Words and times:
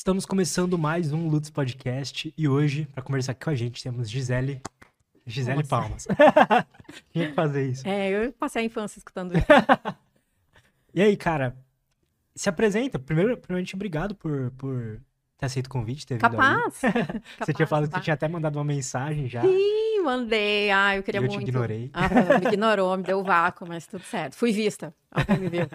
Estamos 0.00 0.24
começando 0.24 0.78
mais 0.78 1.12
um 1.12 1.28
Lutz 1.28 1.50
Podcast 1.50 2.32
e 2.34 2.48
hoje, 2.48 2.88
para 2.94 3.02
conversar 3.02 3.32
aqui 3.32 3.44
com 3.44 3.50
a 3.50 3.54
gente, 3.54 3.82
temos 3.82 4.08
Gisele. 4.08 4.62
Gisele 5.26 5.58
Nossa. 5.58 5.68
Palmas. 5.68 6.08
Tinha 7.12 7.28
que 7.28 7.34
fazer 7.34 7.68
isso. 7.68 7.86
É, 7.86 8.08
eu 8.08 8.32
passei 8.32 8.62
a 8.62 8.64
infância 8.64 8.98
escutando 8.98 9.36
isso. 9.36 9.46
E 10.94 11.02
aí, 11.02 11.14
cara, 11.18 11.54
se 12.34 12.48
apresenta. 12.48 12.98
Primeiro, 12.98 13.36
primeiramente, 13.36 13.74
obrigado 13.74 14.14
por, 14.14 14.50
por 14.52 15.02
ter 15.36 15.44
aceito 15.44 15.66
o 15.66 15.70
convite, 15.70 16.06
ter 16.06 16.14
vindo 16.14 16.24
aí. 16.24 16.30
Capaz. 16.30 16.80
Você 17.38 17.52
tinha 17.52 17.66
falado 17.66 17.86
que 17.86 17.94
você 17.94 18.00
tinha 18.00 18.14
até 18.14 18.26
mandado 18.26 18.56
uma 18.56 18.64
mensagem 18.64 19.28
já. 19.28 19.42
Sim, 19.42 20.00
mandei. 20.02 20.70
Ah, 20.70 20.96
eu 20.96 21.02
queria 21.02 21.20
E 21.20 21.24
eu 21.24 21.28
te 21.28 21.34
muito. 21.34 21.46
ignorei. 21.46 21.90
Ah, 21.92 22.38
me 22.40 22.46
ignorou, 22.46 22.96
me 22.96 23.02
deu 23.02 23.22
vácuo, 23.22 23.68
mas 23.68 23.86
tudo 23.86 24.02
certo. 24.04 24.34
Fui 24.34 24.50
vista. 24.50 24.94
Alguém 25.10 25.38
me 25.40 25.48
viu. 25.50 25.68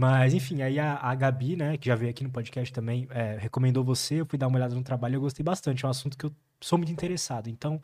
Mas, 0.00 0.32
enfim, 0.32 0.62
aí 0.62 0.78
a, 0.78 0.94
a 0.94 1.12
Gabi, 1.16 1.56
né, 1.56 1.76
que 1.76 1.88
já 1.88 1.96
veio 1.96 2.10
aqui 2.12 2.22
no 2.22 2.30
podcast 2.30 2.72
também, 2.72 3.08
é, 3.10 3.36
recomendou 3.36 3.82
você, 3.82 4.20
eu 4.20 4.26
fui 4.26 4.38
dar 4.38 4.46
uma 4.46 4.56
olhada 4.56 4.72
no 4.72 4.82
trabalho 4.84 5.16
eu 5.16 5.20
gostei 5.20 5.42
bastante. 5.42 5.84
É 5.84 5.88
um 5.88 5.90
assunto 5.90 6.16
que 6.16 6.24
eu 6.24 6.32
sou 6.60 6.78
muito 6.78 6.92
interessado. 6.92 7.48
Então, 7.50 7.82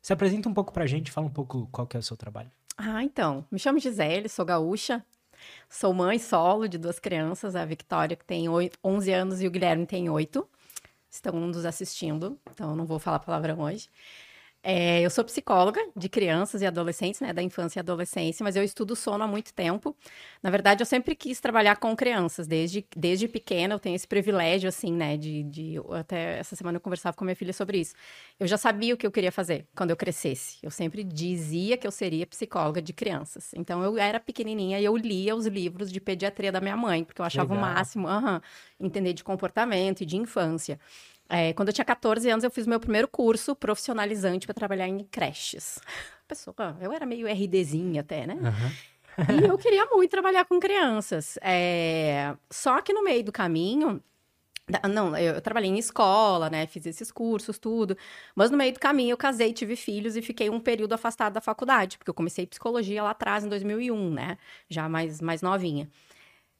se 0.00 0.10
apresenta 0.10 0.48
um 0.48 0.54
pouco 0.54 0.72
pra 0.72 0.86
gente, 0.86 1.10
fala 1.12 1.26
um 1.26 1.30
pouco 1.30 1.68
qual 1.70 1.86
que 1.86 1.98
é 1.98 2.00
o 2.00 2.02
seu 2.02 2.16
trabalho. 2.16 2.50
Ah, 2.78 3.04
então. 3.04 3.44
Me 3.52 3.58
chamo 3.58 3.78
Gisele, 3.78 4.26
sou 4.26 4.46
gaúcha. 4.46 5.04
Sou 5.68 5.92
mãe 5.92 6.18
solo 6.18 6.66
de 6.66 6.78
duas 6.78 6.98
crianças, 6.98 7.54
a 7.54 7.62
Victoria, 7.66 8.16
que 8.16 8.24
tem 8.24 8.48
oi- 8.48 8.70
11 8.82 9.12
anos, 9.12 9.42
e 9.42 9.46
o 9.46 9.50
Guilherme 9.50 9.84
tem 9.84 10.08
8. 10.08 10.48
Estão 11.10 11.38
nos 11.38 11.66
assistindo, 11.66 12.38
então 12.50 12.70
eu 12.70 12.76
não 12.76 12.86
vou 12.86 12.98
falar 12.98 13.18
palavrão 13.18 13.60
hoje. 13.60 13.90
É, 14.66 15.02
eu 15.02 15.10
sou 15.10 15.22
psicóloga 15.22 15.78
de 15.94 16.08
crianças 16.08 16.62
e 16.62 16.66
adolescentes, 16.66 17.20
né, 17.20 17.34
da 17.34 17.42
infância 17.42 17.78
e 17.78 17.80
adolescência, 17.80 18.42
mas 18.42 18.56
eu 18.56 18.64
estudo 18.64 18.96
sono 18.96 19.22
há 19.22 19.26
muito 19.26 19.52
tempo. 19.52 19.94
Na 20.42 20.48
verdade, 20.50 20.80
eu 20.80 20.86
sempre 20.86 21.14
quis 21.14 21.38
trabalhar 21.38 21.76
com 21.76 21.94
crianças, 21.94 22.46
desde, 22.46 22.82
desde 22.96 23.28
pequena 23.28 23.74
eu 23.74 23.78
tenho 23.78 23.94
esse 23.94 24.08
privilégio, 24.08 24.66
assim, 24.66 24.90
né, 24.90 25.18
de, 25.18 25.42
de... 25.42 25.74
Até 25.90 26.38
essa 26.38 26.56
semana 26.56 26.76
eu 26.78 26.80
conversava 26.80 27.14
com 27.14 27.26
minha 27.26 27.36
filha 27.36 27.52
sobre 27.52 27.78
isso. 27.78 27.94
Eu 28.40 28.46
já 28.46 28.56
sabia 28.56 28.94
o 28.94 28.96
que 28.96 29.06
eu 29.06 29.12
queria 29.12 29.30
fazer 29.30 29.66
quando 29.76 29.90
eu 29.90 29.96
crescesse. 29.96 30.56
Eu 30.62 30.70
sempre 30.70 31.04
dizia 31.04 31.76
que 31.76 31.86
eu 31.86 31.90
seria 31.90 32.26
psicóloga 32.26 32.80
de 32.80 32.94
crianças. 32.94 33.52
Então, 33.54 33.84
eu 33.84 33.98
era 33.98 34.18
pequenininha 34.18 34.80
e 34.80 34.84
eu 34.86 34.96
lia 34.96 35.36
os 35.36 35.44
livros 35.46 35.92
de 35.92 36.00
pediatria 36.00 36.50
da 36.50 36.60
minha 36.62 36.76
mãe, 36.76 37.04
porque 37.04 37.20
eu 37.20 37.24
achava 37.26 37.52
o 37.52 37.56
Legal. 37.56 37.60
máximo 37.60 38.08
aham, 38.08 38.40
entender 38.80 39.12
de 39.12 39.22
comportamento 39.22 40.00
e 40.00 40.06
de 40.06 40.16
infância. 40.16 40.80
É, 41.28 41.52
quando 41.54 41.68
eu 41.68 41.74
tinha 41.74 41.84
14 41.84 42.28
anos, 42.28 42.44
eu 42.44 42.50
fiz 42.50 42.66
meu 42.66 42.78
primeiro 42.78 43.08
curso 43.08 43.54
profissionalizante 43.56 44.46
para 44.46 44.54
trabalhar 44.54 44.88
em 44.88 45.04
creches. 45.04 45.78
Pessoa, 46.28 46.76
eu 46.80 46.92
era 46.92 47.06
meio 47.06 47.26
RDzinha 47.26 48.00
até, 48.02 48.26
né? 48.26 48.36
E 49.28 49.46
eu 49.46 49.56
queria 49.56 49.86
muito 49.86 50.10
trabalhar 50.10 50.44
com 50.44 50.58
crianças. 50.58 51.38
É, 51.40 52.34
Só 52.50 52.80
que 52.80 52.92
no 52.92 53.02
meio 53.04 53.24
do 53.24 53.32
caminho. 53.32 54.02
Não, 54.90 55.16
eu 55.16 55.34
eu 55.34 55.40
trabalhei 55.42 55.68
em 55.70 55.78
escola, 55.78 56.48
né? 56.48 56.66
Fiz 56.66 56.86
esses 56.86 57.12
cursos, 57.12 57.58
tudo. 57.58 57.96
Mas 58.34 58.50
no 58.50 58.56
meio 58.56 58.72
do 58.72 58.80
caminho 58.80 59.12
eu 59.12 59.16
casei, 59.16 59.52
tive 59.52 59.76
filhos 59.76 60.16
e 60.16 60.22
fiquei 60.22 60.48
um 60.48 60.58
período 60.58 60.94
afastada 60.94 61.34
da 61.34 61.40
faculdade, 61.40 61.98
porque 61.98 62.08
eu 62.10 62.14
comecei 62.14 62.46
psicologia 62.46 63.02
lá 63.02 63.10
atrás, 63.10 63.44
em 63.44 63.48
2001, 63.48 64.10
né? 64.10 64.38
Já 64.68 64.88
mais, 64.88 65.20
mais 65.20 65.42
novinha. 65.42 65.88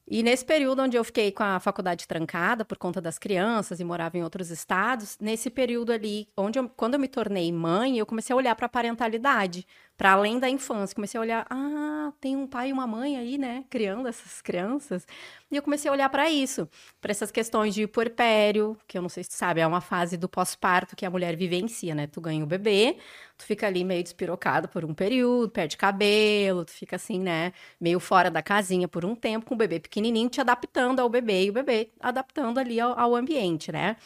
E 0.06 0.22
nesse 0.22 0.44
período 0.44 0.82
onde 0.82 0.98
eu 0.98 1.04
fiquei 1.04 1.32
com 1.32 1.42
a 1.42 1.58
faculdade 1.58 2.06
trancada 2.06 2.62
por 2.64 2.76
conta 2.76 3.00
das 3.00 3.18
crianças 3.18 3.80
e 3.80 3.84
morava 3.84 4.18
em 4.18 4.22
outros 4.22 4.50
estados, 4.50 5.16
nesse 5.18 5.48
período 5.48 5.92
ali, 5.92 6.28
onde 6.36 6.58
eu- 6.58 6.68
quando 6.68 6.94
eu 6.94 7.00
me 7.00 7.08
tornei 7.08 7.50
mãe, 7.50 7.98
eu 7.98 8.04
comecei 8.04 8.34
a 8.34 8.36
olhar 8.36 8.54
para 8.54 8.66
a 8.66 8.68
parentalidade, 8.68 9.66
para 9.96 10.12
além 10.12 10.38
da 10.38 10.48
infância. 10.48 10.94
Comecei 10.94 11.18
a 11.18 11.20
olhar, 11.20 11.46
ah, 11.50 12.12
tem 12.20 12.36
um 12.36 12.46
pai 12.46 12.70
e 12.70 12.72
uma 12.72 12.86
mãe 12.86 13.16
aí, 13.16 13.38
né, 13.38 13.64
criando 13.70 14.08
essas 14.08 14.42
crianças. 14.42 15.06
E 15.50 15.56
eu 15.56 15.62
comecei 15.62 15.88
a 15.88 15.92
olhar 15.92 16.08
para 16.08 16.30
isso, 16.30 16.68
para 17.00 17.10
essas 17.10 17.30
questões 17.30 17.74
de 17.74 17.86
puerpério, 17.86 18.76
que 18.86 18.98
eu 18.98 19.02
não 19.02 19.08
sei 19.08 19.22
se 19.22 19.30
tu 19.30 19.34
sabe, 19.34 19.60
é 19.60 19.66
uma 19.66 19.80
fase 19.80 20.16
do 20.16 20.28
pós-parto 20.28 20.96
que 20.96 21.06
a 21.06 21.10
mulher 21.10 21.36
vivencia, 21.36 21.94
né? 21.94 22.06
Tu 22.06 22.20
ganha 22.20 22.42
o 22.42 22.46
bebê, 22.46 22.98
tu 23.36 23.44
fica 23.44 23.66
ali 23.66 23.84
meio 23.84 24.02
despirocado 24.02 24.68
por 24.68 24.84
um 24.84 24.94
período, 24.94 25.50
perde 25.50 25.76
cabelo, 25.76 26.64
tu 26.64 26.72
fica 26.72 26.96
assim, 26.96 27.18
né, 27.20 27.52
meio 27.80 28.00
fora 28.00 28.30
da 28.30 28.42
casinha 28.42 28.88
por 28.88 29.04
um 29.04 29.14
tempo, 29.14 29.46
com 29.46 29.54
o 29.54 29.58
bebê 29.58 29.80
pequenininho, 29.80 30.28
te 30.28 30.40
adaptando 30.40 31.00
ao 31.00 31.08
bebê 31.08 31.44
e 31.44 31.50
o 31.50 31.52
bebê 31.52 31.90
adaptando 32.00 32.58
ali 32.58 32.80
ao, 32.80 32.98
ao 32.98 33.14
ambiente, 33.14 33.70
né? 33.72 33.96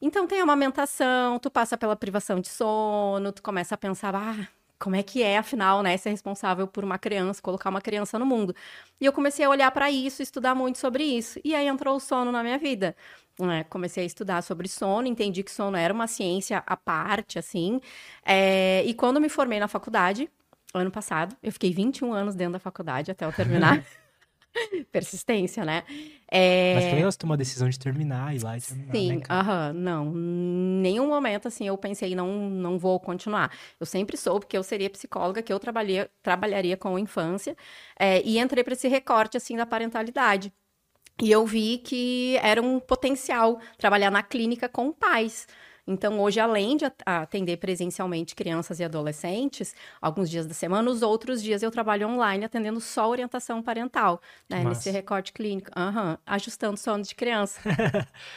Então 0.00 0.26
tem 0.26 0.40
a 0.40 0.42
amamentação, 0.42 1.38
tu 1.38 1.50
passa 1.50 1.78
pela 1.78 1.96
privação 1.96 2.40
de 2.40 2.48
sono, 2.48 3.32
tu 3.32 3.42
começa 3.42 3.74
a 3.74 3.78
pensar, 3.78 4.14
ah, 4.14 4.48
como 4.78 4.96
é 4.96 5.02
que 5.02 5.22
é, 5.22 5.38
afinal, 5.38 5.82
né, 5.82 5.96
ser 5.96 6.10
responsável 6.10 6.66
por 6.66 6.84
uma 6.84 6.98
criança, 6.98 7.40
colocar 7.40 7.70
uma 7.70 7.80
criança 7.80 8.18
no 8.18 8.26
mundo. 8.26 8.54
E 9.00 9.04
eu 9.06 9.12
comecei 9.12 9.44
a 9.44 9.48
olhar 9.50 9.70
para 9.70 9.90
isso, 9.90 10.22
estudar 10.22 10.54
muito 10.54 10.78
sobre 10.78 11.04
isso. 11.04 11.40
E 11.44 11.54
aí 11.54 11.66
entrou 11.66 11.96
o 11.96 12.00
sono 12.00 12.30
na 12.32 12.42
minha 12.42 12.58
vida. 12.58 12.96
né? 13.38 13.64
comecei 13.64 14.04
a 14.04 14.06
estudar 14.06 14.42
sobre 14.42 14.68
sono, 14.68 15.06
entendi 15.08 15.42
que 15.42 15.50
sono 15.50 15.76
era 15.76 15.92
uma 15.92 16.06
ciência 16.06 16.62
à 16.66 16.76
parte, 16.76 17.38
assim. 17.38 17.80
É, 18.24 18.84
e 18.84 18.94
quando 18.94 19.20
me 19.20 19.28
formei 19.28 19.58
na 19.58 19.68
faculdade, 19.68 20.30
ano 20.74 20.90
passado, 20.90 21.36
eu 21.42 21.52
fiquei 21.52 21.72
21 21.72 22.12
anos 22.12 22.34
dentro 22.34 22.54
da 22.54 22.58
faculdade 22.58 23.10
até 23.10 23.24
eu 23.24 23.32
terminar. 23.32 23.84
Persistência, 24.92 25.64
né? 25.64 25.84
É... 26.30 26.74
Mas 26.74 26.92
legal 26.92 27.10
você 27.12 27.18
tomou 27.18 27.34
a 27.34 27.36
decisão 27.36 27.68
de 27.68 27.78
terminar 27.78 28.34
e 28.34 28.38
lá 28.38 28.56
e 28.56 28.60
terminar, 28.60 28.94
Sim, 28.94 29.16
né, 29.16 29.20
cara? 29.20 29.40
aham, 29.40 29.72
não. 29.72 30.06
Em 30.16 30.80
nenhum 30.80 31.08
momento, 31.08 31.48
assim, 31.48 31.66
eu 31.66 31.76
pensei, 31.76 32.14
não, 32.14 32.48
não 32.50 32.78
vou 32.78 32.98
continuar. 33.00 33.50
Eu 33.78 33.86
sempre 33.86 34.16
soube 34.16 34.46
que 34.46 34.56
eu 34.56 34.62
seria 34.62 34.90
psicóloga, 34.90 35.42
que 35.42 35.52
eu 35.52 35.58
trabalhia, 35.58 36.10
trabalharia 36.22 36.76
com 36.76 36.98
infância, 36.98 37.56
é, 37.98 38.22
e 38.22 38.38
entrei 38.38 38.62
para 38.64 38.74
esse 38.74 38.88
recorte, 38.88 39.36
assim, 39.36 39.56
da 39.56 39.66
parentalidade. 39.66 40.52
E 41.22 41.30
eu 41.30 41.46
vi 41.46 41.78
que 41.78 42.36
era 42.42 42.60
um 42.60 42.80
potencial 42.80 43.60
trabalhar 43.78 44.10
na 44.10 44.22
clínica 44.22 44.68
com 44.68 44.92
pais. 44.92 45.46
Então, 45.86 46.18
hoje, 46.20 46.40
além 46.40 46.76
de 46.76 46.86
at- 46.86 47.02
atender 47.04 47.58
presencialmente 47.58 48.34
crianças 48.34 48.80
e 48.80 48.84
adolescentes, 48.84 49.74
alguns 50.00 50.30
dias 50.30 50.46
da 50.46 50.54
semana, 50.54 50.90
os 50.90 51.02
outros 51.02 51.42
dias 51.42 51.62
eu 51.62 51.70
trabalho 51.70 52.08
online 52.08 52.44
atendendo 52.44 52.80
só 52.80 53.08
orientação 53.08 53.62
parental, 53.62 54.20
né? 54.48 54.62
Nesse 54.70 54.90
recorte 54.90 55.32
clínico. 55.32 55.70
Aham, 55.76 56.18
ajustando 56.26 56.78
sono 56.78 57.04
de 57.04 57.14
criança. 57.14 57.60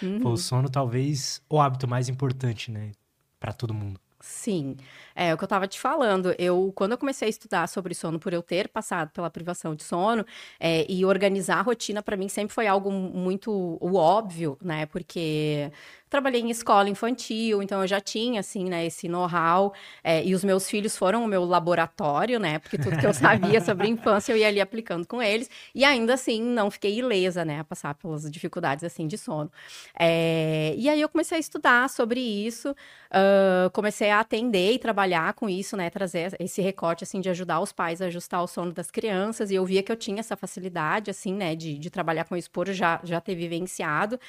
Uhum. 0.02 0.20
Pô, 0.20 0.30
o 0.32 0.38
sono 0.38 0.70
talvez 0.70 1.42
o 1.50 1.60
hábito 1.62 1.88
mais 1.88 2.10
importante, 2.10 2.70
né? 2.72 2.92
Pra 3.40 3.54
todo 3.54 3.74
mundo. 3.74 4.00
Sim, 4.20 4.76
é 5.18 5.34
o 5.34 5.38
que 5.38 5.44
eu 5.44 5.48
estava 5.48 5.68
te 5.68 5.80
falando. 5.80 6.34
Eu, 6.38 6.72
quando 6.76 6.92
eu 6.92 6.98
comecei 6.98 7.28
a 7.28 7.30
estudar 7.30 7.68
sobre 7.68 7.96
sono, 7.96 8.20
por 8.20 8.34
eu 8.34 8.44
ter 8.44 8.68
passado 8.68 9.10
pela 9.10 9.30
privação 9.30 9.74
de 9.74 9.84
sono, 9.84 10.24
é, 10.60 10.86
e 10.88 11.04
organizar 11.04 11.58
a 11.58 11.62
rotina 11.62 12.04
para 12.04 12.16
mim 12.16 12.30
sempre 12.30 12.54
foi 12.54 12.68
algo 12.68 12.92
muito 12.92 13.52
o 13.82 13.96
óbvio, 13.96 14.58
né? 14.62 14.86
Porque 14.86 15.72
trabalhei 16.10 16.42
em 16.42 16.50
escola 16.50 16.88
infantil, 16.88 17.62
então 17.62 17.82
eu 17.82 17.88
já 17.88 18.00
tinha 18.00 18.40
assim, 18.40 18.66
né, 18.66 18.86
esse 18.86 19.10
know-how. 19.10 19.74
é, 20.04 20.24
e 20.24 20.34
os 20.34 20.44
meus 20.44 20.70
filhos 20.70 20.96
foram 20.96 21.24
o 21.26 21.28
meu 21.28 21.44
laboratório, 21.44 22.40
né? 22.40 22.60
Porque 22.60 22.78
tudo 22.78 22.98
que 22.98 23.06
eu 23.06 23.14
sabia 23.14 23.60
sobre 23.60 23.88
infância 23.88 24.32
eu 24.32 24.38
ia 24.38 24.48
ali 24.48 24.62
aplicando 24.62 25.06
com 25.08 25.22
eles. 25.22 25.50
E 25.74 25.84
ainda 25.84 26.14
assim 26.14 26.42
não 26.42 26.70
fiquei 26.70 27.00
ilesa, 27.00 27.44
né, 27.44 27.60
a 27.60 27.64
passar 27.64 27.96
pelas 27.96 28.30
dificuldades 28.30 28.84
assim 28.84 29.08
de 29.08 29.18
sono. 29.18 29.52
É, 30.00 30.76
e 30.78 30.88
aí 30.88 31.02
eu 31.02 31.10
comecei 31.10 31.38
a 31.38 31.40
estudar 31.40 31.90
sobre 31.90 32.20
isso. 32.20 32.76
Ah, 33.12 33.70
comecei 33.74 34.10
a 34.10 34.20
atender 34.20 34.74
e 34.74 34.80
trabalhar 34.80 35.07
com 35.34 35.50
isso, 35.50 35.76
né? 35.78 35.90
Trazer 35.90 36.36
esse 36.40 36.62
recorte, 36.62 37.04
assim, 37.04 37.22
de 37.22 37.30
ajudar 37.30 37.60
os 37.62 37.72
pais 37.72 38.02
a 38.02 38.06
ajustar 38.06 38.44
o 38.44 38.48
sono 38.48 38.72
das 38.74 38.92
crianças. 38.92 39.52
E 39.52 39.56
eu 39.56 39.66
via 39.66 39.84
que 39.84 39.92
eu 39.92 39.96
tinha 39.96 40.20
essa 40.20 40.36
facilidade, 40.36 41.10
assim, 41.12 41.34
né? 41.34 41.56
De, 41.56 41.78
de 41.78 41.90
trabalhar 41.90 42.26
com 42.26 42.36
isso 42.36 42.52
por 42.52 42.68
já, 42.72 43.00
já 43.04 43.22
ter 43.22 43.36
vivenciado. 43.36 44.20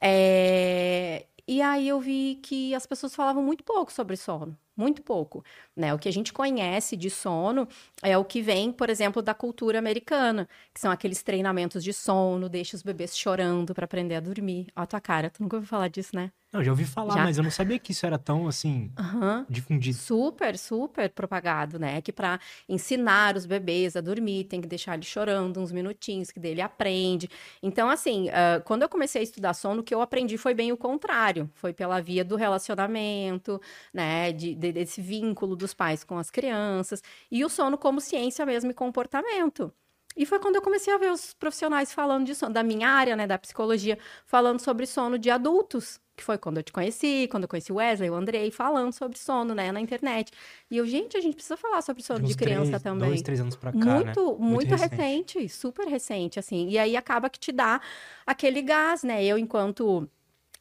É, 0.00 1.26
E 1.48 1.62
aí 1.62 1.88
eu 1.88 2.00
vi 2.00 2.36
que 2.42 2.74
as 2.74 2.86
pessoas 2.86 3.14
falavam 3.14 3.42
muito 3.42 3.62
pouco 3.64 3.92
sobre 3.92 4.16
sono. 4.16 4.56
Muito 4.76 5.02
pouco, 5.02 5.42
né? 5.74 5.94
O 5.94 5.98
que 5.98 6.08
a 6.08 6.12
gente 6.12 6.32
conhece 6.32 6.96
de 6.96 7.08
sono 7.08 7.66
é 8.02 8.18
o 8.18 8.24
que 8.24 8.42
vem, 8.42 8.70
por 8.72 8.90
exemplo, 8.90 9.22
da 9.22 9.32
cultura 9.34 9.78
americana, 9.78 10.46
que 10.74 10.80
são 10.80 10.90
aqueles 10.90 11.22
treinamentos 11.22 11.82
de 11.82 11.92
sono, 11.94 12.48
deixa 12.48 12.76
os 12.76 12.82
bebês 12.82 13.16
chorando 13.16 13.74
para 13.74 13.84
aprender 13.86 14.16
a 14.16 14.20
dormir. 14.20 14.66
Ó 14.76 14.82
a 14.82 14.86
tua 14.86 15.00
cara, 15.00 15.30
tu 15.30 15.42
nunca 15.42 15.56
ouviu 15.56 15.68
falar 15.68 15.88
disso, 15.88 16.14
né? 16.14 16.30
Não, 16.56 16.64
já 16.64 16.70
ouvi 16.72 16.84
falar, 16.86 17.14
Já? 17.16 17.22
mas 17.24 17.36
eu 17.36 17.44
não 17.44 17.50
sabia 17.50 17.78
que 17.78 17.92
isso 17.92 18.06
era 18.06 18.18
tão, 18.18 18.48
assim, 18.48 18.90
Aham. 18.98 19.44
difundido. 19.48 19.96
Super, 19.96 20.56
super 20.56 21.10
propagado, 21.10 21.78
né? 21.78 22.00
Que 22.00 22.10
para 22.12 22.40
ensinar 22.66 23.36
os 23.36 23.44
bebês 23.44 23.94
a 23.94 24.00
dormir, 24.00 24.44
tem 24.44 24.60
que 24.60 24.66
deixar 24.66 24.94
ele 24.94 25.02
chorando 25.04 25.60
uns 25.60 25.70
minutinhos, 25.70 26.30
que 26.30 26.40
dele 26.40 26.62
aprende. 26.62 27.28
Então, 27.62 27.90
assim, 27.90 28.30
ah, 28.30 28.60
quando 28.64 28.82
eu 28.82 28.88
comecei 28.88 29.20
a 29.20 29.24
estudar 29.24 29.52
sono, 29.52 29.80
o 29.80 29.84
que 29.84 29.94
eu 29.94 30.00
aprendi 30.00 30.38
foi 30.38 30.54
bem 30.54 30.72
o 30.72 30.76
contrário. 30.78 31.50
Foi 31.54 31.72
pela 31.74 32.00
via 32.00 32.24
do 32.24 32.36
relacionamento, 32.36 33.60
né? 33.92 34.32
De, 34.32 34.54
de- 34.54 34.72
desse 34.72 35.02
vínculo 35.02 35.54
dos 35.54 35.74
pais 35.74 36.04
com 36.04 36.16
as 36.16 36.30
crianças. 36.30 37.02
E 37.30 37.44
o 37.44 37.48
sono 37.50 37.76
como 37.76 38.00
ciência 38.00 38.46
mesmo 38.46 38.70
e 38.70 38.74
comportamento. 38.74 39.72
E 40.16 40.24
foi 40.24 40.38
quando 40.38 40.56
eu 40.56 40.62
comecei 40.62 40.92
a 40.92 40.98
ver 40.98 41.12
os 41.12 41.34
profissionais 41.34 41.92
falando 41.92 42.24
de 42.24 42.34
sono, 42.34 42.52
da 42.52 42.62
minha 42.62 42.88
área, 42.88 43.14
né, 43.14 43.26
da 43.26 43.38
psicologia, 43.38 43.98
falando 44.24 44.60
sobre 44.60 44.86
sono 44.86 45.18
de 45.18 45.30
adultos, 45.30 46.00
que 46.16 46.24
foi 46.24 46.38
quando 46.38 46.56
eu 46.56 46.62
te 46.62 46.72
conheci, 46.72 47.28
quando 47.30 47.42
eu 47.42 47.48
conheci 47.48 47.70
o 47.70 47.76
Wesley, 47.76 48.08
o 48.08 48.14
Andrei, 48.14 48.50
falando 48.50 48.92
sobre 48.92 49.18
sono, 49.18 49.54
né, 49.54 49.70
na 49.70 49.80
internet. 49.80 50.32
E 50.70 50.78
eu, 50.78 50.86
gente, 50.86 51.16
a 51.16 51.20
gente 51.20 51.34
precisa 51.34 51.56
falar 51.56 51.82
sobre 51.82 52.02
sono 52.02 52.24
uns 52.24 52.30
de 52.30 52.36
criança 52.36 52.70
três, 52.70 52.82
também. 52.82 53.08
Dois, 53.10 53.22
três 53.22 53.40
anos 53.40 53.56
pra 53.56 53.72
cá, 53.72 53.78
né? 53.78 54.04
Muito, 54.04 54.38
muito, 54.38 54.74
recente. 54.74 55.48
super 55.50 55.86
recente, 55.86 56.38
assim. 56.38 56.68
E 56.68 56.78
aí 56.78 56.96
acaba 56.96 57.28
que 57.28 57.38
te 57.38 57.52
dá 57.52 57.80
aquele 58.26 58.62
gás, 58.62 59.02
né? 59.02 59.22
Eu, 59.22 59.36
enquanto 59.36 60.08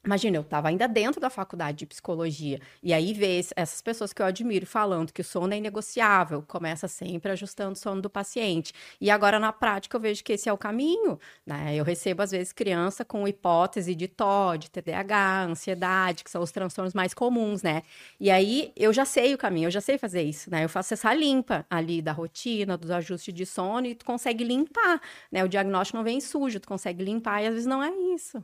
Imagina, 0.06 0.38
eu 0.38 0.42
estava 0.42 0.68
ainda 0.68 0.88
dentro 0.88 1.20
da 1.20 1.32
faculdade 1.32 1.80
de 1.80 1.86
psicologia. 1.88 2.60
E 2.84 2.94
aí 2.94 3.12
ver 3.12 3.44
essas 3.56 3.82
pessoas 3.82 4.14
que 4.14 4.22
eu 4.22 4.26
admiro 4.28 4.64
falando 4.64 5.12
que 5.12 5.22
o 5.22 5.24
sono 5.24 5.52
é 5.52 5.58
inegociável, 5.58 6.44
começa 6.48 6.88
sempre 6.88 7.32
ajustando 7.32 7.72
o 7.72 7.76
sono 7.76 8.04
do 8.04 8.10
paciente. 8.10 8.72
E 9.02 9.10
agora, 9.10 9.40
na 9.40 9.52
prática, 9.52 9.98
eu 9.98 10.02
vejo 10.02 10.24
que 10.24 10.34
esse 10.34 10.48
é 10.48 10.54
o 10.54 10.58
caminho. 10.60 11.20
Né? 11.44 11.76
Eu 11.76 11.84
recebo, 11.84 12.22
às 12.22 12.30
vezes, 12.30 12.54
criança 12.54 13.04
com 13.04 13.28
hipótese 13.28 13.96
de 13.96 14.08
TOD, 14.08 14.70
TDAH, 14.70 15.46
ansiedade, 15.46 16.24
que 16.24 16.30
são 16.30 16.44
os 16.44 16.52
transtornos 16.52 16.94
mais 16.94 17.12
comuns, 17.16 17.64
né? 17.64 17.82
E 18.20 18.30
aí 18.30 18.72
eu 18.76 18.94
já 18.94 19.06
sei 19.06 19.34
o 19.34 19.38
caminho, 19.40 19.68
eu 19.68 19.72
já 19.72 19.82
sei 19.82 19.98
fazer 19.98 20.22
isso, 20.22 20.52
né? 20.52 20.64
Eu 20.64 20.70
faço 20.70 20.94
essa 20.94 21.12
limpa 21.16 21.66
ali 21.68 22.00
da 22.02 22.12
rotina, 22.12 22.78
dos 22.78 22.92
ajustes 22.92 23.34
de 23.34 23.46
sono, 23.46 23.88
e 23.88 23.96
tu 23.96 24.06
consegue 24.06 24.44
limpar, 24.44 25.02
né? 25.32 25.44
O 25.44 25.50
diagnóstico 25.50 25.98
não 25.98 26.04
vem 26.04 26.22
sujo, 26.22 26.60
tu 26.60 26.68
consegue 26.68 27.04
limpar, 27.04 27.42
e 27.42 27.48
às 27.48 27.54
vezes 27.54 27.68
não 27.68 27.82
é 27.84 27.90
isso. 28.14 28.44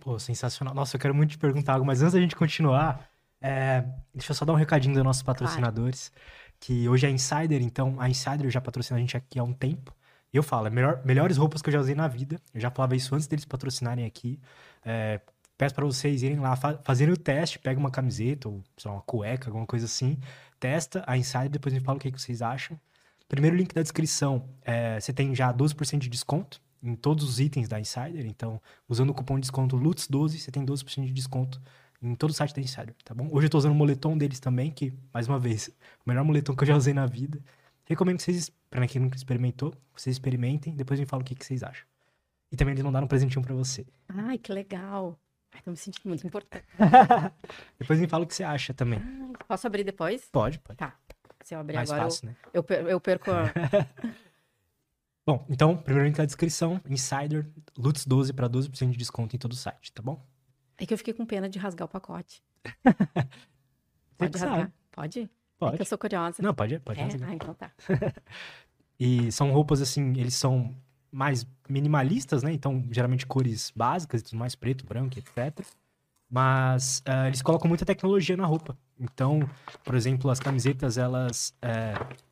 Pô, 0.00 0.18
sensacional. 0.18 0.74
Nossa, 0.74 0.96
eu 0.96 1.00
quero 1.00 1.14
muito 1.14 1.30
te 1.30 1.38
perguntar 1.38 1.74
algo, 1.74 1.86
mas 1.86 2.02
antes 2.02 2.14
da 2.14 2.20
gente 2.20 2.36
continuar, 2.36 3.08
é... 3.40 3.84
deixa 4.14 4.32
eu 4.32 4.36
só 4.36 4.44
dar 4.44 4.52
um 4.52 4.56
recadinho 4.56 4.94
dos 4.94 5.02
nossos 5.02 5.22
patrocinadores, 5.22 6.08
claro. 6.08 6.24
que 6.60 6.88
hoje 6.88 7.06
é 7.06 7.10
Insider, 7.10 7.62
então 7.62 8.00
a 8.00 8.08
Insider 8.08 8.48
já 8.50 8.60
patrocina 8.60 8.96
a 8.96 9.00
gente 9.00 9.16
aqui 9.16 9.38
há 9.38 9.44
um 9.44 9.52
tempo. 9.52 9.94
E 10.32 10.36
eu 10.36 10.42
falo, 10.42 10.66
é 10.66 10.70
melhor, 10.70 11.00
melhores 11.04 11.36
roupas 11.36 11.62
que 11.62 11.68
eu 11.68 11.72
já 11.72 11.80
usei 11.80 11.94
na 11.94 12.06
vida. 12.06 12.40
Eu 12.52 12.60
já 12.60 12.70
falava 12.70 12.94
isso 12.94 13.14
antes 13.14 13.26
deles 13.26 13.44
patrocinarem 13.44 14.04
aqui. 14.04 14.38
É, 14.84 15.20
peço 15.56 15.74
para 15.74 15.84
vocês 15.84 16.22
irem 16.22 16.38
lá, 16.38 16.54
fa 16.54 16.78
fazerem 16.84 17.12
o 17.14 17.16
teste, 17.16 17.58
pega 17.58 17.80
uma 17.80 17.90
camiseta 17.90 18.48
ou 18.48 18.62
lá, 18.84 18.92
uma 18.92 19.02
cueca, 19.02 19.48
alguma 19.48 19.66
coisa 19.66 19.86
assim, 19.86 20.18
testa 20.60 21.02
a 21.06 21.16
Insider, 21.16 21.48
depois 21.48 21.74
me 21.74 21.80
fala 21.80 21.96
o 21.96 22.00
que, 22.00 22.12
que 22.12 22.20
vocês 22.20 22.42
acham. 22.42 22.78
Primeiro 23.28 23.56
link 23.56 23.74
da 23.74 23.82
descrição, 23.82 24.48
é, 24.62 25.00
você 25.00 25.12
tem 25.12 25.34
já 25.34 25.52
12% 25.52 25.98
de 25.98 26.08
desconto 26.08 26.60
em 26.82 26.94
todos 26.94 27.28
os 27.28 27.40
itens 27.40 27.68
da 27.68 27.78
Insider. 27.80 28.26
Então, 28.26 28.60
usando 28.88 29.10
o 29.10 29.14
cupom 29.14 29.36
de 29.36 29.42
desconto 29.42 29.76
LUTS12, 29.78 30.38
você 30.38 30.50
tem 30.50 30.64
12% 30.64 31.06
de 31.06 31.12
desconto 31.12 31.60
em 32.02 32.14
todo 32.14 32.30
o 32.30 32.32
site 32.32 32.54
da 32.54 32.60
Insider, 32.60 32.94
tá 33.04 33.14
bom? 33.14 33.28
Hoje 33.32 33.46
eu 33.46 33.50
tô 33.50 33.58
usando 33.58 33.72
o 33.72 33.74
moletom 33.74 34.16
deles 34.16 34.38
também, 34.38 34.70
que, 34.70 34.92
mais 35.12 35.26
uma 35.26 35.38
vez, 35.38 35.68
o 36.04 36.08
melhor 36.08 36.24
moletom 36.24 36.54
que 36.54 36.62
eu 36.62 36.68
já 36.68 36.76
usei 36.76 36.94
na 36.94 37.06
vida. 37.06 37.40
Recomendo 37.84 38.18
que 38.18 38.22
vocês, 38.24 38.52
pra 38.70 38.86
quem 38.86 39.00
nunca 39.00 39.16
experimentou, 39.16 39.74
vocês 39.94 40.14
experimentem, 40.14 40.74
depois 40.74 41.00
me 41.00 41.06
falam 41.06 41.22
o 41.22 41.24
que, 41.24 41.34
que 41.34 41.44
vocês 41.44 41.62
acham. 41.62 41.86
E 42.52 42.56
também 42.56 42.72
eles 42.74 42.92
dar 42.92 43.02
um 43.02 43.06
presentinho 43.06 43.44
pra 43.44 43.54
você. 43.54 43.86
Ai, 44.08 44.38
que 44.38 44.52
legal. 44.52 45.18
Ai, 45.52 45.60
tô 45.62 45.70
me 45.70 45.76
sentindo 45.76 46.08
muito 46.08 46.26
importante. 46.26 46.64
depois 47.78 47.98
me 47.98 48.06
fala 48.06 48.24
o 48.24 48.26
que 48.26 48.34
você 48.34 48.44
acha 48.44 48.72
também. 48.72 49.00
Ai, 49.00 49.32
posso 49.46 49.66
abrir 49.66 49.84
depois? 49.84 50.28
Pode, 50.30 50.58
pode. 50.60 50.78
Tá. 50.78 50.94
Se 51.42 51.54
eu 51.54 51.60
abrir 51.60 51.76
Mais 51.76 51.90
agora, 51.90 52.04
fácil, 52.04 52.28
eu, 52.52 52.62
né? 52.62 52.80
eu, 52.80 52.88
eu 52.88 53.00
perco 53.00 53.30
a... 53.30 53.50
Bom, 55.28 55.44
então, 55.50 55.76
primeiro 55.76 56.08
link 56.08 56.16
na 56.16 56.24
descrição, 56.24 56.80
Insider, 56.88 57.46
Lutz 57.76 58.06
12 58.06 58.32
para 58.32 58.48
12% 58.48 58.92
de 58.92 58.96
desconto 58.96 59.36
em 59.36 59.38
todo 59.38 59.52
o 59.52 59.54
site, 59.54 59.92
tá 59.92 60.00
bom? 60.00 60.26
É 60.78 60.86
que 60.86 60.94
eu 60.94 60.96
fiquei 60.96 61.12
com 61.12 61.26
pena 61.26 61.50
de 61.50 61.58
rasgar 61.58 61.84
o 61.84 61.88
pacote. 61.90 62.42
pode 64.16 64.38
rasgar? 64.38 64.72
Pode? 64.90 65.30
Pode. 65.58 65.74
É 65.74 65.76
que 65.76 65.82
eu 65.82 65.86
sou 65.86 65.98
curiosa. 65.98 66.42
Não, 66.42 66.54
pode, 66.54 66.78
pode 66.78 66.98
é? 66.98 67.02
rasgar. 67.02 67.28
Ah, 67.28 67.34
então 67.34 67.52
tá. 67.52 67.70
e 68.98 69.30
são 69.30 69.52
roupas, 69.52 69.82
assim, 69.82 70.12
eles 70.18 70.32
são 70.32 70.74
mais 71.12 71.46
minimalistas, 71.68 72.42
né? 72.42 72.50
Então, 72.54 72.82
geralmente 72.90 73.26
cores 73.26 73.70
básicas, 73.76 74.22
tudo 74.22 74.38
mais 74.38 74.54
preto, 74.54 74.86
branco, 74.86 75.18
etc. 75.18 75.62
Mas 76.26 77.02
uh, 77.06 77.26
eles 77.26 77.42
colocam 77.42 77.68
muita 77.68 77.84
tecnologia 77.84 78.34
na 78.34 78.46
roupa. 78.46 78.78
Então, 78.98 79.40
por 79.84 79.94
exemplo, 79.94 80.30
as 80.30 80.40
camisetas, 80.40 80.96
elas... 80.96 81.54
Uh, 81.62 82.27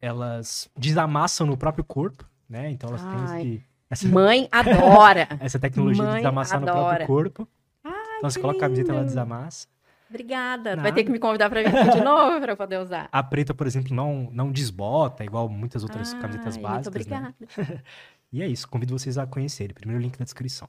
elas 0.00 0.68
desamassam 0.76 1.46
no 1.46 1.56
próprio 1.56 1.84
corpo, 1.84 2.24
né? 2.48 2.70
Então 2.70 2.88
elas 2.88 3.04
Ai. 3.04 3.14
têm 3.14 3.54
esse, 3.54 3.64
essa... 3.90 4.08
Mãe 4.08 4.48
adora! 4.50 5.28
essa 5.40 5.58
tecnologia 5.58 6.02
Mãe 6.02 6.12
de 6.12 6.18
desamassar 6.18 6.62
adora. 6.62 6.72
no 6.74 6.86
próprio 6.86 7.06
corpo. 7.06 7.48
Ai, 7.84 7.92
então 8.18 8.30
você 8.30 8.40
coloca 8.40 8.58
a 8.58 8.60
camiseta, 8.60 8.92
ela 8.92 9.04
desamassa. 9.04 9.66
Obrigada. 10.08 10.70
Nada. 10.70 10.82
Vai 10.82 10.92
ter 10.92 11.04
que 11.04 11.10
me 11.10 11.20
convidar 11.20 11.48
pra 11.48 11.62
vir 11.62 11.68
aqui 11.68 11.90
de 11.92 12.00
novo 12.02 12.40
pra 12.40 12.52
eu 12.52 12.56
poder 12.56 12.78
usar. 12.80 13.08
A 13.12 13.22
preta, 13.22 13.54
por 13.54 13.66
exemplo, 13.66 13.94
não, 13.94 14.28
não 14.32 14.50
desbota, 14.50 15.24
igual 15.24 15.48
muitas 15.48 15.84
outras 15.84 16.12
Ai, 16.12 16.20
camisetas 16.20 16.56
Muito 16.56 16.68
básicas. 16.68 17.06
né? 17.06 17.34
obrigada. 17.46 17.84
E 18.32 18.42
é 18.42 18.46
isso, 18.46 18.68
convido 18.68 18.96
vocês 18.96 19.18
a 19.18 19.26
conhecerem. 19.26 19.74
Primeiro 19.74 20.00
link 20.00 20.16
na 20.16 20.22
descrição. 20.24 20.68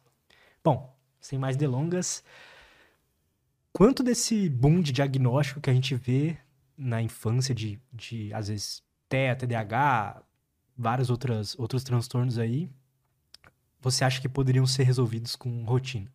Bom, 0.63 0.95
sem 1.19 1.37
mais 1.37 1.55
delongas, 1.55 2.23
quanto 3.71 4.01
desse 4.01 4.49
boom 4.49 4.81
de 4.81 4.91
diagnóstico 4.91 5.61
que 5.61 5.69
a 5.69 5.73
gente 5.73 5.93
vê 5.93 6.35
na 6.75 7.03
infância 7.03 7.53
de, 7.53 7.79
de 7.93 8.33
às 8.33 8.47
vezes, 8.47 8.81
TEA, 9.11 9.35
TDAH, 9.35 10.23
vários 10.77 11.09
outras, 11.09 11.53
outros 11.59 11.83
transtornos 11.83 12.39
aí, 12.39 12.69
você 13.81 14.05
acha 14.05 14.21
que 14.21 14.29
poderiam 14.29 14.65
ser 14.65 14.83
resolvidos 14.83 15.35
com 15.35 15.63
rotina? 15.65 16.09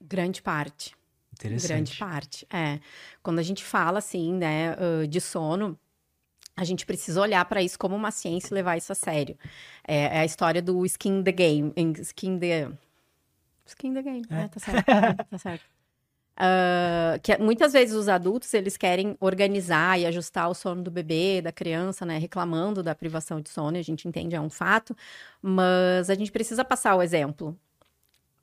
Grande 0.00 0.40
parte. 0.40 0.96
Interessante. 1.34 1.68
Grande 1.68 1.96
parte. 1.98 2.46
É. 2.50 2.80
Quando 3.22 3.38
a 3.38 3.42
gente 3.42 3.62
fala, 3.62 3.98
assim, 3.98 4.32
né, 4.34 4.74
de 5.08 5.20
sono, 5.20 5.78
a 6.56 6.64
gente 6.64 6.86
precisa 6.86 7.20
olhar 7.20 7.44
para 7.44 7.62
isso 7.62 7.78
como 7.78 7.94
uma 7.94 8.10
ciência 8.10 8.48
e 8.52 8.54
levar 8.54 8.76
isso 8.78 8.90
a 8.90 8.94
sério. 8.94 9.36
É, 9.86 10.16
é 10.16 10.18
a 10.20 10.24
história 10.24 10.62
do 10.62 10.84
skin 10.86 11.22
the 11.22 11.32
game. 11.32 11.72
Skin 12.00 12.38
the. 12.38 12.72
Skin 13.66 13.92
the 13.94 14.02
game, 14.02 14.22
É. 14.30 14.34
né? 14.34 14.48
Tá 14.48 14.60
certo. 14.60 14.86
tá 15.30 15.38
certo. 15.38 15.64
Ah, 16.42 17.18
que 17.22 17.36
muitas 17.36 17.74
vezes 17.74 17.94
os 17.94 18.08
adultos 18.08 18.54
eles 18.54 18.74
querem 18.74 19.14
organizar 19.20 20.00
e 20.00 20.06
ajustar 20.06 20.48
o 20.48 20.54
sono 20.54 20.82
do 20.82 20.90
bebê, 20.90 21.42
da 21.42 21.52
criança, 21.52 22.06
né? 22.06 22.16
Reclamando 22.16 22.82
da 22.82 22.94
privação 22.94 23.42
de 23.42 23.50
sono, 23.50 23.76
a 23.76 23.82
gente 23.82 24.08
entende, 24.08 24.34
é 24.34 24.40
um 24.40 24.48
fato, 24.48 24.96
mas 25.42 26.08
a 26.08 26.14
gente 26.14 26.32
precisa 26.32 26.64
passar 26.64 26.96
o 26.96 27.02
exemplo. 27.02 27.54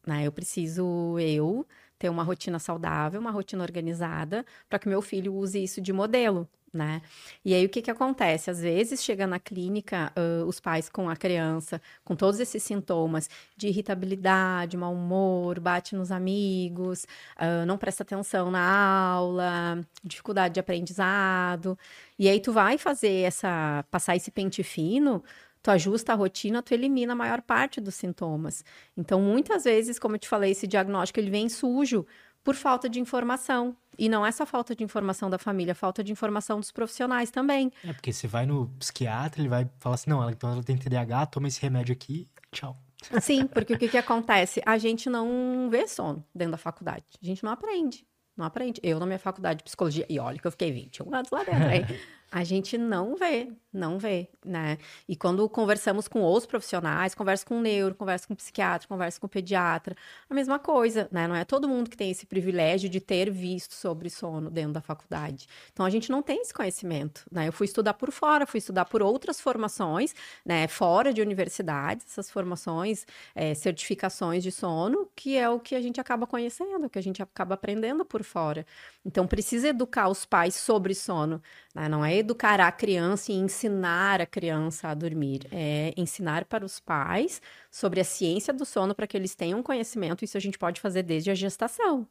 Né? 0.06 0.26
Eu 0.28 0.32
preciso, 0.32 1.18
eu, 1.20 1.66
ter 2.00 2.10
uma 2.10 2.24
rotina 2.24 2.60
saudável, 2.60 3.20
uma 3.20 3.32
rotina 3.32 3.64
organizada, 3.64 4.46
para 4.70 4.80
que 4.80 4.88
meu 4.90 5.02
filho 5.02 5.34
use 5.36 5.62
isso 5.64 5.82
de 5.82 5.92
modelo. 5.94 6.48
Né? 6.74 7.02
E 7.46 7.54
aí 7.54 7.66
o 7.66 7.70
que, 7.70 7.82
que 7.82 7.90
acontece? 7.90 8.52
Às 8.52 8.60
vezes 8.60 9.02
chega 9.02 9.26
na 9.26 9.40
clínica 9.40 10.12
ah, 10.16 10.46
os 10.46 10.60
pais 10.60 10.90
com 10.90 11.10
a 11.10 11.16
criança 11.16 11.82
com 12.04 12.16
todos 12.16 12.40
esses 12.42 12.62
sintomas 12.62 13.30
de 13.56 13.70
irritabilidade, 13.70 14.76
mau 14.76 14.94
humor, 14.94 15.60
bate 15.62 15.96
nos 15.96 16.12
amigos, 16.12 17.08
ah, 17.38 17.66
não 17.66 17.78
presta 17.78 18.04
atenção 18.04 18.52
na 18.52 18.62
aula, 18.62 19.80
dificuldade 20.04 20.56
de 20.56 20.60
aprendizado. 20.60 21.78
E 22.20 22.28
aí 22.30 22.40
tu 22.40 22.52
vai 22.52 22.78
fazer 22.78 23.22
essa, 23.22 23.86
passar 23.90 24.16
esse 24.16 24.30
pente 24.30 24.62
fino, 24.62 25.24
tu 25.64 25.72
ajusta 25.72 26.14
a 26.14 26.16
rotina, 26.16 26.62
tu 26.62 26.74
elimina 26.74 27.14
a 27.14 27.16
maior 27.16 27.42
parte 27.42 27.82
dos 27.82 27.96
sintomas. 27.96 28.64
Então, 28.96 29.22
muitas 29.22 29.64
vezes, 29.66 30.00
como 30.00 30.16
eu 30.16 30.20
te 30.20 30.28
falei, 30.28 30.52
esse 30.52 30.68
diagnóstico 30.68 31.20
ele 31.20 31.30
vem 31.30 31.50
sujo 31.50 32.06
por 32.48 32.56
falta 32.56 32.88
de 32.88 32.98
informação. 32.98 33.76
E 34.00 34.08
não 34.08 34.26
é 34.26 34.32
só 34.32 34.46
falta 34.46 34.74
de 34.74 34.82
informação 34.82 35.30
da 35.30 35.38
família, 35.38 35.72
é 35.72 35.76
falta 35.76 36.02
de 36.02 36.14
informação 36.14 36.62
dos 36.62 36.72
profissionais 36.72 37.30
também. 37.30 37.74
É, 37.84 37.92
porque 37.92 38.14
você 38.14 38.26
vai 38.26 38.46
no 38.46 38.70
psiquiatra, 38.80 39.42
ele 39.42 39.50
vai 39.50 39.70
falar 39.80 39.96
assim, 39.96 40.10
não, 40.10 40.22
ela, 40.22 40.32
então 40.32 40.54
ela 40.54 40.64
tem 40.64 40.78
TDAH, 40.78 41.26
toma 41.26 41.50
esse 41.50 41.62
remédio 41.62 41.92
aqui, 41.92 42.26
tchau. 42.50 42.78
Sim, 43.20 43.48
porque 43.48 43.74
o 43.74 43.78
que, 43.78 43.90
que 43.90 43.98
acontece? 43.98 44.62
A 44.66 44.78
gente 44.78 45.10
não 45.10 45.68
vê 45.70 45.90
sono 45.90 46.24
dentro 46.34 46.54
da 46.54 46.58
faculdade. 46.58 47.04
A 47.22 47.26
gente 47.26 47.44
não 47.44 47.52
aprende. 47.52 48.08
Não 48.38 48.46
aprende. 48.46 48.80
Eu, 48.82 48.98
na 48.98 49.06
minha 49.06 49.20
faculdade 49.20 49.58
de 49.58 49.66
psicologia, 49.66 50.06
e 50.08 50.18
olha 50.18 50.40
que 50.40 50.48
eu 50.48 50.52
fiquei 50.52 50.72
21 50.72 51.14
anos 51.14 51.30
lá 51.30 51.44
dentro, 51.44 51.70
hein? 51.70 51.86
A 52.30 52.44
gente 52.44 52.78
não 52.78 53.16
vê, 53.16 53.54
não 53.72 53.98
vê, 53.98 54.28
né? 54.44 54.78
E 55.08 55.16
quando 55.16 55.48
conversamos 55.48 56.10
com 56.10 56.20
outros 56.20 56.46
profissionais, 56.46 57.16
conversa 57.16 57.46
com 57.46 57.58
o 57.58 57.62
neuro, 57.62 57.96
conversa 57.96 58.28
com 58.28 58.34
o 58.34 58.38
psiquiatra, 58.38 58.86
conversa 58.86 59.18
com 59.18 59.28
o 59.28 59.30
pediatra, 59.30 59.96
a 60.30 60.34
mesma 60.34 60.60
coisa, 60.60 61.08
né? 61.10 61.26
Não 61.26 61.36
é 61.36 61.46
todo 61.46 61.70
mundo 61.70 61.90
que 61.90 61.96
tem 61.96 62.12
esse 62.12 62.26
privilégio 62.26 62.90
de 62.90 63.00
ter 63.00 63.32
visto 63.32 63.74
sobre 63.74 64.10
sono 64.10 64.50
dentro 64.50 64.74
da 64.74 64.82
faculdade. 64.82 65.48
Então 65.72 65.86
a 65.86 65.90
gente 65.90 66.10
não 66.12 66.22
tem 66.22 66.42
esse 66.42 66.54
conhecimento, 66.54 67.24
né? 67.32 67.48
Eu 67.48 67.54
fui 67.54 67.66
estudar 67.66 67.94
por 67.94 68.12
fora, 68.12 68.46
fui 68.46 68.58
estudar 68.58 68.86
por 68.86 69.02
outras 69.02 69.40
formações, 69.40 70.14
né? 70.46 70.68
Fora 70.68 71.14
de 71.14 71.22
universidades, 71.22 72.06
essas 72.08 72.30
formações, 72.30 73.06
é, 73.34 73.54
certificações 73.54 74.44
de 74.44 74.52
sono, 74.52 75.10
que 75.16 75.38
é 75.38 75.50
o 75.50 75.62
que 75.62 75.76
a 75.76 75.82
gente 75.82 76.02
acaba 76.02 76.28
conhecendo, 76.28 76.88
o 76.88 76.90
que 76.90 77.00
a 77.00 77.04
gente 77.04 77.22
acaba 77.24 77.56
aprendendo 77.56 78.04
por 78.04 78.24
fora. 78.24 78.66
Então 79.06 79.26
precisa 79.26 79.70
educar 79.70 80.10
os 80.10 80.26
pais 80.26 80.56
sobre 80.56 80.94
sono, 80.94 81.42
né? 81.74 81.88
Não 81.88 82.04
é 82.04 82.17
educar 82.18 82.60
a 82.60 82.72
criança 82.72 83.32
e 83.32 83.36
ensinar 83.36 84.22
a 84.22 84.26
criança 84.26 84.90
a 84.90 84.94
dormir, 84.94 85.48
é 85.52 85.94
ensinar 85.98 86.46
para 86.46 86.66
os 86.66 86.80
pais 86.80 87.42
sobre 87.72 88.00
a 88.00 88.04
ciência 88.04 88.54
do 88.54 88.66
sono 88.66 88.94
para 88.96 89.08
que 89.08 89.16
eles 89.18 89.36
tenham 89.36 89.64
conhecimento. 89.64 90.24
Isso 90.24 90.38
a 90.38 90.40
gente 90.40 90.58
pode 90.58 90.82
fazer 90.82 91.04
desde 91.04 91.32
a 91.32 91.36
gestação, 91.36 92.08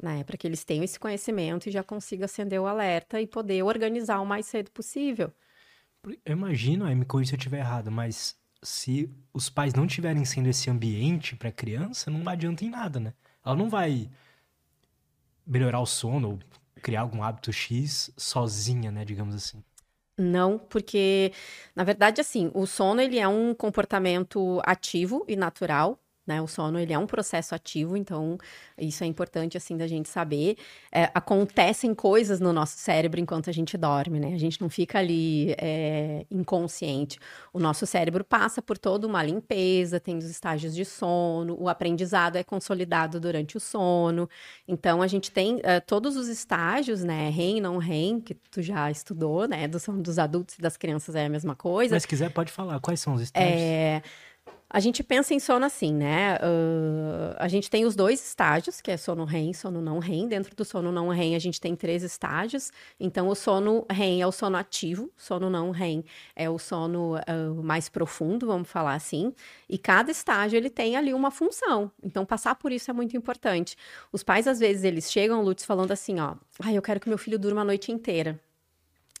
né? 0.00 0.24
Para 0.24 0.36
que 0.36 0.46
eles 0.46 0.64
tenham 0.64 0.84
esse 0.84 0.98
conhecimento 0.98 1.68
e 1.68 1.72
já 1.72 1.82
consigam 1.82 2.24
acender 2.24 2.60
o 2.60 2.66
alerta 2.66 3.20
e 3.20 3.26
poder 3.26 3.62
organizar 3.62 4.20
o 4.20 4.26
mais 4.26 4.46
cedo 4.46 4.70
possível. 4.70 5.32
Eu 6.24 6.32
imagino, 6.32 6.84
aí 6.84 6.94
me 6.94 7.04
corrija 7.04 7.30
se 7.30 7.34
eu 7.34 7.38
estiver 7.38 7.58
errado, 7.58 7.90
mas 7.90 8.38
se 8.62 9.10
os 9.32 9.48
pais 9.48 9.74
não 9.74 9.86
tiverem 9.86 10.24
sendo 10.24 10.48
esse 10.48 10.70
ambiente 10.70 11.36
para 11.36 11.48
a 11.48 11.52
criança, 11.52 12.10
não 12.10 12.28
adianta 12.28 12.64
em 12.64 12.70
nada, 12.70 13.00
né? 13.00 13.14
Ela 13.44 13.56
não 13.56 13.68
vai 13.68 14.10
melhorar 15.46 15.80
o 15.80 15.86
sono 15.86 16.38
criar 16.86 17.00
algum 17.00 17.20
hábito 17.20 17.52
X 17.52 18.12
sozinha, 18.16 18.92
né, 18.92 19.04
digamos 19.04 19.34
assim. 19.34 19.60
Não, 20.16 20.56
porque 20.56 21.32
na 21.74 21.82
verdade 21.82 22.20
assim, 22.20 22.48
o 22.54 22.64
sono 22.64 23.00
ele 23.00 23.18
é 23.18 23.26
um 23.26 23.52
comportamento 23.52 24.62
ativo 24.64 25.24
e 25.26 25.34
natural, 25.34 25.98
né? 26.26 26.42
O 26.42 26.46
sono, 26.46 26.78
ele 26.78 26.92
é 26.92 26.98
um 26.98 27.06
processo 27.06 27.54
ativo, 27.54 27.96
então 27.96 28.36
isso 28.76 29.04
é 29.04 29.06
importante, 29.06 29.56
assim, 29.56 29.76
da 29.76 29.86
gente 29.86 30.08
saber. 30.08 30.56
É, 30.90 31.10
acontecem 31.14 31.94
coisas 31.94 32.40
no 32.40 32.52
nosso 32.52 32.76
cérebro 32.78 33.20
enquanto 33.20 33.48
a 33.48 33.52
gente 33.52 33.76
dorme, 33.76 34.18
né? 34.18 34.34
A 34.34 34.38
gente 34.38 34.60
não 34.60 34.68
fica 34.68 34.98
ali 34.98 35.54
é, 35.58 36.26
inconsciente. 36.30 37.18
O 37.52 37.58
nosso 37.58 37.86
cérebro 37.86 38.24
passa 38.24 38.60
por 38.60 38.76
toda 38.76 39.06
uma 39.06 39.22
limpeza, 39.22 40.00
tem 40.00 40.18
os 40.18 40.24
estágios 40.24 40.74
de 40.74 40.84
sono, 40.84 41.56
o 41.58 41.68
aprendizado 41.68 42.36
é 42.36 42.42
consolidado 42.42 43.20
durante 43.20 43.56
o 43.56 43.60
sono. 43.60 44.28
Então, 44.66 45.02
a 45.02 45.06
gente 45.06 45.30
tem 45.30 45.60
é, 45.62 45.80
todos 45.80 46.16
os 46.16 46.28
estágios, 46.28 47.04
né? 47.04 47.30
REM, 47.30 47.60
não 47.60 47.78
REM, 47.78 48.20
que 48.20 48.34
tu 48.34 48.60
já 48.60 48.90
estudou, 48.90 49.46
né? 49.46 49.68
Do 49.68 49.78
sono 49.78 50.02
dos 50.02 50.18
adultos 50.18 50.58
e 50.58 50.62
das 50.62 50.76
crianças 50.76 51.14
é 51.14 51.26
a 51.26 51.28
mesma 51.28 51.54
coisa. 51.54 51.94
Mas 51.94 52.02
se 52.02 52.08
quiser, 52.08 52.30
pode 52.30 52.50
falar. 52.50 52.80
Quais 52.80 53.00
são 53.00 53.14
os 53.14 53.22
estágios? 53.22 53.60
É... 53.60 54.02
A 54.68 54.80
gente 54.80 55.02
pensa 55.04 55.32
em 55.32 55.38
sono 55.38 55.64
assim, 55.64 55.94
né? 55.94 56.36
Uh, 56.36 57.36
a 57.38 57.46
gente 57.46 57.70
tem 57.70 57.84
os 57.84 57.94
dois 57.94 58.20
estágios, 58.20 58.80
que 58.80 58.90
é 58.90 58.96
sono 58.96 59.24
REM 59.24 59.50
e 59.50 59.54
sono 59.54 59.80
não 59.80 60.00
REM. 60.00 60.26
Dentro 60.26 60.56
do 60.56 60.64
sono 60.64 60.90
não 60.90 61.08
REM, 61.08 61.36
a 61.36 61.38
gente 61.38 61.60
tem 61.60 61.76
três 61.76 62.02
estágios. 62.02 62.72
Então, 62.98 63.28
o 63.28 63.34
sono 63.36 63.86
REM 63.88 64.20
é 64.20 64.26
o 64.26 64.32
sono 64.32 64.56
ativo, 64.56 65.10
sono 65.16 65.48
não 65.48 65.70
REM 65.70 66.04
é 66.34 66.50
o 66.50 66.58
sono 66.58 67.14
uh, 67.14 67.62
mais 67.62 67.88
profundo, 67.88 68.46
vamos 68.48 68.68
falar 68.68 68.94
assim. 68.94 69.32
E 69.68 69.78
cada 69.78 70.10
estágio, 70.10 70.56
ele 70.56 70.68
tem 70.68 70.96
ali 70.96 71.14
uma 71.14 71.30
função. 71.30 71.90
Então, 72.02 72.26
passar 72.26 72.56
por 72.56 72.72
isso 72.72 72.90
é 72.90 72.94
muito 72.94 73.16
importante. 73.16 73.76
Os 74.12 74.24
pais, 74.24 74.48
às 74.48 74.58
vezes, 74.58 74.82
eles 74.82 75.10
chegam, 75.12 75.42
Lutz, 75.42 75.64
falando 75.64 75.92
assim, 75.92 76.18
ó... 76.18 76.34
Ah, 76.60 76.72
eu 76.72 76.82
quero 76.82 76.98
que 76.98 77.08
meu 77.08 77.18
filho 77.18 77.38
durma 77.38 77.60
a 77.60 77.64
noite 77.64 77.92
inteira. 77.92 78.40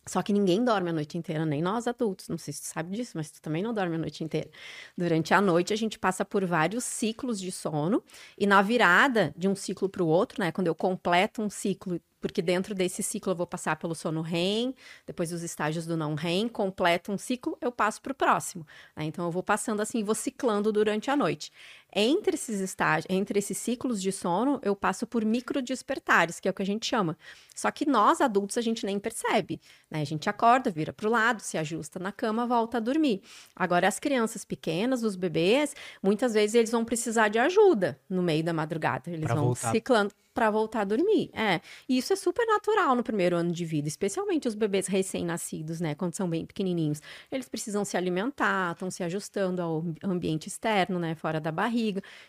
Só 0.08 0.22
que 0.22 0.32
ninguém 0.32 0.64
dorme 0.64 0.90
a 0.90 0.92
noite 0.92 1.18
inteira, 1.18 1.44
nem 1.44 1.60
nós 1.60 1.86
adultos. 1.86 2.28
Não 2.28 2.38
sei 2.38 2.54
se 2.54 2.62
tu 2.62 2.66
sabe 2.66 2.96
disso, 2.96 3.12
mas 3.16 3.30
tu 3.30 3.42
também 3.42 3.62
não 3.62 3.74
dorme 3.74 3.96
a 3.96 3.98
noite 3.98 4.22
inteira. 4.22 4.48
Durante 4.96 5.34
a 5.34 5.40
noite, 5.40 5.72
a 5.72 5.76
gente 5.76 5.98
passa 5.98 6.24
por 6.24 6.44
vários 6.44 6.84
ciclos 6.84 7.40
de 7.40 7.50
sono. 7.50 8.02
E 8.38 8.46
na 8.46 8.62
virada 8.62 9.34
de 9.36 9.48
um 9.48 9.56
ciclo 9.56 9.88
para 9.88 10.02
o 10.02 10.06
outro, 10.06 10.40
né? 10.40 10.52
Quando 10.52 10.68
eu 10.68 10.74
completo 10.74 11.42
um 11.42 11.50
ciclo 11.50 12.00
porque 12.26 12.42
dentro 12.42 12.74
desse 12.74 13.02
ciclo 13.02 13.32
eu 13.32 13.36
vou 13.36 13.46
passar 13.46 13.76
pelo 13.76 13.94
sono 13.94 14.20
REM, 14.20 14.74
depois 15.06 15.32
os 15.32 15.42
estágios 15.42 15.86
do 15.86 15.96
não 15.96 16.14
REM, 16.14 16.48
completo 16.48 17.12
um 17.12 17.18
ciclo, 17.18 17.56
eu 17.60 17.70
passo 17.70 18.00
para 18.02 18.12
o 18.12 18.14
próximo. 18.14 18.66
Né? 18.96 19.04
Então 19.04 19.24
eu 19.26 19.30
vou 19.30 19.42
passando 19.42 19.80
assim, 19.80 20.02
vou 20.02 20.14
ciclando 20.14 20.72
durante 20.72 21.10
a 21.10 21.16
noite. 21.16 21.52
Entre 21.94 22.34
esses 22.34 22.60
estágios, 22.60 23.06
entre 23.08 23.38
esses 23.38 23.56
ciclos 23.56 24.02
de 24.02 24.12
sono, 24.12 24.60
eu 24.62 24.76
passo 24.76 25.06
por 25.06 25.24
micro 25.24 25.62
despertares, 25.62 26.38
que 26.38 26.46
é 26.46 26.50
o 26.50 26.54
que 26.54 26.62
a 26.62 26.66
gente 26.66 26.86
chama. 26.86 27.16
Só 27.54 27.70
que 27.70 27.86
nós 27.88 28.20
adultos 28.20 28.58
a 28.58 28.60
gente 28.60 28.84
nem 28.84 28.98
percebe, 28.98 29.60
né? 29.90 30.02
A 30.02 30.04
gente 30.04 30.28
acorda, 30.28 30.70
vira 30.70 30.92
para 30.92 31.08
o 31.08 31.10
lado, 31.10 31.40
se 31.40 31.56
ajusta 31.56 31.98
na 31.98 32.12
cama, 32.12 32.46
volta 32.46 32.76
a 32.76 32.80
dormir. 32.80 33.22
Agora 33.54 33.88
as 33.88 33.98
crianças 33.98 34.44
pequenas, 34.44 35.02
os 35.02 35.16
bebês, 35.16 35.74
muitas 36.02 36.34
vezes 36.34 36.54
eles 36.54 36.70
vão 36.70 36.84
precisar 36.84 37.28
de 37.28 37.38
ajuda 37.38 37.98
no 38.08 38.22
meio 38.22 38.44
da 38.44 38.52
madrugada. 38.52 39.10
Eles 39.10 39.24
Pra 39.24 39.34
vão 39.34 39.46
voltar. 39.46 39.70
ciclando 39.70 40.12
para 40.34 40.50
voltar 40.50 40.82
a 40.82 40.84
dormir. 40.84 41.30
É. 41.32 41.60
E 41.88 41.96
isso 41.96 42.12
é 42.12 42.16
super 42.16 42.46
natural 42.46 42.94
no 42.94 43.02
primeiro 43.02 43.36
ano 43.36 43.50
de 43.50 43.64
vida, 43.64 43.88
especialmente 43.88 44.46
os 44.46 44.54
bebês 44.54 44.86
recém-nascidos, 44.86 45.80
né, 45.80 45.94
quando 45.94 46.14
são 46.14 46.28
bem 46.28 46.44
pequenininhos. 46.44 47.00
Eles 47.32 47.48
precisam 47.48 47.86
se 47.86 47.96
alimentar, 47.96 48.72
estão 48.72 48.90
se 48.90 49.02
ajustando 49.02 49.62
ao 49.62 49.82
ambiente 50.04 50.46
externo, 50.46 50.98
né, 50.98 51.14
fora 51.14 51.40
da 51.40 51.50
barriga. 51.50 51.75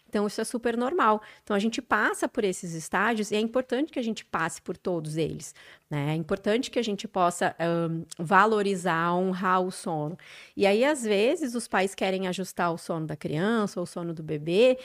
Então 0.10 0.28
isso 0.28 0.42
é 0.42 0.44
super 0.44 0.78
normal. 0.78 1.22
Então 1.44 1.56
a 1.56 1.60
gente 1.60 1.82
passa 1.82 2.28
por 2.28 2.44
esses 2.44 2.74
estágios 2.74 3.32
e 3.32 3.36
é 3.36 3.40
importante 3.40 3.92
que 3.92 4.00
a 4.00 4.04
gente 4.04 4.26
passe 4.26 4.62
por 4.62 4.78
todos 4.78 5.18
eles, 5.18 5.54
né? 5.90 6.12
É 6.12 6.16
importante 6.16 6.72
que 6.72 6.80
a 6.80 6.84
gente 6.84 7.08
possa 7.08 7.56
um, 7.90 8.06
valorizar, 8.18 9.14
honrar 9.14 9.62
o 9.62 9.72
sono. 9.72 10.18
E 10.56 10.66
aí 10.66 10.84
às 10.86 11.04
vezes 11.04 11.56
os 11.56 11.68
pais 11.68 11.96
querem 11.96 12.28
ajustar 12.28 12.74
o 12.74 12.78
sono 12.78 13.06
da 13.08 13.16
criança 13.16 13.80
ou 13.80 13.84
o 13.84 13.88
sono 13.88 14.14
do 14.14 14.24
bebê 14.24 14.78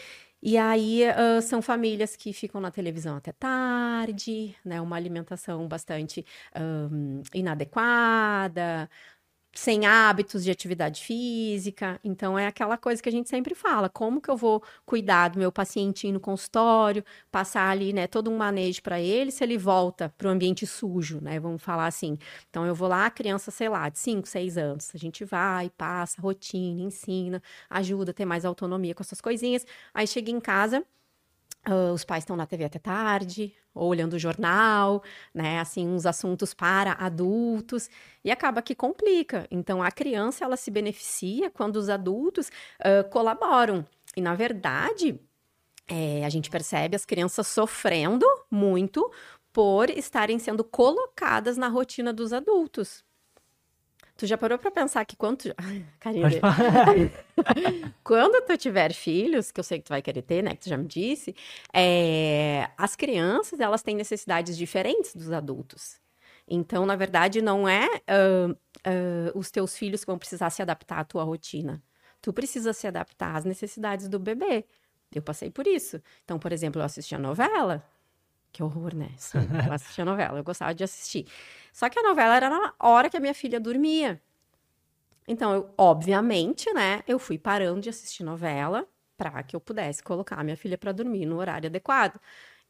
e 0.45 0.59
aí 0.59 1.03
uh, 1.09 1.41
são 1.41 1.63
famílias 1.63 2.17
que 2.17 2.33
ficam 2.33 2.61
na 2.61 2.73
televisão 2.73 3.17
até 3.17 3.31
tarde, 3.31 4.57
né? 4.65 4.81
Uma 4.81 4.97
alimentação 4.97 5.69
bastante 5.69 6.27
um, 6.91 7.23
inadequada, 7.33 8.91
sem 9.55 9.85
hábitos 9.87 10.43
de 10.45 10.51
atividade 10.51 11.03
física. 11.03 12.01
Então 12.03 12.39
é 12.39 12.47
aquela 12.47 12.77
coisa 12.79 13.03
que 13.03 13.09
a 13.09 13.13
gente 13.13 13.29
sempre 13.29 13.55
fala: 13.55 13.89
como 13.89 14.21
que 14.21 14.31
eu 14.31 14.37
vou 14.37 14.63
cuidar 14.87 15.29
do 15.29 15.39
meu 15.39 15.53
pacientinho 15.53 16.15
no 16.15 16.21
consultório, 16.21 17.05
passar 17.31 17.69
ali, 17.69 17.93
né, 17.93 18.07
todo 18.07 18.31
um 18.31 18.37
manejo 18.37 18.83
para 18.83 19.01
ele, 19.01 19.31
se 19.31 19.45
ele 19.45 19.59
volta 19.59 20.09
para 20.17 20.29
o 20.29 20.31
ambiente 20.31 20.67
sujo, 20.67 21.21
né? 21.21 21.39
Vamos 21.39 21.63
falar 21.63 21.87
assim. 21.87 22.19
Então 22.51 22.67
eu 22.67 22.75
vou 22.75 22.89
lá, 22.89 23.11
criança, 23.11 23.51
sei 23.51 23.69
lá, 23.69 23.89
de 23.89 23.99
5, 23.99 24.27
6 24.29 24.57
anos, 24.59 24.91
a 24.95 24.99
gente 24.99 25.25
vai, 25.25 25.71
passa 25.71 26.21
rotina, 26.21 26.81
ensina, 26.83 27.43
ajuda 27.69 28.11
a 28.13 28.15
ter 28.15 28.25
mais 28.25 28.45
autonomia 28.45 28.95
com 28.95 29.03
essas 29.03 29.21
coisinhas. 29.21 29.67
Aí 29.95 30.07
chega 30.07 30.31
em 30.31 30.41
casa, 30.41 30.85
Uh, 31.69 31.93
os 31.93 32.05
pais 32.05 32.23
estão 32.25 32.35
na 32.35 32.45
TV 32.45 32.65
até 32.65 32.81
tarde, 32.81 33.55
ou 33.75 33.89
olhando 33.89 34.15
o 34.15 34.19
jornal, 34.19 35.03
né? 35.35 35.61
Assim, 35.61 35.87
uns 35.87 36.07
assuntos 36.07 36.55
para 36.55 36.93
adultos, 36.93 37.89
e 38.25 38.31
acaba 38.31 38.63
que 38.63 38.75
complica. 38.75 39.47
Então, 39.51 39.83
a 39.83 39.91
criança, 39.91 40.45
ela 40.45 40.57
se 40.57 40.71
beneficia 40.71 41.51
quando 41.51 41.77
os 41.77 41.89
adultos 41.89 42.49
uh, 42.81 43.09
colaboram. 43.11 43.87
E, 44.17 44.21
na 44.21 44.35
verdade, 44.35 45.19
é, 45.89 46.25
a 46.25 46.29
gente 46.29 46.51
percebe 46.51 46.97
as 46.97 47.05
crianças 47.05 47.47
sofrendo 47.47 48.27
muito 48.51 49.11
por 49.53 49.91
estarem 49.91 50.39
sendo 50.39 50.65
colocadas 50.65 51.57
na 51.57 51.69
rotina 51.69 52.13
dos 52.13 52.33
adultos. 52.33 53.05
Tu 54.17 54.27
já 54.27 54.37
parou 54.39 54.59
para 54.59 54.71
pensar 54.71 55.05
que 55.05 55.17
quando... 55.17 55.39
tu- 55.39 55.55
Pode 56.23 56.41
falar. 56.41 56.57
quando 58.05 58.45
tu 58.47 58.57
tiver 58.57 58.93
filhos, 58.93 59.51
que 59.51 59.59
eu 59.59 59.65
sei 59.65 59.79
que 59.79 59.85
tu 59.85 59.89
vai 59.89 60.03
querer 60.03 60.23
ter, 60.23 60.43
né? 60.43 60.55
Que 60.55 60.63
tu 60.63 60.69
já 60.69 60.77
me 60.77 60.87
disse, 60.87 61.35
é, 61.73 62.69
as 62.77 62.95
crianças, 62.95 63.59
elas 63.61 63.83
têm 63.83 63.97
necessidades 63.97 64.57
diferentes 64.57 65.15
dos 65.15 65.33
adultos. 65.33 66.01
Então, 66.47 66.85
na 66.85 66.97
verdade, 66.97 67.41
não 67.41 67.69
é 67.69 67.87
ah, 68.07 68.55
ah, 68.85 69.33
os 69.35 69.51
teus 69.51 69.77
filhos 69.77 70.01
que 70.05 70.11
vão 70.11 70.19
precisar 70.19 70.51
se 70.51 70.61
adaptar 70.63 70.99
à 71.01 71.05
tua 71.05 71.25
rotina. 71.25 71.83
Tu 72.21 72.33
precisa 72.33 72.73
se 72.73 72.87
adaptar 72.87 73.37
às 73.37 73.45
necessidades 73.45 74.09
do 74.09 74.19
bebê. 74.19 74.65
Eu 75.15 75.23
passei 75.23 75.51
por 75.51 75.67
isso. 75.67 76.01
Então, 76.25 76.39
por 76.39 76.53
exemplo, 76.53 76.81
eu 76.81 76.85
assistia 76.85 77.19
novela. 77.19 77.85
Que 78.53 78.63
horror, 78.63 78.95
né? 78.95 79.11
Sim, 79.17 79.49
eu 79.65 79.73
assistia 79.73 80.05
novela, 80.05 80.39
eu 80.39 80.45
gostava 80.45 80.75
de 80.75 80.85
assistir. 80.85 81.27
Só 81.73 81.89
que 81.89 81.99
a 81.99 82.03
novela 82.03 82.37
era 82.37 82.51
na 82.51 82.75
hora 82.79 83.09
que 83.11 83.17
a 83.17 83.21
minha 83.21 83.35
filha 83.35 83.59
dormia. 83.61 84.21
Então, 85.27 85.53
eu, 85.55 85.75
obviamente, 85.79 86.73
né, 86.73 87.03
eu 87.07 87.19
fui 87.19 87.39
parando 87.39 87.81
de 87.81 87.89
assistir 87.89 88.25
novela 88.25 88.87
para 89.17 89.43
que 89.43 89.55
eu 89.55 89.61
pudesse 89.61 90.03
colocar 90.03 90.37
a 90.37 90.45
minha 90.45 90.57
filha 90.57 90.77
para 90.77 90.93
dormir 90.93 91.27
no 91.27 91.37
horário 91.39 91.69
adequado. 91.69 92.19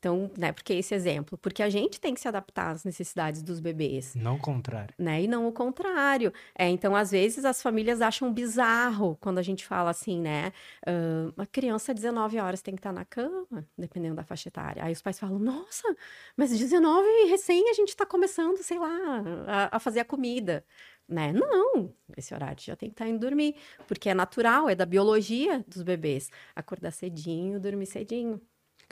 Então, 0.03 0.29
né, 0.37 0.51
porque 0.51 0.73
esse 0.73 0.93
exemplo? 0.97 1.39
Porque 1.39 1.63
a 1.63 1.71
gente 1.71 2.01
tem 2.01 2.13
que 2.13 2.21
se 2.21 2.27
adaptar 2.27 2.73
às 2.73 2.83
necessidades 2.83 3.41
dos 3.41 3.61
bebês 3.61 4.17
Não 4.17 4.35
o 4.35 4.39
contrário. 4.41 4.93
né? 4.99 5.23
E 5.23 5.29
não 5.29 5.47
o 5.47 5.53
contrário. 5.53 6.33
É, 6.59 6.69
então, 6.69 6.97
às 6.97 7.13
vezes, 7.13 7.45
as 7.45 7.63
famílias 7.63 8.01
acham 8.01 8.33
bizarro 8.33 9.17
quando 9.21 9.39
a 9.39 9.43
gente 9.43 9.65
fala 9.65 9.91
assim, 9.91 10.21
né? 10.21 10.53
"Ah, 10.85 11.33
uma 11.37 11.47
criança, 11.47 11.95
19 11.95 12.37
horas, 12.41 12.61
tem 12.61 12.75
que 12.75 12.81
estar 12.81 12.93
na 12.93 13.05
cama, 13.05 13.65
dependendo 13.79 14.17
da 14.17 14.25
faixa 14.25 14.49
etária. 14.49 14.83
Aí 14.83 14.93
os 14.93 15.01
pais 15.01 15.21
falam, 15.21 15.39
nossa, 15.39 15.95
mas 16.37 16.51
19 16.51 17.07
recém 17.31 17.71
a 17.71 17.73
gente 17.75 17.91
está 17.91 18.05
começando, 18.05 18.57
sei 18.59 18.81
lá, 18.81 19.23
a, 19.47 19.77
a 19.77 19.79
fazer 19.79 20.01
a 20.01 20.05
comida. 20.05 20.65
Né? 21.09 21.33
Não, 21.33 21.93
esse 22.17 22.35
horário 22.35 22.61
já 22.61 22.75
tem 22.75 22.89
que 22.89 22.95
estar 22.95 23.07
indo 23.07 23.21
dormir, 23.21 23.55
porque 23.87 24.09
é 24.09 24.15
natural, 24.15 24.69
é 24.69 24.75
da 24.75 24.87
biologia 24.87 25.65
dos 25.69 25.83
bebês. 25.83 26.29
Acordar 26.57 26.91
cedinho, 26.91 27.61
dormir 27.61 27.87
cedinho. 27.87 28.41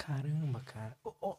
Caramba, 0.00 0.60
cara. 0.60 0.96
Ó, 1.04 1.12
ó. 1.20 1.36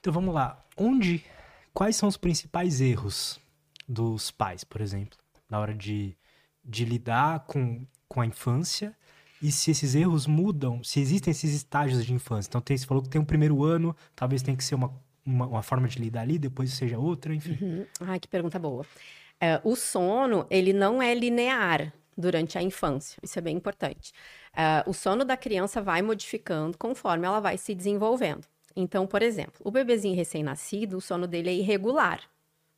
Então 0.00 0.12
vamos 0.12 0.34
lá. 0.34 0.64
Onde. 0.76 1.24
Quais 1.72 1.94
são 1.96 2.08
os 2.08 2.16
principais 2.16 2.80
erros 2.80 3.38
dos 3.86 4.30
pais, 4.30 4.64
por 4.64 4.80
exemplo, 4.80 5.18
na 5.48 5.60
hora 5.60 5.74
de, 5.74 6.16
de 6.64 6.84
lidar 6.84 7.40
com, 7.40 7.86
com 8.08 8.20
a 8.20 8.26
infância? 8.26 8.96
E 9.42 9.52
se 9.52 9.70
esses 9.70 9.94
erros 9.94 10.26
mudam, 10.26 10.82
se 10.82 11.00
existem 11.00 11.30
esses 11.30 11.52
estágios 11.52 12.04
de 12.04 12.14
infância. 12.14 12.48
Então 12.48 12.60
tem, 12.60 12.76
você 12.76 12.86
falou 12.86 13.02
que 13.02 13.10
tem 13.10 13.20
um 13.20 13.24
primeiro 13.26 13.62
ano, 13.62 13.94
talvez 14.14 14.42
tenha 14.42 14.56
que 14.56 14.64
ser 14.64 14.74
uma, 14.74 14.90
uma, 15.24 15.46
uma 15.46 15.62
forma 15.62 15.86
de 15.86 15.98
lidar 15.98 16.22
ali, 16.22 16.38
depois 16.38 16.72
seja 16.72 16.98
outra, 16.98 17.34
enfim. 17.34 17.58
Uhum. 17.60 17.86
Ai, 18.00 18.18
que 18.18 18.26
pergunta 18.26 18.58
boa. 18.58 18.86
É, 19.38 19.60
o 19.62 19.76
sono, 19.76 20.46
ele 20.48 20.72
não 20.72 21.02
é 21.02 21.14
linear 21.14 21.92
durante 22.16 22.56
a 22.56 22.62
infância. 22.62 23.18
Isso 23.22 23.38
é 23.38 23.42
bem 23.42 23.56
importante. 23.56 24.12
É, 24.54 24.82
o 24.86 24.92
sono 24.92 25.24
da 25.24 25.36
criança 25.36 25.82
vai 25.82 26.02
modificando 26.02 26.78
conforme 26.78 27.26
ela 27.26 27.40
vai 27.40 27.58
se 27.58 27.74
desenvolvendo. 27.74 28.46
Então, 28.74 29.06
por 29.06 29.22
exemplo, 29.22 29.54
o 29.64 29.70
bebezinho 29.70 30.14
recém-nascido, 30.14 30.98
o 30.98 31.00
sono 31.00 31.26
dele 31.26 31.50
é 31.50 31.54
irregular. 31.54 32.20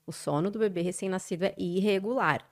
O 0.06 0.12
sono 0.12 0.50
do 0.50 0.58
bebê 0.58 0.80
recém-nascido 0.80 1.44
é 1.44 1.54
irregular. 1.58 2.44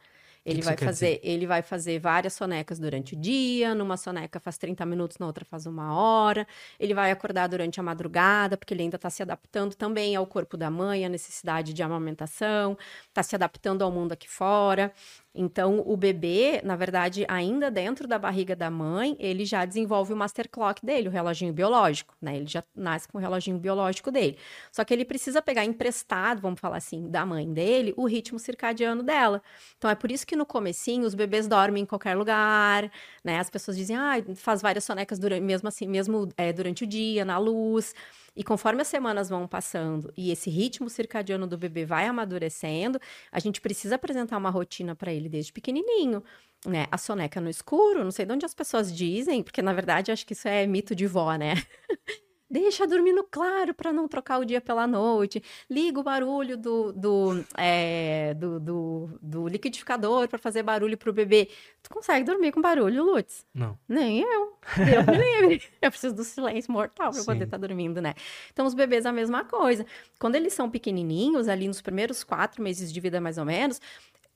Ele 0.47 0.63
vai 0.63 0.77
fazer, 0.77 1.19
ele 1.25 1.45
vai 1.45 1.61
fazer 1.61 1.99
várias 1.99 2.33
sonecas 2.35 2.79
durante 2.79 3.15
o 3.15 3.17
dia, 3.17 3.75
numa 3.75 3.97
soneca 3.97 4.39
faz 4.39 4.57
30 4.57 4.87
minutos, 4.87 5.19
na 5.19 5.27
outra 5.27 5.45
faz 5.45 5.67
uma 5.67 5.93
hora. 5.93 6.47
Ele 6.79 6.95
vai 6.95 7.11
acordar 7.11 7.49
durante 7.49 7.81
a 7.81 7.83
madrugada, 7.83 8.57
porque 8.57 8.73
ele 8.73 8.85
ainda 8.85 8.95
está 8.95 9.11
se 9.11 9.25
adaptando 9.25 9.75
também 9.75 10.15
ao 10.15 10.25
corpo 10.25 10.57
da 10.57 10.71
mãe, 10.71 11.05
à 11.05 11.09
necessidade 11.09 11.73
de 11.73 11.83
amamentação, 11.83 12.79
está 13.09 13.25
se 13.25 13.35
adaptando 13.35 13.83
ao 13.83 13.91
mundo 13.91 14.13
aqui 14.13 14.29
fora. 14.29 14.93
Então, 15.37 15.83
o 15.87 15.97
bebê, 15.97 16.63
na 16.65 16.75
verdade, 16.77 17.27
ainda 17.29 17.71
dentro 17.71 18.09
da 18.09 18.19
barriga 18.19 18.57
da 18.57 18.71
mãe, 18.71 19.15
ele 19.21 19.45
já 19.45 19.65
desenvolve 19.67 20.13
o 20.13 20.17
master 20.17 20.49
clock 20.49 20.85
dele, 20.85 21.09
o 21.09 21.11
reloginho 21.11 21.53
biológico, 21.53 22.15
né? 22.21 22.37
Ele 22.37 22.47
já 22.47 22.65
nasce 22.75 23.07
com 23.07 23.19
o 23.19 23.21
reloginho 23.21 23.59
biológico 23.59 24.11
dele. 24.11 24.39
Só 24.73 24.83
que 24.85 24.95
ele 24.95 25.05
precisa 25.05 25.43
pegar 25.43 25.65
emprestado, 25.65 26.41
vamos 26.41 26.59
falar 26.59 26.79
assim, 26.79 27.09
da 27.11 27.27
mãe 27.27 27.53
dele, 27.53 27.93
o 27.97 28.07
ritmo 28.07 28.39
circadiano 28.39 29.03
dela. 29.03 29.43
Então, 29.77 29.91
é 29.91 29.95
por 29.95 30.11
isso 30.11 30.27
que 30.27 30.35
no 30.35 30.47
comecinho 30.47 31.05
os 31.05 31.15
bebês 31.15 31.47
dormem 31.47 31.83
em 31.83 31.87
qualquer 31.87 32.17
lugar, 32.17 32.91
né? 33.23 33.39
As 33.39 33.51
pessoas 33.51 33.77
dizem, 33.77 33.95
ah, 33.95 34.15
faz 34.35 34.63
várias 34.63 34.85
sonecas 34.85 35.19
durante, 35.19 35.43
mesmo 35.43 35.69
assim, 35.69 35.87
mesmo 35.87 36.29
é, 36.37 36.53
durante 36.53 36.85
o 36.85 36.87
dia, 36.87 37.25
na 37.25 37.37
luz. 37.37 37.95
E 38.37 38.45
conforme 38.45 38.83
as 38.83 38.89
semanas 38.89 39.29
vão 39.29 39.49
passando 39.49 40.13
e 40.17 40.31
esse 40.31 40.51
ritmo 40.51 40.91
circadiano 40.91 41.47
do 41.47 41.57
bebê 41.57 41.85
vai 41.87 42.07
amadurecendo, 42.07 43.01
a 43.33 43.41
gente 43.41 43.61
precisa 43.61 43.95
apresentar 43.95 44.37
uma 44.37 44.51
rotina 44.51 44.95
para 44.95 45.13
ele 45.13 45.29
desde 45.29 45.53
pequenininho. 45.53 46.23
Né? 46.67 46.87
A 46.91 46.99
soneca 46.99 47.41
no 47.41 47.49
escuro, 47.49 48.05
não 48.05 48.11
sei 48.11 48.27
de 48.27 48.33
onde 48.33 48.45
as 48.45 48.55
pessoas 48.55 48.95
dizem, 48.95 49.43
porque 49.43 49.63
na 49.63 49.73
verdade 49.73 50.13
acho 50.13 50.27
que 50.27 50.33
isso 50.33 50.49
é 50.49 50.67
mito 50.67 50.95
de 50.95 51.07
vó, 51.07 51.35
né? 51.35 51.55
Deixa 52.57 52.87
dormir 52.87 53.13
no 53.13 53.23
claro 53.23 53.75
para 53.75 53.93
não 53.93 54.09
trocar 54.09 54.39
o 54.39 54.45
dia 54.45 54.63
pela 54.63 54.87
noite. 54.87 55.43
Liga 55.71 56.01
o 56.01 56.03
barulho 56.03 56.57
do, 56.57 56.91
do, 56.91 57.45
é, 57.55 58.33
do, 58.33 58.59
do, 58.59 59.19
do, 59.21 59.47
liquidificador 59.47 60.27
para 60.27 60.39
fazer 60.39 60.63
barulho 60.63 60.97
para 60.97 61.11
o 61.11 61.13
bebê. 61.13 61.51
Tu 61.83 61.91
consegue 61.91 62.25
dormir 62.25 62.53
com 62.53 62.63
barulho, 62.63 63.05
Lutz? 63.05 63.45
Não. 63.53 63.79
Nem 63.87 64.21
eu. 64.21 64.57
Deus 64.75 65.05
me 65.05 65.19
livre. 65.19 65.63
Eu 65.83 65.91
preciso 65.91 66.17
do 66.17 66.25
silêncio 66.25 66.73
mortal 66.73 67.13
para 67.13 67.25
poder 67.25 67.45
estar 67.45 67.59
tá 67.59 67.67
dormindo, 67.67 68.01
né? 68.01 68.15
Então, 68.51 68.65
os 68.65 68.73
bebês 68.73 69.05
a 69.05 69.13
mesma 69.13 69.45
coisa. 69.45 69.85
Quando 70.19 70.37
eles 70.37 70.55
são 70.55 70.71
pequenininhos, 70.71 71.49
ali 71.49 71.69
nos 71.69 71.83
primeiros 71.83 72.25
quatro 72.25 72.63
meses 72.63 72.91
de 72.91 72.99
vida, 73.01 73.21
mais 73.21 73.37
ou 73.37 73.45
menos, 73.45 73.83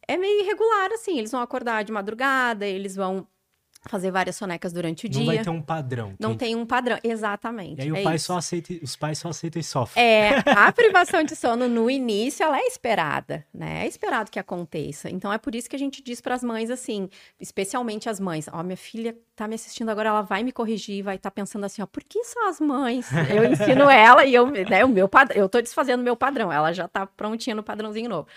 é 0.06 0.18
meio 0.18 0.42
irregular, 0.42 0.92
assim. 0.92 1.18
Eles 1.18 1.32
vão 1.32 1.40
acordar 1.40 1.84
de 1.84 1.90
madrugada, 1.90 2.66
eles 2.66 2.94
vão 2.94 3.26
fazer 3.88 4.10
várias 4.10 4.36
sonecas 4.36 4.72
durante 4.72 5.06
o 5.06 5.08
não 5.08 5.12
dia. 5.12 5.20
Não 5.20 5.34
vai 5.34 5.44
ter 5.44 5.50
um 5.50 5.62
padrão. 5.62 6.14
Não 6.18 6.36
tem 6.36 6.54
um 6.54 6.66
padrão, 6.66 6.98
exatamente. 7.02 7.78
E 7.78 7.82
aí 7.82 7.88
é 7.88 7.92
o 7.92 8.04
pai 8.04 8.16
isso. 8.16 8.26
só 8.26 8.38
aceita, 8.38 8.74
os 8.82 8.94
pais 8.94 9.18
só 9.18 9.28
aceitam 9.28 9.60
e 9.60 9.64
sofrem. 9.64 10.04
É, 10.04 10.42
a 10.46 10.70
privação 10.72 11.24
de 11.24 11.34
sono 11.34 11.68
no 11.68 11.90
início, 11.90 12.44
ela 12.44 12.58
é 12.58 12.66
esperada, 12.66 13.46
né? 13.52 13.84
É 13.84 13.88
esperado 13.88 14.30
que 14.30 14.38
aconteça. 14.38 15.08
Então 15.08 15.32
é 15.32 15.38
por 15.38 15.54
isso 15.54 15.68
que 15.68 15.76
a 15.76 15.78
gente 15.78 16.02
diz 16.02 16.20
para 16.20 16.34
as 16.34 16.44
mães 16.44 16.70
assim, 16.70 17.08
especialmente 17.40 18.08
as 18.08 18.20
mães, 18.20 18.48
ó, 18.48 18.60
oh, 18.60 18.62
minha 18.62 18.76
filha 18.76 19.16
tá 19.34 19.48
me 19.48 19.54
assistindo 19.54 19.88
agora, 19.88 20.10
ela 20.10 20.22
vai 20.22 20.42
me 20.42 20.52
corrigir, 20.52 21.02
vai 21.02 21.16
estar 21.16 21.30
tá 21.30 21.34
pensando 21.34 21.64
assim, 21.64 21.80
ó, 21.80 21.86
por 21.86 22.04
que 22.04 22.22
só 22.24 22.48
as 22.48 22.60
mães? 22.60 23.08
Eu 23.34 23.50
ensino 23.50 23.88
ela 23.90 24.24
e 24.26 24.34
eu, 24.34 24.46
né, 24.46 24.84
o 24.84 24.88
meu 24.88 25.08
padrão, 25.08 25.40
eu 25.40 25.48
tô 25.48 25.60
desfazendo 25.60 26.00
o 26.00 26.04
meu 26.04 26.16
padrão, 26.16 26.52
ela 26.52 26.72
já 26.72 26.86
tá 26.86 27.06
prontinha 27.06 27.56
no 27.56 27.62
padrãozinho 27.62 28.10
novo. 28.10 28.28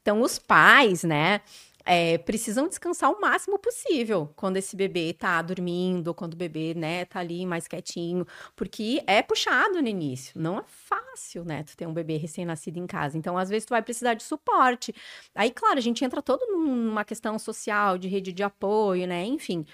Então 0.00 0.20
os 0.20 0.38
pais, 0.38 1.04
né, 1.04 1.40
é, 1.84 2.18
precisam 2.18 2.68
descansar 2.68 3.10
o 3.10 3.20
máximo 3.20 3.58
possível 3.58 4.32
quando 4.36 4.56
esse 4.56 4.76
bebê 4.76 5.12
tá 5.12 5.40
dormindo, 5.42 6.14
quando 6.14 6.34
o 6.34 6.36
bebê, 6.36 6.74
né, 6.74 7.04
tá 7.04 7.20
ali 7.20 7.44
mais 7.46 7.66
quietinho, 7.68 8.26
porque 8.56 9.02
é 9.06 9.22
puxado 9.22 9.80
no 9.82 9.88
início, 9.88 10.40
não 10.40 10.58
é 10.58 10.64
fácil, 10.66 11.44
né, 11.44 11.62
tu 11.62 11.76
ter 11.76 11.86
um 11.86 11.92
bebê 11.92 12.16
recém-nascido 12.16 12.78
em 12.78 12.86
casa. 12.86 13.18
Então, 13.18 13.36
às 13.36 13.48
vezes, 13.48 13.64
tu 13.66 13.70
vai 13.70 13.82
precisar 13.82 14.14
de 14.14 14.22
suporte. 14.22 14.94
Aí, 15.34 15.50
claro, 15.50 15.78
a 15.78 15.82
gente 15.82 16.04
entra 16.04 16.22
todo 16.22 16.46
numa 16.52 17.04
questão 17.04 17.38
social, 17.38 17.98
de 17.98 18.08
rede 18.08 18.32
de 18.32 18.42
apoio, 18.42 19.06
né, 19.06 19.24
enfim. 19.24 19.64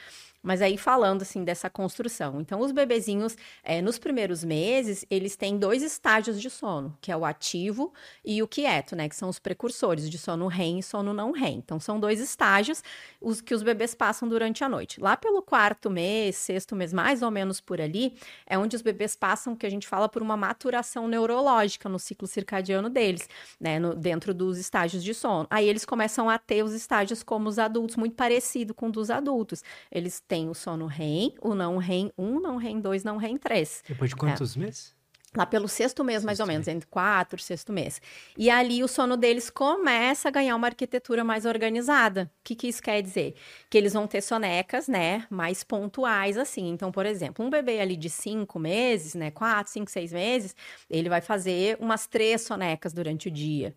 Mas 0.42 0.62
aí 0.62 0.78
falando 0.78 1.22
assim 1.22 1.44
dessa 1.44 1.68
construção. 1.68 2.40
Então, 2.40 2.60
os 2.60 2.70
bebezinhos, 2.70 3.36
é, 3.62 3.82
nos 3.82 3.98
primeiros 3.98 4.44
meses, 4.44 5.04
eles 5.10 5.36
têm 5.36 5.58
dois 5.58 5.82
estágios 5.82 6.40
de 6.40 6.48
sono, 6.48 6.96
que 7.00 7.10
é 7.10 7.16
o 7.16 7.24
ativo 7.24 7.92
e 8.24 8.42
o 8.42 8.48
quieto, 8.48 8.94
né? 8.94 9.08
Que 9.08 9.16
são 9.16 9.28
os 9.28 9.38
precursores 9.38 10.08
de 10.08 10.16
sono 10.16 10.46
REM 10.46 10.78
e 10.78 10.82
sono 10.82 11.12
não 11.12 11.32
REM. 11.32 11.56
Então, 11.56 11.80
são 11.80 11.98
dois 11.98 12.20
estágios 12.20 12.82
os 13.20 13.40
que 13.40 13.54
os 13.54 13.62
bebês 13.62 13.94
passam 13.94 14.28
durante 14.28 14.62
a 14.62 14.68
noite. 14.68 15.00
Lá 15.00 15.16
pelo 15.16 15.42
quarto 15.42 15.90
mês, 15.90 16.36
sexto 16.36 16.76
mês, 16.76 16.92
mais 16.92 17.20
ou 17.22 17.30
menos 17.30 17.60
por 17.60 17.80
ali, 17.80 18.14
é 18.46 18.56
onde 18.56 18.76
os 18.76 18.82
bebês 18.82 19.16
passam, 19.16 19.56
que 19.56 19.66
a 19.66 19.70
gente 19.70 19.88
fala, 19.88 20.08
por 20.08 20.22
uma 20.22 20.36
maturação 20.36 21.08
neurológica 21.08 21.88
no 21.88 21.98
ciclo 21.98 22.28
circadiano 22.28 22.88
deles, 22.88 23.28
né? 23.60 23.78
No, 23.78 23.94
dentro 23.94 24.32
dos 24.32 24.56
estágios 24.56 25.02
de 25.02 25.12
sono. 25.14 25.46
Aí 25.50 25.68
eles 25.68 25.84
começam 25.84 26.30
a 26.30 26.38
ter 26.38 26.62
os 26.62 26.72
estágios 26.72 27.22
como 27.22 27.48
os 27.48 27.58
adultos, 27.58 27.96
muito 27.96 28.14
parecido 28.14 28.72
com 28.72 28.90
dos 28.90 29.10
adultos. 29.10 29.64
Eles 29.90 30.20
tem 30.28 30.48
o 30.48 30.54
sono 30.54 30.86
REM, 30.86 31.34
o 31.40 31.54
não 31.54 31.78
REM 31.78 32.12
1, 32.16 32.40
não 32.40 32.56
REM 32.56 32.80
2, 32.80 33.02
não 33.02 33.16
REM 33.16 33.38
3. 33.38 33.84
Depois 33.88 34.10
de 34.10 34.16
quantos 34.16 34.56
é. 34.56 34.60
meses? 34.60 34.98
Lá 35.36 35.44
pelo 35.44 35.68
sexto 35.68 36.02
mês, 36.02 36.24
mais 36.24 36.40
ou 36.40 36.46
menos, 36.46 36.66
entre 36.68 36.88
quatro, 36.88 37.40
sexto 37.40 37.70
mês. 37.70 38.00
E 38.36 38.48
ali 38.48 38.82
o 38.82 38.88
sono 38.88 39.14
deles 39.14 39.50
começa 39.50 40.28
a 40.28 40.30
ganhar 40.30 40.56
uma 40.56 40.66
arquitetura 40.66 41.22
mais 41.22 41.44
organizada. 41.44 42.30
O 42.40 42.44
que, 42.44 42.54
que 42.54 42.66
isso 42.66 42.82
quer 42.82 43.02
dizer? 43.02 43.34
Que 43.68 43.76
eles 43.76 43.92
vão 43.92 44.06
ter 44.06 44.22
sonecas, 44.22 44.88
né, 44.88 45.26
mais 45.28 45.62
pontuais, 45.62 46.38
assim. 46.38 46.70
Então, 46.70 46.90
por 46.90 47.04
exemplo, 47.04 47.44
um 47.44 47.50
bebê 47.50 47.78
ali 47.78 47.94
de 47.94 48.08
cinco 48.08 48.58
meses, 48.58 49.14
né, 49.14 49.30
quatro, 49.30 49.70
cinco, 49.70 49.90
seis 49.90 50.12
meses, 50.12 50.56
ele 50.88 51.10
vai 51.10 51.20
fazer 51.20 51.76
umas 51.78 52.06
três 52.06 52.40
sonecas 52.42 52.94
durante 52.94 53.28
o 53.28 53.30
dia. 53.30 53.76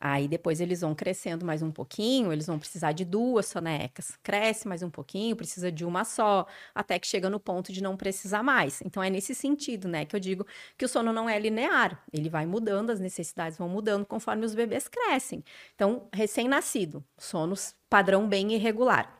Aí 0.00 0.28
depois 0.28 0.60
eles 0.60 0.80
vão 0.80 0.94
crescendo 0.94 1.44
mais 1.44 1.62
um 1.62 1.70
pouquinho, 1.70 2.32
eles 2.32 2.46
vão 2.46 2.58
precisar 2.58 2.92
de 2.92 3.04
duas 3.04 3.46
sonecas. 3.46 4.18
Cresce 4.22 4.68
mais 4.68 4.82
um 4.82 4.90
pouquinho, 4.90 5.34
precisa 5.36 5.72
de 5.72 5.84
uma 5.84 6.04
só, 6.04 6.46
até 6.74 6.98
que 6.98 7.06
chega 7.06 7.30
no 7.30 7.40
ponto 7.40 7.72
de 7.72 7.82
não 7.82 7.96
precisar 7.96 8.42
mais. 8.42 8.80
Então 8.82 9.02
é 9.02 9.08
nesse 9.08 9.34
sentido, 9.34 9.88
né, 9.88 10.04
que 10.04 10.14
eu 10.14 10.20
digo 10.20 10.46
que 10.76 10.84
o 10.84 10.88
sono 10.88 11.12
não 11.12 11.28
é 11.28 11.38
linear. 11.38 12.02
Ele 12.12 12.28
vai 12.28 12.46
mudando, 12.46 12.90
as 12.90 13.00
necessidades 13.00 13.58
vão 13.58 13.68
mudando 13.68 14.04
conforme 14.04 14.44
os 14.44 14.54
bebês 14.54 14.88
crescem. 14.88 15.42
Então, 15.74 16.08
recém-nascido, 16.12 17.04
sonos 17.16 17.74
padrão 17.88 18.28
bem 18.28 18.52
irregular. 18.52 19.12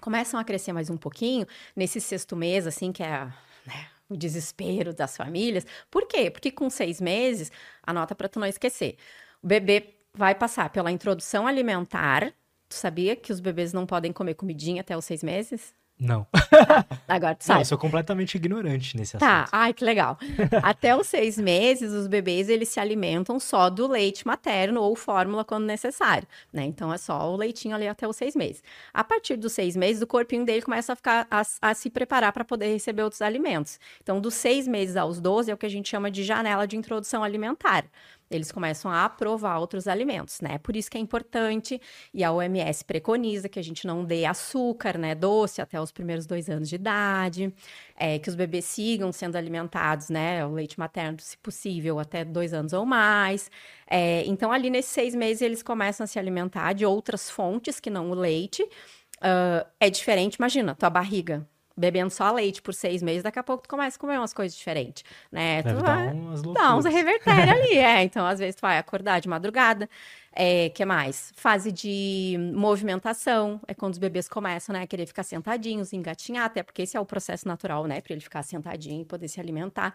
Começam 0.00 0.40
a 0.40 0.44
crescer 0.44 0.72
mais 0.72 0.88
um 0.88 0.96
pouquinho 0.96 1.46
nesse 1.76 2.00
sexto 2.00 2.34
mês, 2.34 2.66
assim, 2.66 2.90
que 2.90 3.02
é 3.02 3.26
né, 3.66 3.86
o 4.08 4.16
desespero 4.16 4.94
das 4.94 5.16
famílias. 5.16 5.66
Por 5.90 6.06
quê? 6.06 6.30
Porque 6.30 6.50
com 6.50 6.70
seis 6.70 7.00
meses, 7.00 7.52
anota 7.82 8.14
para 8.14 8.28
tu 8.28 8.40
não 8.40 8.46
esquecer. 8.46 8.96
O 9.42 9.46
bebê 9.46 9.99
vai 10.20 10.34
passar 10.34 10.68
pela 10.68 10.92
introdução 10.92 11.46
alimentar. 11.46 12.30
Tu 12.68 12.74
sabia 12.74 13.16
que 13.16 13.32
os 13.32 13.40
bebês 13.40 13.72
não 13.72 13.86
podem 13.86 14.12
comer 14.12 14.34
comidinha 14.34 14.82
até 14.82 14.94
os 14.94 15.06
seis 15.06 15.22
meses? 15.22 15.74
Não. 15.98 16.26
Tá, 16.30 16.86
agora 17.08 17.34
tu 17.34 17.44
sabe. 17.44 17.56
Não, 17.56 17.60
eu 17.62 17.64
sou 17.64 17.78
completamente 17.78 18.34
ignorante 18.34 18.96
nesse 18.98 19.16
tá. 19.16 19.42
assunto. 19.42 19.50
Tá, 19.50 19.58
ai, 19.58 19.72
que 19.72 19.84
legal. 19.84 20.18
Até 20.62 20.96
os 20.96 21.06
seis 21.06 21.36
meses, 21.36 21.92
os 21.92 22.06
bebês, 22.06 22.48
eles 22.48 22.70
se 22.70 22.80
alimentam 22.80 23.38
só 23.38 23.68
do 23.68 23.86
leite 23.86 24.26
materno 24.26 24.80
ou 24.80 24.96
fórmula 24.96 25.44
quando 25.44 25.66
necessário, 25.66 26.26
né? 26.50 26.64
Então, 26.64 26.92
é 26.92 26.96
só 26.96 27.30
o 27.30 27.36
leitinho 27.36 27.74
ali 27.74 27.86
até 27.86 28.08
os 28.08 28.16
seis 28.16 28.34
meses. 28.34 28.62
A 28.94 29.04
partir 29.04 29.36
dos 29.36 29.52
seis 29.52 29.76
meses, 29.76 30.00
o 30.00 30.06
corpinho 30.06 30.46
dele 30.46 30.62
começa 30.62 30.94
a 30.94 30.96
ficar, 30.96 31.26
a, 31.30 31.42
a 31.60 31.74
se 31.74 31.90
preparar 31.90 32.32
para 32.32 32.46
poder 32.46 32.72
receber 32.72 33.02
outros 33.02 33.20
alimentos. 33.20 33.78
Então, 34.02 34.20
dos 34.20 34.32
seis 34.32 34.66
meses 34.66 34.96
aos 34.96 35.20
12 35.20 35.50
é 35.50 35.54
o 35.54 35.58
que 35.58 35.66
a 35.66 35.70
gente 35.70 35.88
chama 35.90 36.10
de 36.10 36.24
janela 36.24 36.66
de 36.66 36.78
introdução 36.78 37.22
alimentar 37.22 37.84
eles 38.30 38.52
começam 38.52 38.90
a 38.90 39.04
aprovar 39.04 39.58
outros 39.58 39.88
alimentos, 39.88 40.40
né? 40.40 40.58
Por 40.58 40.76
isso 40.76 40.90
que 40.90 40.96
é 40.96 41.00
importante, 41.00 41.80
e 42.14 42.22
a 42.22 42.32
OMS 42.32 42.84
preconiza 42.84 43.48
que 43.48 43.58
a 43.58 43.62
gente 43.62 43.86
não 43.86 44.04
dê 44.04 44.24
açúcar, 44.24 44.96
né, 44.96 45.14
doce 45.14 45.60
até 45.60 45.80
os 45.80 45.90
primeiros 45.90 46.26
dois 46.26 46.48
anos 46.48 46.68
de 46.68 46.76
idade, 46.76 47.52
é, 47.96 48.18
que 48.18 48.28
os 48.28 48.34
bebês 48.36 48.64
sigam 48.64 49.12
sendo 49.12 49.36
alimentados, 49.36 50.08
né, 50.08 50.44
o 50.46 50.52
leite 50.52 50.78
materno, 50.78 51.18
se 51.20 51.36
possível, 51.38 51.98
até 51.98 52.24
dois 52.24 52.54
anos 52.54 52.72
ou 52.72 52.86
mais. 52.86 53.50
É, 53.88 54.24
então, 54.26 54.52
ali 54.52 54.70
nesses 54.70 54.92
seis 54.92 55.14
meses, 55.14 55.42
eles 55.42 55.62
começam 55.62 56.04
a 56.04 56.06
se 56.06 56.18
alimentar 56.18 56.72
de 56.72 56.86
outras 56.86 57.28
fontes 57.28 57.80
que 57.80 57.90
não 57.90 58.10
o 58.10 58.14
leite. 58.14 58.62
Uh, 58.62 59.66
é 59.78 59.90
diferente, 59.90 60.36
imagina, 60.36 60.74
tua 60.74 60.88
barriga 60.88 61.46
bebendo 61.80 62.10
só 62.10 62.30
leite 62.32 62.60
por 62.62 62.74
seis 62.74 63.02
meses, 63.02 63.22
daqui 63.22 63.38
a 63.38 63.42
pouco 63.42 63.62
tu 63.64 63.68
começa 63.68 63.96
a 63.96 64.00
comer 64.00 64.18
umas 64.18 64.34
coisas 64.34 64.56
diferentes, 64.56 65.02
né? 65.32 65.62
Deve 65.62 65.78
tu 65.78 65.82
dar 65.82 65.96
vai 65.96 66.12
umas 66.12 66.42
dar 66.42 66.76
uns 66.76 66.84
loucuras. 66.84 66.94
revertério 66.94 67.52
ali, 67.52 67.78
é. 67.78 68.02
Então, 68.02 68.26
às 68.26 68.38
vezes, 68.38 68.54
tu 68.56 68.60
vai 68.62 68.78
acordar 68.78 69.20
de 69.20 69.28
madrugada. 69.28 69.88
É, 70.32 70.68
que 70.70 70.84
mais? 70.84 71.32
Fase 71.34 71.72
de 71.72 72.36
movimentação, 72.54 73.60
é 73.66 73.74
quando 73.74 73.94
os 73.94 73.98
bebês 73.98 74.28
começam, 74.28 74.72
né, 74.72 74.82
a 74.82 74.86
querer 74.86 75.06
ficar 75.06 75.24
sentadinhos, 75.24 75.92
engatinhar, 75.92 76.44
até 76.44 76.62
porque 76.62 76.82
esse 76.82 76.96
é 76.96 77.00
o 77.00 77.06
processo 77.06 77.48
natural, 77.48 77.86
né, 77.86 78.00
para 78.00 78.12
ele 78.12 78.20
ficar 78.20 78.42
sentadinho 78.44 79.02
e 79.02 79.04
poder 79.04 79.26
se 79.28 79.40
alimentar. 79.40 79.94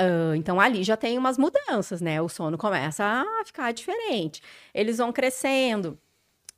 Uh, 0.00 0.34
então 0.36 0.60
ali 0.60 0.84
já 0.84 0.96
tem 0.96 1.18
umas 1.18 1.36
mudanças, 1.36 2.00
né? 2.00 2.20
O 2.22 2.28
sono 2.28 2.56
começa 2.56 3.04
a 3.04 3.44
ficar 3.44 3.72
diferente. 3.72 4.40
Eles 4.72 4.98
vão 4.98 5.12
crescendo, 5.12 5.98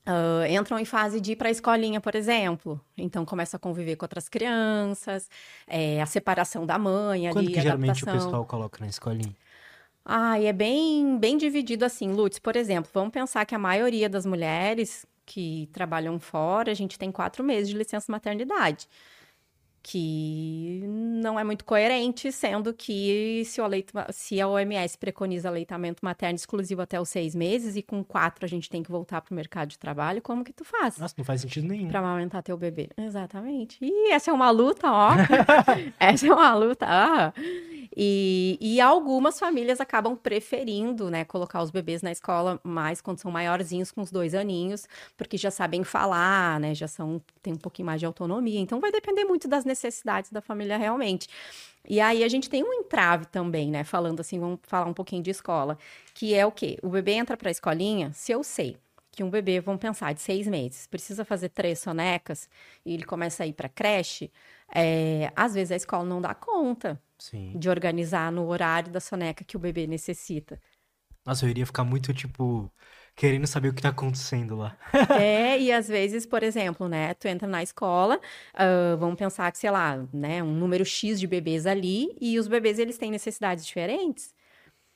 Uh, 0.07 0.47
entram 0.51 0.79
em 0.79 0.85
fase 0.85 1.21
de 1.21 1.33
ir 1.33 1.37
para 1.37 1.49
a 1.49 1.51
escolinha, 1.51 2.01
por 2.01 2.15
exemplo. 2.15 2.81
Então 2.97 3.25
começa 3.25 3.57
a 3.57 3.61
conviver 3.61 3.97
com 3.97 4.05
outras 4.05 4.29
crianças, 4.29 5.29
é, 5.67 6.01
a 6.01 6.07
separação 6.07 6.65
da 6.65 6.79
mãe 6.79 7.29
Quando 7.29 7.39
ali, 7.39 7.53
que 7.53 7.61
geralmente 7.61 8.03
adaptação. 8.03 8.15
o 8.15 8.25
pessoal 8.25 8.45
coloca 8.47 8.79
na 8.81 8.89
escolinha? 8.89 9.35
Ah, 10.05 10.41
e 10.41 10.47
é 10.47 10.53
bem, 10.53 11.19
bem 11.19 11.37
dividido 11.37 11.85
assim, 11.85 12.13
Lutz. 12.13 12.39
Por 12.39 12.57
exemplo, 12.57 12.91
vamos 12.93 13.13
pensar 13.13 13.45
que 13.45 13.55
a 13.55 13.59
maioria 13.59 14.09
das 14.09 14.25
mulheres 14.25 15.07
que 15.27 15.69
trabalham 15.73 16.19
fora, 16.19 16.73
a 16.73 16.75
gente 16.75 16.99
tem 16.99 17.13
quatro 17.13 17.45
meses 17.45 17.69
de 17.69 17.77
licença 17.77 18.11
maternidade. 18.11 18.89
Que 19.83 20.83
não 20.85 21.39
é 21.39 21.45
muito 21.45 21.65
coerente, 21.65 22.31
sendo 22.31 22.73
que 22.75 23.43
se, 23.47 23.61
o 23.61 23.67
leito, 23.67 23.93
se 24.13 24.41
a 24.41 24.47
OMS 24.47 24.99
preconiza 24.99 25.49
aleitamento 25.49 26.05
materno 26.05 26.37
exclusivo 26.37 26.83
até 26.83 27.01
os 27.01 27.09
seis 27.09 27.35
meses 27.35 27.77
e 27.77 27.83
com 27.83 28.05
quatro 28.05 28.45
a 28.45 28.49
gente 28.49 28.69
tem 28.69 28.83
que 28.83 28.91
voltar 28.91 29.21
para 29.21 29.33
o 29.33 29.35
mercado 29.35 29.69
de 29.69 29.79
trabalho, 29.79 30.21
como 30.21 30.45
que 30.45 30.53
tu 30.53 30.65
faz? 30.65 30.99
Nossa, 30.99 31.15
não 31.17 31.25
faz 31.25 31.41
sentido 31.41 31.67
nenhum. 31.67 31.89
Para 31.89 32.01
amamentar 32.01 32.43
teu 32.43 32.57
bebê. 32.57 32.91
Exatamente. 32.97 33.79
E 33.81 34.13
essa 34.13 34.31
é 34.31 34.35
uma 34.35 34.51
luta, 34.51 34.91
ó. 34.91 35.11
essa 35.99 36.27
é 36.27 36.33
uma 36.33 36.55
luta. 36.55 36.87
Ah. 36.89 37.33
E, 37.97 38.57
e 38.61 38.81
algumas 38.81 39.39
famílias 39.39 39.81
acabam 39.81 40.17
preferindo, 40.17 41.11
né, 41.11 41.25
colocar 41.25 41.63
os 41.63 41.71
bebês 41.71 42.03
na 42.03 42.13
escola 42.13 42.61
mais 42.63 43.01
quando 43.01 43.19
são 43.19 43.31
maiorzinhos, 43.31 43.91
com 43.91 44.01
os 44.01 44.11
dois 44.11 44.35
aninhos, 44.35 44.87
porque 45.17 45.37
já 45.37 45.51
sabem 45.51 45.83
falar, 45.83 46.61
né, 46.61 46.75
já 46.75 46.87
são, 46.87 47.21
tem 47.43 47.55
um 47.55 47.59
pouquinho 47.59 47.87
mais 47.87 47.99
de 47.99 48.07
autonomia. 48.07 48.61
Então 48.61 48.81
vai 48.81 48.93
depender 48.93 49.25
muito 49.25 49.49
das 49.49 49.65
necessidades 49.71 50.31
da 50.31 50.41
família 50.41 50.77
realmente. 50.77 51.29
E 51.89 52.01
aí 52.01 52.23
a 52.23 52.29
gente 52.29 52.51
tem 52.51 52.63
um 52.63 52.73
entrave 52.75 53.27
também, 53.27 53.71
né, 53.71 53.85
falando 53.85 54.21
assim, 54.21 54.39
vamos 54.39 54.61
falar 54.65 54.87
um 54.87 54.93
pouquinho 54.93 55.23
de 55.23 55.31
escola, 55.31 55.79
que 56.15 56.35
é 56.35 56.45
o 56.45 56.53
quê? 56.53 56.79
O 56.83 56.89
bebê 56.91 57.13
entra 57.13 57.37
para 57.37 57.49
a 57.49 57.51
escolinha, 57.51 58.13
se 58.13 58.33
eu 58.33 58.45
sei 58.45 58.77
que 59.11 59.25
um 59.25 59.31
bebê, 59.31 59.61
vamos 59.61 59.81
pensar, 59.81 60.13
de 60.13 60.21
seis 60.21 60.47
meses, 60.47 60.87
precisa 60.87 61.25
fazer 61.25 61.49
três 61.49 61.79
sonecas 61.81 62.49
e 62.85 62.95
ele 62.95 63.05
começa 63.05 63.43
a 63.43 63.47
ir 63.47 63.55
para 63.55 63.69
creche, 63.69 64.31
é, 64.73 65.33
às 65.35 65.55
vezes 65.55 65.73
a 65.73 65.77
escola 65.77 66.05
não 66.05 66.21
dá 66.21 66.35
conta 66.35 67.01
Sim. 67.19 67.53
de 67.59 67.69
organizar 67.69 68.31
no 68.31 68.47
horário 68.47 68.93
da 68.93 69.01
soneca 69.01 69.45
que 69.45 69.57
o 69.57 69.61
bebê 69.61 69.87
necessita. 69.87 70.61
Nossa, 71.27 71.45
eu 71.45 71.51
iria 71.51 71.67
ficar 71.67 71.85
muito, 71.85 72.15
tipo, 72.15 72.71
querendo 73.21 73.47
saber 73.47 73.69
o 73.69 73.75
que 73.75 73.83
tá 73.83 73.91
acontecendo 73.91 74.57
lá. 74.57 74.75
é, 75.21 75.61
e 75.61 75.71
às 75.71 75.87
vezes, 75.87 76.25
por 76.25 76.43
exemplo, 76.43 76.89
né, 76.89 77.13
tu 77.13 77.29
entra 77.29 77.47
na 77.47 77.63
escola, 77.63 78.19
uh, 78.55 78.97
vamos 78.97 79.17
pensar 79.17 79.53
que, 79.53 79.59
sei 79.59 79.71
lá, 79.71 80.03
né, 80.11 80.43
um 80.43 80.55
número 80.55 80.87
X 80.87 81.21
de 81.21 81.27
bebês 81.27 81.67
ali, 81.67 82.17
e 82.19 82.39
os 82.39 82.49
bebês, 82.49 82.79
eles 82.79 82.97
têm 82.97 83.11
necessidades 83.11 83.67
diferentes. 83.67 84.35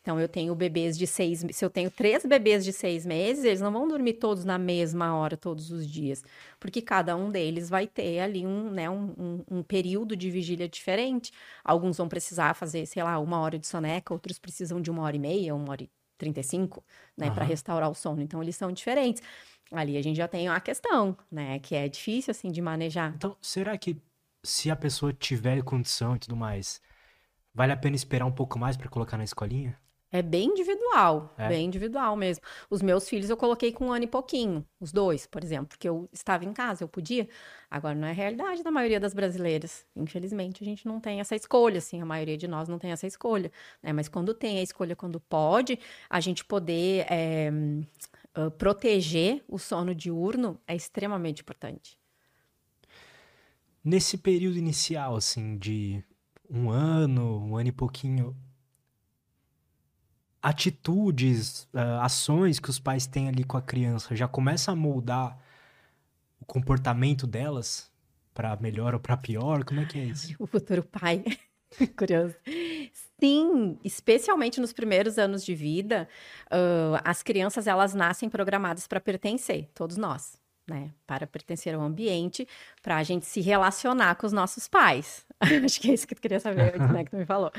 Então, 0.00 0.18
eu 0.18 0.26
tenho 0.26 0.54
bebês 0.54 0.96
de 0.96 1.06
seis... 1.06 1.44
Se 1.52 1.62
eu 1.62 1.68
tenho 1.68 1.90
três 1.90 2.24
bebês 2.24 2.64
de 2.64 2.72
seis 2.72 3.04
meses, 3.04 3.44
eles 3.44 3.60
não 3.60 3.70
vão 3.70 3.86
dormir 3.86 4.14
todos 4.14 4.42
na 4.42 4.56
mesma 4.56 5.14
hora, 5.14 5.36
todos 5.36 5.70
os 5.70 5.86
dias. 5.86 6.24
Porque 6.58 6.80
cada 6.80 7.14
um 7.16 7.30
deles 7.30 7.68
vai 7.68 7.86
ter 7.86 8.20
ali 8.20 8.46
um, 8.46 8.70
né, 8.70 8.88
um, 8.88 9.12
um, 9.18 9.58
um 9.58 9.62
período 9.62 10.16
de 10.16 10.30
vigília 10.30 10.68
diferente. 10.68 11.30
Alguns 11.62 11.98
vão 11.98 12.08
precisar 12.08 12.54
fazer, 12.54 12.86
sei 12.86 13.02
lá, 13.02 13.18
uma 13.18 13.38
hora 13.40 13.58
de 13.58 13.66
soneca, 13.66 14.14
outros 14.14 14.38
precisam 14.38 14.80
de 14.80 14.90
uma 14.90 15.02
hora 15.02 15.16
e 15.16 15.18
meia, 15.18 15.54
uma 15.54 15.70
hora 15.70 15.82
e 15.82 15.90
trinta 16.24 16.40
e 16.40 16.44
cinco, 16.44 16.82
né? 17.16 17.28
Uhum. 17.28 17.34
Para 17.34 17.44
restaurar 17.44 17.90
o 17.90 17.94
sono. 17.94 18.22
Então, 18.22 18.42
eles 18.42 18.56
são 18.56 18.72
diferentes. 18.72 19.22
Ali 19.70 19.96
a 19.96 20.02
gente 20.02 20.16
já 20.16 20.28
tem 20.28 20.48
uma 20.48 20.60
questão, 20.60 21.16
né? 21.30 21.58
Que 21.58 21.74
é 21.74 21.88
difícil, 21.88 22.30
assim, 22.30 22.50
de 22.50 22.62
manejar. 22.62 23.12
Então, 23.14 23.36
será 23.40 23.76
que 23.76 23.96
se 24.42 24.70
a 24.70 24.76
pessoa 24.76 25.12
tiver 25.12 25.62
condição 25.62 26.16
e 26.16 26.18
tudo 26.18 26.36
mais, 26.36 26.80
vale 27.52 27.72
a 27.72 27.76
pena 27.76 27.96
esperar 27.96 28.26
um 28.26 28.32
pouco 28.32 28.58
mais 28.58 28.76
para 28.76 28.88
colocar 28.88 29.16
na 29.16 29.24
escolinha? 29.24 29.78
É 30.14 30.22
bem 30.22 30.50
individual, 30.50 31.34
é. 31.36 31.48
bem 31.48 31.66
individual 31.66 32.14
mesmo. 32.14 32.44
Os 32.70 32.80
meus 32.80 33.08
filhos 33.08 33.28
eu 33.28 33.36
coloquei 33.36 33.72
com 33.72 33.86
um 33.86 33.92
ano 33.92 34.04
e 34.04 34.06
pouquinho, 34.06 34.64
os 34.78 34.92
dois, 34.92 35.26
por 35.26 35.42
exemplo, 35.42 35.66
porque 35.66 35.88
eu 35.88 36.08
estava 36.12 36.44
em 36.44 36.52
casa, 36.52 36.84
eu 36.84 36.88
podia. 36.88 37.28
Agora 37.68 37.96
não 37.96 38.06
é 38.06 38.12
realidade 38.12 38.62
da 38.62 38.70
maioria 38.70 39.00
das 39.00 39.12
brasileiras. 39.12 39.84
Infelizmente, 39.96 40.62
a 40.62 40.64
gente 40.64 40.86
não 40.86 41.00
tem 41.00 41.18
essa 41.18 41.34
escolha, 41.34 41.78
assim, 41.78 42.00
a 42.00 42.06
maioria 42.06 42.36
de 42.36 42.46
nós 42.46 42.68
não 42.68 42.78
tem 42.78 42.92
essa 42.92 43.08
escolha. 43.08 43.50
Né? 43.82 43.92
Mas 43.92 44.06
quando 44.06 44.32
tem 44.32 44.60
a 44.60 44.62
escolha, 44.62 44.94
quando 44.94 45.18
pode, 45.18 45.80
a 46.08 46.20
gente 46.20 46.44
poder 46.44 47.06
é, 47.10 47.50
proteger 48.56 49.42
o 49.48 49.58
sono 49.58 49.92
diurno 49.92 50.60
é 50.64 50.76
extremamente 50.76 51.42
importante. 51.42 51.98
Nesse 53.82 54.16
período 54.16 54.58
inicial, 54.58 55.16
assim, 55.16 55.58
de 55.58 56.04
um 56.48 56.70
ano, 56.70 57.44
um 57.44 57.56
ano 57.56 57.70
e 57.70 57.72
pouquinho, 57.72 58.36
atitudes, 60.44 61.66
uh, 61.72 62.02
ações 62.02 62.60
que 62.60 62.68
os 62.68 62.78
pais 62.78 63.06
têm 63.06 63.28
ali 63.28 63.44
com 63.44 63.56
a 63.56 63.62
criança 63.62 64.14
já 64.14 64.28
começa 64.28 64.70
a 64.70 64.76
moldar 64.76 65.38
o 66.38 66.44
comportamento 66.44 67.26
delas 67.26 67.90
para 68.34 68.54
melhor 68.56 68.92
ou 68.92 69.00
para 69.00 69.16
pior? 69.16 69.64
Como 69.64 69.80
é 69.80 69.86
que 69.86 69.98
é 69.98 70.04
isso? 70.04 70.34
O 70.38 70.46
futuro 70.46 70.82
pai. 70.82 71.24
Curioso. 71.96 72.34
Sim, 73.18 73.78
especialmente 73.82 74.60
nos 74.60 74.74
primeiros 74.74 75.16
anos 75.16 75.42
de 75.42 75.54
vida, 75.54 76.06
uh, 76.52 77.00
as 77.02 77.22
crianças 77.22 77.66
elas 77.66 77.94
nascem 77.94 78.28
programadas 78.28 78.86
para 78.86 79.00
pertencer, 79.00 79.70
todos 79.74 79.96
nós 79.96 80.38
né, 80.66 80.90
para 81.06 81.26
pertencer 81.26 81.74
ao 81.74 81.82
ambiente, 81.82 82.46
para 82.82 82.96
a 82.96 83.02
gente 83.02 83.26
se 83.26 83.40
relacionar 83.40 84.14
com 84.16 84.26
os 84.26 84.32
nossos 84.32 84.66
pais. 84.66 85.26
Acho 85.64 85.80
que 85.80 85.90
é 85.90 85.94
isso 85.94 86.06
que 86.06 86.14
tu 86.14 86.22
queria 86.22 86.40
saber, 86.40 86.78
né, 86.78 87.04
que 87.04 87.10
tu 87.10 87.16
me 87.16 87.26
falou. 87.26 87.50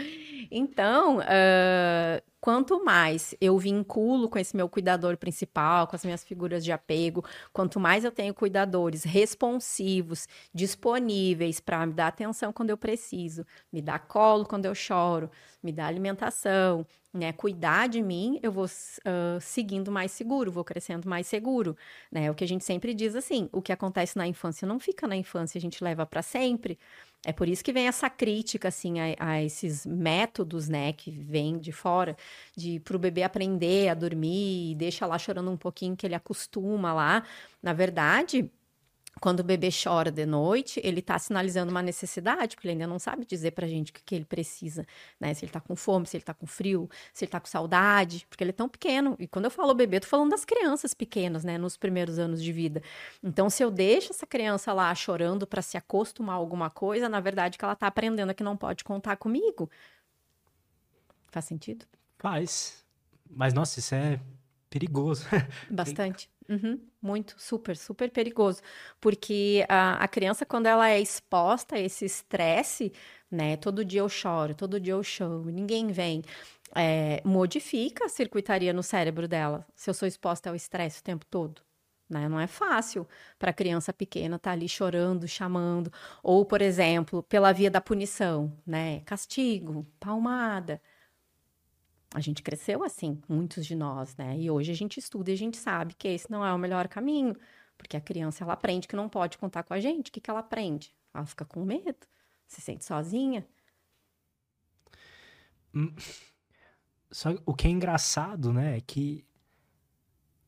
Então, 0.50 1.20
uh, 1.20 2.22
quanto 2.40 2.84
mais 2.84 3.36
eu 3.40 3.58
vinculo 3.58 4.30
com 4.30 4.40
esse 4.40 4.56
meu 4.56 4.70
cuidador 4.70 5.18
principal, 5.18 5.88
com 5.88 5.96
as 5.96 6.04
minhas 6.04 6.24
figuras 6.24 6.64
de 6.64 6.72
apego, 6.72 7.24
quanto 7.52 7.80
mais 7.80 8.04
eu 8.04 8.12
tenho 8.12 8.34
cuidadores 8.34 9.04
responsivos, 9.04 10.28
disponíveis 10.54 11.60
para 11.60 11.86
me 11.86 11.94
dar 11.94 12.08
atenção 12.08 12.54
quando 12.54 12.70
eu 12.70 12.78
preciso, 12.78 13.46
me 13.72 13.82
dar 13.82 14.00
colo 14.00 14.46
quando 14.46 14.66
eu 14.66 14.74
choro, 14.74 15.30
me 15.62 15.72
dar 15.72 15.88
alimentação, 15.88 16.86
né, 17.16 17.32
cuidar 17.32 17.88
de 17.88 18.02
mim, 18.02 18.40
eu 18.44 18.52
vou 18.52 18.66
uh, 18.66 19.40
seguindo 19.40 19.92
mais 19.92 20.12
seguro, 20.12 20.52
vou 20.52 20.66
crescendo 20.66 21.08
mais 21.08 21.26
seguro, 21.28 21.78
né? 22.12 22.30
O 22.30 22.36
que 22.36 22.44
a 22.44 22.48
gente 22.48 22.66
sempre 22.66 22.94
diz 22.94 23.16
assim, 23.16 23.50
o 23.54 23.62
que 23.62 23.72
acontece 23.72 24.18
na 24.18 24.28
infância 24.28 24.68
não 24.68 24.80
fica 24.80 25.08
na 25.08 25.16
infância, 25.16 25.58
a 25.58 25.62
gente 25.62 25.82
leva 25.82 26.06
para 26.06 26.22
sempre. 26.22 26.78
É 27.28 27.34
por 27.34 27.50
isso 27.50 27.64
que 27.64 27.74
vem 27.74 27.88
essa 27.88 28.08
crítica 28.08 28.68
assim 28.68 29.00
a, 29.00 29.16
a, 29.20 29.44
esses 29.44 29.84
métodos, 29.86 30.70
né, 30.70 30.94
que 30.94 31.10
vêm 31.10 31.58
de 31.58 31.72
fora, 31.72 32.16
de 32.56 32.80
para 32.82 32.96
o 32.96 33.00
bebê 33.00 33.24
aprender 33.24 33.90
a 33.90 33.96
dormir, 33.96 34.72
e 34.72 34.76
deixa 34.76 35.08
lá 35.08 35.18
chorando 35.18 35.50
um 35.50 35.58
pouquinho 35.58 35.96
que 35.98 36.06
ele 36.06 36.14
acostuma 36.16 36.94
lá. 36.94 37.24
Na 37.64 37.74
verdade, 37.74 38.50
quando 39.22 39.40
o 39.40 39.44
bebê 39.44 39.70
chora 39.72 40.12
de 40.12 40.26
noite, 40.26 40.80
ele 40.84 41.00
está 41.00 41.18
sinalizando 41.18 41.72
uma 41.72 41.82
necessidade, 41.82 42.56
porque 42.56 42.68
ele 42.68 42.74
ainda 42.74 42.88
não 42.88 43.00
sabe 43.00 43.26
dizer 43.26 43.52
para 43.52 43.66
a 43.66 43.70
gente 43.70 43.92
o 43.92 43.94
que, 43.94 44.04
que, 44.04 44.16
ele 44.16 44.26
precisa, 44.26 44.86
né? 45.20 45.34
Se 45.34 45.46
ele 45.46 45.50
está 45.50 45.62
com 45.62 45.76
fome, 45.76 46.06
se 46.06 46.18
ele 46.18 46.24
está 46.24 46.34
com 46.34 46.46
frio, 46.46 46.90
se 47.14 47.24
ele 47.24 47.30
está 47.30 47.40
com 47.40 47.48
saudade, 47.48 48.26
porque 48.30 48.44
ele 48.44 48.50
é 48.52 48.54
tão 48.54 48.68
pequeno. 48.68 49.16
E 49.18 49.28
quando 49.28 49.46
eu 49.46 49.52
falo 49.52 49.74
bebê, 49.74 49.98
eu 49.98 50.02
tô 50.02 50.08
falando 50.08 50.32
das 50.32 50.44
crianças 50.44 50.94
pequenas, 50.94 51.44
né? 51.44 51.58
Nos 51.58 51.78
primeiros 51.78 52.20
anos 52.20 52.44
de 52.44 52.52
vida. 52.52 52.84
Então, 53.24 53.50
se 53.50 53.64
eu 53.64 53.72
deixo 53.72 54.12
essa 54.12 54.28
criança 54.28 54.74
lá 54.74 54.94
chorando 54.94 55.48
para 55.48 55.62
se 55.62 55.78
acostumar 55.78 56.36
a 56.36 56.40
alguma 56.40 56.70
coisa, 56.70 57.08
na 57.08 57.20
verdade, 57.20 57.58
que 57.58 57.64
ela 57.64 57.74
está 57.74 57.88
aprendendo 57.88 58.34
que 58.34 58.44
não 58.44 58.58
pode 58.58 58.84
contar 58.84 59.16
comigo. 59.16 59.70
Faz 61.32 61.46
sentido? 61.46 61.86
Faz. 62.18 62.86
Mas, 63.30 63.54
nossa, 63.54 63.80
isso 63.80 63.96
é 63.96 64.20
perigoso. 64.70 65.26
Bastante. 65.72 66.30
Uhum, 66.48 66.80
muito, 67.02 67.36
super, 67.40 67.76
super 67.76 68.12
perigoso. 68.12 68.62
Porque 69.02 69.66
a, 69.68 69.96
a 70.04 70.08
criança, 70.08 70.46
quando 70.46 70.68
ela 70.68 70.90
é 70.90 71.00
exposta 71.02 71.76
a 71.76 71.80
esse 71.80 72.06
estresse, 72.06 72.94
né? 73.32 73.58
Todo 73.58 73.84
dia 73.84 74.02
eu 74.02 74.10
choro, 74.10 74.54
todo 74.54 74.80
dia 74.80 74.94
eu 74.94 75.04
choro, 75.04 75.46
ninguém 75.46 75.88
vem. 75.88 76.22
É, 76.76 77.22
modifica 77.26 78.06
a 78.06 78.10
circuitaria 78.10 78.74
no 78.74 78.84
cérebro 78.84 79.28
dela, 79.28 79.66
se 79.76 79.90
eu 79.90 79.94
sou 79.94 80.08
exposta 80.08 80.50
ao 80.50 80.56
estresse 80.56 81.00
o 81.00 81.04
tempo 81.04 81.26
todo. 81.26 81.62
Né? 82.10 82.30
Não 82.30 82.40
é 82.40 82.46
fácil 82.48 83.08
para 83.40 83.52
criança 83.54 83.92
pequena 83.92 84.36
estar 84.36 84.52
tá 84.52 84.54
ali 84.54 84.70
chorando, 84.70 85.28
chamando. 85.28 85.92
Ou, 86.22 86.46
por 86.46 86.62
exemplo, 86.62 87.24
pela 87.24 87.52
via 87.52 87.72
da 87.72 87.82
punição, 87.82 88.54
né? 88.66 89.00
Castigo, 89.02 89.88
palmada. 90.00 90.80
A 92.14 92.20
gente 92.20 92.42
cresceu 92.42 92.84
assim, 92.84 93.22
muitos 93.28 93.66
de 93.66 93.76
nós, 93.76 94.16
né? 94.16 94.38
E 94.38 94.50
hoje 94.50 94.72
a 94.72 94.76
gente 94.76 95.00
estuda 95.00 95.32
e 95.32 95.34
a 95.34 95.38
gente 95.38 95.58
sabe 95.58 95.94
que 95.94 96.08
esse 96.08 96.32
não 96.32 96.46
é 96.46 96.54
o 96.54 96.58
melhor 96.58 96.88
caminho, 96.88 97.36
porque 97.78 97.98
a 97.98 98.02
criança 98.02 98.44
ela 98.44 98.54
aprende 98.54 98.88
que 98.88 98.96
não 98.96 99.10
pode 99.10 99.38
contar 99.38 99.64
com 99.64 99.74
a 99.74 99.80
gente. 99.80 100.10
O 100.10 100.12
que, 100.12 100.22
que 100.22 100.30
ela 100.30 100.40
aprende? 100.40 100.96
Ela 101.14 101.26
fica 101.26 101.44
com 101.44 101.64
medo, 101.66 102.08
se 102.48 102.62
sente 102.62 102.86
sozinha. 102.86 103.46
Hum, 105.74 105.94
só 107.12 107.30
o 107.46 107.54
que 107.54 107.68
é 107.68 107.70
engraçado, 107.70 108.54
né, 108.54 108.78
é 108.78 108.82
que 108.82 109.26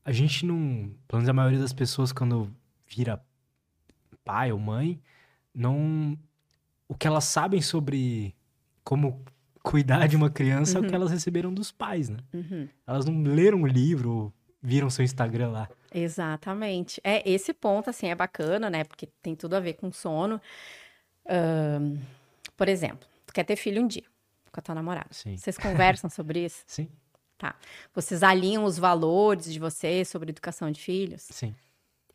a 0.05 0.11
gente 0.13 0.45
não, 0.45 0.95
pelo 1.05 1.19
menos 1.19 1.29
a 1.29 1.33
maioria 1.33 1.59
das 1.59 1.73
pessoas 1.73 2.13
quando 2.13 2.53
vira 2.87 3.21
pai 4.23 4.53
ou 4.53 4.59
mãe, 4.59 5.01
não 5.53 6.17
o 6.87 6.95
que 6.95 7.07
elas 7.07 7.25
sabem 7.25 7.61
sobre 7.61 8.33
como 8.83 9.23
cuidar 9.69 10.07
de 10.07 10.15
uma 10.15 10.29
criança 10.29 10.77
uhum. 10.77 10.83
é 10.83 10.87
o 10.87 10.89
que 10.89 10.95
uhum. 10.95 11.01
elas 11.01 11.11
receberam 11.11 11.53
dos 11.53 11.71
pais, 11.71 12.09
né? 12.09 12.17
Uhum. 12.33 12.67
Elas 12.85 13.05
não 13.05 13.21
leram 13.23 13.61
o 13.61 13.67
livro, 13.67 14.33
viram 14.61 14.89
seu 14.89 15.03
Instagram 15.03 15.49
lá. 15.49 15.69
Exatamente. 15.93 17.01
É, 17.03 17.27
esse 17.29 17.53
ponto, 17.53 17.89
assim, 17.89 18.07
é 18.07 18.15
bacana, 18.15 18.69
né? 18.69 18.83
Porque 18.83 19.07
tem 19.21 19.35
tudo 19.35 19.55
a 19.55 19.59
ver 19.59 19.73
com 19.73 19.91
sono. 19.91 20.41
Um, 21.29 21.97
por 22.55 22.69
exemplo, 22.69 23.07
tu 23.25 23.33
quer 23.33 23.43
ter 23.43 23.55
filho 23.55 23.83
um 23.83 23.87
dia 23.87 24.05
com 24.51 24.59
a 24.59 24.63
tua 24.63 24.75
namorada. 24.75 25.09
Sim. 25.11 25.37
Vocês 25.37 25.57
conversam 25.59 26.09
sobre 26.09 26.45
isso? 26.45 26.63
Sim. 26.65 26.87
Tá. 27.37 27.55
Vocês 27.93 28.23
alinham 28.23 28.63
os 28.63 28.77
valores 28.79 29.51
de 29.51 29.59
vocês 29.59 30.07
sobre 30.07 30.29
educação 30.29 30.71
de 30.71 30.81
filhos? 30.81 31.23
Sim. 31.29 31.53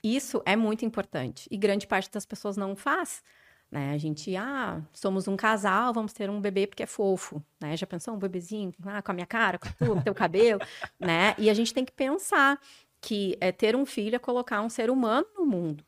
Isso 0.03 0.43
é 0.45 0.57
muito 0.57 0.85
importante. 0.85 1.47
E 1.51 1.57
grande 1.57 1.87
parte 1.87 2.11
das 2.11 2.27
pessoas 2.27 2.57
não 2.57 2.75
faz 2.75 3.23
Né? 3.73 3.95
A 3.95 3.99
gente, 3.99 4.37
ah, 4.37 4.83
somos 4.93 5.27
um 5.27 5.35
casal, 5.35 5.95
vamos 5.95 6.13
ter 6.13 6.29
um 6.29 6.43
bebê 6.43 6.67
porque 6.67 6.83
é 6.83 6.87
fofo, 6.87 7.43
né? 7.59 7.75
Já 7.75 7.87
pensou 7.87 8.13
um 8.13 8.19
bebezinho, 8.19 8.71
ah, 8.85 9.01
com 9.01 9.11
a 9.11 9.15
minha 9.15 9.27
cara, 9.27 9.59
com 9.59 9.69
com 9.87 10.03
teu 10.03 10.15
cabelo, 10.15 10.61
né? 11.01 11.35
E 11.39 11.49
a 11.49 11.55
gente 11.55 11.73
tem 11.73 11.83
que 11.83 11.91
pensar 11.91 12.61
que 13.01 13.35
é 13.41 13.51
ter 13.51 13.75
um 13.75 13.87
filho 13.87 14.15
é 14.15 14.19
colocar 14.19 14.61
um 14.61 14.69
ser 14.69 14.91
humano 14.91 15.27
no 15.39 15.47
mundo. 15.47 15.83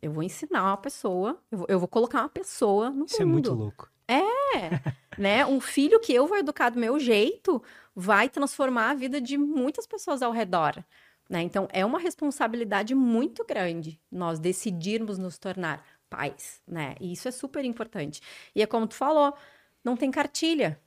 Eu 0.00 0.12
vou 0.12 0.22
ensinar 0.22 0.62
uma 0.62 0.76
pessoa, 0.78 1.38
eu 1.50 1.58
vou, 1.58 1.66
eu 1.68 1.78
vou 1.78 1.86
colocar 1.86 2.20
uma 2.20 2.30
pessoa 2.30 2.88
no 2.88 3.04
Isso 3.04 3.04
mundo. 3.04 3.10
Isso 3.10 3.22
é 3.22 3.24
muito 3.26 3.52
louco. 3.52 3.90
É, 4.08 5.20
né? 5.20 5.44
Um 5.44 5.60
filho 5.60 6.00
que 6.00 6.14
eu 6.14 6.26
vou 6.26 6.38
educar 6.38 6.70
do 6.70 6.80
meu 6.80 6.98
jeito 6.98 7.62
vai 7.94 8.30
transformar 8.30 8.92
a 8.92 8.94
vida 8.94 9.20
de 9.20 9.36
muitas 9.36 9.86
pessoas 9.86 10.22
ao 10.22 10.32
redor. 10.32 10.82
Né? 11.28 11.40
Então, 11.40 11.66
é 11.72 11.84
uma 11.84 11.98
responsabilidade 11.98 12.94
muito 12.94 13.44
grande 13.44 13.98
nós 14.10 14.38
decidirmos 14.38 15.16
nos 15.16 15.38
tornar 15.38 15.82
pais, 16.12 16.62
né? 16.68 16.94
E 17.00 17.12
isso 17.12 17.26
é 17.26 17.30
super 17.30 17.64
importante. 17.64 18.20
E 18.54 18.62
é 18.62 18.66
como 18.66 18.86
tu 18.86 18.94
falou, 18.94 19.34
não 19.82 19.96
tem 19.96 20.10
cartilha. 20.10 20.78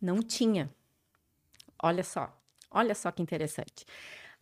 Não 0.00 0.22
tinha. 0.22 0.70
Olha 1.82 2.02
só, 2.02 2.34
olha 2.70 2.94
só 2.94 3.12
que 3.12 3.22
interessante. 3.22 3.84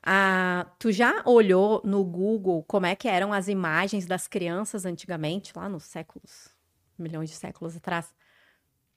Ah, 0.02 0.66
tu 0.78 0.92
já 0.92 1.22
olhou 1.26 1.82
no 1.84 2.04
Google 2.04 2.62
como 2.64 2.86
é 2.86 2.94
que 2.94 3.08
eram 3.08 3.32
as 3.32 3.48
imagens 3.48 4.06
das 4.06 4.28
crianças 4.28 4.86
antigamente, 4.86 5.52
lá 5.56 5.68
nos 5.68 5.84
séculos, 5.84 6.48
milhões 6.96 7.28
de 7.28 7.36
séculos 7.36 7.76
atrás? 7.76 8.14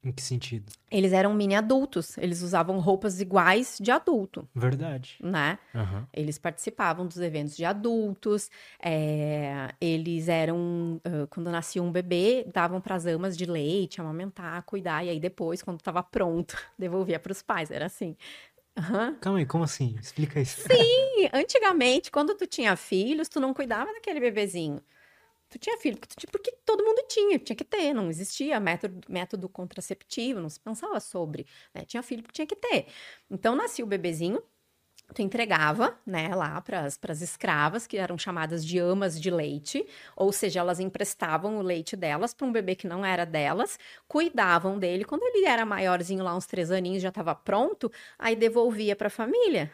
Em 0.04 0.12
que 0.12 0.22
sentido? 0.22 0.72
Eles 0.92 1.14
eram 1.14 1.34
mini 1.34 1.56
adultos, 1.56 2.18
eles 2.18 2.42
usavam 2.42 2.78
roupas 2.80 3.22
iguais 3.22 3.78
de 3.80 3.90
adulto. 3.90 4.48
Verdade. 4.54 5.18
Né? 5.22 5.58
Uhum. 5.74 6.06
Eles 6.14 6.38
participavam 6.38 7.08
dos 7.08 7.18
eventos 7.18 7.56
de 7.56 7.64
adultos, 7.64 8.52
é, 8.80 9.70
eles 9.80 10.28
eram, 10.28 11.02
uh, 11.08 11.28
quando 11.30 11.50
nascia 11.50 11.82
um 11.82 11.92
bebê, 11.92 12.46
davam 12.54 12.82
para 12.82 12.96
as 12.96 13.06
amas 13.06 13.38
de 13.38 13.46
leite, 13.46 14.02
amamentar, 14.02 14.62
cuidar, 14.64 15.06
e 15.06 15.10
aí 15.10 15.20
depois, 15.22 15.62
quando 15.62 15.80
estava 15.80 16.04
pronto, 16.04 16.58
devolvia 16.78 17.18
para 17.18 17.32
os 17.32 17.42
pais, 17.42 17.72
era 17.72 17.86
assim. 17.86 18.18
Uhum. 18.78 19.16
Calma 19.22 19.40
aí, 19.40 19.46
como 19.46 19.64
assim? 19.64 19.96
Explica 20.02 20.40
isso. 20.40 20.62
Sim, 20.62 21.30
antigamente, 21.32 22.12
quando 22.12 22.36
tu 22.36 22.46
tinha 22.46 22.76
filhos, 22.76 23.30
tu 23.30 23.40
não 23.40 23.54
cuidava 23.54 23.94
daquele 23.94 24.20
bebezinho. 24.20 24.82
Tu 25.54 25.60
tinha 25.60 25.78
filho, 25.78 25.98
porque, 26.00 26.16
tu, 26.16 26.28
porque 26.32 26.52
todo 26.66 26.84
mundo 26.84 27.06
tinha, 27.08 27.38
tinha 27.38 27.56
que 27.56 27.64
ter, 27.64 27.94
não 27.94 28.10
existia 28.10 28.60
método, 28.60 29.02
método 29.08 29.48
contraceptivo, 29.48 30.40
não 30.40 30.50
se 30.50 30.60
pensava 30.60 31.00
sobre, 31.00 31.46
né? 31.76 31.84
Tinha 31.86 32.02
filho 32.02 32.24
porque 32.24 32.34
tinha 32.34 32.48
que 32.48 32.56
ter. 32.56 32.88
Então, 33.30 33.56
nascia 33.56 33.86
o 33.86 33.88
bebezinho, 33.88 34.42
tu 35.14 35.22
entregava, 35.22 36.00
né, 36.06 36.34
lá 36.36 36.60
para 36.62 36.82
as 36.86 37.22
escravas, 37.22 37.88
que 37.88 37.98
eram 37.98 38.18
chamadas 38.18 38.66
de 38.66 38.80
amas 38.80 39.22
de 39.22 39.30
leite, 39.32 39.86
ou 40.16 40.32
seja, 40.32 40.60
elas 40.62 40.80
emprestavam 40.80 41.58
o 41.58 41.62
leite 41.62 41.96
delas 41.96 42.34
para 42.34 42.48
um 42.48 42.52
bebê 42.52 42.76
que 42.76 42.88
não 42.88 43.06
era 43.06 43.26
delas, 43.26 43.78
cuidavam 44.08 44.80
dele, 44.80 45.06
quando 45.06 45.24
ele 45.24 45.46
era 45.46 45.66
maiorzinho, 45.66 46.24
lá 46.24 46.36
uns 46.36 46.48
três 46.48 46.72
aninhos, 46.72 47.04
já 47.04 47.10
estava 47.10 47.36
pronto, 47.36 47.92
aí 48.20 48.36
devolvia 48.36 48.96
para 48.96 49.08
a 49.08 49.12
família. 49.12 49.72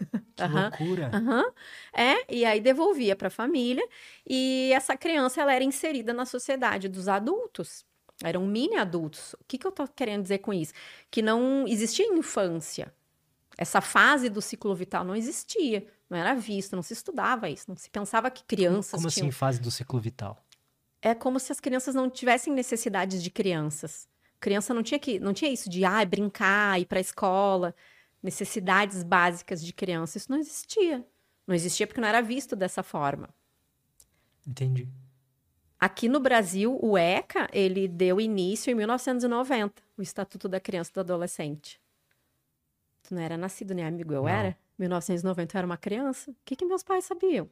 Que 0.34 0.42
uhum. 0.42 0.62
loucura. 0.62 1.10
Uhum. 1.14 1.52
É, 1.94 2.34
e 2.34 2.44
aí 2.44 2.60
devolvia 2.60 3.14
para 3.14 3.28
a 3.28 3.30
família 3.30 3.86
e 4.26 4.70
essa 4.74 4.96
criança 4.96 5.40
ela 5.40 5.52
era 5.52 5.62
inserida 5.62 6.12
na 6.12 6.24
sociedade 6.24 6.88
dos 6.88 7.06
adultos. 7.06 7.84
Eram 8.22 8.46
mini 8.46 8.76
adultos. 8.76 9.34
O 9.34 9.44
que, 9.46 9.58
que 9.58 9.66
eu 9.66 9.70
estou 9.70 9.86
querendo 9.88 10.22
dizer 10.22 10.38
com 10.38 10.52
isso? 10.52 10.72
Que 11.10 11.22
não 11.22 11.66
existia 11.66 12.06
infância. 12.06 12.92
Essa 13.56 13.80
fase 13.80 14.28
do 14.28 14.40
ciclo 14.40 14.74
vital 14.74 15.04
não 15.04 15.14
existia, 15.14 15.86
não 16.08 16.16
era 16.16 16.34
visto, 16.34 16.74
não 16.74 16.82
se 16.82 16.94
estudava 16.94 17.50
isso, 17.50 17.66
não 17.68 17.76
se 17.76 17.90
pensava 17.90 18.30
que 18.30 18.42
crianças 18.44 18.92
Como, 18.92 19.02
como 19.02 19.10
tinham... 19.10 19.28
assim 19.28 19.36
fase 19.36 19.60
do 19.60 19.70
ciclo 19.70 20.00
vital? 20.00 20.42
É 21.00 21.14
como 21.14 21.38
se 21.38 21.52
as 21.52 21.60
crianças 21.60 21.94
não 21.94 22.08
tivessem 22.08 22.52
necessidades 22.52 23.22
de 23.22 23.30
crianças. 23.30 24.08
Criança 24.40 24.72
não 24.72 24.82
tinha 24.82 24.98
que, 24.98 25.20
não 25.20 25.32
tinha 25.32 25.50
isso 25.50 25.68
de 25.68 25.84
ah, 25.84 26.04
brincar, 26.04 26.80
ir 26.80 26.86
para 26.86 26.98
a 26.98 27.00
escola 27.00 27.74
necessidades 28.22 29.02
básicas 29.02 29.64
de 29.64 29.72
criança. 29.72 30.18
Isso 30.18 30.30
não 30.30 30.38
existia. 30.38 31.06
Não 31.46 31.54
existia 31.54 31.86
porque 31.86 32.00
não 32.00 32.08
era 32.08 32.20
visto 32.20 32.54
dessa 32.54 32.82
forma. 32.82 33.28
Entendi. 34.46 34.88
Aqui 35.78 36.08
no 36.08 36.20
Brasil, 36.20 36.78
o 36.80 36.96
ECA, 36.96 37.48
ele 37.52 37.88
deu 37.88 38.20
início 38.20 38.70
em 38.70 38.74
1990, 38.74 39.82
o 39.96 40.02
Estatuto 40.02 40.48
da 40.48 40.60
Criança 40.60 40.90
e 40.90 40.94
do 40.94 41.00
Adolescente. 41.00 41.80
Tu 43.02 43.14
não 43.14 43.20
era 43.20 43.36
nascido, 43.36 43.74
né, 43.74 43.84
amigo? 43.84 44.14
Eu 44.14 44.22
não. 44.22 44.28
era. 44.28 44.56
1990 44.78 45.56
eu 45.56 45.58
era 45.58 45.66
uma 45.66 45.76
criança. 45.76 46.30
O 46.30 46.36
que, 46.44 46.54
que 46.54 46.64
meus 46.64 46.82
pais 46.82 47.04
sabiam? 47.04 47.50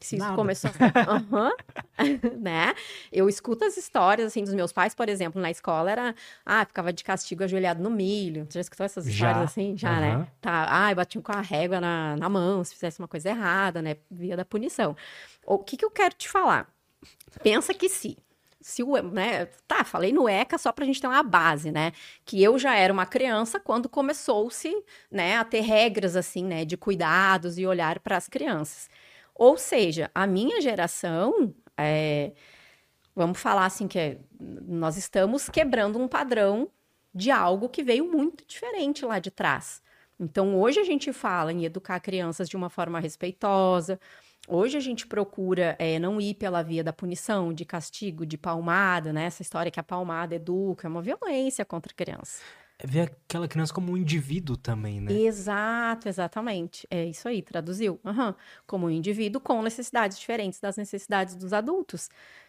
Se 0.00 0.16
isso 0.16 0.34
começou. 0.34 0.70
uhum. 0.70 2.38
né? 2.40 2.74
Eu 3.12 3.28
escuto 3.28 3.64
as 3.64 3.76
histórias 3.76 4.28
assim 4.28 4.42
dos 4.42 4.54
meus 4.54 4.72
pais, 4.72 4.94
por 4.94 5.08
exemplo, 5.08 5.40
na 5.40 5.50
escola 5.50 5.90
era, 5.90 6.14
ah, 6.44 6.64
ficava 6.64 6.92
de 6.92 7.04
castigo 7.04 7.44
ajoelhado 7.44 7.82
no 7.82 7.90
milho. 7.90 8.46
Você 8.48 8.54
já 8.54 8.60
escutou 8.62 8.86
essas 8.86 9.04
já. 9.04 9.10
histórias 9.10 9.50
assim? 9.50 9.76
Já, 9.76 9.92
uhum. 9.92 10.00
né? 10.00 10.28
Tá, 10.40 10.66
ah, 10.68 10.94
batiam 10.94 11.22
com 11.22 11.32
a 11.32 11.40
régua 11.40 11.80
na, 11.80 12.16
na 12.16 12.28
mão 12.28 12.64
se 12.64 12.74
fizesse 12.74 12.98
uma 12.98 13.08
coisa 13.08 13.28
errada, 13.28 13.82
né? 13.82 13.96
Via 14.10 14.36
da 14.36 14.44
punição. 14.44 14.96
O 15.44 15.58
que, 15.58 15.76
que 15.76 15.84
eu 15.84 15.90
quero 15.90 16.14
te 16.14 16.28
falar? 16.28 16.68
Pensa 17.42 17.74
que 17.74 17.88
se 17.88 18.16
se 18.60 18.82
o, 18.82 19.02
né, 19.02 19.46
tá, 19.66 19.84
falei 19.84 20.12
no 20.12 20.28
ECA 20.28 20.58
só 20.58 20.70
para 20.70 20.84
a 20.84 20.86
gente 20.86 21.00
ter 21.00 21.06
uma 21.06 21.22
base, 21.22 21.70
né, 21.70 21.92
que 22.24 22.42
eu 22.42 22.58
já 22.58 22.76
era 22.76 22.92
uma 22.92 23.06
criança 23.06 23.58
quando 23.58 23.88
começou-se, 23.88 24.70
né, 25.10 25.38
a 25.38 25.44
ter 25.44 25.60
regras 25.60 26.14
assim, 26.14 26.44
né, 26.44 26.64
de 26.64 26.76
cuidados 26.76 27.58
e 27.58 27.66
olhar 27.66 27.98
para 28.00 28.16
as 28.16 28.28
crianças. 28.28 28.88
Ou 29.40 29.56
seja, 29.56 30.10
a 30.14 30.26
minha 30.26 30.60
geração, 30.60 31.54
é, 31.74 32.32
vamos 33.16 33.40
falar 33.40 33.64
assim, 33.64 33.88
que 33.88 33.98
é, 33.98 34.18
nós 34.38 34.98
estamos 34.98 35.48
quebrando 35.48 35.98
um 35.98 36.06
padrão 36.06 36.70
de 37.14 37.30
algo 37.30 37.66
que 37.66 37.82
veio 37.82 38.04
muito 38.04 38.44
diferente 38.46 39.02
lá 39.02 39.18
de 39.18 39.30
trás. 39.30 39.80
Então, 40.20 40.60
hoje 40.60 40.78
a 40.78 40.84
gente 40.84 41.10
fala 41.10 41.50
em 41.54 41.64
educar 41.64 41.98
crianças 42.00 42.50
de 42.50 42.54
uma 42.54 42.68
forma 42.68 43.00
respeitosa. 43.00 43.98
Hoje 44.46 44.76
a 44.76 44.80
gente 44.80 45.06
procura 45.06 45.74
é, 45.78 45.98
não 45.98 46.20
ir 46.20 46.34
pela 46.34 46.62
via 46.62 46.84
da 46.84 46.92
punição, 46.92 47.50
de 47.50 47.64
castigo, 47.64 48.26
de 48.26 48.36
palmada, 48.36 49.10
né? 49.10 49.24
Essa 49.24 49.40
história 49.40 49.70
que 49.70 49.80
a 49.80 49.82
palmada 49.82 50.34
educa, 50.34 50.86
é 50.86 50.90
uma 50.90 51.00
violência 51.00 51.64
contra 51.64 51.90
a 51.90 51.96
criança. 51.96 52.42
Ver 52.84 53.12
aquela 53.26 53.46
criança 53.46 53.72
como 53.72 53.92
um 53.92 53.96
indivíduo 53.96 54.56
também, 54.56 55.00
né? 55.00 55.12
Exato, 55.12 56.08
exatamente. 56.08 56.86
É 56.90 57.04
isso 57.04 57.28
aí, 57.28 57.42
traduziu. 57.42 58.00
Uhum. 58.04 58.34
Como 58.66 58.86
um 58.86 58.90
indivíduo 58.90 59.40
com 59.40 59.62
necessidades 59.62 60.18
diferentes 60.18 60.60
das 60.60 60.76
necessidades 60.76 61.34
dos 61.36 61.52
adultos. 61.52 62.08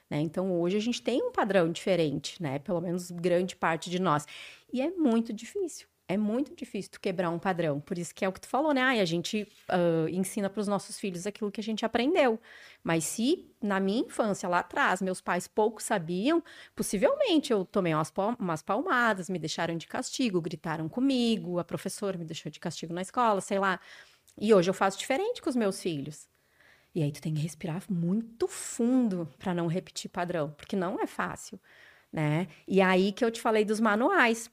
Né? 0.10 0.20
Então, 0.20 0.60
hoje 0.60 0.78
a 0.78 0.82
gente 0.82 1.02
tem 1.02 1.22
um 1.22 1.32
padrão 1.32 1.72
diferente, 1.72 2.42
né? 2.42 2.60
Pelo 2.60 2.82
menos 2.82 3.12
grande 3.12 3.56
parte 3.56 3.90
de 3.90 4.00
nós. 4.00 4.26
E 4.72 4.82
é 4.82 4.90
muito 4.92 5.34
difícil 5.34 5.91
é 6.12 6.18
muito 6.18 6.56
difícil 6.56 6.92
tu 6.92 7.00
quebrar 7.00 7.30
um 7.30 7.40
padrão. 7.40 7.80
Por 7.80 7.98
isso 7.98 8.14
que 8.14 8.26
é 8.26 8.30
o 8.30 8.32
que 8.32 8.42
tu 8.42 8.48
falou, 8.48 8.74
né? 8.74 8.82
A 9.02 9.06
gente 9.06 9.48
uh, 9.70 10.08
ensina 10.10 10.50
para 10.50 10.60
os 10.60 10.68
nossos 10.68 11.00
filhos 11.00 11.26
aquilo 11.26 11.52
que 11.52 11.62
a 11.62 11.64
gente 11.64 11.86
aprendeu. 11.86 12.40
Mas 12.84 13.04
se 13.06 13.50
na 13.62 13.80
minha 13.80 14.02
infância, 14.02 14.50
lá 14.50 14.60
atrás, 14.60 15.02
meus 15.02 15.22
pais 15.22 15.48
pouco 15.48 15.82
sabiam, 15.82 16.44
possivelmente 16.76 17.54
eu 17.54 17.64
tomei 17.64 17.94
umas, 17.94 18.12
umas 18.40 18.62
palmadas, 18.62 19.30
me 19.30 19.40
deixaram 19.40 19.78
de 19.78 19.88
castigo, 19.88 20.42
gritaram 20.42 20.90
comigo, 20.90 21.60
a 21.60 21.64
professora 21.64 22.18
me 22.18 22.26
deixou 22.26 22.52
de 22.52 22.60
castigo 22.60 22.94
na 22.94 23.02
escola, 23.02 23.40
sei 23.42 23.60
lá. 23.60 23.80
E 24.40 24.54
hoje 24.54 24.70
eu 24.70 24.74
faço 24.74 24.98
diferente 24.98 25.42
com 25.42 25.50
os 25.50 25.56
meus 25.56 25.82
filhos. 25.82 26.28
E 26.94 27.02
aí 27.02 27.12
tu 27.12 27.22
tem 27.22 27.34
que 27.34 27.42
respirar 27.42 27.84
muito 27.90 28.48
fundo 28.48 29.28
para 29.40 29.54
não 29.54 29.68
repetir 29.68 30.10
padrão, 30.10 30.52
porque 30.58 30.76
não 30.76 31.00
é 31.00 31.08
fácil, 31.08 31.60
né? 32.12 32.48
E 32.68 32.82
aí 32.82 33.14
que 33.14 33.24
eu 33.24 33.32
te 33.32 33.40
falei 33.40 33.64
dos 33.64 33.80
manuais 33.80 34.52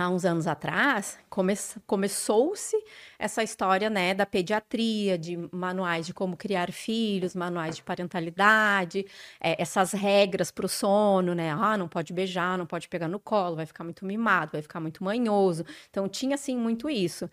há 0.00 0.08
uns 0.10 0.24
anos 0.24 0.46
atrás, 0.46 1.18
come 1.28 1.54
começou-se 1.86 2.76
essa 3.18 3.42
história 3.42 3.90
né, 3.90 4.14
da 4.14 4.24
pediatria, 4.26 5.18
de 5.18 5.36
manuais 5.52 6.06
de 6.06 6.14
como 6.14 6.36
criar 6.36 6.72
filhos, 6.72 7.34
manuais 7.34 7.76
de 7.76 7.82
parentalidade, 7.82 9.06
é, 9.40 9.60
essas 9.60 9.92
regras 9.92 10.50
para 10.50 10.66
o 10.66 10.68
sono, 10.68 11.34
né? 11.34 11.50
Ah, 11.50 11.76
não 11.76 11.88
pode 11.88 12.12
beijar, 12.12 12.56
não 12.58 12.66
pode 12.66 12.88
pegar 12.88 13.08
no 13.08 13.20
colo, 13.20 13.56
vai 13.56 13.66
ficar 13.66 13.84
muito 13.84 14.04
mimado, 14.04 14.52
vai 14.52 14.62
ficar 14.62 14.80
muito 14.80 15.04
manhoso. 15.04 15.64
Então, 15.90 16.08
tinha, 16.08 16.34
assim, 16.34 16.56
muito 16.56 16.88
isso. 16.88 17.28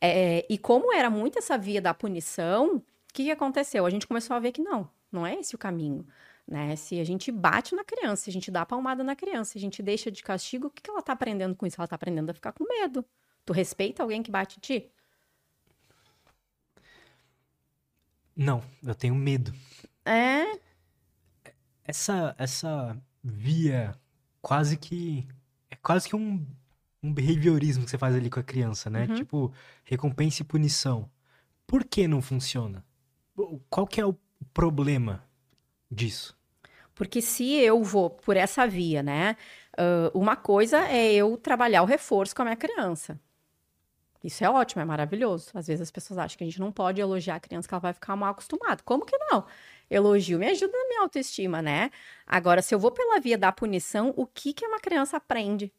É, 0.00 0.44
e 0.48 0.58
como 0.58 0.92
era 0.92 1.10
muito 1.10 1.38
essa 1.38 1.56
via 1.58 1.80
da 1.80 1.94
punição, 1.94 2.76
o 2.76 2.82
que, 3.12 3.24
que 3.24 3.30
aconteceu? 3.30 3.86
A 3.86 3.90
gente 3.90 4.06
começou 4.06 4.34
a 4.36 4.40
ver 4.40 4.52
que 4.52 4.62
não, 4.62 4.88
não 5.10 5.26
é 5.26 5.34
esse 5.34 5.54
o 5.54 5.58
caminho. 5.58 6.06
Né? 6.46 6.76
Se 6.76 6.98
a 7.00 7.04
gente 7.04 7.30
bate 7.30 7.74
na 7.74 7.84
criança, 7.84 8.24
se 8.24 8.30
a 8.30 8.32
gente 8.32 8.50
dá 8.50 8.66
palmada 8.66 9.02
na 9.02 9.16
criança, 9.16 9.52
se 9.52 9.58
a 9.58 9.60
gente 9.60 9.82
deixa 9.82 10.10
de 10.10 10.22
castigo, 10.22 10.66
o 10.66 10.70
que, 10.70 10.82
que 10.82 10.90
ela 10.90 11.00
está 11.00 11.12
aprendendo 11.12 11.54
com 11.54 11.66
isso? 11.66 11.76
Ela 11.78 11.84
está 11.84 11.96
aprendendo 11.96 12.30
a 12.30 12.34
ficar 12.34 12.52
com 12.52 12.64
medo. 12.64 13.04
Tu 13.44 13.52
respeita 13.52 14.02
alguém 14.02 14.22
que 14.22 14.30
bate 14.30 14.58
em 14.58 14.60
ti? 14.60 14.90
Não, 18.36 18.62
eu 18.82 18.94
tenho 18.94 19.14
medo. 19.14 19.52
É? 20.04 20.58
Essa, 21.84 22.34
essa 22.38 22.96
via 23.22 23.94
quase 24.40 24.76
que. 24.76 25.26
É 25.70 25.76
quase 25.76 26.08
que 26.08 26.16
um, 26.16 26.44
um 27.02 27.12
behaviorismo 27.12 27.84
que 27.84 27.90
você 27.90 27.98
faz 27.98 28.14
ali 28.14 28.30
com 28.30 28.40
a 28.40 28.44
criança, 28.44 28.88
né? 28.88 29.06
Uhum. 29.06 29.14
Tipo, 29.14 29.54
recompensa 29.84 30.42
e 30.42 30.44
punição. 30.44 31.10
Por 31.66 31.84
que 31.84 32.06
não 32.06 32.20
funciona? 32.20 32.84
Qual 33.70 33.86
que 33.86 34.00
é 34.00 34.06
o 34.06 34.16
problema? 34.52 35.24
Disso? 35.92 36.36
Porque 36.94 37.22
se 37.22 37.54
eu 37.54 37.82
vou 37.82 38.10
por 38.10 38.36
essa 38.36 38.66
via, 38.66 39.02
né? 39.02 39.36
Uh, 39.72 40.18
uma 40.18 40.36
coisa 40.36 40.86
é 40.88 41.12
eu 41.12 41.36
trabalhar 41.36 41.82
o 41.82 41.86
reforço 41.86 42.34
com 42.34 42.42
a 42.42 42.44
minha 42.46 42.56
criança. 42.56 43.18
Isso 44.22 44.44
é 44.44 44.50
ótimo, 44.50 44.82
é 44.82 44.84
maravilhoso. 44.84 45.50
Às 45.54 45.66
vezes 45.66 45.82
as 45.82 45.90
pessoas 45.90 46.18
acham 46.18 46.38
que 46.38 46.44
a 46.44 46.46
gente 46.46 46.60
não 46.60 46.70
pode 46.70 47.00
elogiar 47.00 47.36
a 47.36 47.40
criança 47.40 47.66
que 47.66 47.74
ela 47.74 47.80
vai 47.80 47.92
ficar 47.92 48.14
mal 48.14 48.30
acostumada. 48.30 48.82
Como 48.84 49.04
que 49.04 49.16
não? 49.18 49.44
Elogio 49.90 50.38
me 50.38 50.46
ajuda 50.48 50.72
na 50.72 50.88
minha 50.88 51.02
autoestima, 51.02 51.60
né? 51.60 51.90
Agora, 52.26 52.62
se 52.62 52.74
eu 52.74 52.78
vou 52.78 52.92
pela 52.92 53.18
via 53.18 53.36
da 53.36 53.50
punição, 53.50 54.14
o 54.16 54.26
que 54.26 54.52
que 54.52 54.64
uma 54.64 54.78
criança 54.78 55.16
aprende? 55.16 55.72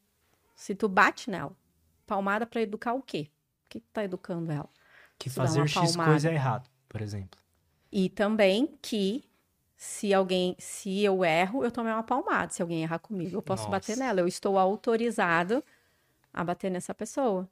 Se 0.56 0.76
tu 0.76 0.90
bate 0.90 1.30
nela, 1.30 1.56
palmada 2.06 2.46
para 2.46 2.62
educar 2.62 2.94
o 2.94 3.02
quê? 3.02 3.30
O 3.66 3.70
que 3.70 3.80
tu 3.80 3.88
tá 3.94 4.04
educando 4.04 4.52
ela? 4.52 4.70
Que 5.18 5.30
fazer 5.30 5.66
X 5.68 5.96
coisa 5.96 6.30
é 6.30 6.34
errado, 6.34 6.70
por 6.90 7.02
exemplo. 7.02 7.40
E 7.92 8.10
também 8.10 8.78
que 8.82 9.24
se 9.84 10.14
alguém, 10.14 10.56
se 10.58 11.04
eu 11.04 11.26
erro, 11.26 11.62
eu 11.62 11.70
tomei 11.70 11.92
uma 11.92 12.04
palmada. 12.04 12.54
Se 12.54 12.62
alguém 12.62 12.84
errar 12.84 13.00
comigo, 13.00 13.36
eu 13.36 13.42
posso 13.42 13.64
Nossa. 13.64 13.72
bater 13.72 13.98
nela. 13.98 14.22
Eu 14.22 14.28
estou 14.30 14.58
autorizado 14.58 15.62
a 16.34 16.42
bater 16.42 16.72
nessa 16.72 16.96
pessoa. 16.96 17.50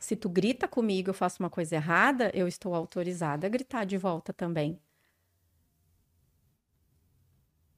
Se 0.00 0.16
tu 0.16 0.30
grita 0.30 0.66
comigo, 0.66 1.10
eu 1.10 1.14
faço 1.14 1.42
uma 1.42 1.50
coisa 1.50 1.74
errada, 1.76 2.30
eu 2.32 2.48
estou 2.48 2.74
autorizada 2.74 3.46
a 3.46 3.50
gritar 3.50 3.84
de 3.84 3.98
volta 3.98 4.32
também. 4.32 4.80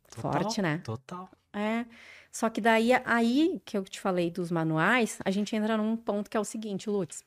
Total, 0.09 0.33
Forte, 0.33 0.63
né? 0.63 0.79
Total. 0.79 1.29
É. 1.53 1.85
Só 2.31 2.49
que 2.49 2.61
daí, 2.61 2.93
aí 3.05 3.61
que 3.65 3.77
eu 3.77 3.83
te 3.83 4.01
falei 4.01 4.31
dos 4.31 4.53
manuais, 4.53 5.19
a 5.25 5.33
gente 5.33 5.57
entra 5.57 5.77
num 5.77 5.97
ponto 5.97 6.31
que 6.31 6.37
é 6.37 6.41
o 6.41 6.45
seguinte, 6.45 6.89
Lutz. 6.89 7.25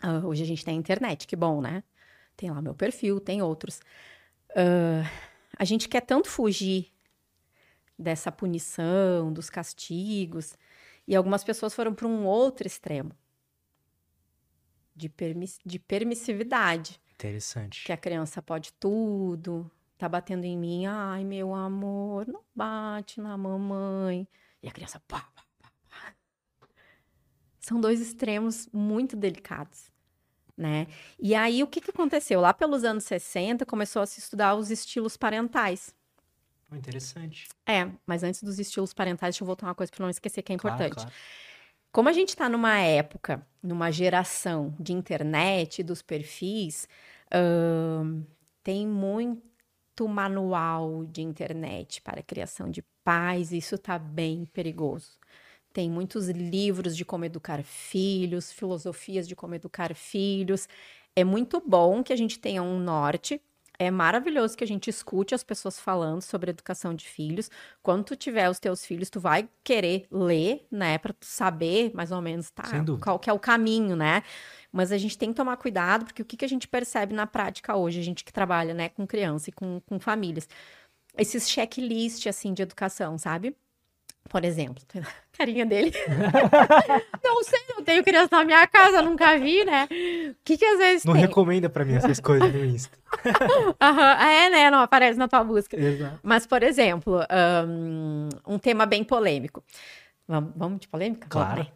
Uh, 0.00 0.24
hoje 0.28 0.44
a 0.44 0.46
gente 0.46 0.64
tem 0.64 0.76
a 0.76 0.78
internet, 0.78 1.26
que 1.26 1.34
bom, 1.34 1.60
né? 1.60 1.82
Tem 2.36 2.52
lá 2.52 2.62
meu 2.62 2.74
perfil, 2.74 3.18
tem 3.18 3.42
outros. 3.42 3.80
Uh, 4.50 5.04
a 5.56 5.64
gente 5.64 5.88
quer 5.88 6.02
tanto 6.02 6.28
fugir 6.28 6.92
dessa 7.98 8.30
punição, 8.30 9.32
dos 9.32 9.48
castigos, 9.48 10.56
e 11.08 11.16
algumas 11.16 11.42
pessoas 11.42 11.74
foram 11.74 11.94
para 11.94 12.06
um 12.06 12.26
outro 12.26 12.66
extremo 12.66 13.12
de, 14.94 15.08
permiss 15.08 15.58
de 15.64 15.78
permissividade. 15.78 17.00
Interessante. 17.14 17.84
Que 17.84 17.92
a 17.92 17.96
criança 17.96 18.42
pode 18.42 18.72
tudo, 18.74 19.70
tá 19.96 20.08
batendo 20.08 20.44
em 20.44 20.56
mim, 20.56 20.86
ai 20.86 21.24
meu 21.24 21.54
amor, 21.54 22.26
não 22.26 22.42
bate 22.54 23.20
na 23.20 23.36
mamãe. 23.36 24.28
E 24.62 24.68
a 24.68 24.72
criança 24.72 25.00
pá, 25.06 25.20
pá, 25.34 25.44
pá, 25.60 25.72
pá. 25.88 26.14
São 27.58 27.80
dois 27.80 28.00
extremos 28.00 28.68
muito 28.72 29.16
delicados, 29.16 29.90
né? 30.56 30.86
E 31.18 31.34
aí 31.34 31.62
o 31.62 31.66
que, 31.66 31.80
que 31.80 31.90
aconteceu? 31.90 32.40
Lá 32.40 32.54
pelos 32.54 32.84
anos 32.84 33.04
60 33.04 33.66
começou 33.66 34.02
a 34.02 34.06
se 34.06 34.20
estudar 34.20 34.54
os 34.54 34.70
estilos 34.70 35.16
parentais. 35.16 35.94
interessante. 36.72 37.48
É, 37.66 37.88
mas 38.06 38.22
antes 38.22 38.42
dos 38.42 38.58
estilos 38.58 38.92
parentais, 38.92 39.34
deixa 39.34 39.44
eu 39.44 39.46
voltar 39.46 39.66
uma 39.66 39.74
coisa 39.74 39.92
para 39.92 40.02
não 40.02 40.10
esquecer 40.10 40.42
que 40.42 40.52
é 40.52 40.54
importante. 40.54 40.94
Claro, 40.94 41.10
claro. 41.10 41.22
Como 41.92 42.08
a 42.08 42.12
gente 42.12 42.30
está 42.30 42.48
numa 42.48 42.78
época, 42.78 43.46
numa 43.62 43.90
geração 43.90 44.74
de 44.78 44.92
internet, 44.92 45.82
dos 45.82 46.02
perfis, 46.02 46.86
tem 48.62 48.86
muito 48.86 50.06
manual 50.06 51.04
de 51.06 51.22
internet 51.22 52.02
para 52.02 52.22
criação 52.22 52.70
de 52.70 52.82
pais, 53.02 53.52
e 53.52 53.58
isso 53.58 53.76
está 53.76 53.98
bem 53.98 54.44
perigoso. 54.44 55.18
Tem 55.76 55.90
muitos 55.90 56.30
livros 56.30 56.96
de 56.96 57.04
como 57.04 57.26
educar 57.26 57.62
filhos, 57.62 58.50
filosofias 58.50 59.28
de 59.28 59.36
como 59.36 59.54
educar 59.54 59.94
filhos. 59.94 60.66
É 61.14 61.22
muito 61.22 61.60
bom 61.60 62.02
que 62.02 62.14
a 62.14 62.16
gente 62.16 62.38
tenha 62.38 62.62
um 62.62 62.78
norte 62.78 63.38
é 63.78 63.90
maravilhoso 63.90 64.56
que 64.56 64.64
a 64.64 64.66
gente 64.66 64.88
escute 64.88 65.34
as 65.34 65.44
pessoas 65.44 65.78
falando 65.78 66.22
sobre 66.22 66.50
educação 66.50 66.94
de 66.94 67.06
filhos. 67.06 67.50
Quando 67.82 68.04
tu 68.04 68.16
tiver 68.16 68.48
os 68.48 68.58
teus 68.58 68.86
filhos, 68.86 69.10
tu 69.10 69.20
vai 69.20 69.50
querer 69.62 70.06
ler, 70.10 70.66
né, 70.70 70.96
para 70.96 71.12
tu 71.12 71.26
saber 71.26 71.92
mais 71.94 72.10
ou 72.10 72.22
menos 72.22 72.50
tá, 72.50 72.64
qual 73.02 73.18
que 73.18 73.28
é 73.28 73.32
o 73.34 73.38
caminho, 73.38 73.94
né? 73.94 74.22
Mas 74.72 74.92
a 74.92 74.96
gente 74.96 75.18
tem 75.18 75.28
que 75.28 75.34
tomar 75.36 75.58
cuidado, 75.58 76.06
porque 76.06 76.22
o 76.22 76.24
que, 76.24 76.38
que 76.38 76.44
a 76.46 76.48
gente 76.48 76.66
percebe 76.66 77.12
na 77.12 77.26
prática 77.26 77.76
hoje, 77.76 78.00
a 78.00 78.02
gente 78.02 78.24
que 78.24 78.32
trabalha, 78.32 78.72
né, 78.72 78.88
com 78.88 79.06
criança 79.06 79.50
e 79.50 79.52
com, 79.52 79.78
com 79.80 80.00
famílias, 80.00 80.48
esses 81.18 81.46
checklist 81.46 82.26
assim 82.26 82.54
de 82.54 82.62
educação, 82.62 83.18
sabe? 83.18 83.54
Por 84.28 84.44
exemplo, 84.44 84.82
carinha 85.36 85.64
dele. 85.64 85.92
não 87.22 87.42
sei, 87.44 87.60
não 87.76 87.84
tenho 87.84 88.02
criança 88.02 88.28
na 88.32 88.44
minha 88.44 88.66
casa, 88.66 89.02
nunca 89.02 89.38
vi, 89.38 89.64
né? 89.64 89.88
O 90.30 90.36
que 90.44 90.56
que 90.56 90.64
às 90.64 90.78
vezes 90.78 91.04
Não 91.04 91.12
tem? 91.12 91.22
recomenda 91.22 91.68
para 91.68 91.84
mim 91.84 91.94
essas 91.94 92.20
coisas 92.20 92.52
no 92.52 92.64
Insta. 92.64 92.96
uhum. 93.24 94.28
É, 94.28 94.50
né? 94.50 94.70
Não 94.70 94.80
aparece 94.80 95.18
na 95.18 95.28
tua 95.28 95.44
busca. 95.44 95.78
Exato. 95.78 96.18
Mas, 96.22 96.46
por 96.46 96.62
exemplo, 96.62 97.20
um, 97.66 98.28
um 98.46 98.58
tema 98.58 98.86
bem 98.86 99.04
polêmico. 99.04 99.62
Vamos, 100.28 100.52
vamos 100.56 100.80
de 100.80 100.88
polêmica? 100.88 101.28
Claro. 101.28 101.66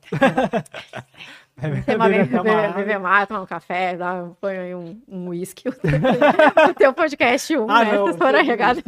Um 1.63 1.83
tema 1.87 2.09
bem, 2.09 2.25
beber, 2.25 2.75
beber 2.75 2.99
mais, 2.99 3.29
tomar 3.29 3.43
um 3.43 3.47
café, 3.47 3.97
dar, 3.97 4.25
põe 4.41 4.59
aí 4.59 4.75
um 4.75 5.29
uísque. 5.29 5.69
Um 5.69 6.71
o 6.71 6.75
teu 6.75 6.93
podcast 6.93 7.57
um, 7.57 7.71
ah, 7.71 7.85
né? 7.85 7.93
Não, 7.93 8.07
Vocês 8.07 8.17
foram 8.17 8.43
regados. 8.45 8.83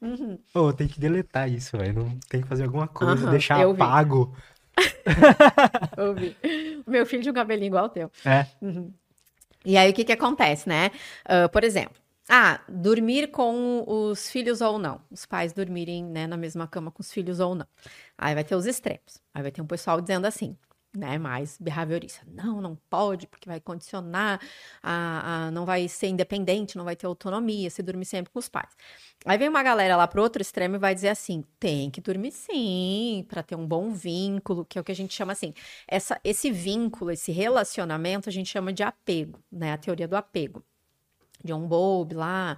Uhum. 0.00 0.38
Oh, 0.54 0.72
tem 0.72 0.88
que 0.88 0.98
deletar 0.98 1.50
isso, 1.50 1.76
velho. 1.76 2.04
Não 2.04 2.18
tem 2.28 2.42
que 2.42 2.48
fazer 2.48 2.64
alguma 2.64 2.88
coisa, 2.88 3.24
uhum, 3.24 3.30
deixar 3.30 3.64
apago. 3.64 4.34
eu 5.96 6.14
vi. 6.14 6.36
Meu 6.86 7.06
filho 7.06 7.22
de 7.22 7.30
um 7.30 7.34
cabelinho 7.34 7.68
igual 7.68 7.84
ao 7.84 7.90
teu. 7.90 8.10
É. 8.24 8.46
Uhum. 8.60 8.92
E 9.64 9.76
aí, 9.76 9.90
o 9.90 9.94
que 9.94 10.04
que 10.04 10.12
acontece, 10.12 10.68
né? 10.68 10.90
Uh, 11.24 11.48
por 11.50 11.62
exemplo, 11.62 11.94
ah, 12.28 12.60
dormir 12.68 13.28
com 13.30 13.84
os 13.86 14.30
filhos 14.30 14.60
ou 14.60 14.78
não. 14.78 15.00
Os 15.10 15.26
pais 15.26 15.52
dormirem 15.52 16.04
né, 16.04 16.26
na 16.26 16.36
mesma 16.36 16.66
cama 16.66 16.90
com 16.90 17.00
os 17.02 17.12
filhos 17.12 17.40
ou 17.40 17.54
não. 17.54 17.66
Aí 18.16 18.34
vai 18.34 18.44
ter 18.44 18.54
os 18.54 18.66
extremos. 18.66 19.20
Aí 19.34 19.42
vai 19.42 19.50
ter 19.50 19.60
um 19.60 19.66
pessoal 19.66 20.00
dizendo 20.00 20.26
assim: 20.26 20.56
né, 20.94 21.18
mais 21.18 21.56
behaviorista. 21.58 22.22
Não, 22.26 22.60
não 22.60 22.76
pode, 22.90 23.26
porque 23.26 23.48
vai 23.48 23.60
condicionar, 23.60 24.40
a, 24.82 25.46
a, 25.46 25.50
não 25.50 25.64
vai 25.64 25.88
ser 25.88 26.08
independente, 26.08 26.76
não 26.76 26.84
vai 26.84 26.94
ter 26.94 27.06
autonomia, 27.06 27.70
se 27.70 27.82
dormir 27.82 28.04
sempre 28.04 28.30
com 28.30 28.38
os 28.38 28.48
pais. 28.48 28.70
Aí 29.24 29.38
vem 29.38 29.48
uma 29.48 29.62
galera 29.62 29.96
lá 29.96 30.06
pro 30.06 30.22
outro 30.22 30.42
extremo 30.42 30.76
e 30.76 30.78
vai 30.78 30.94
dizer 30.94 31.08
assim: 31.08 31.44
tem 31.58 31.90
que 31.90 32.00
dormir 32.00 32.32
sim, 32.32 33.24
para 33.28 33.42
ter 33.42 33.56
um 33.56 33.66
bom 33.66 33.92
vínculo, 33.92 34.64
que 34.64 34.78
é 34.78 34.80
o 34.80 34.84
que 34.84 34.92
a 34.92 34.94
gente 34.94 35.14
chama 35.14 35.32
assim. 35.32 35.54
Essa, 35.88 36.20
esse 36.22 36.50
vínculo, 36.50 37.10
esse 37.10 37.32
relacionamento, 37.32 38.28
a 38.28 38.32
gente 38.32 38.50
chama 38.50 38.72
de 38.72 38.82
apego, 38.82 39.40
né? 39.50 39.72
A 39.72 39.78
teoria 39.78 40.06
do 40.06 40.16
apego. 40.16 40.62
John 41.44 41.66
Bowlby 41.66 42.14
lá, 42.14 42.56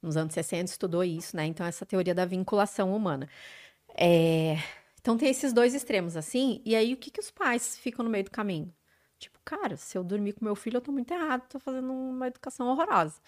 nos 0.00 0.16
anos 0.16 0.32
60, 0.34 0.70
estudou 0.72 1.04
isso, 1.04 1.36
né? 1.36 1.46
Então, 1.46 1.66
essa 1.66 1.84
teoria 1.84 2.14
da 2.14 2.24
vinculação 2.24 2.94
humana. 2.94 3.28
É 3.94 4.56
então 5.02 5.18
tem 5.18 5.28
esses 5.28 5.52
dois 5.52 5.74
extremos, 5.74 6.16
assim, 6.16 6.62
e 6.64 6.76
aí 6.76 6.94
o 6.94 6.96
que, 6.96 7.10
que 7.10 7.18
os 7.18 7.30
pais 7.30 7.76
ficam 7.76 8.04
no 8.04 8.10
meio 8.10 8.22
do 8.24 8.30
caminho? 8.30 8.72
Tipo, 9.18 9.38
cara, 9.44 9.76
se 9.76 9.98
eu 9.98 10.04
dormir 10.04 10.32
com 10.32 10.44
meu 10.44 10.54
filho, 10.54 10.76
eu 10.76 10.80
tô 10.80 10.92
muito 10.92 11.12
errado, 11.12 11.42
tô 11.48 11.58
fazendo 11.58 11.92
uma 11.92 12.28
educação 12.28 12.68
horrorosa. 12.68 13.20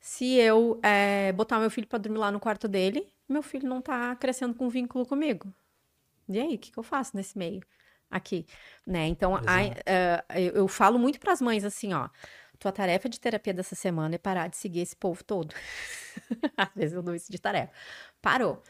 Se 0.00 0.34
eu 0.34 0.80
é, 0.82 1.32
botar 1.32 1.60
meu 1.60 1.70
filho 1.70 1.86
para 1.86 1.98
dormir 2.00 2.18
lá 2.18 2.32
no 2.32 2.40
quarto 2.40 2.66
dele, 2.66 3.06
meu 3.28 3.42
filho 3.42 3.68
não 3.68 3.80
tá 3.80 4.16
crescendo 4.16 4.54
com 4.54 4.68
vínculo 4.68 5.06
comigo. 5.06 5.52
E 6.28 6.40
aí, 6.40 6.56
o 6.56 6.58
que, 6.58 6.72
que 6.72 6.78
eu 6.78 6.82
faço 6.82 7.16
nesse 7.16 7.38
meio? 7.38 7.62
Aqui, 8.10 8.44
né? 8.86 9.06
Então, 9.06 9.36
a, 9.36 9.40
uh, 9.40 10.38
eu, 10.38 10.52
eu 10.54 10.68
falo 10.68 10.98
muito 10.98 11.20
para 11.20 11.32
as 11.32 11.40
mães 11.40 11.64
assim, 11.64 11.94
ó. 11.94 12.08
Tua 12.58 12.72
tarefa 12.72 13.08
de 13.08 13.18
terapia 13.18 13.54
dessa 13.54 13.74
semana 13.74 14.16
é 14.16 14.18
parar 14.18 14.48
de 14.48 14.56
seguir 14.56 14.80
esse 14.80 14.96
povo 14.96 15.22
todo. 15.24 15.54
Às 16.56 16.70
vezes 16.74 16.92
eu 16.94 17.02
dou 17.02 17.14
isso 17.14 17.30
de 17.30 17.38
tarefa. 17.38 17.72
Parou 18.20 18.62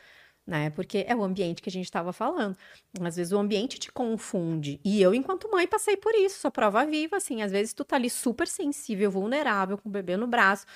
né? 0.52 0.70
Porque 0.70 1.04
é 1.08 1.16
o 1.16 1.24
ambiente 1.24 1.62
que 1.62 1.68
a 1.70 1.72
gente 1.72 1.86
estava 1.86 2.12
falando. 2.12 2.56
Às 3.00 3.16
vezes 3.16 3.32
o 3.32 3.38
ambiente 3.38 3.78
te 3.78 3.90
confunde. 3.90 4.78
E 4.84 5.00
eu, 5.00 5.14
enquanto 5.14 5.50
mãe, 5.50 5.66
passei 5.66 5.96
por 5.96 6.14
isso, 6.14 6.38
sou 6.38 6.50
prova 6.50 6.84
viva, 6.84 7.16
assim. 7.16 7.40
Às 7.42 7.50
vezes 7.50 7.72
tu 7.72 7.84
tá 7.84 7.96
ali 7.96 8.10
super 8.10 8.46
sensível, 8.46 9.10
vulnerável, 9.10 9.78
com 9.78 9.88
o 9.88 9.92
bebê 9.92 10.16
no 10.16 10.26
braço. 10.26 10.66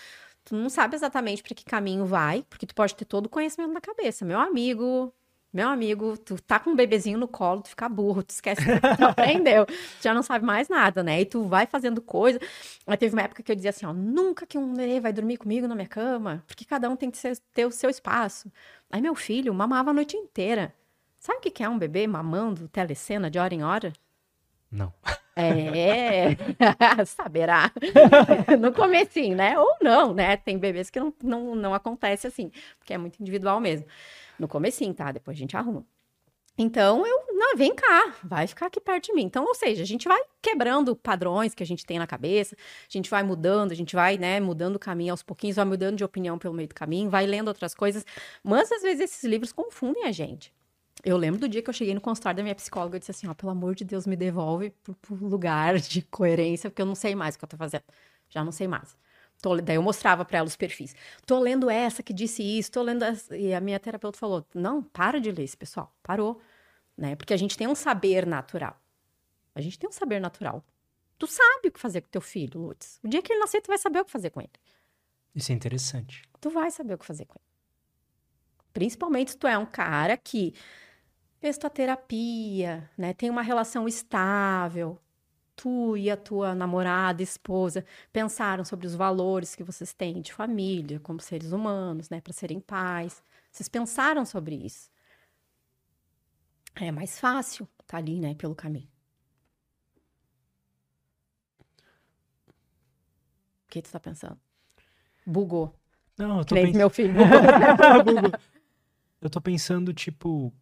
Tu 0.44 0.54
não 0.54 0.70
sabe 0.70 0.96
exatamente 0.96 1.42
para 1.42 1.54
que 1.54 1.64
caminho 1.64 2.06
vai, 2.06 2.42
porque 2.48 2.66
tu 2.66 2.74
pode 2.74 2.94
ter 2.94 3.04
todo 3.04 3.26
o 3.26 3.28
conhecimento 3.28 3.72
na 3.72 3.80
cabeça. 3.80 4.24
Meu 4.24 4.40
amigo, 4.40 5.12
meu 5.56 5.70
amigo, 5.70 6.18
tu 6.18 6.40
tá 6.42 6.60
com 6.60 6.70
um 6.70 6.76
bebezinho 6.76 7.18
no 7.18 7.26
colo, 7.26 7.62
tu 7.62 7.70
fica 7.70 7.88
burro, 7.88 8.22
tu 8.22 8.28
esquece 8.28 8.60
que 8.62 8.96
tu 8.96 9.04
aprendeu, 9.08 9.64
tu 9.64 9.74
já 10.02 10.12
não 10.12 10.22
sabe 10.22 10.44
mais 10.44 10.68
nada, 10.68 11.02
né? 11.02 11.22
E 11.22 11.24
tu 11.24 11.44
vai 11.44 11.66
fazendo 11.66 12.02
coisa. 12.02 12.38
Mas 12.86 12.98
teve 12.98 13.14
uma 13.14 13.22
época 13.22 13.42
que 13.42 13.50
eu 13.50 13.56
dizia 13.56 13.70
assim, 13.70 13.86
ó, 13.86 13.92
nunca 13.94 14.46
que 14.46 14.58
um 14.58 14.74
bebê 14.74 15.00
vai 15.00 15.14
dormir 15.14 15.38
comigo 15.38 15.66
na 15.66 15.74
minha 15.74 15.88
cama, 15.88 16.44
porque 16.46 16.66
cada 16.66 16.90
um 16.90 16.94
tem 16.94 17.10
que 17.10 17.18
ter 17.54 17.64
o 17.64 17.70
seu 17.70 17.88
espaço. 17.88 18.52
Aí 18.90 19.00
meu 19.00 19.14
filho 19.14 19.54
mamava 19.54 19.90
a 19.90 19.94
noite 19.94 20.14
inteira. 20.14 20.74
Sabe 21.18 21.38
o 21.38 21.40
que 21.40 21.62
é 21.62 21.68
um 21.68 21.78
bebê 21.78 22.06
mamando 22.06 22.68
telecena 22.68 23.30
de 23.30 23.38
hora 23.38 23.54
em 23.54 23.64
hora? 23.64 23.94
Não. 24.70 24.92
É, 25.34 26.36
saberá. 27.06 27.70
no 28.60 28.72
comecinho, 28.72 29.36
né? 29.36 29.58
Ou 29.58 29.76
não, 29.80 30.12
né? 30.12 30.36
Tem 30.36 30.58
bebês 30.58 30.90
que 30.90 31.00
não, 31.00 31.14
não, 31.22 31.54
não 31.54 31.74
acontece 31.74 32.26
assim, 32.26 32.50
porque 32.78 32.92
é 32.92 32.98
muito 32.98 33.20
individual 33.20 33.58
mesmo. 33.58 33.86
No 34.38 34.48
comecinho, 34.48 34.94
tá? 34.94 35.12
Depois 35.12 35.36
a 35.36 35.40
gente 35.40 35.56
arruma. 35.56 35.84
Então, 36.58 37.06
eu 37.06 37.26
não, 37.34 37.54
vem 37.54 37.74
cá, 37.74 38.14
vai 38.24 38.46
ficar 38.46 38.66
aqui 38.66 38.80
perto 38.80 39.06
de 39.06 39.12
mim. 39.12 39.24
Então, 39.24 39.44
ou 39.44 39.54
seja, 39.54 39.82
a 39.82 39.86
gente 39.86 40.08
vai 40.08 40.20
quebrando 40.40 40.96
padrões 40.96 41.54
que 41.54 41.62
a 41.62 41.66
gente 41.66 41.84
tem 41.84 41.98
na 41.98 42.06
cabeça, 42.06 42.56
a 42.56 42.90
gente 42.90 43.10
vai 43.10 43.22
mudando, 43.22 43.72
a 43.72 43.74
gente 43.74 43.94
vai, 43.94 44.16
né, 44.16 44.40
mudando 44.40 44.76
o 44.76 44.78
caminho 44.78 45.12
aos 45.12 45.22
pouquinhos, 45.22 45.56
vai 45.56 45.66
mudando 45.66 45.96
de 45.96 46.04
opinião 46.04 46.38
pelo 46.38 46.54
meio 46.54 46.68
do 46.68 46.74
caminho, 46.74 47.10
vai 47.10 47.26
lendo 47.26 47.48
outras 47.48 47.74
coisas. 47.74 48.06
Mas 48.42 48.72
às 48.72 48.80
vezes 48.80 49.02
esses 49.02 49.24
livros 49.24 49.52
confundem 49.52 50.04
a 50.04 50.12
gente. 50.12 50.50
Eu 51.04 51.18
lembro 51.18 51.38
do 51.40 51.48
dia 51.48 51.62
que 51.62 51.68
eu 51.68 51.74
cheguei 51.74 51.94
no 51.94 52.00
consultório 52.00 52.38
da 52.38 52.42
minha 52.42 52.54
psicóloga 52.54 52.96
e 52.96 53.00
disse 53.00 53.10
assim: 53.10 53.28
ó, 53.28 53.34
pelo 53.34 53.52
amor 53.52 53.74
de 53.74 53.84
Deus, 53.84 54.06
me 54.06 54.16
devolve 54.16 54.70
pro, 54.82 54.94
pro 54.94 55.14
lugar 55.14 55.78
de 55.78 56.00
coerência, 56.02 56.70
porque 56.70 56.80
eu 56.80 56.86
não 56.86 56.94
sei 56.94 57.14
mais 57.14 57.34
o 57.34 57.38
que 57.38 57.44
eu 57.44 57.48
tô 57.48 57.56
fazendo. 57.56 57.84
Já 58.30 58.42
não 58.42 58.50
sei 58.50 58.66
mais. 58.66 58.96
Tô, 59.40 59.56
daí 59.60 59.76
eu 59.76 59.82
mostrava 59.82 60.24
para 60.24 60.38
ela 60.38 60.46
os 60.46 60.56
perfis. 60.56 60.94
Tô 61.26 61.38
lendo 61.38 61.68
essa 61.68 62.02
que 62.02 62.12
disse 62.12 62.42
isso, 62.42 62.70
tô 62.72 62.82
lendo 62.82 63.04
essa. 63.04 63.36
E 63.36 63.52
a 63.54 63.60
minha 63.60 63.78
terapeuta 63.78 64.18
falou: 64.18 64.46
não, 64.54 64.82
para 64.82 65.20
de 65.20 65.30
ler 65.30 65.44
esse 65.44 65.56
pessoal. 65.56 65.94
Parou. 66.02 66.40
Né? 66.96 67.14
Porque 67.14 67.34
a 67.34 67.36
gente 67.36 67.56
tem 67.56 67.66
um 67.66 67.74
saber 67.74 68.26
natural. 68.26 68.80
A 69.54 69.60
gente 69.60 69.78
tem 69.78 69.88
um 69.88 69.92
saber 69.92 70.20
natural. 70.20 70.64
Tu 71.18 71.26
sabe 71.26 71.68
o 71.68 71.72
que 71.72 71.80
fazer 71.80 72.00
com 72.00 72.08
teu 72.08 72.20
filho, 72.20 72.60
Lutz. 72.60 73.00
O 73.02 73.08
dia 73.08 73.22
que 73.22 73.32
ele 73.32 73.40
nascer, 73.40 73.60
tu 73.60 73.68
vai 73.68 73.78
saber 73.78 74.00
o 74.00 74.04
que 74.04 74.10
fazer 74.10 74.30
com 74.30 74.40
ele. 74.40 74.50
Isso 75.34 75.52
é 75.52 75.54
interessante. 75.54 76.22
Tu 76.40 76.50
vai 76.50 76.70
saber 76.70 76.94
o 76.94 76.98
que 76.98 77.06
fazer 77.06 77.26
com 77.26 77.34
ele. 77.38 77.46
Principalmente 78.72 79.30
se 79.30 79.36
tu 79.36 79.46
é 79.46 79.56
um 79.56 79.66
cara 79.66 80.16
que 80.16 80.54
fez 81.38 81.56
tua 81.56 81.70
terapia, 81.70 82.90
né? 82.96 83.14
Tem 83.14 83.30
uma 83.30 83.42
relação 83.42 83.88
estável, 83.88 84.98
tu 85.56 85.96
e 85.96 86.10
a 86.10 86.16
tua 86.16 86.54
namorada, 86.54 87.22
esposa, 87.22 87.84
pensaram 88.12 88.64
sobre 88.64 88.86
os 88.86 88.94
valores 88.94 89.54
que 89.54 89.64
vocês 89.64 89.92
têm 89.92 90.20
de 90.20 90.32
família, 90.32 91.00
como 91.00 91.20
seres 91.20 91.50
humanos, 91.52 92.10
né, 92.10 92.20
para 92.20 92.32
serem 92.32 92.60
pais. 92.60 93.22
Vocês 93.50 93.68
pensaram 93.68 94.24
sobre 94.24 94.54
isso. 94.54 94.90
É 96.74 96.92
mais 96.92 97.18
fácil 97.18 97.66
tá 97.86 97.96
ali, 97.96 98.20
né, 98.20 98.34
pelo 98.34 98.54
caminho. 98.54 98.88
O 103.64 103.68
que 103.68 103.82
tu 103.82 103.90
tá 103.90 103.98
pensando? 103.98 104.38
Bugou. 105.26 105.74
Não, 106.18 106.38
eu 106.38 106.44
tô 106.44 106.54
pensando. 106.54 106.76
meu 106.76 106.90
filho. 106.90 107.14
Eu 109.18 109.30
tô 109.30 109.40
pensando, 109.40 109.94
tipo, 109.94 110.52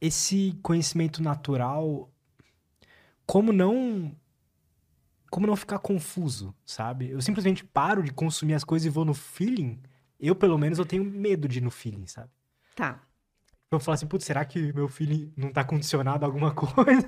esse 0.00 0.58
conhecimento 0.62 1.22
natural, 1.22 2.10
como 3.26 3.52
não 3.52 4.14
como 5.30 5.46
não 5.46 5.56
ficar 5.56 5.78
confuso, 5.80 6.54
sabe? 6.64 7.10
Eu 7.10 7.20
simplesmente 7.20 7.64
paro 7.64 8.02
de 8.02 8.12
consumir 8.12 8.54
as 8.54 8.64
coisas 8.64 8.86
e 8.86 8.90
vou 8.90 9.04
no 9.04 9.12
feeling. 9.12 9.78
Eu, 10.18 10.34
pelo 10.34 10.56
menos, 10.56 10.78
eu 10.78 10.86
tenho 10.86 11.04
medo 11.04 11.48
de 11.48 11.58
ir 11.58 11.62
no 11.62 11.70
feeling, 11.70 12.06
sabe? 12.06 12.30
Tá. 12.74 13.02
Eu 13.70 13.80
falo 13.80 13.94
assim, 13.94 14.06
putz, 14.06 14.24
será 14.24 14.44
que 14.44 14.72
meu 14.72 14.88
feeling 14.88 15.32
não 15.36 15.52
tá 15.52 15.64
condicionado 15.64 16.24
a 16.24 16.28
alguma 16.28 16.54
coisa? 16.54 17.06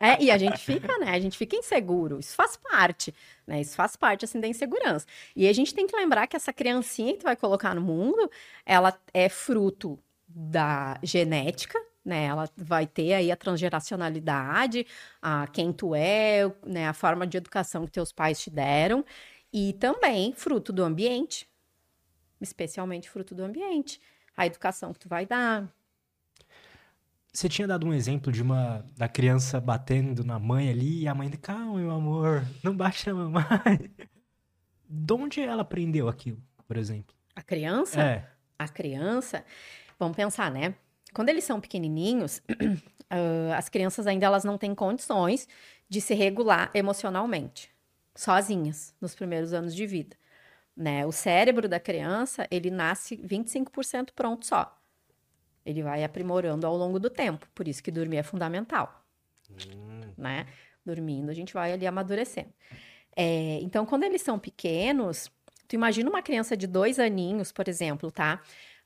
É, 0.00 0.20
e 0.20 0.30
a 0.30 0.36
gente 0.36 0.58
fica, 0.58 0.98
né? 0.98 1.10
A 1.10 1.20
gente 1.20 1.38
fica 1.38 1.56
inseguro. 1.56 2.18
Isso 2.18 2.34
faz 2.34 2.56
parte, 2.56 3.14
né? 3.46 3.60
Isso 3.60 3.76
faz 3.76 3.94
parte, 3.94 4.24
assim, 4.24 4.40
da 4.40 4.48
insegurança. 4.48 5.06
E 5.36 5.48
a 5.48 5.52
gente 5.52 5.72
tem 5.72 5.86
que 5.86 5.96
lembrar 5.96 6.26
que 6.26 6.36
essa 6.36 6.52
criancinha 6.52 7.12
que 7.12 7.20
tu 7.20 7.24
vai 7.24 7.36
colocar 7.36 7.74
no 7.74 7.80
mundo, 7.80 8.28
ela 8.66 8.98
é 9.14 9.28
fruto 9.28 9.98
da 10.28 10.98
genética, 11.02 11.78
né? 12.04 12.24
Ela 12.24 12.48
vai 12.56 12.86
ter 12.86 13.14
aí 13.14 13.30
a 13.30 13.36
transgeracionalidade, 13.36 14.86
a 15.20 15.46
quem 15.48 15.72
tu 15.72 15.94
é, 15.94 16.50
né? 16.64 16.88
A 16.88 16.92
forma 16.92 17.26
de 17.26 17.36
educação 17.36 17.84
que 17.86 17.92
teus 17.92 18.12
pais 18.12 18.40
te 18.40 18.50
deram 18.50 19.04
e 19.52 19.72
também 19.74 20.32
fruto 20.32 20.72
do 20.72 20.84
ambiente, 20.84 21.48
especialmente 22.40 23.10
fruto 23.10 23.34
do 23.34 23.44
ambiente, 23.44 24.00
a 24.36 24.46
educação 24.46 24.92
que 24.92 24.98
tu 25.00 25.08
vai 25.08 25.26
dar. 25.26 25.68
Você 27.32 27.48
tinha 27.48 27.68
dado 27.68 27.86
um 27.86 27.94
exemplo 27.94 28.32
de 28.32 28.42
uma 28.42 28.84
da 28.96 29.08
criança 29.08 29.60
batendo 29.60 30.24
na 30.24 30.38
mãe 30.38 30.68
ali 30.68 31.02
e 31.02 31.08
a 31.08 31.14
mãe, 31.14 31.30
calma, 31.30 31.78
meu 31.78 31.90
amor, 31.90 32.44
não 32.62 32.76
bate 32.76 33.06
na 33.06 33.14
mamãe. 33.14 33.44
De 34.92 35.12
onde 35.14 35.40
ela 35.40 35.62
aprendeu 35.62 36.08
aquilo, 36.08 36.42
por 36.66 36.76
exemplo? 36.76 37.14
A 37.36 37.42
criança? 37.42 38.02
É. 38.02 38.28
A 38.58 38.66
criança, 38.66 39.44
vamos 39.96 40.16
pensar, 40.16 40.50
né? 40.50 40.74
Quando 41.12 41.28
eles 41.28 41.44
são 41.44 41.60
pequenininhos, 41.60 42.38
uh, 42.38 43.52
as 43.56 43.68
crianças 43.68 44.06
ainda 44.06 44.26
elas 44.26 44.44
não 44.44 44.56
têm 44.58 44.74
condições 44.74 45.48
de 45.88 46.00
se 46.00 46.14
regular 46.14 46.70
emocionalmente, 46.74 47.70
sozinhas, 48.14 48.94
nos 49.00 49.14
primeiros 49.14 49.52
anos 49.52 49.74
de 49.74 49.86
vida. 49.86 50.16
Né? 50.76 51.04
O 51.04 51.12
cérebro 51.12 51.68
da 51.68 51.80
criança, 51.80 52.46
ele 52.50 52.70
nasce 52.70 53.16
25% 53.16 54.10
pronto 54.14 54.46
só. 54.46 54.76
Ele 55.66 55.82
vai 55.82 56.04
aprimorando 56.04 56.66
ao 56.66 56.76
longo 56.76 56.98
do 56.98 57.10
tempo, 57.10 57.46
por 57.54 57.68
isso 57.68 57.82
que 57.82 57.90
dormir 57.90 58.18
é 58.18 58.22
fundamental. 58.22 59.04
Hum. 59.50 60.12
Né? 60.16 60.46
Dormindo, 60.84 61.30
a 61.30 61.34
gente 61.34 61.52
vai 61.52 61.72
ali 61.72 61.86
amadurecendo. 61.86 62.52
É, 63.14 63.58
então, 63.60 63.84
quando 63.84 64.04
eles 64.04 64.22
são 64.22 64.38
pequenos, 64.38 65.30
tu 65.68 65.74
imagina 65.74 66.08
uma 66.08 66.22
criança 66.22 66.56
de 66.56 66.66
dois 66.66 66.98
aninhos, 66.98 67.52
por 67.52 67.68
exemplo, 67.68 68.10
tá? 68.10 68.40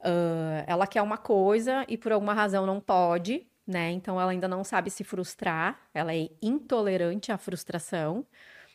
Uh, 0.05 0.62
ela 0.66 0.86
quer 0.86 1.00
uma 1.00 1.16
coisa 1.16 1.84
e 1.88 1.96
por 1.96 2.12
alguma 2.12 2.34
razão 2.34 2.66
não 2.66 2.78
pode, 2.78 3.46
né? 3.66 3.90
Então 3.90 4.20
ela 4.20 4.32
ainda 4.32 4.46
não 4.46 4.62
sabe 4.62 4.90
se 4.90 5.02
frustrar, 5.02 5.80
ela 5.94 6.14
é 6.14 6.28
intolerante 6.42 7.32
à 7.32 7.38
frustração. 7.38 8.26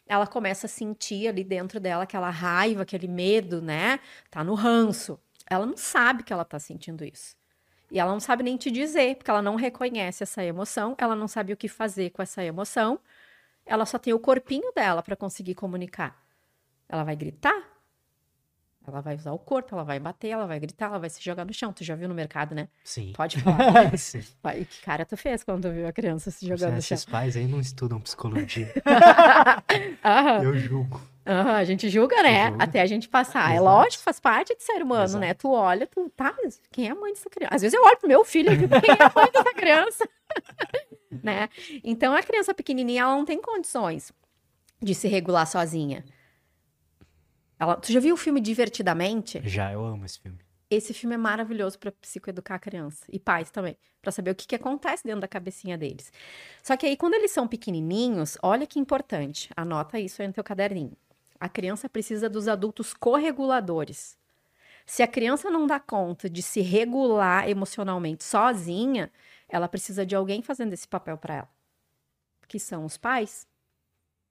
Ela 0.08 0.26
começa 0.26 0.66
a 0.66 0.70
sentir 0.70 1.28
ali 1.28 1.44
dentro 1.44 1.80
dela 1.80 2.04
aquela 2.04 2.32
raiva, 2.32 2.82
aquele 2.82 3.08
medo, 3.08 3.62
né? 3.62 4.00
Tá 4.32 4.44
no 4.44 4.56
ranço. 4.56 5.20
Ela 5.48 5.68
não 5.68 5.78
sabe 5.78 6.24
que 6.24 6.34
ela 6.34 6.44
tá 6.44 6.58
sentindo 6.58 7.06
isso. 7.06 7.38
E 7.92 8.00
ela 8.00 8.12
não 8.12 8.20
sabe 8.20 8.44
nem 8.44 8.58
te 8.58 8.72
dizer, 8.72 9.16
porque 9.16 9.30
ela 9.30 9.42
não 9.42 9.56
reconhece 9.56 10.24
essa 10.24 10.44
emoção, 10.44 10.96
ela 10.98 11.16
não 11.16 11.28
sabe 11.28 11.54
o 11.54 11.58
que 11.58 11.68
fazer 11.68 12.12
com 12.12 12.22
essa 12.22 12.44
emoção. 12.44 13.00
Ela 13.66 13.86
só 13.86 14.00
tem 14.00 14.14
o 14.14 14.20
corpinho 14.20 14.72
dela 14.74 15.04
para 15.04 15.16
conseguir 15.16 15.56
comunicar. 15.56 16.20
Ela 16.88 17.04
vai 17.04 17.16
gritar, 17.16 17.69
ela 18.90 19.02
vai 19.02 19.16
usar 19.16 19.32
o 19.32 19.40
corpo, 19.40 19.74
ela 19.74 19.84
vai 19.84 20.00
bater, 20.00 20.30
ela 20.30 20.46
vai 20.46 20.60
gritar, 20.60 20.88
ela 20.88 21.00
vai 21.00 21.10
se 21.10 21.24
jogar 21.24 21.46
no 21.46 21.54
chão. 21.54 21.72
Tu 21.72 21.84
já 21.84 21.96
viu 21.96 22.08
no 22.10 22.16
mercado, 22.16 22.54
né? 22.54 22.68
Sim. 22.84 23.14
Pode 23.16 23.40
falar. 23.42 23.98
Sim. 23.98 24.22
Pai, 24.42 24.66
que 24.70 24.82
cara 24.82 25.06
tu 25.06 25.16
fez 25.16 25.44
quando 25.44 25.64
tu 25.70 25.74
viu 25.74 25.88
a 25.88 25.92
criança 25.92 26.32
se 26.32 26.46
jogando 26.48 26.76
no 26.76 26.82
chão? 26.82 26.96
Esses 26.96 27.06
pais 27.06 27.38
aí 27.38 27.48
não 27.48 27.60
estudam 27.60 28.00
psicologia. 28.02 28.74
Eu 30.44 30.58
julgo. 30.58 31.02
a 31.26 31.64
gente 31.64 31.90
julga, 31.90 32.22
né? 32.24 32.54
Até 32.60 32.82
a 32.82 32.86
gente 32.86 33.08
passar. 33.08 33.52
É 33.52 33.56
Exato. 33.56 33.58
É 33.58 33.62
lógico, 33.62 34.04
faz 34.04 34.20
parte 34.20 34.56
de 34.56 34.64
ser 34.64 34.82
humano, 34.82 35.04
Exato. 35.04 35.20
né? 35.20 35.34
Tu 35.34 35.52
olha, 35.52 35.88
tu 35.88 36.10
tá, 36.16 36.36
quem 36.72 36.88
é 36.88 36.92
a 36.92 36.96
mãe 36.96 37.14
dessa 37.14 37.30
criança? 37.30 37.56
Às 37.56 37.62
vezes 37.62 37.74
eu 37.74 37.84
olho 37.84 37.98
pro 37.98 38.08
meu 38.08 38.26
filho 38.26 38.52
e 38.52 38.58
digo, 38.58 38.82
quem 38.82 38.92
é 38.92 39.04
a 39.04 39.12
mãe 39.16 39.32
dessa 39.32 39.54
criança? 39.54 40.10
né? 41.24 41.50
Então 41.84 42.14
a 42.16 42.24
criança 42.24 42.54
pequenininha, 42.54 43.04
ela 43.04 43.16
não 43.16 43.26
tem 43.26 43.42
condições 43.42 44.12
de 44.82 44.96
se 44.96 45.08
regular 45.08 45.46
sozinha. 45.46 46.04
Ela, 47.60 47.76
tu 47.76 47.92
já 47.92 48.00
viu 48.00 48.16
o 48.16 48.18
filme 48.18 48.40
Divertidamente? 48.40 49.42
Já, 49.44 49.74
eu 49.74 49.84
amo 49.84 50.06
esse 50.06 50.18
filme. 50.18 50.40
Esse 50.72 50.94
filme 50.94 51.16
é 51.16 51.18
maravilhoso 51.18 51.78
para 51.78 51.92
psicoeducar 51.92 52.56
a 52.56 52.60
criança 52.60 53.04
e 53.12 53.20
pais 53.20 53.50
também, 53.52 53.76
para 54.02 54.12
saber 54.12 54.32
o 54.32 54.36
que, 54.36 54.48
que 54.48 54.56
acontece 54.56 55.04
dentro 55.04 55.22
da 55.22 55.28
cabecinha 55.28 55.78
deles. 55.78 56.14
Só 56.64 56.78
que 56.78 56.86
aí, 56.86 56.96
quando 56.96 57.16
eles 57.16 57.32
são 57.32 57.48
pequenininhos, 57.48 58.38
olha 58.42 58.68
que 58.68 58.80
importante, 58.80 59.50
anota 59.58 60.00
isso 60.00 60.22
aí 60.22 60.28
no 60.28 60.34
teu 60.34 60.44
caderninho. 60.44 60.96
A 61.40 61.50
criança 61.50 61.90
precisa 61.90 62.30
dos 62.30 62.48
adultos 62.48 62.94
correguladores. 62.94 64.16
Se 64.86 65.02
a 65.02 65.08
criança 65.08 65.50
não 65.50 65.66
dá 65.66 65.80
conta 65.80 66.30
de 66.30 66.42
se 66.42 66.62
regular 66.62 67.50
emocionalmente 67.50 68.24
sozinha, 68.24 69.12
ela 69.48 69.68
precisa 69.68 70.06
de 70.06 70.16
alguém 70.16 70.44
fazendo 70.44 70.74
esse 70.74 70.88
papel 70.88 71.18
para 71.18 71.36
ela, 71.36 71.50
que 72.48 72.60
são 72.60 72.86
os 72.86 72.96
pais 72.96 73.48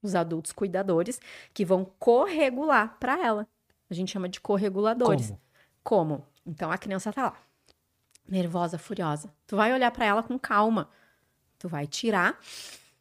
os 0.09 0.15
adultos 0.15 0.53
cuidadores, 0.53 1.21
que 1.55 1.65
vão 1.65 1.85
corregular 1.99 2.97
para 2.99 3.25
ela. 3.25 3.47
A 3.91 3.95
gente 3.95 4.13
chama 4.13 4.29
de 4.29 4.41
correguladores. 4.41 5.29
Como? 5.83 6.17
Como? 6.17 6.27
Então 6.47 6.71
a 6.71 6.79
criança 6.79 7.13
tá 7.13 7.25
lá, 7.25 7.37
nervosa, 8.29 8.79
furiosa. 8.79 9.33
Tu 9.47 9.57
vai 9.57 9.73
olhar 9.73 9.91
para 9.91 10.07
ela 10.07 10.23
com 10.23 10.39
calma. 10.39 10.89
Tu 11.59 11.69
vai 11.69 11.87
tirar, 11.87 12.39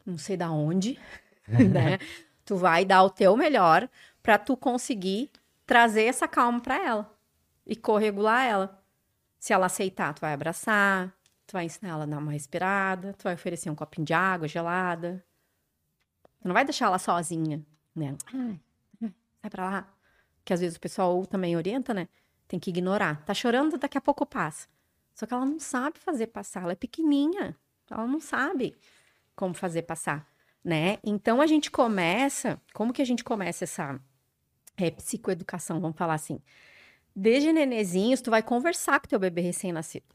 não 0.05 0.17
sei 0.17 0.35
da 0.35 0.51
onde, 0.51 0.99
né? 1.47 1.99
Tu 2.45 2.55
vai 2.55 2.85
dar 2.85 3.03
o 3.03 3.09
teu 3.09 3.35
melhor 3.35 3.89
para 4.21 4.37
tu 4.37 4.57
conseguir 4.57 5.29
trazer 5.65 6.03
essa 6.03 6.27
calma 6.27 6.59
para 6.59 6.77
ela 6.83 7.17
e 7.65 7.75
corregular 7.75 8.45
ela. 8.45 8.83
Se 9.37 9.53
ela 9.53 9.67
aceitar, 9.67 10.13
tu 10.13 10.21
vai 10.21 10.33
abraçar, 10.33 11.13
tu 11.45 11.53
vai 11.53 11.65
ensinar 11.65 11.91
ela 11.91 12.03
a 12.03 12.07
dar 12.07 12.17
uma 12.17 12.31
respirada, 12.31 13.13
tu 13.13 13.23
vai 13.23 13.35
oferecer 13.35 13.69
um 13.69 13.75
copinho 13.75 14.05
de 14.05 14.13
água 14.13 14.47
gelada, 14.47 15.23
você 16.47 16.49
não 16.49 16.53
vai 16.53 16.63
deixar 16.63 16.85
ela 16.85 16.97
sozinha, 16.97 17.61
né? 17.93 18.15
Ai, 18.33 18.59
sai 19.41 19.49
pra 19.49 19.65
lá. 19.65 19.93
Que 20.45 20.53
às 20.53 20.61
vezes 20.61 20.77
o 20.77 20.79
pessoal 20.79 21.25
também 21.25 21.57
orienta, 21.57 21.93
né? 21.93 22.07
Tem 22.47 22.57
que 22.57 22.69
ignorar. 22.69 23.23
Tá 23.25 23.33
chorando, 23.33 23.77
daqui 23.77 23.97
a 23.97 24.01
pouco 24.01 24.25
passa. 24.25 24.67
Só 25.13 25.25
que 25.25 25.33
ela 25.33 25.45
não 25.45 25.59
sabe 25.59 25.99
fazer 25.99 26.27
passar. 26.27 26.63
Ela 26.63 26.71
é 26.71 26.75
pequenininha. 26.75 27.55
Ela 27.91 28.07
não 28.07 28.21
sabe 28.21 28.75
como 29.35 29.53
fazer 29.53 29.81
passar, 29.81 30.25
né? 30.63 30.99
Então 31.03 31.41
a 31.41 31.47
gente 31.47 31.69
começa. 31.69 32.61
Como 32.73 32.93
que 32.93 33.01
a 33.01 33.05
gente 33.05 33.25
começa 33.25 33.65
essa 33.65 33.99
é, 34.77 34.89
psicoeducação? 34.89 35.81
Vamos 35.81 35.97
falar 35.97 36.13
assim. 36.13 36.39
Desde 37.13 37.51
nenezinhos, 37.51 38.21
tu 38.21 38.31
vai 38.31 38.41
conversar 38.41 39.01
com 39.01 39.07
teu 39.07 39.19
bebê 39.19 39.41
recém-nascido. 39.41 40.05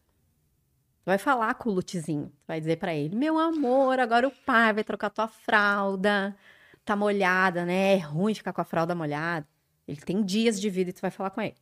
Vai 1.04 1.18
falar 1.18 1.54
com 1.54 1.70
o 1.70 1.72
Lutezinho. 1.72 2.32
Vai 2.46 2.60
dizer 2.60 2.76
para 2.76 2.94
ele: 2.94 3.16
Meu 3.16 3.38
amor, 3.38 3.98
agora 3.98 4.26
o 4.26 4.30
pai 4.30 4.72
vai 4.72 4.84
trocar 4.84 5.10
tua 5.10 5.28
fralda. 5.28 6.36
Tá 6.84 6.96
molhada, 6.96 7.64
né? 7.64 7.94
É 7.94 7.98
ruim 7.98 8.34
ficar 8.34 8.52
com 8.52 8.60
a 8.60 8.64
fralda 8.64 8.94
molhada. 8.94 9.46
Ele 9.86 10.00
tem 10.00 10.22
dias 10.22 10.60
de 10.60 10.68
vida 10.70 10.90
e 10.90 10.92
tu 10.92 11.00
vai 11.00 11.10
falar 11.10 11.30
com 11.30 11.40
ele. 11.40 11.56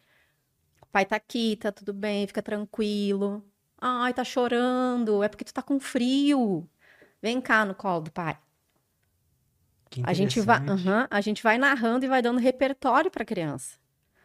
O 0.82 0.86
pai 0.86 1.04
tá 1.04 1.16
aqui, 1.16 1.56
tá 1.56 1.70
tudo 1.72 1.92
bem, 1.92 2.26
fica 2.26 2.42
tranquilo. 2.42 3.44
Ai, 3.80 4.12
tá 4.12 4.24
chorando, 4.24 5.22
é 5.22 5.28
porque 5.28 5.44
tu 5.44 5.54
tá 5.54 5.62
com 5.62 5.80
frio. 5.80 6.68
Vem 7.22 7.40
cá 7.40 7.64
no 7.64 7.74
colo 7.74 8.02
do 8.02 8.12
pai. 8.12 8.38
a 10.04 10.12
gente 10.12 10.40
vai, 10.40 10.60
uhum, 10.60 11.06
a 11.10 11.20
gente 11.20 11.42
vai 11.42 11.58
narrando 11.58 12.04
e 12.04 12.08
vai 12.08 12.22
dando 12.22 12.38
repertório 12.38 13.10
para 13.10 13.24
criança. 13.24 13.79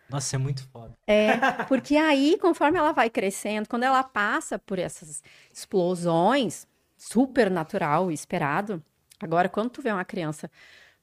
Nossa, 0.10 0.36
é 0.36 0.40
muito 0.40 0.68
foda. 0.70 0.94
É, 1.08 1.38
porque 1.68 1.96
aí, 1.96 2.38
conforme 2.40 2.78
ela 2.78 2.92
vai 2.92 3.10
crescendo, 3.10 3.68
quando 3.68 3.84
ela 3.84 4.04
passa 4.04 4.60
por 4.60 4.78
essas 4.78 5.24
explosões, 5.52 6.68
super 6.98 7.50
natural, 7.50 8.12
esperado. 8.12 8.84
Agora, 9.20 9.50
quando 9.50 9.70
tu 9.70 9.82
vê 9.82 9.92
uma 9.92 10.06
criança 10.06 10.50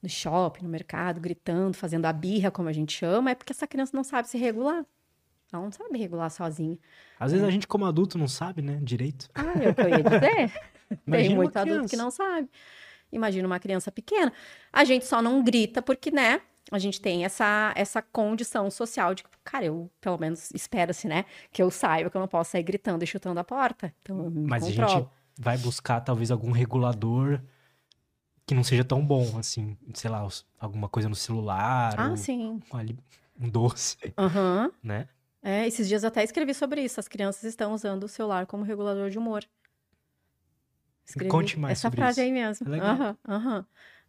no 0.03 0.09
shopping, 0.09 0.65
no 0.65 0.69
mercado, 0.69 1.21
gritando, 1.21 1.77
fazendo 1.77 2.07
a 2.07 2.13
birra, 2.13 2.51
como 2.51 2.69
a 2.69 2.73
gente 2.73 2.93
chama, 2.93 3.31
é 3.31 3.35
porque 3.35 3.53
essa 3.53 3.67
criança 3.67 3.93
não 3.95 4.05
sabe 4.05 4.29
se 4.29 4.39
regular. 4.39 4.85
Ela 5.53 5.63
não 5.63 5.73
sabe 5.73 5.99
regular 5.99 6.31
sozinha. 6.31 6.79
Às 7.21 7.33
vezes 7.33 7.47
a 7.47 7.51
gente, 7.51 7.69
como 7.69 7.85
adulto, 7.85 8.17
não 8.17 8.27
sabe, 8.27 8.63
né? 8.63 8.79
Direito. 8.83 9.29
Ah, 9.35 9.53
é 9.61 9.75
que 9.75 9.81
eu 9.81 9.89
ia 9.89 10.03
dizer. 10.03 10.53
Tem 11.11 11.35
muito 11.35 11.57
adulto 11.57 11.89
que 11.89 11.97
não 11.97 12.11
sabe. 12.11 12.49
Imagina 13.13 13.47
uma 13.47 13.61
criança 13.61 13.93
pequena. 13.93 14.33
A 14.73 14.85
gente 14.85 15.05
só 15.05 15.21
não 15.21 15.43
grita 15.45 15.83
porque, 15.83 16.11
né? 16.11 16.41
A 16.73 16.79
gente 16.79 17.01
tem 17.01 17.25
essa, 17.25 17.73
essa 17.77 18.01
condição 18.01 18.71
social 18.71 19.15
de, 19.15 19.23
cara, 19.45 19.67
eu, 19.67 19.91
pelo 20.01 20.17
menos, 20.17 20.51
espera-se, 20.53 21.07
né? 21.07 21.27
Que 21.53 21.63
eu 21.63 21.71
saiba 21.71 22.09
que 22.09 22.17
eu 22.17 22.21
não 22.21 22.27
posso 22.27 22.53
sair 22.53 22.63
gritando 22.63 23.05
e 23.05 23.07
chutando 23.07 23.39
a 23.39 23.45
porta. 23.45 23.95
Então, 24.01 24.33
Mas 24.35 24.65
controlo. 24.65 24.91
a 24.91 24.95
gente 24.95 25.09
vai 25.39 25.59
buscar, 25.59 26.01
talvez, 26.01 26.31
algum 26.31 26.51
regulador 26.51 27.43
que 28.47 28.55
não 28.55 28.65
seja 28.65 28.83
tão 28.83 29.05
bom, 29.05 29.39
assim, 29.39 29.77
sei 29.93 30.11
lá, 30.11 30.27
alguma 30.59 30.89
coisa 30.89 31.11
no 31.11 31.15
celular. 31.15 31.95
Ah, 31.99 32.17
sim. 32.17 32.59
Um 33.39 33.49
doce. 33.51 34.15
Uhum. 34.19 34.73
Né? 34.83 35.09
É, 35.43 35.67
esses 35.67 35.87
dias 35.87 36.05
eu 36.05 36.09
até 36.09 36.25
escrevi 36.25 36.55
sobre 36.55 36.83
isso. 36.83 36.99
As 36.99 37.09
crianças 37.09 37.45
estão 37.45 37.75
usando 37.75 38.05
o 38.05 38.09
celular 38.09 38.47
como 38.47 38.65
regulador 38.65 39.11
de 39.11 39.19
humor. 39.19 39.45
Escrevi 41.05 41.31
Conte 41.31 41.59
mais 41.59 41.79
essa 41.79 41.91
frase 41.91 42.21
isso. 42.21 42.21
aí 42.21 42.33
mesmo. 42.33 42.67
Aham, 42.75 43.17
uhum, 43.29 43.35
aham. 43.35 43.59
Uhum. 43.59 43.65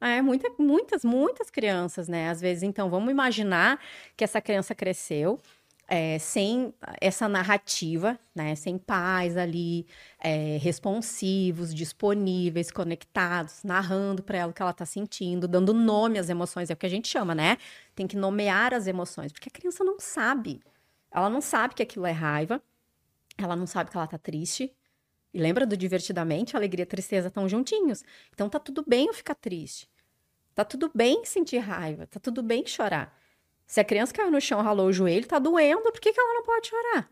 É, 0.05 0.21
muita, 0.21 0.51
muitas, 0.59 1.05
muitas 1.05 1.49
crianças, 1.49 2.09
né? 2.09 2.29
Às 2.29 2.41
vezes, 2.41 2.61
então, 2.61 2.89
vamos 2.89 3.09
imaginar 3.09 3.79
que 4.17 4.23
essa 4.25 4.41
criança 4.41 4.75
cresceu 4.75 5.39
é, 5.87 6.19
sem 6.19 6.73
essa 6.99 7.29
narrativa, 7.29 8.19
né? 8.35 8.53
Sem 8.53 8.77
pais 8.77 9.37
ali 9.37 9.87
é, 10.19 10.57
responsivos, 10.57 11.73
disponíveis, 11.73 12.69
conectados, 12.69 13.63
narrando 13.63 14.21
para 14.21 14.39
ela 14.39 14.51
o 14.51 14.53
que 14.53 14.61
ela 14.61 14.71
está 14.71 14.85
sentindo, 14.85 15.47
dando 15.47 15.73
nome 15.73 16.19
às 16.19 16.27
emoções, 16.27 16.69
é 16.69 16.73
o 16.73 16.77
que 16.77 16.85
a 16.85 16.89
gente 16.89 17.07
chama, 17.07 17.33
né? 17.33 17.57
Tem 17.95 18.05
que 18.05 18.17
nomear 18.17 18.73
as 18.73 18.87
emoções, 18.87 19.31
porque 19.31 19.47
a 19.47 19.51
criança 19.57 19.85
não 19.85 20.01
sabe. 20.01 20.61
Ela 21.11 21.29
não 21.29 21.39
sabe 21.39 21.75
que 21.75 21.83
aquilo 21.83 22.05
é 22.05 22.11
raiva, 22.11 22.61
ela 23.37 23.55
não 23.55 23.65
sabe 23.65 23.89
que 23.89 23.95
ela 23.95 24.05
está 24.05 24.17
triste. 24.17 24.69
E 25.33 25.39
lembra 25.39 25.65
do 25.65 25.77
divertidamente, 25.77 26.57
alegria 26.57 26.83
e 26.83 26.85
tristeza 26.85 27.29
estão 27.29 27.47
juntinhos. 27.47 28.03
Então 28.33 28.49
tá 28.49 28.59
tudo 28.59 28.83
bem 28.85 29.07
eu 29.07 29.13
ficar 29.13 29.35
triste. 29.35 29.92
Tá 30.55 30.63
tudo 30.63 30.91
bem 30.93 31.25
sentir 31.25 31.57
raiva, 31.57 32.05
tá 32.07 32.19
tudo 32.19 32.43
bem 32.43 32.65
chorar. 32.65 33.17
Se 33.65 33.79
a 33.79 33.83
criança 33.83 34.13
caiu 34.13 34.29
no 34.29 34.39
chão, 34.39 34.61
ralou 34.61 34.87
o 34.87 34.93
joelho, 34.93 35.27
tá 35.27 35.39
doendo, 35.39 35.91
por 35.91 35.99
que, 35.99 36.13
que 36.13 36.19
ela 36.19 36.33
não 36.33 36.43
pode 36.43 36.67
chorar? 36.67 37.09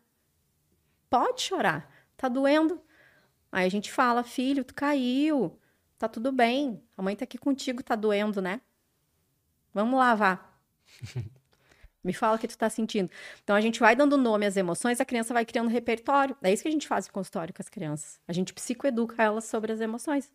Pode 1.09 1.41
chorar, 1.41 1.91
tá 2.15 2.27
doendo. 2.27 2.81
Aí 3.51 3.65
a 3.65 3.69
gente 3.69 3.91
fala, 3.91 4.23
filho, 4.23 4.63
tu 4.63 4.73
caiu, 4.73 5.59
tá 5.97 6.07
tudo 6.07 6.31
bem, 6.31 6.81
a 6.95 7.01
mãe 7.01 7.15
tá 7.15 7.23
aqui 7.23 7.37
contigo, 7.37 7.83
tá 7.83 7.95
doendo, 7.95 8.41
né? 8.41 8.61
Vamos 9.73 9.97
lavar. 9.97 10.59
Me 12.03 12.13
fala 12.13 12.35
o 12.35 12.39
que 12.39 12.47
tu 12.47 12.57
tá 12.57 12.69
sentindo. 12.69 13.09
Então 13.43 13.55
a 13.55 13.61
gente 13.61 13.79
vai 13.79 13.95
dando 13.95 14.17
nome 14.17 14.45
às 14.45 14.57
emoções, 14.57 14.99
a 14.99 15.05
criança 15.05 15.33
vai 15.33 15.45
criando 15.45 15.69
repertório. 15.69 16.35
É 16.41 16.51
isso 16.51 16.63
que 16.63 16.69
a 16.69 16.71
gente 16.71 16.87
faz 16.87 17.07
em 17.07 17.11
consultório 17.11 17.53
com 17.53 17.61
as 17.61 17.69
crianças. 17.69 18.19
A 18.27 18.33
gente 18.33 18.53
psicoeduca 18.53 19.21
elas 19.21 19.45
sobre 19.45 19.71
as 19.71 19.81
emoções. 19.81 20.31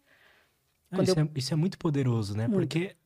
Ah, 0.90 1.02
isso, 1.02 1.18
eu... 1.18 1.24
é, 1.24 1.28
isso, 1.34 1.52
é, 1.52 1.56
muito 1.56 1.78
poderoso, 1.78 2.36
né? 2.36 2.46
Muito. 2.46 2.60
Porque 2.60 2.96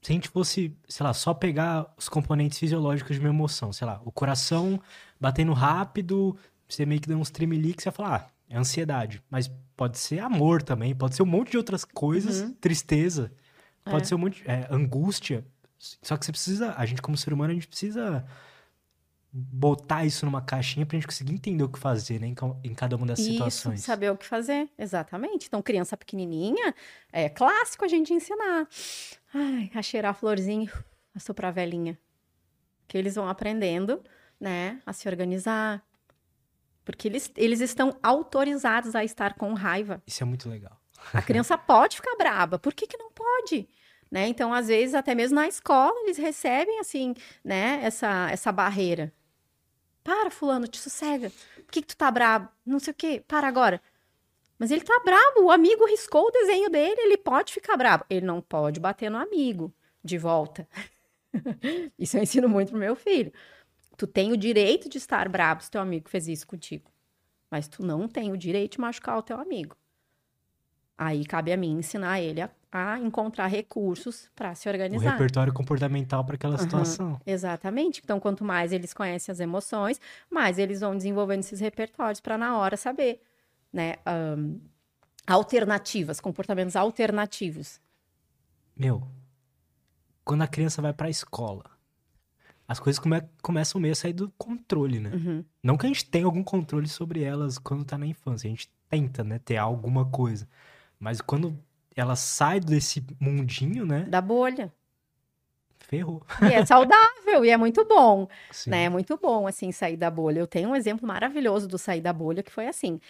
se 0.00 0.12
a 0.12 0.14
gente 0.14 0.28
fosse, 0.28 0.76
sei 0.88 1.04
lá, 1.04 1.14
só 1.14 1.32
pegar 1.32 1.92
os 1.96 2.08
componentes 2.08 2.58
fisiológicos 2.58 3.16
de 3.16 3.20
uma 3.20 3.28
emoção, 3.28 3.72
sei 3.72 3.86
lá, 3.86 4.00
o 4.04 4.10
coração 4.10 4.80
batendo 5.20 5.52
rápido, 5.52 6.36
você 6.68 6.84
meio 6.84 7.00
que 7.00 7.08
dá 7.08 7.16
uns 7.16 7.30
tremeliques, 7.30 7.84
você 7.84 7.90
vai 7.90 7.96
falar, 7.96 8.16
ah, 8.16 8.30
é 8.48 8.58
ansiedade. 8.58 9.22
Mas 9.30 9.50
pode 9.76 9.98
ser 9.98 10.20
amor 10.20 10.62
também, 10.62 10.94
pode 10.94 11.14
ser 11.14 11.22
um 11.22 11.26
monte 11.26 11.52
de 11.52 11.56
outras 11.56 11.84
coisas, 11.84 12.40
uhum. 12.40 12.52
tristeza, 12.54 13.32
pode 13.84 14.02
é. 14.02 14.04
ser 14.04 14.14
um 14.14 14.18
monte 14.18 14.42
de 14.42 14.50
é, 14.50 14.66
angústia. 14.70 15.44
Só 15.78 16.16
que 16.16 16.24
você 16.24 16.32
precisa, 16.32 16.74
a 16.76 16.86
gente 16.86 17.02
como 17.02 17.16
ser 17.16 17.32
humano, 17.32 17.50
a 17.50 17.54
gente 17.54 17.68
precisa 17.68 18.24
botar 19.32 20.04
isso 20.04 20.26
numa 20.26 20.42
caixinha 20.42 20.84
pra 20.84 20.96
gente 20.96 21.06
conseguir 21.06 21.32
entender 21.32 21.64
o 21.64 21.68
que 21.68 21.78
fazer, 21.78 22.20
né, 22.20 22.26
em, 22.26 22.34
em 22.62 22.74
cada 22.74 22.96
uma 22.96 23.06
dessas 23.06 23.24
isso, 23.24 23.32
situações. 23.32 23.80
saber 23.82 24.10
o 24.10 24.16
que 24.16 24.26
fazer, 24.26 24.68
exatamente. 24.78 25.46
Então, 25.46 25.62
criança 25.62 25.96
pequenininha, 25.96 26.74
é 27.10 27.30
clássico 27.30 27.84
a 27.84 27.88
gente 27.88 28.12
ensinar. 28.12 28.68
Ai, 29.32 29.70
a 29.74 29.80
cheirar 29.80 30.10
a 30.10 30.14
florzinha, 30.14 30.70
a 31.14 31.18
soprar 31.18 31.48
a 31.48 31.52
velhinha. 31.52 31.98
Que 32.86 32.98
eles 32.98 33.14
vão 33.14 33.26
aprendendo, 33.26 34.02
né, 34.38 34.82
a 34.84 34.92
se 34.92 35.08
organizar. 35.08 35.82
Porque 36.84 37.08
eles, 37.08 37.32
eles 37.34 37.60
estão 37.60 37.96
autorizados 38.02 38.94
a 38.94 39.02
estar 39.02 39.34
com 39.34 39.54
raiva. 39.54 40.02
Isso 40.06 40.22
é 40.22 40.26
muito 40.26 40.46
legal. 40.46 40.78
A 41.14 41.22
criança 41.22 41.56
pode 41.56 41.96
ficar 41.96 42.16
braba. 42.16 42.58
Por 42.58 42.74
que, 42.74 42.86
que 42.86 42.98
não 42.98 43.10
pode? 43.10 43.66
Né? 44.10 44.26
Então, 44.26 44.52
às 44.52 44.68
vezes, 44.68 44.94
até 44.94 45.14
mesmo 45.14 45.36
na 45.36 45.48
escola, 45.48 45.98
eles 46.02 46.18
recebem, 46.18 46.78
assim, 46.80 47.14
né, 47.42 47.80
essa, 47.82 48.28
essa 48.30 48.52
barreira. 48.52 49.10
Para, 50.02 50.30
fulano, 50.30 50.66
te 50.66 50.78
sossega. 50.78 51.30
Por 51.56 51.72
que, 51.72 51.82
que 51.82 51.88
tu 51.88 51.96
tá 51.96 52.10
brabo? 52.10 52.48
Não 52.66 52.78
sei 52.78 52.92
o 52.92 52.94
quê. 52.94 53.22
Para 53.26 53.46
agora. 53.46 53.80
Mas 54.58 54.70
ele 54.70 54.82
tá 54.82 55.00
brabo. 55.04 55.44
O 55.44 55.50
amigo 55.50 55.86
riscou 55.86 56.26
o 56.26 56.30
desenho 56.30 56.70
dele, 56.70 57.00
ele 57.00 57.16
pode 57.16 57.52
ficar 57.52 57.76
brabo. 57.76 58.04
Ele 58.08 58.26
não 58.26 58.40
pode 58.40 58.80
bater 58.80 59.10
no 59.10 59.18
amigo 59.18 59.74
de 60.04 60.18
volta. 60.18 60.68
isso 61.98 62.16
eu 62.16 62.22
ensino 62.22 62.48
muito 62.48 62.70
pro 62.70 62.78
meu 62.78 62.96
filho. 62.96 63.32
Tu 63.96 64.06
tem 64.06 64.32
o 64.32 64.36
direito 64.36 64.88
de 64.88 64.98
estar 64.98 65.28
brabo 65.28 65.62
se 65.62 65.70
teu 65.70 65.80
amigo 65.80 66.08
fez 66.08 66.28
isso 66.28 66.46
contigo. 66.46 66.90
Mas 67.50 67.68
tu 67.68 67.84
não 67.84 68.08
tem 68.08 68.32
o 68.32 68.36
direito 68.36 68.72
de 68.72 68.80
machucar 68.80 69.18
o 69.18 69.22
teu 69.22 69.38
amigo. 69.38 69.76
Aí 70.96 71.24
cabe 71.24 71.52
a 71.52 71.56
mim 71.56 71.78
ensinar 71.78 72.20
ele 72.20 72.40
a 72.40 72.50
a 72.72 72.98
encontrar 72.98 73.48
recursos 73.48 74.30
para 74.34 74.54
se 74.54 74.66
organizar. 74.66 75.06
O 75.06 75.10
repertório 75.10 75.52
comportamental 75.52 76.24
para 76.24 76.36
aquela 76.36 76.54
uhum, 76.54 76.62
situação. 76.62 77.20
Exatamente. 77.26 78.00
Então, 78.02 78.18
quanto 78.18 78.42
mais 78.42 78.72
eles 78.72 78.94
conhecem 78.94 79.30
as 79.30 79.40
emoções, 79.40 80.00
mais 80.30 80.58
eles 80.58 80.80
vão 80.80 80.96
desenvolvendo 80.96 81.40
esses 81.40 81.60
repertórios 81.60 82.18
para 82.18 82.38
na 82.38 82.56
hora 82.56 82.78
saber, 82.78 83.20
né? 83.70 83.96
Um, 84.06 84.58
alternativas, 85.26 86.18
comportamentos 86.18 86.74
alternativos. 86.74 87.78
Meu, 88.74 89.06
quando 90.24 90.40
a 90.40 90.48
criança 90.48 90.80
vai 90.80 90.94
para 90.94 91.08
a 91.08 91.10
escola, 91.10 91.64
as 92.66 92.80
coisas 92.80 92.98
come 92.98 93.22
começam 93.42 93.78
meio 93.78 93.92
a 93.92 93.96
sair 93.96 94.14
do 94.14 94.32
controle, 94.38 94.98
né? 94.98 95.10
Uhum. 95.10 95.44
Não 95.62 95.76
que 95.76 95.84
a 95.84 95.88
gente 95.90 96.06
tenha 96.06 96.24
algum 96.24 96.42
controle 96.42 96.88
sobre 96.88 97.22
elas 97.22 97.58
quando 97.58 97.84
tá 97.84 97.98
na 97.98 98.06
infância, 98.06 98.48
a 98.48 98.50
gente 98.50 98.70
tenta, 98.88 99.22
né, 99.22 99.38
ter 99.38 99.58
alguma 99.58 100.06
coisa. 100.06 100.48
Mas 101.02 101.20
quando 101.20 101.58
ela 101.96 102.14
sai 102.14 102.60
desse 102.60 103.04
mundinho, 103.18 103.84
né? 103.84 104.02
Da 104.02 104.20
bolha. 104.20 104.72
Ferrou. 105.80 106.22
E 106.40 106.54
é 106.54 106.64
saudável, 106.64 107.44
e 107.44 107.50
é 107.50 107.56
muito 107.56 107.84
bom, 107.84 108.28
Sim. 108.52 108.70
né? 108.70 108.84
É 108.84 108.88
muito 108.88 109.18
bom, 109.20 109.48
assim, 109.48 109.72
sair 109.72 109.96
da 109.96 110.08
bolha. 110.08 110.38
Eu 110.38 110.46
tenho 110.46 110.68
um 110.68 110.76
exemplo 110.76 111.04
maravilhoso 111.04 111.66
do 111.66 111.76
sair 111.76 112.00
da 112.00 112.12
bolha, 112.12 112.40
que 112.40 112.52
foi 112.52 112.68
assim. 112.68 113.00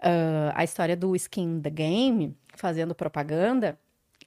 Uh, 0.00 0.52
a 0.54 0.62
história 0.62 0.94
do 0.94 1.16
Skin 1.16 1.62
the 1.62 1.70
Game, 1.70 2.36
fazendo 2.54 2.94
propaganda, 2.94 3.78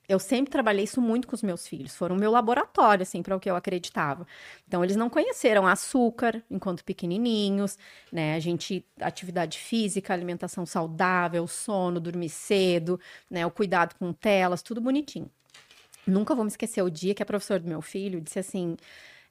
eu 0.07 0.19
sempre 0.19 0.51
trabalhei 0.51 0.83
isso 0.83 1.01
muito 1.01 1.27
com 1.27 1.35
os 1.35 1.41
meus 1.41 1.67
filhos. 1.67 1.95
Foram 1.95 2.15
o 2.15 2.19
meu 2.19 2.29
laboratório, 2.31 3.03
assim, 3.03 3.21
para 3.21 3.35
o 3.35 3.39
que 3.39 3.49
eu 3.49 3.55
acreditava. 3.55 4.27
Então, 4.67 4.83
eles 4.83 4.95
não 4.95 5.09
conheceram 5.09 5.65
açúcar 5.65 6.43
enquanto 6.51 6.83
pequenininhos, 6.83 7.77
né? 8.11 8.35
A 8.35 8.39
gente, 8.39 8.85
atividade 8.99 9.57
física, 9.57 10.13
alimentação 10.13 10.65
saudável, 10.65 11.47
sono, 11.47 11.99
dormir 11.99 12.29
cedo, 12.29 12.99
né? 13.29 13.45
O 13.45 13.51
cuidado 13.51 13.95
com 13.95 14.11
telas, 14.11 14.61
tudo 14.61 14.81
bonitinho. 14.81 15.29
Nunca 16.05 16.35
vou 16.35 16.43
me 16.43 16.49
esquecer 16.49 16.81
o 16.81 16.89
dia 16.89 17.15
que 17.15 17.23
a 17.23 17.25
professora 17.25 17.61
do 17.61 17.69
meu 17.69 17.81
filho 17.81 18.19
disse 18.19 18.39
assim: 18.39 18.75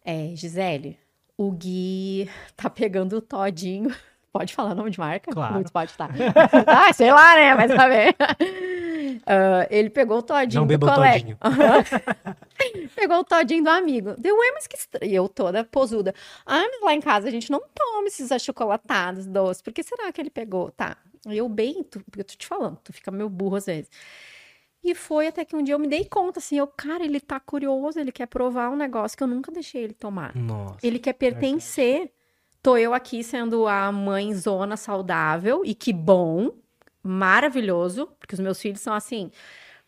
é, 0.02 0.34
Gisele, 0.34 0.98
o 1.36 1.50
Gui 1.52 2.30
tá 2.56 2.70
pegando 2.70 3.16
o 3.18 3.20
todinho. 3.20 3.94
Pode 4.32 4.54
falar 4.54 4.74
nome 4.74 4.90
de 4.90 4.98
marca? 4.98 5.30
Claro. 5.30 5.56
Não 5.56 5.62
pode 5.64 5.90
estar. 5.90 6.08
ah, 6.66 6.90
sei 6.94 7.12
lá, 7.12 7.34
né? 7.34 7.54
Mas 7.54 7.70
saber. 7.70 8.16
Uh, 9.16 9.66
ele 9.70 9.90
pegou 9.90 10.18
o 10.18 10.22
todinho 10.22 10.64
Não 10.64 10.78
do 10.78 10.86
colega. 10.86 11.38
Uhum. 11.44 12.88
pegou 12.94 13.18
o 13.18 13.24
todinho 13.24 13.64
do 13.64 13.70
amigo. 13.70 14.14
Deu, 14.18 14.36
ué, 14.36 14.52
mas 14.52 14.66
que 14.66 14.76
estranho. 14.76 15.10
E 15.10 15.14
eu 15.14 15.28
toda 15.28 15.64
posuda. 15.64 16.14
Ah, 16.46 16.62
mas 16.62 16.82
lá 16.82 16.94
em 16.94 17.00
casa 17.00 17.28
a 17.28 17.30
gente 17.30 17.50
não 17.50 17.62
toma 17.74 18.08
esses 18.08 18.30
achocolatados 18.32 19.26
doces. 19.26 19.62
Por 19.62 19.72
que 19.72 19.82
será 19.82 20.10
que 20.12 20.20
ele 20.20 20.30
pegou? 20.30 20.70
Tá. 20.70 20.96
Eu 21.26 21.48
bem, 21.48 21.82
tu, 21.84 22.00
porque 22.00 22.20
eu 22.20 22.24
tô 22.24 22.34
te 22.34 22.46
falando, 22.46 22.78
tu 22.82 22.92
fica 22.92 23.10
meio 23.10 23.28
burro 23.28 23.56
às 23.56 23.66
vezes. 23.66 23.88
E 24.84 24.94
foi 24.94 25.28
até 25.28 25.44
que 25.44 25.54
um 25.54 25.62
dia 25.62 25.74
eu 25.74 25.78
me 25.78 25.86
dei 25.86 26.04
conta, 26.04 26.40
assim, 26.40 26.58
eu, 26.58 26.66
cara, 26.66 27.04
ele 27.04 27.20
tá 27.20 27.38
curioso, 27.38 28.00
ele 28.00 28.10
quer 28.10 28.26
provar 28.26 28.68
um 28.68 28.76
negócio 28.76 29.16
que 29.16 29.22
eu 29.22 29.28
nunca 29.28 29.52
deixei 29.52 29.84
ele 29.84 29.94
tomar. 29.94 30.34
Nossa. 30.34 30.78
Ele 30.82 30.98
quer 30.98 31.12
pertencer. 31.12 32.12
Tô 32.60 32.76
eu 32.76 32.94
aqui 32.94 33.24
sendo 33.24 33.66
a 33.66 33.90
mãe 33.90 34.32
zona 34.34 34.76
saudável, 34.76 35.62
e 35.64 35.74
que 35.74 35.92
bom, 35.92 36.52
maravilhoso, 37.02 38.06
porque 38.18 38.34
os 38.34 38.40
meus 38.40 38.60
filhos 38.60 38.80
são 38.80 38.94
assim, 38.94 39.30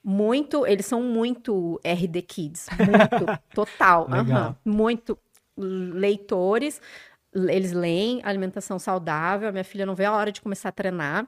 muito, 0.02 0.66
eles 0.66 0.86
são 0.86 1.02
muito 1.02 1.80
RD 1.82 2.22
Kids, 2.22 2.66
muito, 2.78 3.26
total, 3.54 4.06
aham, 4.10 4.56
muito 4.64 5.18
leitores, 5.56 6.80
eles 7.32 7.72
leem 7.72 8.20
alimentação 8.24 8.78
saudável, 8.78 9.52
minha 9.52 9.64
filha 9.64 9.86
não 9.86 9.94
vê 9.94 10.04
a 10.04 10.12
hora 10.12 10.32
de 10.32 10.42
começar 10.42 10.68
a 10.68 10.72
treinar, 10.72 11.26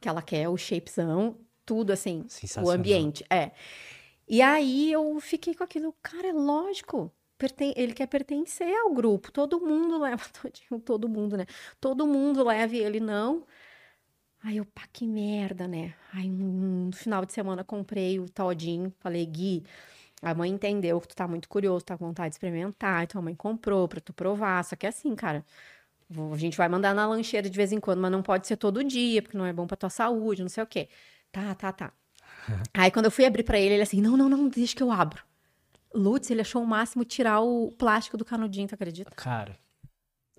que 0.00 0.08
ela 0.08 0.22
quer 0.22 0.48
o 0.48 0.56
shapezão, 0.56 1.36
tudo 1.64 1.92
assim, 1.92 2.24
o 2.62 2.70
ambiente, 2.70 3.24
é. 3.30 3.50
E 4.28 4.42
aí 4.42 4.92
eu 4.92 5.18
fiquei 5.20 5.54
com 5.54 5.64
aquilo, 5.64 5.94
cara, 6.02 6.28
é 6.28 6.32
lógico, 6.32 7.10
ele 7.76 7.94
quer 7.94 8.06
pertencer 8.06 8.74
ao 8.76 8.92
grupo, 8.92 9.30
todo 9.32 9.60
mundo 9.60 9.98
leva, 9.98 10.22
todo 10.84 11.08
mundo, 11.08 11.36
né? 11.36 11.46
Todo 11.80 12.06
mundo 12.06 12.44
leva 12.44 12.76
ele 12.76 13.00
não. 13.00 13.44
Aí 14.42 14.56
eu, 14.58 14.64
pá, 14.64 14.82
que 14.92 15.06
merda, 15.06 15.66
né? 15.66 15.94
Aí 16.12 16.30
um- 16.30 16.86
no 16.86 16.92
final 16.92 17.24
de 17.24 17.32
semana 17.32 17.64
comprei 17.64 18.18
o 18.20 18.28
todinho, 18.28 18.92
falei, 19.00 19.26
Gui, 19.26 19.64
a 20.22 20.34
mãe 20.34 20.50
entendeu 20.50 21.00
que 21.00 21.08
tu 21.08 21.16
tá 21.16 21.26
muito 21.26 21.48
curioso, 21.48 21.84
tá 21.84 21.96
com 21.98 22.06
vontade 22.06 22.30
de 22.30 22.34
experimentar, 22.36 23.02
então 23.04 23.20
a 23.20 23.22
mãe 23.24 23.34
comprou 23.34 23.88
pra 23.88 24.00
tu 24.00 24.12
provar, 24.12 24.64
só 24.64 24.76
que 24.76 24.86
é 24.86 24.88
assim, 24.88 25.14
cara, 25.14 25.44
a 26.32 26.36
gente 26.36 26.56
vai 26.56 26.68
mandar 26.68 26.94
na 26.94 27.06
lancheira 27.06 27.48
de 27.50 27.56
vez 27.56 27.72
em 27.72 27.80
quando, 27.80 28.00
mas 28.00 28.10
não 28.12 28.22
pode 28.22 28.46
ser 28.46 28.56
todo 28.56 28.82
dia, 28.84 29.20
porque 29.22 29.36
não 29.36 29.44
é 29.44 29.52
bom 29.52 29.66
pra 29.66 29.76
tua 29.76 29.90
saúde, 29.90 30.42
não 30.42 30.48
sei 30.48 30.62
o 30.62 30.66
quê. 30.66 30.88
Tá, 31.30 31.54
tá, 31.54 31.72
tá. 31.72 31.92
Aí 32.72 32.90
quando 32.90 33.06
eu 33.06 33.10
fui 33.10 33.24
abrir 33.26 33.42
pra 33.42 33.58
ele, 33.58 33.74
ele 33.74 33.82
assim, 33.82 34.00
não, 34.00 34.16
não, 34.16 34.28
não, 34.28 34.48
deixa 34.48 34.74
que 34.74 34.82
eu 34.82 34.90
abro. 34.90 35.22
Lutz, 35.94 36.30
ele 36.30 36.40
achou 36.40 36.62
o 36.62 36.66
máximo 36.66 37.04
tirar 37.04 37.40
o 37.40 37.72
plástico 37.72 38.16
do 38.16 38.24
canudinho, 38.24 38.68
tu 38.68 38.74
acredita? 38.74 39.10
Cara. 39.16 39.56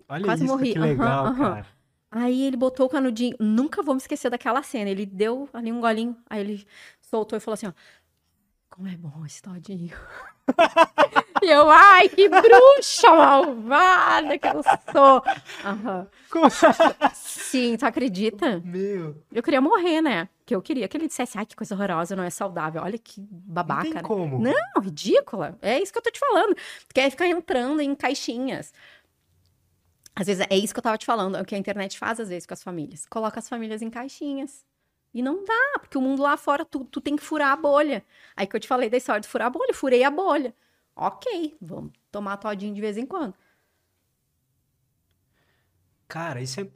Olha 0.07 0.25
Quase 0.25 0.45
isso, 0.45 0.53
morri. 0.53 0.73
que 0.73 0.79
legal, 0.79 1.33
cara. 1.35 1.78
Aí 2.11 2.43
ele 2.43 2.57
botou 2.57 2.87
o 2.87 2.89
canudinho. 2.89 3.35
Nunca 3.39 3.83
vou 3.83 3.93
me 3.93 4.01
esquecer 4.01 4.29
daquela 4.29 4.63
cena. 4.63 4.89
Ele 4.89 5.05
deu 5.05 5.47
ali 5.53 5.71
um 5.71 5.79
golinho. 5.79 6.17
Aí 6.29 6.41
ele 6.41 6.67
soltou 7.01 7.37
e 7.37 7.39
falou 7.39 7.53
assim: 7.53 7.67
ó. 7.67 7.73
Como 8.69 8.87
é 8.87 8.95
bom 8.95 9.25
esse 9.25 9.41
todinho. 9.41 9.91
e 11.43 11.49
eu, 11.49 11.69
ai, 11.69 12.07
que 12.07 12.29
bruxa 12.29 13.09
malvada 13.11 14.37
que 14.37 14.47
eu 14.47 14.61
sou. 14.91 15.23
Aham. 15.65 16.07
Como- 16.31 16.45
Sim, 17.13 17.75
tu 17.77 17.85
acredita? 17.85 18.61
Meu. 18.63 19.21
Eu 19.31 19.43
queria 19.43 19.59
morrer, 19.59 20.01
né? 20.01 20.29
Que 20.45 20.55
eu 20.55 20.61
queria 20.61 20.87
que 20.87 20.95
ele 20.97 21.07
dissesse, 21.07 21.37
ai, 21.37 21.45
que 21.45 21.55
coisa 21.55 21.75
horrorosa, 21.75 22.15
não 22.15 22.23
é 22.23 22.29
saudável. 22.29 22.81
Olha 22.81 22.97
que 22.97 23.19
Não 23.21 23.27
babaca, 23.31 23.83
tem 23.83 23.93
né? 23.95 24.01
como. 24.01 24.39
Não, 24.39 24.81
ridícula. 24.81 25.57
É 25.61 25.79
isso 25.81 25.91
que 25.91 25.97
eu 25.99 26.03
tô 26.03 26.11
te 26.11 26.19
falando. 26.19 26.55
Tu 26.55 26.93
quer 26.93 27.09
ficar 27.09 27.27
entrando 27.27 27.81
em 27.81 27.93
caixinhas. 27.95 28.71
Às 30.19 30.27
vezes 30.27 30.45
é 30.49 30.57
isso 30.57 30.73
que 30.73 30.79
eu 30.79 30.83
tava 30.83 30.97
te 30.97 31.05
falando, 31.05 31.37
é 31.37 31.41
o 31.41 31.45
que 31.45 31.55
a 31.55 31.57
internet 31.57 31.97
faz 31.97 32.19
às 32.19 32.27
vezes 32.27 32.45
com 32.45 32.53
as 32.53 32.61
famílias. 32.61 33.05
Coloca 33.05 33.39
as 33.39 33.47
famílias 33.47 33.81
em 33.81 33.89
caixinhas. 33.89 34.65
E 35.13 35.21
não 35.21 35.45
dá, 35.45 35.79
porque 35.79 35.97
o 35.97 36.01
mundo 36.01 36.21
lá 36.21 36.35
fora, 36.35 36.65
tu, 36.65 36.83
tu 36.83 36.99
tem 36.99 37.15
que 37.15 37.23
furar 37.23 37.53
a 37.53 37.55
bolha. 37.55 38.03
Aí 38.35 38.45
que 38.45 38.53
eu 38.53 38.59
te 38.59 38.67
falei 38.67 38.89
da 38.89 38.97
história 38.97 39.21
de 39.21 39.29
furar 39.29 39.47
a 39.47 39.49
bolha, 39.49 39.73
furei 39.73 40.03
a 40.03 40.11
bolha. 40.11 40.53
Ok, 40.93 41.55
vamos 41.61 41.93
tomar 42.11 42.35
todinho 42.35 42.75
de 42.75 42.81
vez 42.81 42.97
em 42.97 43.05
quando. 43.05 43.33
Cara, 46.05 46.41
isso 46.41 46.59
é. 46.59 46.67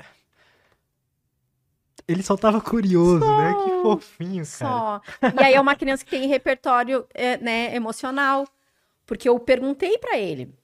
Ele 2.07 2.23
só 2.23 2.37
tava 2.37 2.61
curioso, 2.61 3.25
né? 3.25 3.53
Que 3.65 3.81
fofinho, 3.81 4.43
cara. 4.45 4.45
Só. 4.45 5.01
E 5.21 5.43
aí 5.43 5.53
é 5.53 5.59
uma 5.59 5.75
criança 5.75 6.05
que 6.05 6.11
tem 6.11 6.27
repertório 6.29 7.05
é, 7.13 7.37
né, 7.37 7.75
emocional. 7.75 8.47
Porque 9.05 9.27
eu 9.27 9.37
perguntei 9.37 9.97
pra 9.97 10.17
ele. 10.17 10.55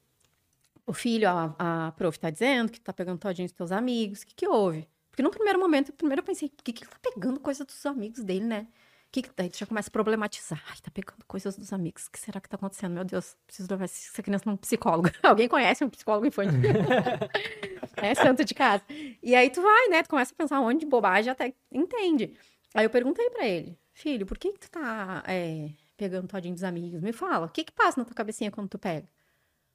O 0.90 0.94
filho, 0.94 1.30
a, 1.30 1.54
a 1.60 1.92
prof 1.92 2.18
tá 2.18 2.32
dizendo 2.32 2.72
que 2.72 2.82
tá 2.82 2.92
pegando 2.92 3.20
todinho 3.20 3.48
dos 3.48 3.56
teus 3.56 3.72
amigos. 3.72 4.24
O 4.24 4.26
que 4.26 4.34
que 4.34 4.48
houve? 4.48 4.90
Porque 5.12 5.22
no 5.22 5.30
primeiro 5.30 5.60
momento, 5.60 5.94
primeiro 5.94 6.22
eu 6.22 6.26
pensei, 6.26 6.50
por 6.50 6.64
que 6.64 6.74
que 6.74 6.84
ele 6.84 6.90
tá 6.90 6.98
pegando 7.14 7.40
coisa 7.40 7.64
dos 7.64 7.86
amigos 7.86 8.24
dele, 8.24 8.46
né? 8.46 8.68
Que 9.12 9.22
que, 9.22 9.30
daí 9.38 9.52
tu 9.52 9.60
já 9.60 9.68
começa 9.68 9.88
a 9.88 9.92
problematizar. 9.92 10.60
Ai, 10.68 10.78
tá 10.82 10.90
pegando 10.90 11.24
coisas 11.28 11.56
dos 11.56 11.72
amigos. 11.74 12.08
O 12.08 12.12
que 12.12 12.18
será 12.18 12.42
que 12.42 12.50
tá 12.50 12.56
acontecendo? 12.56 12.94
Meu 12.94 13.06
Deus, 13.06 13.38
preciso 13.46 13.70
levar 13.70 13.86
essa 13.86 14.24
criança 14.24 14.50
num 14.50 14.58
psicólogo. 14.58 15.12
Alguém 15.22 15.48
conhece 15.48 15.84
um 15.84 15.92
psicólogo 15.92 16.26
infantil? 16.26 16.58
é 17.98 18.16
santo 18.16 18.44
de 18.44 18.56
casa. 18.56 18.84
E 19.22 19.36
aí 19.36 19.52
tu 19.52 19.62
vai, 19.62 19.90
né? 19.90 20.02
Tu 20.02 20.10
começa 20.10 20.34
a 20.34 20.36
pensar 20.36 20.60
um 20.60 20.64
monte 20.64 20.80
de 20.80 20.88
bobagem 20.88 21.32
até 21.32 21.54
entende. 21.72 22.34
Aí 22.74 22.84
eu 22.84 22.90
perguntei 22.90 23.30
pra 23.30 23.48
ele, 23.48 23.78
filho, 23.94 24.26
por 24.26 24.40
que 24.40 24.54
que 24.54 24.60
tu 24.62 24.72
tá 24.72 25.22
é, 25.28 25.70
pegando 25.96 26.28
todinho 26.28 26.56
dos 26.56 26.64
amigos? 26.64 27.00
Me 27.00 27.14
fala, 27.14 27.46
o 27.46 27.50
que 27.50 27.64
que 27.64 27.74
passa 27.74 28.00
na 28.00 28.06
tua 28.06 28.16
cabecinha 28.16 28.50
quando 28.50 28.70
tu 28.70 28.80
pega? 28.80 29.08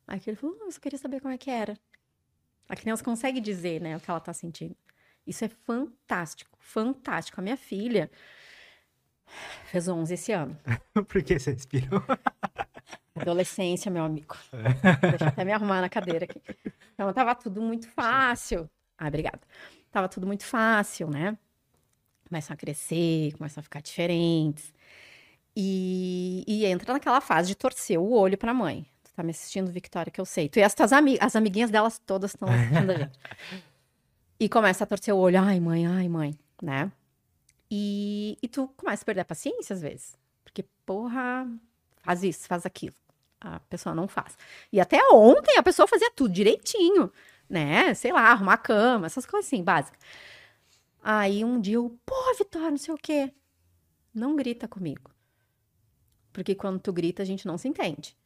Aí 0.06 0.20
que 0.20 0.30
ele 0.30 0.36
falou, 0.36 0.56
"Ah, 0.60 0.64
eu 0.66 0.72
só 0.72 0.80
queria 0.80 0.98
saber 0.98 1.20
como 1.20 1.32
é 1.32 1.38
que 1.38 1.50
era. 1.50 1.78
A 2.68 2.76
criança 2.76 3.04
consegue 3.04 3.40
dizer, 3.40 3.80
né, 3.80 3.96
o 3.96 4.00
que 4.00 4.10
ela 4.10 4.20
tá 4.20 4.32
sentindo. 4.32 4.76
Isso 5.26 5.44
é 5.44 5.48
fantástico, 5.48 6.56
fantástico. 6.60 7.40
A 7.40 7.42
minha 7.42 7.56
filha 7.56 8.10
fez 9.66 9.88
11 9.88 10.14
esse 10.14 10.32
ano. 10.32 10.58
Por 11.08 11.22
que 11.22 11.38
você 11.38 11.52
inspirou? 11.52 12.02
Adolescência, 13.16 13.90
meu 13.90 14.04
amigo. 14.04 14.36
Deixa 15.10 15.24
eu 15.24 15.28
até 15.28 15.44
me 15.44 15.52
arrumar 15.52 15.80
na 15.80 15.88
cadeira 15.88 16.24
aqui. 16.24 16.40
Então, 16.92 17.12
tava 17.12 17.34
tudo 17.34 17.62
muito 17.62 17.88
fácil. 17.88 18.68
Ah, 18.98 19.08
obrigada. 19.08 19.40
Tava 19.90 20.08
tudo 20.08 20.26
muito 20.26 20.44
fácil, 20.44 21.08
né? 21.08 21.38
Começam 22.28 22.54
a 22.54 22.56
crescer, 22.56 23.32
começam 23.36 23.60
a 23.60 23.62
ficar 23.62 23.80
diferentes. 23.80 24.72
E, 25.56 26.44
e 26.46 26.66
entra 26.66 26.92
naquela 26.92 27.20
fase 27.20 27.48
de 27.48 27.54
torcer 27.54 27.98
o 27.98 28.10
olho 28.10 28.36
pra 28.36 28.52
mãe. 28.52 28.84
Tá 29.14 29.22
me 29.22 29.30
assistindo, 29.30 29.70
Victoria, 29.70 30.10
que 30.10 30.20
eu 30.20 30.24
sei. 30.24 30.48
Tu 30.48 30.58
e 30.58 30.62
as 30.62 30.74
tuas 30.74 30.92
amigas, 30.92 31.24
as 31.24 31.36
amiguinhas 31.36 31.70
delas 31.70 32.00
todas 32.04 32.32
estão 32.32 32.48
assistindo 32.48 32.90
a 32.90 32.98
gente. 32.98 33.18
E 34.40 34.48
começa 34.48 34.82
a 34.82 34.86
torcer 34.86 35.14
o 35.14 35.18
olho. 35.18 35.40
Ai, 35.40 35.60
mãe, 35.60 35.86
ai, 35.86 36.08
mãe, 36.08 36.36
né? 36.60 36.90
E, 37.70 38.36
e 38.42 38.48
tu 38.48 38.68
começa 38.76 39.02
a 39.02 39.06
perder 39.06 39.20
a 39.20 39.24
paciência 39.24 39.74
às 39.74 39.80
vezes. 39.80 40.18
Porque, 40.42 40.64
porra, 40.84 41.48
faz 42.02 42.24
isso, 42.24 42.48
faz 42.48 42.66
aquilo. 42.66 42.94
A 43.40 43.60
pessoa 43.60 43.94
não 43.94 44.08
faz. 44.08 44.36
E 44.72 44.80
até 44.80 45.00
ontem 45.12 45.56
a 45.58 45.62
pessoa 45.62 45.86
fazia 45.86 46.10
tudo 46.10 46.34
direitinho, 46.34 47.12
né? 47.48 47.94
Sei 47.94 48.12
lá, 48.12 48.32
arrumar 48.32 48.54
a 48.54 48.58
cama, 48.58 49.06
essas 49.06 49.24
coisas 49.24 49.46
assim, 49.46 49.62
básicas. 49.62 50.00
Aí 51.02 51.44
um 51.44 51.60
dia 51.60 51.76
eu, 51.76 51.96
pô, 52.04 52.14
Vitória, 52.36 52.70
não 52.70 52.78
sei 52.78 52.94
o 52.94 52.98
quê. 52.98 53.32
Não 54.12 54.34
grita 54.34 54.66
comigo. 54.66 55.10
Porque 56.32 56.54
quando 56.54 56.80
tu 56.80 56.92
grita, 56.92 57.22
a 57.22 57.26
gente 57.26 57.46
não 57.46 57.56
se 57.56 57.68
entende. 57.68 58.16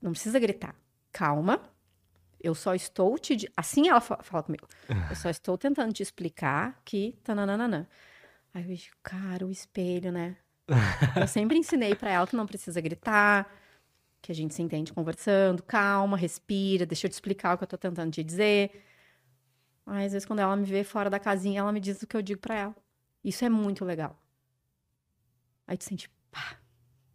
Não 0.00 0.12
precisa 0.12 0.38
gritar. 0.38 0.74
Calma. 1.12 1.60
Eu 2.40 2.54
só 2.54 2.74
estou 2.74 3.18
te. 3.18 3.50
Assim 3.56 3.88
ela 3.88 4.00
fa- 4.00 4.22
fala 4.22 4.42
comigo. 4.42 4.68
Eu 5.10 5.16
só 5.16 5.28
estou 5.30 5.56
tentando 5.58 5.92
te 5.92 6.02
explicar 6.02 6.80
que. 6.84 7.18
Tananana. 7.24 7.88
Aí 8.54 8.62
eu 8.62 8.68
vejo, 8.68 8.90
cara, 9.02 9.44
o 9.46 9.50
espelho, 9.50 10.10
né? 10.12 10.36
Eu 11.16 11.26
sempre 11.28 11.56
ensinei 11.58 11.94
pra 11.94 12.10
ela 12.10 12.26
que 12.26 12.34
não 12.36 12.46
precisa 12.46 12.80
gritar, 12.80 13.50
que 14.22 14.32
a 14.32 14.34
gente 14.34 14.54
se 14.54 14.62
entende 14.62 14.92
conversando, 14.92 15.62
calma, 15.62 16.16
respira, 16.16 16.86
deixa 16.86 17.06
eu 17.06 17.10
te 17.10 17.14
explicar 17.14 17.54
o 17.54 17.58
que 17.58 17.64
eu 17.64 17.68
tô 17.68 17.76
tentando 17.78 18.10
te 18.10 18.24
dizer. 18.24 18.82
Aí, 19.86 20.06
às 20.06 20.12
vezes, 20.12 20.26
quando 20.26 20.40
ela 20.40 20.56
me 20.56 20.64
vê 20.64 20.82
fora 20.84 21.08
da 21.10 21.18
casinha, 21.18 21.60
ela 21.60 21.70
me 21.72 21.80
diz 21.80 22.02
o 22.02 22.06
que 22.06 22.16
eu 22.16 22.22
digo 22.22 22.40
pra 22.40 22.54
ela. 22.56 22.76
Isso 23.22 23.44
é 23.44 23.48
muito 23.48 23.84
legal. 23.84 24.18
Aí 25.66 25.76
tu 25.76 25.84
sente, 25.84 26.08
pá, 26.30 26.58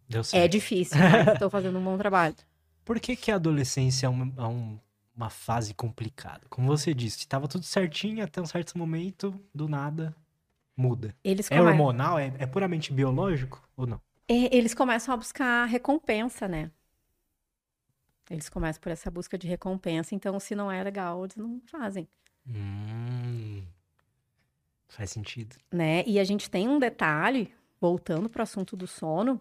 Deu 0.07 0.21
é 0.21 0.23
certo. 0.23 0.51
difícil, 0.51 0.97
mas 0.99 1.39
tô 1.39 1.49
fazendo 1.49 1.77
um 1.79 1.83
bom 1.83 1.97
trabalho. 1.97 2.35
Por 2.91 2.99
que, 2.99 3.15
que 3.15 3.31
a 3.31 3.35
adolescência 3.35 4.05
é 4.05 4.09
uma, 4.09 4.33
é 4.37 4.45
um- 4.45 4.77
uma 5.15 5.29
fase 5.29 5.73
complicada? 5.73 6.41
Como 6.49 6.67
você 6.67 6.93
disse, 6.93 7.19
estava 7.19 7.47
tudo 7.47 7.63
certinho 7.63 8.21
até 8.21 8.41
um 8.41 8.45
certo 8.45 8.77
momento, 8.77 9.33
do 9.55 9.69
nada, 9.69 10.13
muda. 10.75 11.15
Eles 11.23 11.49
É 11.49 11.61
hormonal? 11.61 12.19
É, 12.19 12.33
é 12.37 12.45
puramente 12.45 12.91
biológico 12.91 13.65
ou 13.77 13.87
não? 13.87 14.01
É, 14.27 14.53
eles 14.53 14.73
começam 14.73 15.13
a 15.13 15.17
buscar 15.17 15.63
recompensa, 15.67 16.49
né? 16.49 16.69
Eles 18.29 18.49
começam 18.49 18.81
por 18.81 18.91
essa 18.91 19.09
busca 19.09 19.37
de 19.37 19.47
recompensa, 19.47 20.13
então 20.13 20.37
se 20.37 20.53
não 20.53 20.69
é 20.69 20.83
legal, 20.83 21.23
eles 21.23 21.37
não 21.37 21.61
fazem, 21.67 22.09
Hum, 22.45 23.63
faz 24.89 25.11
sentido. 25.11 25.55
né? 25.71 26.03
E 26.05 26.19
a 26.19 26.25
gente 26.25 26.49
tem 26.49 26.67
um 26.67 26.77
detalhe, 26.77 27.53
voltando 27.79 28.29
para 28.29 28.41
o 28.41 28.43
assunto 28.43 28.75
do 28.75 28.85
sono, 28.85 29.39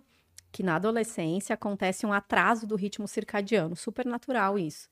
que 0.52 0.62
na 0.62 0.76
adolescência 0.76 1.54
acontece 1.54 2.04
um 2.06 2.12
atraso 2.12 2.66
do 2.66 2.76
ritmo 2.76 3.06
circadiano, 3.06 3.76
super 3.76 4.04
natural 4.06 4.58
isso. 4.58 4.88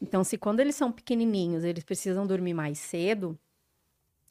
Então, 0.00 0.24
se 0.24 0.36
quando 0.38 0.60
eles 0.60 0.74
são 0.74 0.90
pequenininhos, 0.90 1.62
eles 1.64 1.84
precisam 1.84 2.26
dormir 2.26 2.54
mais 2.54 2.78
cedo, 2.78 3.38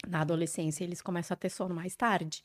na 0.08 0.22
adolescência 0.22 0.84
eles 0.84 1.02
começam 1.02 1.34
a 1.36 1.38
ter 1.38 1.50
sono 1.50 1.74
mais 1.74 1.96
tarde. 1.96 2.44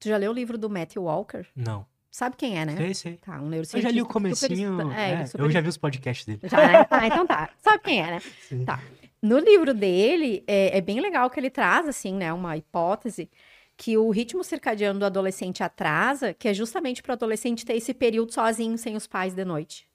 Tu 0.00 0.08
já 0.08 0.16
leu 0.16 0.30
o 0.30 0.34
livro 0.34 0.58
do 0.58 0.68
Matthew 0.68 1.04
Walker? 1.04 1.46
Não. 1.54 1.86
Sabe 2.10 2.36
quem 2.36 2.58
é, 2.58 2.64
né? 2.66 2.76
Sei, 2.76 2.94
sei. 2.94 3.16
Tá, 3.16 3.32
um 3.40 3.44
Eu 3.44 3.48
neurocientista. 3.50 3.88
já 3.88 3.94
li 3.94 4.00
o 4.02 4.04
super 4.04 4.12
comecinho. 4.14 4.78
estu- 4.80 4.92
é, 4.92 5.10
é 5.12 5.26
super 5.26 5.44
Eu 5.44 5.50
já 5.50 5.60
vi 5.60 5.68
os 5.68 5.76
podcasts 5.78 6.26
dele. 6.26 6.40
Já, 6.44 6.56
né? 6.58 6.86
Ah, 6.90 7.06
então 7.06 7.26
tá. 7.26 7.50
Sabe 7.62 7.82
quem 7.82 8.00
é, 8.02 8.06
né? 8.10 8.20
Sim. 8.48 8.64
Tá. 8.64 8.80
no 9.22 9.38
livro 9.38 9.72
dele, 9.72 10.42
é, 10.46 10.76
é, 10.76 10.80
bem 10.80 11.00
legal 11.00 11.30
que 11.30 11.38
ele 11.40 11.48
traz, 11.50 11.86
assim, 11.88 12.12
né, 12.14 12.32
uma 12.32 12.56
hipótese 12.56 13.30
que 13.76 13.96
o 13.96 14.10
ritmo 14.10 14.44
circadiano 14.44 14.98
do 14.98 15.04
adolescente 15.04 15.62
atrasa, 15.62 16.34
que 16.34 16.48
é 16.48 16.54
justamente 16.54 17.02
para 17.02 17.10
o 17.10 17.14
adolescente 17.14 17.64
ter 17.64 17.74
esse 17.74 17.92
período 17.92 18.32
sozinho, 18.32 18.76
sem 18.78 18.96
os 18.96 19.06
pais 19.06 19.34
de 19.34 19.44
noite. 19.44 19.88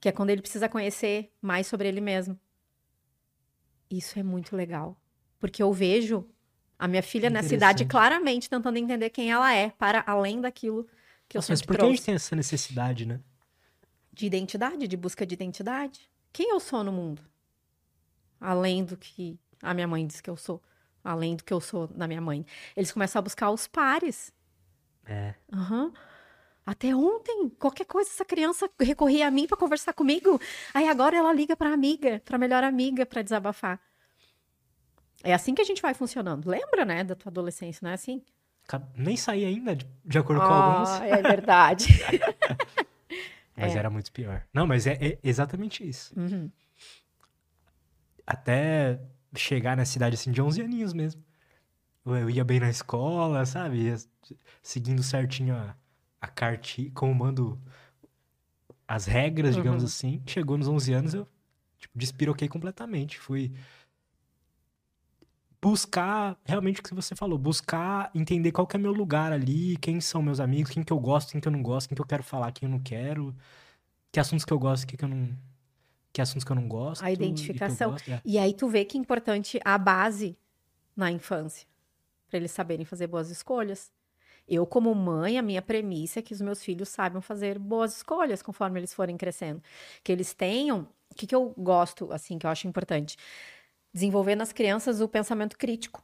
Que 0.00 0.08
é 0.08 0.12
quando 0.12 0.30
ele 0.30 0.42
precisa 0.42 0.68
conhecer 0.68 1.32
mais 1.40 1.66
sobre 1.66 1.88
ele 1.88 2.00
mesmo. 2.00 2.38
Isso 3.90 4.18
é 4.18 4.22
muito 4.22 4.54
legal. 4.56 4.96
Porque 5.38 5.62
eu 5.62 5.72
vejo 5.72 6.26
a 6.78 6.88
minha 6.88 7.02
filha 7.02 7.28
nessa 7.28 7.54
idade 7.54 7.84
claramente 7.84 8.48
tentando 8.48 8.76
entender 8.78 9.10
quem 9.10 9.30
ela 9.30 9.52
é, 9.54 9.70
para 9.70 10.02
além 10.06 10.40
daquilo 10.40 10.86
que 11.28 11.36
Nossa, 11.36 11.52
eu 11.52 11.56
sempre 11.56 11.68
Mas 11.68 11.76
por 11.76 11.76
que 11.76 11.84
a 11.84 11.88
gente 11.88 12.04
tem 12.04 12.14
essa 12.14 12.34
necessidade, 12.34 13.06
né? 13.06 13.20
De 14.12 14.26
identidade, 14.26 14.88
de 14.88 14.96
busca 14.96 15.26
de 15.26 15.34
identidade. 15.34 16.10
Quem 16.32 16.50
eu 16.50 16.60
sou 16.60 16.82
no 16.82 16.92
mundo? 16.92 17.22
Além 18.40 18.84
do 18.84 18.96
que 18.96 19.38
a 19.62 19.74
minha 19.74 19.86
mãe 19.86 20.06
diz 20.06 20.20
que 20.20 20.30
eu 20.30 20.36
sou. 20.36 20.62
Além 21.02 21.36
do 21.36 21.44
que 21.44 21.52
eu 21.52 21.60
sou 21.60 21.88
na 21.94 22.06
minha 22.06 22.20
mãe. 22.20 22.44
Eles 22.76 22.92
começam 22.92 23.18
a 23.20 23.22
buscar 23.22 23.50
os 23.50 23.66
pares. 23.66 24.32
É. 25.06 25.34
Uhum. 25.52 25.92
Até 26.64 26.94
ontem, 26.94 27.48
qualquer 27.58 27.84
coisa, 27.84 28.08
essa 28.10 28.24
criança 28.24 28.70
recorria 28.78 29.26
a 29.26 29.30
mim 29.30 29.46
para 29.46 29.56
conversar 29.56 29.92
comigo. 29.92 30.40
Aí 30.72 30.88
agora 30.88 31.16
ela 31.16 31.32
liga 31.32 31.56
para 31.56 31.72
amiga, 31.72 32.22
para 32.24 32.38
melhor 32.38 32.62
amiga, 32.62 33.04
para 33.04 33.22
desabafar. 33.22 33.80
É 35.22 35.34
assim 35.34 35.54
que 35.54 35.62
a 35.62 35.64
gente 35.64 35.82
vai 35.82 35.94
funcionando. 35.94 36.48
Lembra, 36.48 36.84
né, 36.84 37.02
da 37.02 37.14
tua 37.14 37.30
adolescência, 37.30 37.80
não 37.82 37.90
é 37.90 37.94
assim? 37.94 38.22
Nem 38.94 39.16
saí 39.16 39.44
ainda, 39.44 39.74
de, 39.74 39.86
de 40.04 40.18
acordo 40.18 40.42
oh, 40.42 40.46
com 40.46 40.52
alguns. 40.52 40.90
É 41.00 41.20
verdade. 41.22 41.86
mas 43.56 43.74
é. 43.74 43.78
era 43.78 43.90
muito 43.90 44.12
pior. 44.12 44.46
Não, 44.54 44.66
mas 44.66 44.86
é, 44.86 44.92
é 44.92 45.18
exatamente 45.24 45.86
isso. 45.86 46.14
Uhum. 46.16 46.50
Até 48.24 49.00
chegar 49.34 49.76
na 49.76 49.84
cidade, 49.84 50.14
assim, 50.14 50.30
de 50.30 50.40
11 50.42 50.62
aninhos 50.62 50.92
mesmo. 50.92 51.22
Eu 52.04 52.30
ia 52.30 52.44
bem 52.44 52.60
na 52.60 52.70
escola, 52.70 53.44
sabe? 53.46 53.82
Ia 53.82 53.96
seguindo 54.62 55.02
certinho 55.02 55.54
a, 55.54 55.76
a 56.20 56.28
cartilha, 56.28 56.90
comando 56.92 57.60
as 58.88 59.06
regras, 59.06 59.54
uhum. 59.54 59.62
digamos 59.62 59.84
assim. 59.84 60.22
Chegou 60.26 60.58
nos 60.58 60.68
11 60.68 60.92
anos, 60.92 61.14
eu 61.14 61.28
tipo, 61.78 61.98
despiroquei 61.98 62.48
completamente. 62.48 63.18
Fui 63.18 63.52
buscar 65.62 66.38
realmente 66.44 66.80
o 66.80 66.82
que 66.82 66.94
você 66.94 67.14
falou, 67.14 67.38
buscar 67.38 68.10
entender 68.14 68.50
qual 68.50 68.66
que 68.66 68.76
é 68.76 68.78
meu 68.78 68.92
lugar 68.92 69.32
ali, 69.32 69.76
quem 69.76 70.00
são 70.00 70.22
meus 70.22 70.40
amigos, 70.40 70.72
quem 70.72 70.82
que 70.82 70.92
eu 70.92 70.98
gosto, 70.98 71.32
quem 71.32 71.40
que 71.40 71.46
eu 71.46 71.52
não 71.52 71.62
gosto, 71.62 71.88
quem 71.88 71.94
que 71.94 72.00
eu 72.00 72.06
quero 72.06 72.22
falar, 72.22 72.50
quem 72.52 72.66
eu 72.66 72.70
não 72.70 72.80
quero, 72.80 73.36
que 74.10 74.18
assuntos 74.18 74.44
que 74.44 74.52
eu 74.52 74.58
gosto, 74.58 74.86
que 74.86 74.96
que 74.96 75.04
eu 75.04 75.08
não 75.08 75.36
que 76.12 76.20
assuntos 76.20 76.44
que 76.44 76.52
eu 76.52 76.56
não 76.56 76.68
gosto. 76.68 77.04
A 77.04 77.10
identificação. 77.10 77.96
E, 78.06 78.12
é. 78.12 78.22
e 78.24 78.38
aí 78.38 78.54
tu 78.54 78.68
vê 78.68 78.84
que 78.84 78.96
é 78.96 79.00
importante 79.00 79.60
a 79.64 79.78
base 79.78 80.36
na 80.96 81.10
infância, 81.10 81.66
para 82.28 82.38
eles 82.38 82.50
saberem 82.50 82.84
fazer 82.84 83.06
boas 83.06 83.30
escolhas. 83.30 83.92
Eu, 84.46 84.66
como 84.66 84.92
mãe, 84.94 85.38
a 85.38 85.42
minha 85.42 85.62
premissa 85.62 86.18
é 86.18 86.22
que 86.22 86.34
os 86.34 86.40
meus 86.40 86.62
filhos 86.62 86.88
saibam 86.88 87.22
fazer 87.22 87.58
boas 87.58 87.96
escolhas 87.96 88.42
conforme 88.42 88.80
eles 88.80 88.92
forem 88.92 89.16
crescendo. 89.16 89.62
Que 90.02 90.10
eles 90.10 90.34
tenham. 90.34 90.88
O 91.10 91.14
que, 91.14 91.26
que 91.26 91.34
eu 91.34 91.54
gosto, 91.56 92.12
assim, 92.12 92.38
que 92.38 92.46
eu 92.46 92.50
acho 92.50 92.66
importante? 92.66 93.16
Desenvolver 93.92 94.34
nas 94.34 94.52
crianças 94.52 95.00
o 95.00 95.08
pensamento 95.08 95.56
crítico 95.56 96.02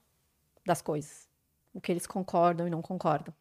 das 0.64 0.80
coisas. 0.80 1.28
O 1.74 1.80
que 1.80 1.90
eles 1.90 2.06
concordam 2.06 2.66
e 2.66 2.70
não 2.70 2.82
concordam. 2.82 3.34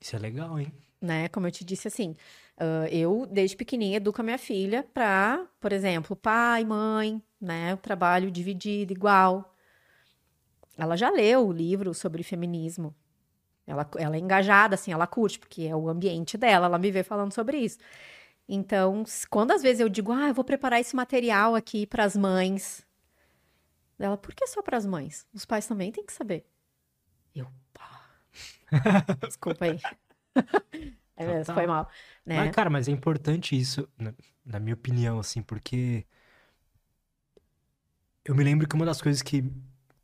Isso 0.00 0.16
é 0.16 0.18
legal, 0.18 0.58
hein? 0.58 0.72
Né? 1.02 1.28
Como 1.28 1.48
eu 1.48 1.50
te 1.50 1.64
disse, 1.64 1.88
assim, 1.88 2.14
uh, 2.58 2.86
eu, 2.88 3.26
desde 3.26 3.56
pequenininha, 3.56 3.96
educo 3.96 4.20
a 4.20 4.24
minha 4.24 4.38
filha 4.38 4.86
para, 4.94 5.44
por 5.60 5.72
exemplo, 5.72 6.14
pai, 6.14 6.64
mãe, 6.64 7.20
né? 7.40 7.74
O 7.74 7.76
trabalho 7.76 8.30
dividido, 8.30 8.92
igual. 8.92 9.52
Ela 10.78 10.96
já 10.96 11.10
leu 11.10 11.48
o 11.48 11.52
livro 11.52 11.92
sobre 11.92 12.22
feminismo. 12.22 12.94
Ela, 13.66 13.88
ela 13.96 14.16
é 14.16 14.18
engajada, 14.18 14.76
assim, 14.76 14.92
ela 14.92 15.06
curte, 15.06 15.40
porque 15.40 15.62
é 15.62 15.74
o 15.74 15.88
ambiente 15.88 16.38
dela, 16.38 16.66
ela 16.66 16.78
me 16.78 16.90
vê 16.90 17.02
falando 17.02 17.32
sobre 17.32 17.58
isso. 17.58 17.78
Então, 18.48 19.04
quando 19.30 19.52
às 19.52 19.62
vezes 19.62 19.80
eu 19.80 19.88
digo, 19.88 20.12
ah, 20.12 20.28
eu 20.28 20.34
vou 20.34 20.44
preparar 20.44 20.80
esse 20.80 20.94
material 20.94 21.54
aqui 21.54 21.86
para 21.86 22.04
as 22.04 22.16
mães. 22.16 22.86
Ela, 23.98 24.16
por 24.16 24.34
que 24.34 24.46
só 24.46 24.62
para 24.62 24.76
as 24.76 24.86
mães? 24.86 25.26
Os 25.32 25.44
pais 25.44 25.66
também 25.66 25.90
têm 25.92 26.04
que 26.04 26.12
saber. 26.12 26.44
Eu, 27.34 27.46
pá. 27.72 28.04
Desculpa 29.26 29.64
aí. 29.64 29.80
é 31.16 31.26
mesmo, 31.26 31.54
foi 31.54 31.66
mal. 31.66 31.88
Né? 32.24 32.36
Mas, 32.36 32.54
cara, 32.54 32.70
mas 32.70 32.88
é 32.88 32.90
importante 32.90 33.58
isso, 33.58 33.88
na, 34.44 34.60
minha 34.60 34.74
opinião, 34.74 35.18
assim, 35.18 35.42
porque 35.42 36.06
eu 38.24 38.34
me 38.34 38.44
lembro 38.44 38.66
que 38.68 38.74
uma 38.74 38.86
das 38.86 39.00
coisas 39.00 39.22
que 39.22 39.44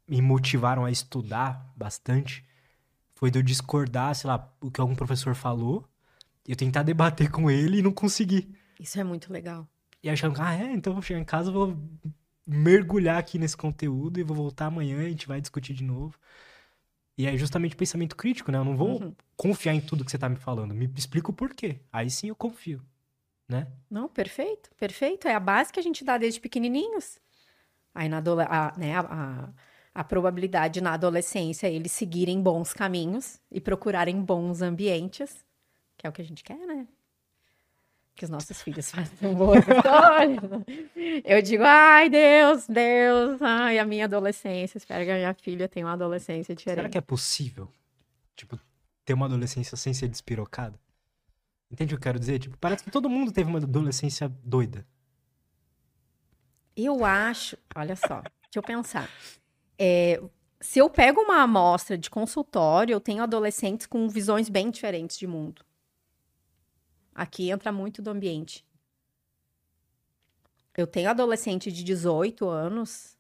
me 0.07 0.23
motivaram 0.23 0.85
a 0.85 0.91
estudar 0.91 1.73
bastante 1.77 2.45
foi 3.15 3.31
de 3.31 3.39
eu 3.39 3.43
discordar, 3.43 4.15
sei 4.15 4.29
lá, 4.29 4.53
o 4.61 4.71
que 4.71 4.81
algum 4.81 4.95
professor 4.95 5.35
falou, 5.35 5.89
e 6.47 6.53
eu 6.53 6.57
tentar 6.57 6.83
debater 6.83 7.31
com 7.31 7.51
ele 7.51 7.79
e 7.79 7.83
não 7.83 7.93
conseguir. 7.93 8.49
Isso 8.79 8.99
é 8.99 9.05
muito 9.05 9.33
legal. 9.33 9.69
E 10.03 10.09
achando, 10.09 10.41
ah, 10.41 10.55
é, 10.55 10.73
então 10.73 10.93
vou 10.93 11.03
chegar 11.03 11.21
em 11.21 11.25
casa, 11.25 11.51
vou 11.51 11.77
mergulhar 12.47 13.19
aqui 13.19 13.39
nesse 13.39 13.57
conteúdo 13.57 14.19
e 14.19 14.23
vou 14.23 14.37
voltar 14.37 14.67
amanhã 14.67 15.03
e 15.03 15.07
a 15.07 15.11
gente 15.11 15.29
vai 15.29 15.41
discutir 15.41 15.75
de 15.75 15.85
novo. 15.85 16.19
E 17.19 17.27
é 17.27 17.37
justamente 17.37 17.75
o 17.75 17.77
pensamento 17.77 18.15
crítico, 18.17 18.53
né? 18.53 18.59
Eu 18.59 18.65
não 18.65 18.77
vou 18.77 19.03
uhum. 19.03 19.15
confiar 19.37 19.75
em 19.75 19.81
tudo 19.81 20.05
que 20.05 20.11
você 20.11 20.19
tá 20.19 20.29
me 20.29 20.37
falando. 20.37 20.73
Me 20.73 20.91
explica 20.97 21.31
o 21.31 21.35
porquê. 21.35 21.81
Aí 21.93 22.09
sim 22.09 22.29
eu 22.29 22.37
confio, 22.37 22.81
né? 23.49 23.67
Não, 23.91 24.09
perfeito, 24.09 24.71
perfeito. 24.77 25.27
É 25.27 25.35
a 25.35 25.41
base 25.41 25.73
que 25.73 25.81
a 25.81 25.83
gente 25.83 26.05
dá 26.05 26.17
desde 26.17 26.41
pequenininhos. 26.41 27.19
Aí 27.93 28.09
na 28.09 28.19
a, 28.19 28.79
né, 28.79 28.97
a, 28.97 29.01
a 29.01 29.49
a 29.99 30.05
probabilidade 30.05 30.81
na 30.81 30.95
adolescência 30.95 31.67
é 31.67 31.73
eles 31.73 31.91
seguirem 31.91 32.41
bons 32.41 32.73
caminhos 32.73 33.41
e 33.51 33.61
procurarem 33.61 34.23
bons 34.23 34.63
ambientes, 34.63 35.45
que 35.97 36.07
é 36.07 36.11
o 36.11 36.13
que 36.13 36.23
a 36.23 36.25
gente 36.25 36.45
quer, 36.45 36.59
né? 36.59 36.87
Que 38.19 38.25
os 38.25 38.31
nossos 38.31 38.61
filhos 38.61 38.91
façam 38.91 39.33
boas 39.33 39.61
histórias. 39.61 40.41
Eu 41.25 41.41
digo, 41.41 41.63
ai, 41.63 42.11
Deus, 42.11 42.67
Deus, 42.67 43.41
ai, 43.41 43.79
a 43.79 43.85
minha 43.85 44.07
adolescência. 44.07 44.77
Espero 44.77 45.05
que 45.05 45.11
a 45.13 45.15
minha 45.15 45.35
filha 45.35 45.69
tenha 45.69 45.87
uma 45.87 45.93
adolescência 45.93 46.53
diferente. 46.53 46.81
Será 46.81 46.89
que 46.89 46.99
é 46.99 47.01
possível, 47.01 47.71
tipo, 48.35 48.59
ter 49.05 49.15
uma 49.15 49.27
adolescência 49.27 49.77
sem 49.77 49.95
ser 49.95 50.09
despirocada? 50.09 50.77
Entende 51.71 51.95
o 51.95 51.97
que 51.97 52.01
eu 52.01 52.03
quero 52.03 52.19
dizer? 52.19 52.41
Tipo, 52.41 52.59
parece 52.59 52.83
que 52.83 52.91
todo 52.91 53.09
mundo 53.09 53.31
teve 53.31 53.49
uma 53.49 53.61
adolescência 53.61 54.29
doida. 54.43 54.85
Eu 56.77 57.05
acho, 57.05 57.57
olha 57.73 57.95
só, 57.95 58.21
deixa 58.21 58.57
eu 58.57 58.63
pensar. 58.65 59.09
É, 59.79 60.21
se 60.61 60.81
eu 60.81 60.91
pego 60.91 61.21
uma 61.21 61.43
amostra 61.43 61.97
de 61.97 62.11
consultório, 62.11 62.93
eu 62.93 63.01
tenho 63.01 63.23
adolescentes 63.23 63.87
com 63.87 64.09
visões 64.09 64.49
bem 64.49 64.71
diferentes 64.71 65.17
de 65.17 65.27
mundo. 65.29 65.68
Aqui 67.15 67.51
entra 67.51 67.73
muito 67.73 68.01
do 68.01 68.11
ambiente. 68.11 68.65
Eu 70.77 70.87
tenho 70.87 71.11
adolescente 71.11 71.73
de 71.73 71.83
18 71.83 72.49
anos 72.49 73.19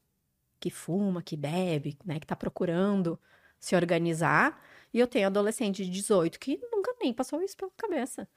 que 0.61 0.71
fuma, 0.71 1.23
que 1.23 1.37
bebe, 1.37 1.99
né, 2.05 2.19
que 2.19 2.25
está 2.25 2.37
procurando 2.37 3.19
se 3.59 3.75
organizar, 3.75 4.63
e 4.93 4.99
eu 4.99 5.07
tenho 5.07 5.27
adolescente 5.27 5.85
de 5.85 5.91
18 5.91 6.39
que 6.39 6.59
nunca 6.71 6.95
nem 7.01 7.13
passou 7.13 7.43
isso 7.43 7.57
pela 7.57 7.71
cabeça. 7.77 8.29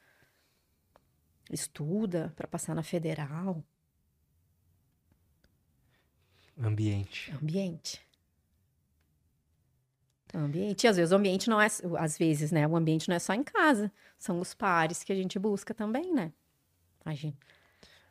Estuda 1.52 2.34
para 2.36 2.48
passar 2.48 2.74
na 2.74 2.84
federal. 2.84 3.64
Ambiente. 6.58 7.32
Ambiente. 7.32 8.02
Ambiente. 10.34 10.84
E 10.86 10.88
às 10.88 10.96
vezes 10.96 11.12
o 11.12 11.16
ambiente 11.16 11.50
não 11.50 11.60
é. 11.60 11.68
Às 12.00 12.18
vezes, 12.18 12.52
né? 12.52 12.68
O 12.68 12.76
ambiente 12.76 13.10
não 13.10 13.16
é 13.16 13.20
só 13.20 13.34
em 13.34 13.44
casa. 13.44 13.92
São 14.22 14.40
os 14.40 14.54
pares 14.54 15.04
que 15.04 15.12
a 15.12 15.16
gente 15.16 15.40
busca 15.40 15.74
também, 15.74 16.14
né? 16.14 16.32
Imagina. 17.04 17.34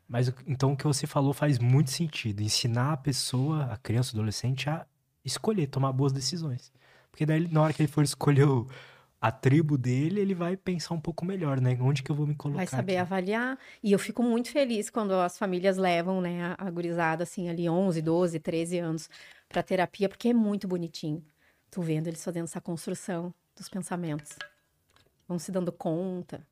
Mas 0.08 0.26
então 0.44 0.72
o 0.72 0.76
que 0.76 0.82
você 0.82 1.06
falou 1.06 1.32
faz 1.32 1.56
muito 1.56 1.92
sentido. 1.92 2.42
Ensinar 2.42 2.94
a 2.94 2.96
pessoa, 2.96 3.66
a 3.66 3.76
criança, 3.76 4.10
o 4.10 4.16
adolescente, 4.18 4.68
a 4.68 4.84
escolher, 5.24 5.68
tomar 5.68 5.92
boas 5.92 6.12
decisões. 6.12 6.72
Porque 7.12 7.24
daí, 7.24 7.46
na 7.46 7.62
hora 7.62 7.72
que 7.72 7.80
ele 7.80 7.88
for 7.88 8.02
escolher 8.02 8.42
o, 8.42 8.66
a 9.20 9.30
tribo 9.30 9.78
dele, 9.78 10.18
ele 10.18 10.34
vai 10.34 10.56
pensar 10.56 10.94
um 10.94 11.00
pouco 11.00 11.24
melhor, 11.24 11.60
né? 11.60 11.78
Onde 11.80 12.02
que 12.02 12.10
eu 12.10 12.16
vou 12.16 12.26
me 12.26 12.34
colocar? 12.34 12.56
Vai 12.56 12.66
saber 12.66 12.96
aqui? 12.96 13.02
avaliar. 13.02 13.56
E 13.80 13.92
eu 13.92 13.98
fico 13.98 14.20
muito 14.20 14.50
feliz 14.50 14.90
quando 14.90 15.12
as 15.12 15.38
famílias 15.38 15.76
levam, 15.76 16.20
né, 16.20 16.56
a 16.58 16.70
gurizada, 16.72 17.22
assim, 17.22 17.48
ali 17.48 17.68
11, 17.68 18.02
12, 18.02 18.40
13 18.40 18.80
anos 18.80 19.08
para 19.48 19.62
terapia, 19.62 20.08
porque 20.08 20.30
é 20.30 20.34
muito 20.34 20.66
bonitinho. 20.66 21.24
Tô 21.70 21.82
vendo 21.82 22.08
eles 22.08 22.24
fazendo 22.24 22.46
essa 22.46 22.60
construção 22.60 23.32
dos 23.56 23.68
pensamentos. 23.68 24.36
Vão 25.30 25.38
se 25.38 25.52
dando 25.52 25.70
conta 25.70 26.44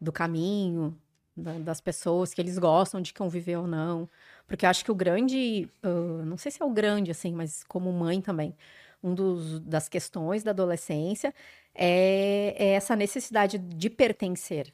do 0.00 0.10
caminho, 0.10 0.98
da, 1.36 1.58
das 1.58 1.78
pessoas 1.78 2.32
que 2.32 2.40
eles 2.40 2.58
gostam 2.58 3.02
de 3.02 3.12
conviver 3.12 3.56
ou 3.58 3.66
não. 3.66 4.08
Porque 4.46 4.64
eu 4.64 4.70
acho 4.70 4.82
que 4.82 4.90
o 4.90 4.94
grande, 4.94 5.68
uh, 5.84 6.24
não 6.24 6.38
sei 6.38 6.50
se 6.50 6.62
é 6.62 6.64
o 6.64 6.70
grande, 6.70 7.10
assim, 7.10 7.34
mas 7.34 7.62
como 7.64 7.92
mãe 7.92 8.22
também, 8.22 8.56
um 9.02 9.14
dos, 9.14 9.60
das 9.60 9.90
questões 9.90 10.42
da 10.42 10.52
adolescência 10.52 11.34
é, 11.74 12.54
é 12.58 12.68
essa 12.70 12.96
necessidade 12.96 13.58
de 13.58 13.90
pertencer. 13.90 14.72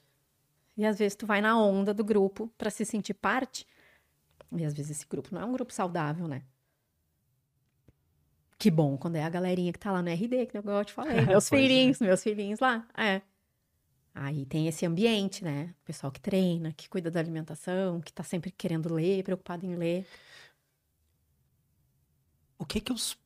E 0.76 0.86
às 0.86 0.98
vezes 1.00 1.16
tu 1.16 1.26
vai 1.26 1.40
na 1.40 1.58
onda 1.60 1.92
do 1.92 2.04
grupo 2.04 2.48
para 2.56 2.70
se 2.70 2.84
sentir 2.84 3.14
parte, 3.14 3.66
E 4.56 4.64
às 4.64 4.74
vezes 4.74 4.98
esse 4.98 5.06
grupo 5.08 5.34
não 5.34 5.42
é 5.42 5.44
um 5.44 5.52
grupo 5.52 5.72
saudável, 5.72 6.28
né? 6.28 6.42
Que 8.58 8.70
bom 8.70 8.96
quando 8.96 9.16
é 9.16 9.22
a 9.22 9.28
galerinha 9.28 9.72
que 9.72 9.78
tá 9.78 9.92
lá 9.92 10.02
no 10.02 10.10
RD, 10.10 10.46
que 10.46 10.58
eu 10.58 10.84
te 10.84 10.92
falei. 10.94 11.20
Meus 11.26 11.50
é. 11.52 11.56
filhinhos, 11.56 12.00
é. 12.00 12.06
meus 12.06 12.22
filhinhos 12.22 12.60
lá. 12.60 12.86
É. 12.96 13.20
Aí 14.14 14.46
tem 14.46 14.66
esse 14.66 14.86
ambiente, 14.86 15.44
né? 15.44 15.74
O 15.82 15.84
pessoal 15.84 16.10
que 16.10 16.20
treina, 16.20 16.72
que 16.72 16.88
cuida 16.88 17.10
da 17.10 17.20
alimentação, 17.20 18.00
que 18.00 18.10
tá 18.10 18.22
sempre 18.22 18.50
querendo 18.50 18.92
ler, 18.92 19.22
preocupado 19.22 19.66
em 19.66 19.74
ler. 19.74 20.06
O 22.58 22.64
que 22.64 22.80
que 22.80 22.92
os... 22.92 23.18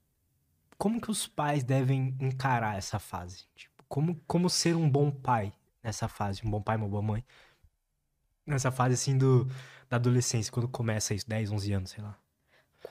Como 0.76 1.00
que 1.00 1.10
os 1.10 1.28
pais 1.28 1.62
devem 1.62 2.16
encarar 2.20 2.76
essa 2.76 2.98
fase? 2.98 3.44
Tipo, 3.54 3.84
como, 3.86 4.20
como 4.26 4.50
ser 4.50 4.74
um 4.74 4.88
bom 4.90 5.10
pai 5.10 5.52
nessa 5.82 6.08
fase? 6.08 6.40
Um 6.44 6.50
bom 6.50 6.60
pai, 6.60 6.76
uma 6.76 6.88
boa 6.88 7.02
mãe? 7.02 7.24
Nessa 8.46 8.72
fase, 8.72 8.94
assim, 8.94 9.16
do, 9.16 9.44
da 9.88 9.96
adolescência, 9.96 10.50
quando 10.50 10.68
começa 10.68 11.14
isso, 11.14 11.28
10, 11.28 11.52
11 11.52 11.72
anos, 11.72 11.90
sei 11.90 12.02
lá. 12.02 12.19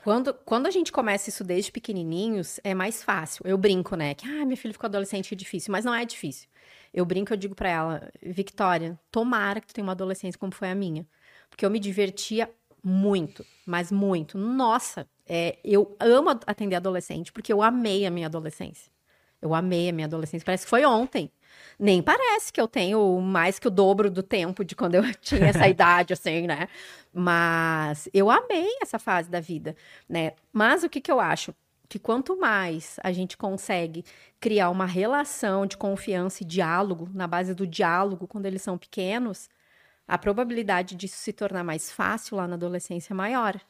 Quando, 0.02 0.32
quando 0.32 0.66
a 0.66 0.70
gente 0.70 0.92
começa 0.92 1.28
isso 1.28 1.44
desde 1.44 1.72
pequenininhos, 1.72 2.60
é 2.62 2.74
mais 2.74 3.02
fácil. 3.02 3.44
Eu 3.46 3.58
brinco, 3.58 3.96
né? 3.96 4.14
Que, 4.14 4.26
ah, 4.26 4.44
minha 4.44 4.56
filha 4.56 4.72
ficou 4.72 4.86
adolescente, 4.86 5.32
é 5.32 5.36
difícil. 5.36 5.72
Mas 5.72 5.84
não 5.84 5.94
é 5.94 6.04
difícil. 6.04 6.48
Eu 6.92 7.04
brinco, 7.04 7.32
eu 7.32 7.36
digo 7.36 7.54
para 7.54 7.68
ela, 7.68 8.10
Victoria, 8.22 8.98
tomara 9.10 9.60
que 9.60 9.66
tu 9.66 9.74
tenha 9.74 9.84
uma 9.84 9.92
adolescência 9.92 10.38
como 10.38 10.52
foi 10.52 10.70
a 10.70 10.74
minha. 10.74 11.06
Porque 11.48 11.64
eu 11.64 11.70
me 11.70 11.78
divertia 11.78 12.50
muito, 12.82 13.44
mas 13.66 13.92
muito. 13.92 14.38
Nossa, 14.38 15.06
é, 15.26 15.58
eu 15.64 15.96
amo 16.00 16.30
atender 16.30 16.76
adolescente, 16.76 17.32
porque 17.32 17.52
eu 17.52 17.62
amei 17.62 18.06
a 18.06 18.10
minha 18.10 18.26
adolescência. 18.26 18.90
Eu 19.40 19.54
amei 19.54 19.88
a 19.88 19.92
minha 19.92 20.06
adolescência. 20.06 20.44
Parece 20.44 20.64
que 20.64 20.70
foi 20.70 20.84
ontem. 20.84 21.30
Nem 21.78 22.02
parece 22.02 22.52
que 22.52 22.60
eu 22.60 22.68
tenho 22.68 23.20
mais 23.20 23.58
que 23.58 23.66
o 23.66 23.70
dobro 23.70 24.10
do 24.10 24.22
tempo 24.22 24.64
de 24.64 24.76
quando 24.76 24.96
eu 24.96 25.02
tinha 25.20 25.46
essa 25.46 25.66
idade, 25.68 26.12
assim, 26.12 26.46
né? 26.46 26.68
Mas 27.12 28.08
eu 28.12 28.30
amei 28.30 28.68
essa 28.82 28.98
fase 28.98 29.30
da 29.30 29.40
vida, 29.40 29.74
né? 30.08 30.32
Mas 30.52 30.84
o 30.84 30.88
que, 30.88 31.00
que 31.00 31.10
eu 31.10 31.20
acho? 31.20 31.54
que 31.90 31.98
quanto 31.98 32.38
mais 32.38 33.00
a 33.02 33.10
gente 33.10 33.36
consegue 33.36 34.04
criar 34.38 34.70
uma 34.70 34.86
relação 34.86 35.66
de 35.66 35.76
confiança 35.76 36.44
e 36.44 36.46
diálogo, 36.46 37.10
na 37.12 37.26
base 37.26 37.52
do 37.52 37.66
diálogo, 37.66 38.28
quando 38.28 38.46
eles 38.46 38.62
são 38.62 38.78
pequenos, 38.78 39.50
a 40.06 40.16
probabilidade 40.16 40.94
disso 40.94 41.16
se 41.16 41.32
tornar 41.32 41.64
mais 41.64 41.90
fácil 41.90 42.36
lá 42.36 42.46
na 42.46 42.54
adolescência 42.54 43.12
é 43.12 43.16
maior. 43.16 43.60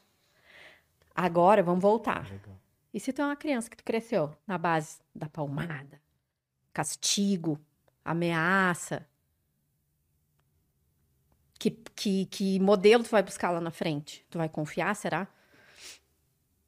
Agora, 1.15 1.63
vamos 1.63 1.81
voltar. 1.81 2.29
Legal. 2.29 2.55
E 2.93 2.99
se 2.99 3.13
tu 3.13 3.21
é 3.21 3.25
uma 3.25 3.35
criança 3.35 3.69
que 3.69 3.77
tu 3.77 3.83
cresceu 3.83 4.35
na 4.45 4.57
base 4.57 4.99
da 5.15 5.29
palmada, 5.29 6.01
castigo, 6.73 7.59
ameaça, 8.03 9.07
que, 11.61 11.69
que, 11.95 12.25
que 12.25 12.59
modelo 12.59 13.03
tu 13.03 13.11
vai 13.11 13.21
buscar 13.21 13.51
lá 13.51 13.61
na 13.61 13.69
frente? 13.69 14.25
Tu 14.31 14.37
vai 14.37 14.49
confiar, 14.49 14.95
será? 14.95 15.27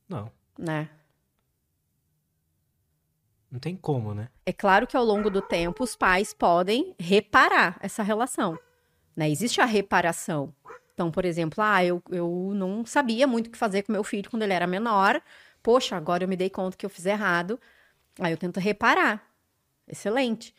Não. 0.08 0.32
Né? 0.58 0.88
Não 3.50 3.60
tem 3.60 3.76
como, 3.76 4.14
né? 4.14 4.30
É 4.46 4.54
claro 4.54 4.86
que 4.86 4.96
ao 4.96 5.04
longo 5.04 5.32
do 5.32 5.42
tempo 5.42 5.84
os 5.84 5.96
pais 5.96 6.32
podem 6.32 6.96
reparar 7.00 7.78
essa 7.82 8.04
relação. 8.04 8.58
Né? 9.16 9.32
Existe 9.32 9.60
a 9.60 9.66
reparação. 9.66 10.54
Então, 10.94 11.10
por 11.10 11.26
exemplo, 11.26 11.64
ah, 11.64 11.84
eu, 11.84 12.02
eu 12.12 12.52
não 12.54 12.86
sabia 12.86 13.26
muito 13.26 13.48
o 13.48 13.50
que 13.50 13.58
fazer 13.58 13.82
com 13.82 13.92
meu 13.92 14.04
filho 14.04 14.30
quando 14.30 14.44
ele 14.44 14.54
era 14.54 14.68
menor. 14.68 15.20
Poxa, 15.64 15.96
agora 15.96 16.26
eu 16.26 16.28
me 16.28 16.36
dei 16.36 16.50
conta 16.50 16.78
que 16.78 16.86
eu 16.86 16.90
fiz 16.90 17.06
errado. 17.06 17.60
Aí 18.20 18.34
eu 18.34 18.38
tento 18.38 18.60
reparar. 18.60 19.28
Excelente. 19.88 20.54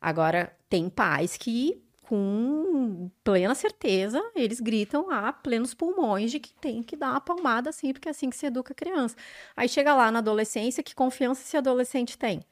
Agora, 0.00 0.56
tem 0.68 0.88
pais 0.88 1.36
que, 1.36 1.82
com 2.02 3.10
plena 3.24 3.54
certeza, 3.54 4.22
eles 4.34 4.60
gritam 4.60 5.10
a 5.10 5.32
plenos 5.32 5.74
pulmões 5.74 6.30
de 6.30 6.38
que 6.38 6.52
tem 6.54 6.82
que 6.82 6.96
dar 6.96 7.10
uma 7.10 7.20
palmada 7.20 7.70
assim, 7.70 7.92
porque 7.92 8.08
é 8.08 8.10
assim 8.12 8.30
que 8.30 8.36
se 8.36 8.46
educa 8.46 8.72
a 8.72 8.76
criança. 8.76 9.16
Aí 9.56 9.68
chega 9.68 9.94
lá 9.94 10.10
na 10.10 10.20
adolescência, 10.20 10.82
que 10.82 10.94
confiança 10.94 11.42
esse 11.42 11.56
adolescente 11.56 12.16
tem, 12.16 12.44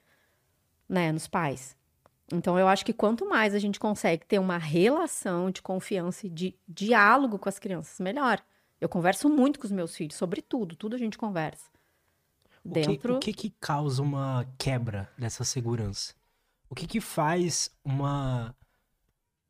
né, 0.88 1.12
nos 1.12 1.28
pais? 1.28 1.76
Então, 2.32 2.58
eu 2.58 2.66
acho 2.66 2.84
que 2.84 2.94
quanto 2.94 3.28
mais 3.28 3.54
a 3.54 3.58
gente 3.58 3.78
consegue 3.78 4.24
ter 4.26 4.38
uma 4.38 4.56
relação 4.56 5.50
de 5.50 5.60
confiança 5.60 6.26
e 6.26 6.30
de 6.30 6.58
diálogo 6.66 7.38
com 7.38 7.48
as 7.48 7.58
crianças, 7.58 8.00
melhor. 8.00 8.42
Eu 8.80 8.88
converso 8.88 9.28
muito 9.28 9.60
com 9.60 9.66
os 9.66 9.72
meus 9.72 9.94
filhos 9.94 10.16
sobre 10.16 10.40
tudo, 10.40 10.74
tudo 10.74 10.96
a 10.96 10.98
gente 10.98 11.18
conversa. 11.18 11.71
O 12.64 12.68
Dentro... 12.68 13.18
que, 13.18 13.30
o 13.30 13.32
que, 13.32 13.32
que 13.32 13.50
causa 13.60 14.02
uma 14.02 14.46
quebra 14.56 15.10
dessa 15.18 15.44
segurança? 15.44 16.14
O 16.70 16.74
que 16.74 16.86
que 16.86 17.00
faz 17.00 17.70
uma 17.84 18.56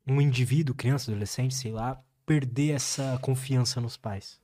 um 0.06 0.20
indivíduo, 0.20 0.74
criança, 0.74 1.10
adolescente, 1.10 1.54
sei 1.54 1.70
lá, 1.70 2.02
perder 2.26 2.72
essa 2.72 3.18
confiança 3.22 3.80
nos 3.80 3.96
pais? 3.96 4.40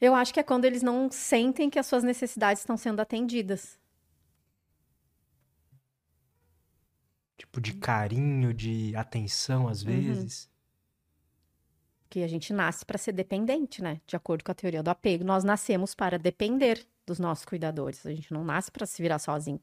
Eu 0.00 0.14
acho 0.14 0.32
que 0.32 0.40
é 0.40 0.42
quando 0.42 0.66
eles 0.66 0.82
não 0.82 1.10
sentem 1.10 1.70
que 1.70 1.78
as 1.78 1.86
suas 1.86 2.04
necessidades 2.04 2.62
estão 2.62 2.76
sendo 2.76 3.00
atendidas. 3.00 3.78
Tipo, 7.36 7.60
de 7.60 7.74
carinho, 7.74 8.52
de 8.52 8.94
atenção, 8.94 9.68
às 9.68 9.82
uhum. 9.82 9.90
vezes. 9.90 10.44
Uhum. 10.44 10.50
Que 12.10 12.22
a 12.22 12.28
gente 12.28 12.52
nasce 12.52 12.84
para 12.84 12.98
ser 12.98 13.12
dependente, 13.12 13.82
né? 13.82 14.00
De 14.06 14.14
acordo 14.14 14.44
com 14.44 14.52
a 14.52 14.54
teoria 14.54 14.82
do 14.82 14.90
apego, 14.90 15.24
nós 15.24 15.42
nascemos 15.42 15.94
para 15.94 16.18
depender 16.18 16.86
dos 17.06 17.18
nossos 17.18 17.44
cuidadores. 17.44 18.04
A 18.04 18.12
gente 18.12 18.32
não 18.32 18.44
nasce 18.44 18.70
para 18.70 18.84
se 18.84 19.00
virar 19.00 19.18
sozinho. 19.18 19.60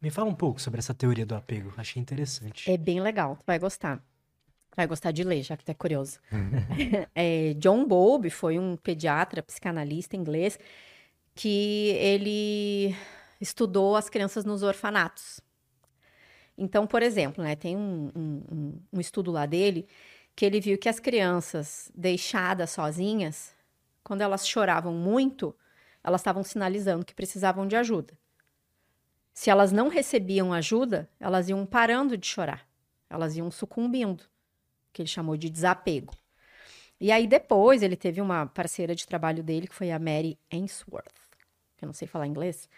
Me 0.00 0.10
fala 0.10 0.28
um 0.28 0.34
pouco 0.34 0.60
sobre 0.60 0.80
essa 0.80 0.92
teoria 0.94 1.24
do 1.24 1.34
apego. 1.34 1.72
Achei 1.76 2.00
interessante. 2.00 2.70
É 2.70 2.76
bem 2.76 3.00
legal, 3.00 3.36
tu 3.36 3.44
vai 3.46 3.58
gostar. 3.58 4.04
Vai 4.74 4.86
gostar 4.86 5.12
de 5.12 5.22
ler, 5.22 5.42
já 5.42 5.56
que 5.56 5.64
tu 5.64 5.70
é 5.70 5.74
curioso. 5.74 6.18
é, 7.14 7.54
John 7.54 7.86
Bowlby 7.86 8.30
foi 8.30 8.58
um 8.58 8.76
pediatra, 8.76 9.42
psicanalista 9.42 10.16
inglês, 10.16 10.58
que 11.34 11.90
ele 11.98 12.96
estudou 13.40 13.94
as 13.96 14.08
crianças 14.08 14.44
nos 14.44 14.62
orfanatos. 14.62 15.40
Então, 16.56 16.86
por 16.86 17.02
exemplo, 17.02 17.42
né, 17.44 17.54
tem 17.54 17.76
um, 17.76 18.10
um, 18.14 18.80
um 18.92 19.00
estudo 19.00 19.30
lá 19.30 19.46
dele 19.46 19.86
que 20.34 20.44
ele 20.44 20.60
viu 20.60 20.78
que 20.78 20.88
as 20.88 20.98
crianças 20.98 21.90
deixadas 21.94 22.70
sozinhas, 22.70 23.54
quando 24.12 24.20
elas 24.20 24.46
choravam 24.46 24.92
muito, 24.92 25.56
elas 26.04 26.20
estavam 26.20 26.44
sinalizando 26.44 27.02
que 27.02 27.14
precisavam 27.14 27.66
de 27.66 27.76
ajuda. 27.76 28.12
Se 29.32 29.48
elas 29.48 29.72
não 29.72 29.88
recebiam 29.88 30.52
ajuda, 30.52 31.08
elas 31.18 31.48
iam 31.48 31.64
parando 31.64 32.14
de 32.14 32.26
chorar. 32.26 32.68
Elas 33.08 33.38
iam 33.38 33.50
sucumbindo, 33.50 34.22
que 34.92 35.00
ele 35.00 35.08
chamou 35.08 35.34
de 35.34 35.48
desapego. 35.48 36.14
E 37.00 37.10
aí 37.10 37.26
depois 37.26 37.82
ele 37.82 37.96
teve 37.96 38.20
uma 38.20 38.44
parceira 38.44 38.94
de 38.94 39.06
trabalho 39.06 39.42
dele, 39.42 39.66
que 39.66 39.74
foi 39.74 39.90
a 39.90 39.98
Mary 39.98 40.38
Ainsworth, 40.52 41.08
que 41.78 41.82
eu 41.82 41.86
não 41.86 41.94
sei 41.94 42.06
falar 42.06 42.26
inglês, 42.26 42.68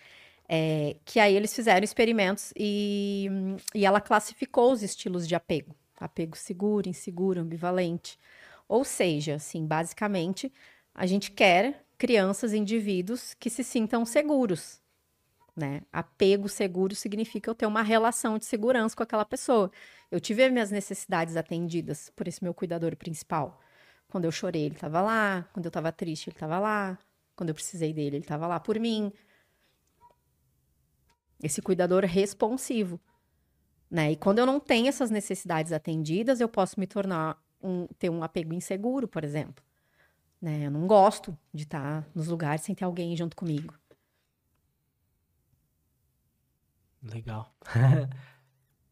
é, 0.49 0.99
que 1.05 1.19
aí 1.19 1.35
eles 1.35 1.53
fizeram 1.53 1.83
experimentos 1.83 2.53
e, 2.57 3.27
e 3.75 3.85
ela 3.85 4.01
classificou 4.01 4.71
os 4.71 4.85
estilos 4.85 5.27
de 5.27 5.35
apego. 5.35 5.75
Apego 5.99 6.37
seguro, 6.37 6.89
inseguro, 6.89 7.41
ambivalente. 7.41 8.21
Ou 8.69 8.85
seja, 8.85 9.35
assim, 9.35 9.67
basicamente, 9.67 10.53
a 10.95 11.07
gente 11.07 11.31
quer 11.31 11.85
crianças, 11.99 12.53
indivíduos 12.53 13.35
que 13.35 13.51
se 13.51 13.65
sintam 13.65 14.05
seguros, 14.07 14.81
né? 15.57 15.83
Apego 15.93 16.49
seguro 16.49 16.95
significa 16.95 17.51
eu 17.51 17.55
ter 17.55 17.67
uma 17.67 17.83
relação 17.83 18.39
de 18.39 18.45
segurança 18.45 18.95
com 18.97 19.03
aquela 19.03 19.25
pessoa. 19.25 19.71
Eu 20.11 20.21
tive 20.21 20.49
minhas 20.51 20.71
necessidades 20.71 21.37
atendidas 21.37 22.11
por 22.15 22.29
esse 22.29 22.43
meu 22.43 22.53
cuidador 22.53 22.97
principal. 22.97 23.61
Quando 24.09 24.25
eu 24.25 24.33
chorei, 24.33 24.63
ele 24.67 24.75
estava 24.75 25.01
lá. 25.01 25.49
Quando 25.53 25.67
eu 25.67 25.71
estava 25.71 25.93
triste, 25.93 26.29
ele 26.29 26.37
estava 26.37 26.59
lá. 26.59 26.99
Quando 27.37 27.49
eu 27.49 27.55
precisei 27.55 27.93
dele, 27.93 28.17
ele 28.17 28.25
estava 28.25 28.47
lá 28.47 28.61
por 28.61 28.79
mim. 28.79 29.13
Esse 31.43 31.63
cuidador 31.63 32.05
responsivo. 32.05 33.01
Né? 33.91 34.13
E 34.13 34.17
quando 34.17 34.39
eu 34.39 34.47
não 34.47 34.59
tenho 34.59 34.89
essas 34.89 35.11
necessidades 35.11 35.73
atendidas, 35.73 36.41
eu 36.41 36.49
posso 36.49 36.79
me 36.79 36.87
tornar 36.87 37.41
um, 37.63 37.87
ter 37.99 38.11
um 38.11 38.23
apego 38.23 38.53
inseguro, 38.53 39.07
por 39.07 39.25
exemplo. 39.25 39.65
Né? 40.45 40.67
Eu 40.67 40.71
não 40.71 40.87
gosto 40.87 41.35
de 41.55 41.63
estar 41.63 42.07
nos 42.15 42.29
lugares 42.29 42.61
sem 42.61 42.75
ter 42.75 42.85
alguém 42.85 43.17
junto 43.17 43.35
comigo. 43.35 43.73
Legal. 47.03 47.51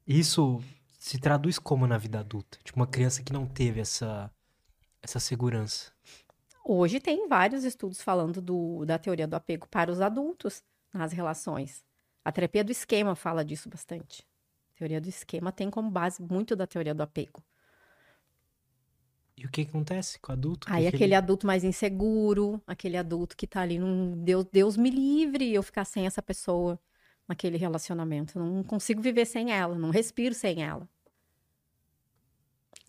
Isso 0.09 0.65
se 0.99 1.19
traduz 1.19 1.59
como 1.59 1.87
na 1.87 1.99
vida 1.99 2.21
adulta? 2.21 2.57
Tipo, 2.65 2.81
uma 2.81 2.87
criança 2.87 3.23
que 3.23 3.35
não 3.35 3.47
teve 3.47 3.81
essa, 3.81 4.31
essa 5.03 5.21
segurança. 5.21 5.93
Hoje 6.65 6.99
tem 6.99 7.29
vários 7.29 7.65
estudos 7.65 8.01
falando 8.01 8.41
do, 8.41 8.87
da 8.87 8.99
teoria 8.99 9.29
do 9.29 9.35
apego 9.37 9.69
para 9.69 9.93
os 9.93 10.01
adultos 10.01 10.63
nas 10.91 11.13
relações. 11.13 11.85
A 12.25 12.33
terapia 12.33 12.65
do 12.65 12.73
esquema 12.73 13.15
fala 13.15 13.45
disso 13.45 13.69
bastante. 13.69 14.27
A 14.75 14.79
teoria 14.79 15.03
do 15.03 15.09
esquema 15.11 15.53
tem 15.53 15.69
como 15.69 15.91
base 15.91 16.23
muito 16.23 16.57
da 16.57 16.67
teoria 16.67 16.95
do 16.95 17.03
apego. 17.03 17.45
E 19.37 19.47
o 19.47 19.51
que 19.51 19.63
acontece 19.63 20.19
com 20.19 20.31
o 20.31 20.35
adulto? 20.35 20.67
Aí 20.71 20.87
aquele... 20.87 20.97
aquele 20.97 21.15
adulto 21.15 21.47
mais 21.47 21.65
inseguro, 21.65 22.61
aquele 22.67 22.97
adulto 22.97 23.37
que 23.37 23.47
tá 23.47 23.61
ali 23.63 23.79
num 23.79 24.23
Deus, 24.23 24.45
Deus 24.53 24.77
me 24.77 24.91
livre 24.91 25.53
eu 25.53 25.63
ficar 25.63 25.85
sem 25.85 26.07
essa 26.07 26.23
pessoa 26.23 26.79
naquele 27.27 27.57
relacionamento. 27.57 28.39
Eu 28.39 28.45
não 28.45 28.63
consigo 28.63 29.01
viver 29.01 29.25
sem 29.25 29.53
ela, 29.53 29.75
não 29.75 29.91
respiro 29.91 30.35
sem 30.35 30.63
ela. 30.63 30.89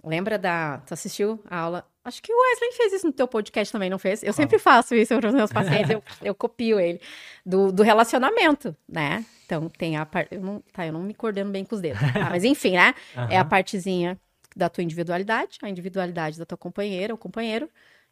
Lembra 0.04 0.38
da. 0.38 0.80
Tu 0.80 0.94
assistiu 0.94 1.39
a 1.50 1.58
aula 1.58 1.88
Acho 2.06 2.22
que 2.22 2.34
o 2.34 2.38
Wesley 2.38 2.74
fez 2.74 2.94
isso 2.94 3.08
no 3.08 3.14
teu 3.14 3.28
podcast 3.28 3.72
também, 3.72 3.89
não 3.89 3.98
fez? 3.98 4.22
Eu 4.24 4.34
sempre 4.34 4.60
faço 4.60 4.94
isso 4.94 5.18
para 5.18 5.30
os 5.30 5.34
meus 5.34 5.54
pacientes, 5.54 5.89
eu, 5.89 6.04
eu 6.22 6.36
copio 6.36 6.78
ele. 6.78 7.00
Do, 7.46 7.72
do 7.72 7.82
relacionamento, 7.82 8.76
né? 8.88 9.26
Então, 9.46 9.70
tem 9.70 9.96
a 9.96 10.06
parte... 10.06 10.38
Tá, 10.74 10.86
eu 10.86 10.91
não 10.91 11.02
me 11.02 11.14
coordeno 11.14 11.50
bem 11.50 11.64
com 11.64 11.76
os 11.76 11.82
dedos. 11.82 12.02
Tá? 12.02 12.30
Mas, 12.30 12.44
enfim, 12.44 12.72
né? 12.72 12.94
Uhum. 13.16 13.28
É 13.30 13.38
a 13.38 13.46
partezinha 13.46 14.20
da 14.56 14.70
tua 14.70 14.84
individualidade, 14.84 15.58
a 15.62 15.70
individualidade 15.70 16.38
da 16.38 16.45
tua 16.45 16.58
companheira 16.58 17.14
ou 17.14 17.18
companheiro, 17.18 17.70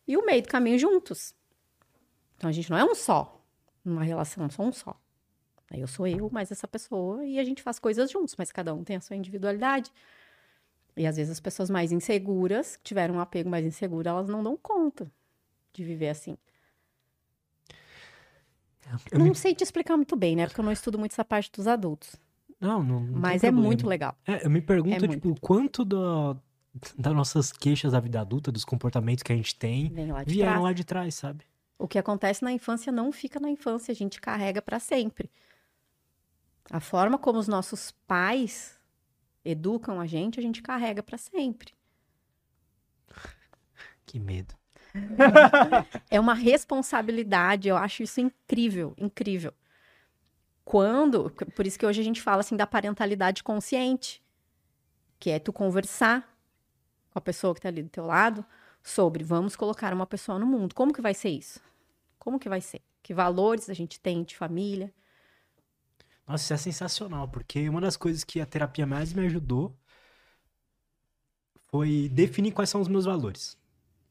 e 0.07 0.17
o 0.17 0.25
meio 0.25 0.41
do 0.41 0.47
caminho 0.47 0.77
juntos. 0.79 1.35
Então, 2.37 2.49
a 2.49 2.53
gente 2.53 2.69
não 2.69 2.77
é 2.77 2.83
um 2.83 2.95
só. 2.95 3.39
Numa 3.83 4.03
relação, 4.03 4.49
só 4.49 4.63
um 4.63 4.71
só. 4.71 4.99
Eu 5.71 5.87
sou 5.87 6.05
eu, 6.05 6.29
mais 6.29 6.51
essa 6.51 6.67
pessoa, 6.67 7.25
e 7.25 7.39
a 7.39 7.43
gente 7.43 7.61
faz 7.61 7.79
coisas 7.79 8.11
juntos, 8.11 8.35
mas 8.37 8.51
cada 8.51 8.73
um 8.73 8.83
tem 8.83 8.97
a 8.97 9.01
sua 9.01 9.15
individualidade. 9.15 9.91
E 10.97 11.07
às 11.07 11.15
vezes 11.15 11.31
as 11.31 11.39
pessoas 11.39 11.69
mais 11.69 11.91
inseguras, 11.91 12.75
que 12.75 12.83
tiveram 12.83 13.15
um 13.15 13.19
apego 13.19 13.49
mais 13.49 13.65
inseguro, 13.65 14.07
elas 14.07 14.27
não 14.27 14.43
dão 14.43 14.57
conta 14.57 15.09
de 15.73 15.83
viver 15.83 16.09
assim. 16.09 16.37
Eu 19.11 19.19
não 19.19 19.27
me... 19.27 19.35
sei 19.35 19.55
te 19.55 19.63
explicar 19.63 19.95
muito 19.95 20.15
bem, 20.15 20.35
né? 20.35 20.47
Porque 20.47 20.59
eu 20.59 20.65
não 20.65 20.71
estudo 20.71 20.99
muito 20.99 21.13
essa 21.13 21.23
parte 21.23 21.49
dos 21.51 21.67
adultos. 21.67 22.15
Não, 22.61 22.83
não. 22.83 22.99
não 22.99 23.19
Mas 23.19 23.43
é 23.43 23.51
muito 23.51 23.87
legal. 23.87 24.15
É, 24.25 24.45
eu 24.45 24.49
me 24.49 24.61
pergunto, 24.61 25.03
é 25.03 25.07
tipo, 25.07 25.29
muito. 25.29 25.41
quanto 25.41 25.83
do, 25.83 26.37
das 26.97 27.13
nossas 27.13 27.51
queixas 27.51 27.91
da 27.93 27.99
vida 27.99 28.21
adulta, 28.21 28.51
dos 28.51 28.63
comportamentos 28.63 29.23
que 29.23 29.33
a 29.33 29.35
gente 29.35 29.55
tem, 29.55 29.91
lá 30.11 30.23
vieram 30.23 30.51
trás. 30.51 30.63
lá 30.63 30.73
de 30.73 30.83
trás, 30.83 31.15
sabe? 31.15 31.43
O 31.79 31.87
que 31.87 31.97
acontece 31.97 32.43
na 32.43 32.51
infância 32.51 32.91
não 32.91 33.11
fica 33.11 33.39
na 33.39 33.49
infância, 33.49 33.91
a 33.91 33.95
gente 33.95 34.21
carrega 34.21 34.61
para 34.61 34.79
sempre. 34.79 35.31
A 36.69 36.79
forma 36.79 37.17
como 37.17 37.39
os 37.39 37.47
nossos 37.47 37.91
pais 38.07 38.79
educam 39.43 39.99
a 39.99 40.05
gente, 40.05 40.39
a 40.39 40.43
gente 40.43 40.61
carrega 40.61 41.01
para 41.01 41.17
sempre. 41.17 41.73
Que 44.05 44.19
medo. 44.19 44.53
é 46.09 46.19
uma 46.19 46.33
responsabilidade, 46.33 47.67
eu 47.67 47.75
acho 47.75 48.03
isso 48.03 48.21
incrível, 48.21 48.93
incrível. 48.97 49.53
Quando, 50.63 51.29
por 51.55 51.65
isso 51.65 51.77
que 51.77 51.85
hoje 51.85 52.01
a 52.01 52.03
gente 52.03 52.21
fala 52.21 52.41
assim 52.41 52.55
da 52.55 52.67
parentalidade 52.67 53.43
consciente, 53.43 54.23
que 55.19 55.29
é 55.29 55.39
tu 55.39 55.51
conversar 55.51 56.35
com 57.09 57.19
a 57.19 57.21
pessoa 57.21 57.53
que 57.53 57.59
está 57.59 57.69
ali 57.69 57.83
do 57.83 57.89
teu 57.89 58.05
lado 58.05 58.45
sobre 58.83 59.23
vamos 59.23 59.55
colocar 59.55 59.93
uma 59.93 60.05
pessoa 60.05 60.39
no 60.39 60.45
mundo. 60.45 60.73
Como 60.73 60.93
que 60.93 61.01
vai 61.01 61.13
ser 61.13 61.29
isso? 61.29 61.59
Como 62.17 62.39
que 62.39 62.49
vai 62.49 62.61
ser? 62.61 62.81
Que 63.03 63.13
valores 63.13 63.69
a 63.69 63.73
gente 63.73 63.99
tem 63.99 64.23
de 64.23 64.35
família? 64.35 64.93
Nossa, 66.27 66.43
isso 66.43 66.53
é 66.53 66.57
sensacional, 66.57 67.27
porque 67.27 67.67
uma 67.67 67.81
das 67.81 67.97
coisas 67.97 68.23
que 68.23 68.39
a 68.39 68.45
terapia 68.45 68.85
mais 68.85 69.11
me 69.13 69.25
ajudou 69.25 69.75
foi 71.67 72.09
definir 72.09 72.51
quais 72.51 72.69
são 72.69 72.81
os 72.81 72.87
meus 72.87 73.05
valores. 73.05 73.57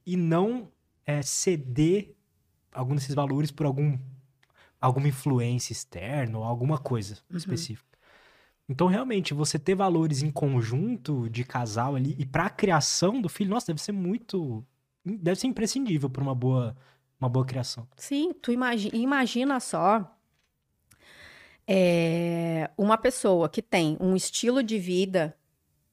E 0.05 0.16
não 0.16 0.70
é, 1.07 1.22
ceder 1.22 2.14
algum 2.72 2.94
desses 2.94 3.14
valores 3.14 3.51
por 3.51 3.66
algum, 3.66 3.98
alguma 4.81 5.09
influência 5.09 5.72
externa 5.72 6.39
ou 6.39 6.45
alguma 6.45 6.78
coisa 6.78 7.18
uhum. 7.31 7.37
específica. 7.37 7.91
Então, 8.68 8.87
realmente, 8.87 9.35
você 9.35 9.59
ter 9.59 9.74
valores 9.74 10.22
em 10.22 10.31
conjunto 10.31 11.28
de 11.28 11.43
casal 11.45 11.97
ali 11.97 12.14
e 12.18 12.24
para 12.24 12.47
a 12.47 12.51
criação 12.51 13.20
do 13.20 13.28
filho, 13.28 13.51
nossa, 13.51 13.66
deve 13.66 13.83
ser 13.83 13.93
muito. 13.93 14.64
Deve 15.05 15.41
ser 15.41 15.49
imprescindível 15.49 16.09
para 16.09 16.22
uma 16.22 16.35
boa, 16.35 16.76
uma 17.20 17.28
boa 17.28 17.45
criação. 17.45 17.89
Sim, 17.97 18.33
tu 18.33 18.53
imagina, 18.53 18.97
imagina 18.97 19.59
só 19.59 20.16
é, 21.66 22.70
uma 22.76 22.97
pessoa 22.97 23.49
que 23.49 23.62
tem 23.62 23.97
um 24.01 24.14
estilo 24.14 24.62
de 24.62 24.78
vida 24.78 25.37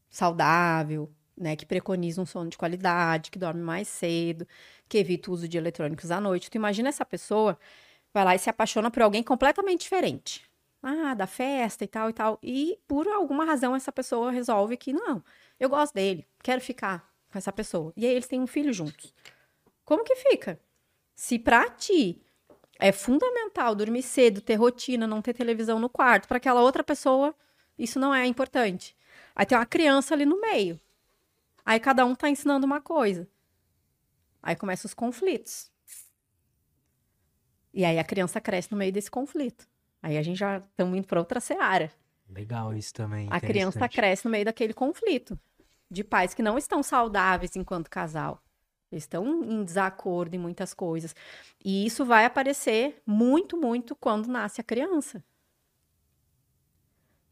saudável, 0.09 1.11
né, 1.37 1.55
que 1.55 1.65
preconiza 1.65 2.21
um 2.21 2.25
sono 2.25 2.49
de 2.49 2.57
qualidade, 2.57 3.29
que 3.29 3.39
dorme 3.39 3.61
mais 3.61 3.87
cedo, 3.87 4.47
que 4.89 4.97
evita 4.97 5.29
o 5.29 5.33
uso 5.33 5.47
de 5.47 5.57
eletrônicos 5.57 6.09
à 6.09 6.19
noite. 6.19 6.49
Tu 6.49 6.55
imagina 6.55 6.89
essa 6.89 7.05
pessoa 7.05 7.57
vai 8.13 8.23
lá 8.23 8.35
e 8.35 8.39
se 8.39 8.49
apaixona 8.49 8.91
por 8.91 9.01
alguém 9.01 9.23
completamente 9.23 9.81
diferente. 9.81 10.47
Ah, 10.81 11.13
da 11.13 11.27
festa 11.27 11.83
e 11.83 11.87
tal 11.87 12.09
e 12.09 12.13
tal. 12.13 12.39
E 12.41 12.79
por 12.87 13.07
alguma 13.07 13.45
razão 13.45 13.75
essa 13.75 13.91
pessoa 13.91 14.31
resolve 14.31 14.77
que 14.77 14.93
não, 14.93 15.23
eu 15.59 15.69
gosto 15.69 15.93
dele, 15.93 16.27
quero 16.43 16.61
ficar 16.61 17.11
com 17.29 17.37
essa 17.37 17.51
pessoa. 17.51 17.91
E 17.95 18.05
aí 18.05 18.11
eles 18.11 18.27
têm 18.27 18.41
um 18.41 18.47
filho 18.47 18.71
juntos. 18.71 19.13
Como 19.83 20.03
que 20.03 20.15
fica? 20.15 20.59
Se 21.15 21.39
pra 21.39 21.69
ti 21.69 22.21
é 22.79 22.91
fundamental 22.91 23.73
dormir 23.73 24.03
cedo, 24.03 24.41
ter 24.41 24.55
rotina, 24.55 25.07
não 25.07 25.21
ter 25.21 25.33
televisão 25.33 25.79
no 25.79 25.89
quarto. 25.89 26.27
Para 26.27 26.37
aquela 26.37 26.61
outra 26.61 26.83
pessoa, 26.83 27.35
isso 27.77 27.99
não 27.99 28.13
é 28.13 28.25
importante. 28.25 28.95
Aí 29.35 29.45
tem 29.45 29.57
uma 29.57 29.65
criança 29.65 30.13
ali 30.13 30.25
no 30.25 30.39
meio. 30.39 30.79
Aí 31.65 31.79
cada 31.79 32.05
um 32.05 32.15
tá 32.15 32.29
ensinando 32.29 32.65
uma 32.65 32.79
coisa. 32.79 33.27
Aí 34.41 34.55
começam 34.55 34.87
os 34.87 34.93
conflitos. 34.93 35.71
E 37.77 37.85
aí 37.85 37.99
a 37.99 38.03
criança 38.03 38.41
cresce 38.41 38.71
no 38.71 38.77
meio 38.77 38.91
desse 38.91 39.11
conflito. 39.11 39.67
Aí 40.01 40.17
a 40.17 40.23
gente 40.23 40.39
já 40.39 40.57
estamos 40.57 40.97
indo 40.97 41.05
para 41.05 41.19
outra 41.19 41.39
seara. 41.39 41.91
Legal 42.27 42.73
isso 42.73 42.91
também. 42.91 43.27
A 43.29 43.39
criança 43.39 43.87
cresce 43.87 44.25
no 44.25 44.31
meio 44.31 44.45
daquele 44.45 44.73
conflito 44.73 45.39
de 45.87 46.03
pais 46.03 46.33
que 46.33 46.41
não 46.41 46.57
estão 46.57 46.81
saudáveis 46.81 47.55
enquanto 47.55 47.87
casal. 47.87 48.41
Eles 48.91 49.03
estão 49.03 49.43
em 49.43 49.63
desacordo 49.63 50.35
em 50.35 50.39
muitas 50.39 50.73
coisas. 50.73 51.15
E 51.63 51.85
isso 51.85 52.03
vai 52.03 52.25
aparecer 52.25 52.99
muito, 53.05 53.55
muito 53.55 53.95
quando 53.95 54.25
nasce 54.25 54.59
a 54.59 54.63
criança. 54.63 55.23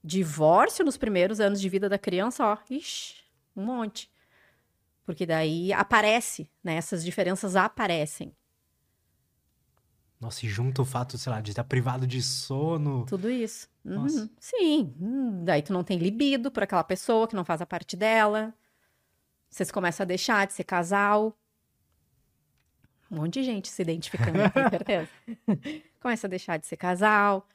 Divórcio 0.04 0.86
nos 0.86 0.96
primeiros 0.96 1.40
anos 1.40 1.60
de 1.60 1.68
vida 1.68 1.90
da 1.90 1.98
criança, 1.98 2.46
ó, 2.46 2.58
ixi, 2.70 3.16
um 3.56 3.66
monte. 3.66 4.12
Porque 5.04 5.26
daí 5.26 5.74
aparece, 5.74 6.48
né? 6.64 6.76
Essas 6.76 7.04
diferenças 7.04 7.56
aparecem. 7.56 8.32
Nossa, 10.20 10.46
e 10.46 10.50
junto 10.50 10.82
o 10.82 10.86
fato, 10.86 11.18
sei 11.18 11.32
lá, 11.32 11.42
de 11.42 11.52
estar 11.52 11.64
privado 11.64 12.08
de 12.08 12.22
sono. 12.22 13.06
Tudo 13.06 13.30
isso. 13.30 13.68
Uhum. 13.84 14.30
Sim. 14.40 14.94
Hum, 15.00 15.44
daí 15.44 15.62
tu 15.62 15.74
não 15.74 15.84
tem 15.84 15.98
libido 15.98 16.50
por 16.50 16.64
aquela 16.64 16.84
pessoa 16.84 17.28
que 17.28 17.36
não 17.36 17.46
faz 17.46 17.62
a 17.62 17.66
parte 17.66 17.96
dela. 17.96 18.54
Vocês 19.50 19.72
começam 19.72 20.04
a 20.04 20.08
deixar 20.08 20.48
de 20.48 20.54
ser 20.54 20.64
casal. 20.64 21.38
Um 23.12 23.18
monte 23.18 23.36
de 23.36 23.44
gente 23.44 23.68
se 23.68 23.82
identificando, 23.82 24.40
com 24.52 24.68
certeza. 24.70 25.10
Começa 26.02 26.28
a 26.28 26.30
deixar 26.30 26.58
de 26.58 26.66
ser 26.66 26.78
casal. 26.78 27.48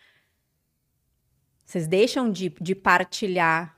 Vocês 1.65 1.87
deixam 1.87 2.31
de, 2.31 2.51
de 2.61 2.75
partilhar 2.75 3.77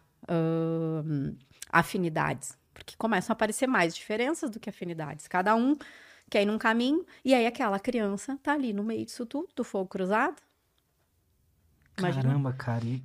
afinidades. 1.71 2.57
Porque 2.73 2.95
começam 2.97 3.33
a 3.33 3.35
aparecer 3.35 3.67
mais 3.67 3.95
diferenças 3.95 4.51
do 4.51 4.59
que 4.59 4.71
afinidades. 4.71 5.29
Cada 5.29 5.55
um 5.55 5.77
quer 6.33 6.43
ir 6.43 6.47
num 6.47 6.57
caminho, 6.57 7.05
e 7.23 7.35
aí 7.35 7.47
aquela 7.47 7.79
criança 7.79 8.39
tá 8.43 8.55
ali 8.55 8.73
no 8.73 8.83
meio 8.83 9.05
disso 9.05 9.27
tudo, 9.27 9.51
do 9.55 9.63
fogo 9.63 9.87
cruzado. 9.87 10.41
Imagina. 11.99 12.23
Caramba, 12.23 12.53
cara. 12.55 12.83
Ele... 12.83 13.03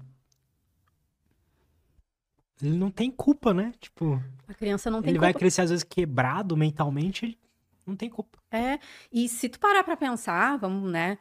ele 2.62 2.78
não 2.78 2.90
tem 2.90 3.12
culpa, 3.12 3.54
né? 3.54 3.74
Tipo. 3.82 4.24
A 4.48 4.54
criança 4.54 4.90
não 4.90 5.02
tem 5.02 5.10
ele 5.10 5.18
culpa. 5.18 5.28
Ele 5.28 5.34
vai 5.34 5.40
crescer, 5.40 5.62
às 5.62 5.70
vezes, 5.70 5.84
quebrado 5.84 6.56
mentalmente. 6.56 7.38
Não 7.86 7.98
tem 7.98 8.10
culpa. 8.10 8.40
É, 8.50 8.80
e 9.12 9.28
se 9.28 9.50
tu 9.50 9.60
parar 9.60 9.84
pra 9.84 9.98
pensar, 9.98 10.58
vamos, 10.58 10.90
né? 10.90 11.18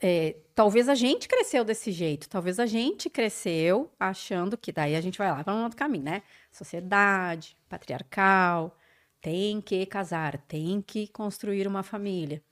É, 0.00 0.36
talvez 0.56 0.88
a 0.88 0.96
gente 0.96 1.28
cresceu 1.28 1.64
desse 1.64 1.92
jeito, 1.92 2.28
talvez 2.28 2.58
a 2.58 2.66
gente 2.66 3.08
cresceu 3.08 3.92
achando 3.98 4.58
que 4.58 4.72
daí 4.72 4.96
a 4.96 5.00
gente 5.00 5.16
vai 5.16 5.30
lá 5.30 5.44
para 5.44 5.54
um 5.54 5.62
outro 5.62 5.78
caminho, 5.78 6.02
né? 6.02 6.22
Sociedade, 6.50 7.56
patriarcal, 7.68 8.76
tem 9.22 9.60
que 9.60 9.86
casar, 9.86 10.36
tem 10.36 10.82
que 10.82 11.06
construir 11.06 11.66
uma 11.68 11.84
família. 11.84 12.42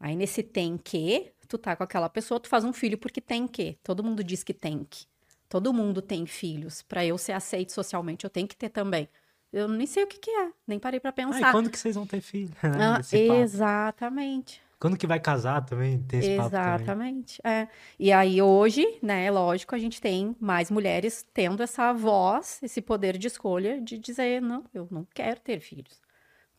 Aí 0.00 0.16
nesse 0.16 0.42
tem 0.42 0.76
que, 0.76 1.32
tu 1.46 1.58
tá 1.58 1.76
com 1.76 1.82
aquela 1.84 2.08
pessoa, 2.08 2.40
tu 2.40 2.48
faz 2.48 2.64
um 2.64 2.72
filho 2.72 2.98
porque 2.98 3.20
tem 3.20 3.46
que. 3.46 3.78
Todo 3.82 4.02
mundo 4.02 4.24
diz 4.24 4.42
que 4.42 4.54
tem 4.54 4.84
que. 4.84 5.04
Todo 5.48 5.72
mundo 5.72 6.02
tem 6.02 6.26
filhos. 6.26 6.82
Para 6.82 7.04
eu 7.04 7.16
ser 7.16 7.32
aceito 7.32 7.72
socialmente, 7.72 8.24
eu 8.24 8.30
tenho 8.30 8.48
que 8.48 8.56
ter 8.56 8.70
também. 8.70 9.08
Eu 9.52 9.68
nem 9.68 9.86
sei 9.86 10.02
o 10.02 10.06
que, 10.06 10.18
que 10.18 10.30
é, 10.30 10.50
nem 10.66 10.78
parei 10.78 10.98
para 10.98 11.12
pensar. 11.12 11.48
Ah, 11.48 11.52
quando 11.52 11.70
que 11.70 11.78
vocês 11.78 11.94
vão 11.94 12.06
ter 12.06 12.20
filho? 12.20 12.50
Ah, 12.62 13.00
exatamente. 13.16 14.60
Quando 14.78 14.96
que 14.96 15.06
vai 15.06 15.18
casar 15.18 15.64
também? 15.64 16.02
Tem 16.02 16.20
esse 16.20 16.32
Exatamente. 16.32 17.40
É. 17.42 17.66
E 17.98 18.12
aí 18.12 18.42
hoje, 18.42 18.98
né, 19.02 19.30
lógico, 19.30 19.74
a 19.74 19.78
gente 19.78 20.00
tem 20.00 20.36
mais 20.38 20.70
mulheres 20.70 21.26
tendo 21.32 21.62
essa 21.62 21.92
voz, 21.94 22.60
esse 22.62 22.82
poder 22.82 23.16
de 23.16 23.26
escolha 23.26 23.80
de 23.80 23.98
dizer, 23.98 24.42
não, 24.42 24.64
eu 24.74 24.86
não 24.90 25.06
quero 25.14 25.40
ter 25.40 25.60
filhos. 25.60 26.00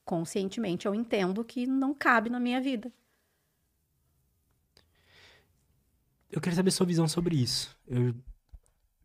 Conscientemente 0.03 0.87
eu 0.87 0.95
entendo 0.95 1.43
que 1.43 1.67
não 1.67 1.93
cabe 1.93 2.29
na 2.29 2.39
minha 2.39 2.59
vida. 2.59 2.91
Eu 6.31 6.41
queria 6.41 6.55
saber 6.55 6.71
sua 6.71 6.85
visão 6.85 7.07
sobre 7.07 7.35
isso. 7.35 7.77
Eu 7.87 8.15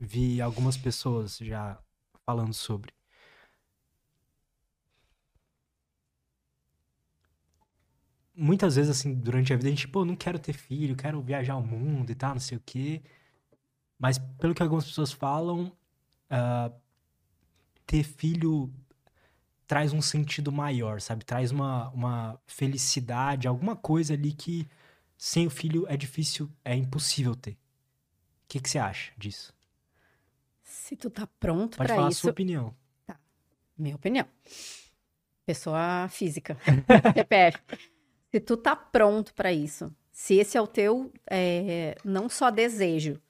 vi 0.00 0.40
algumas 0.40 0.76
pessoas 0.76 1.36
já 1.36 1.78
falando 2.24 2.54
sobre. 2.54 2.92
Muitas 8.34 8.76
vezes, 8.76 8.90
assim, 8.90 9.14
durante 9.14 9.52
a 9.52 9.56
vida, 9.56 9.68
a 9.68 9.70
gente, 9.70 9.88
pô, 9.88 10.04
não 10.04 10.16
quero 10.16 10.38
ter 10.38 10.52
filho, 10.52 10.96
quero 10.96 11.20
viajar 11.20 11.56
o 11.56 11.62
mundo 11.62 12.10
e 12.10 12.14
tal, 12.14 12.32
não 12.34 12.40
sei 12.40 12.58
o 12.58 12.62
quê. 12.64 13.02
Mas, 13.98 14.18
pelo 14.38 14.54
que 14.54 14.62
algumas 14.62 14.84
pessoas 14.84 15.12
falam, 15.12 15.72
uh, 16.30 16.74
ter 17.86 18.02
filho 18.02 18.72
traz 19.66 19.92
um 19.92 20.02
sentido 20.02 20.52
maior, 20.52 21.00
sabe? 21.00 21.24
Traz 21.24 21.50
uma, 21.50 21.88
uma 21.90 22.40
felicidade, 22.46 23.48
alguma 23.48 23.74
coisa 23.74 24.14
ali 24.14 24.32
que 24.32 24.68
sem 25.16 25.46
o 25.46 25.50
filho 25.50 25.86
é 25.88 25.96
difícil, 25.96 26.50
é 26.64 26.74
impossível 26.74 27.34
ter. 27.34 27.52
O 27.52 27.56
que, 28.48 28.60
que 28.60 28.68
você 28.68 28.78
acha 28.78 29.12
disso? 29.16 29.54
Se 30.62 30.96
tu 30.96 31.08
tá 31.08 31.26
pronto 31.38 31.76
Pode 31.76 31.86
para 31.86 31.96
falar 31.96 32.08
isso. 32.10 32.18
a 32.18 32.20
sua 32.22 32.30
opinião. 32.32 32.74
Tá. 33.06 33.18
Minha 33.78 33.96
opinião. 33.96 34.26
Pessoa 35.46 36.08
física. 36.10 36.56
CPF. 37.14 37.58
Se 38.32 38.40
tu 38.40 38.56
tá 38.56 38.74
pronto 38.74 39.34
para 39.34 39.52
isso, 39.52 39.94
se 40.10 40.36
esse 40.36 40.56
é 40.56 40.60
o 40.60 40.66
teu 40.66 41.12
é, 41.30 41.94
não 42.02 42.30
só 42.30 42.50
desejo, 42.50 43.20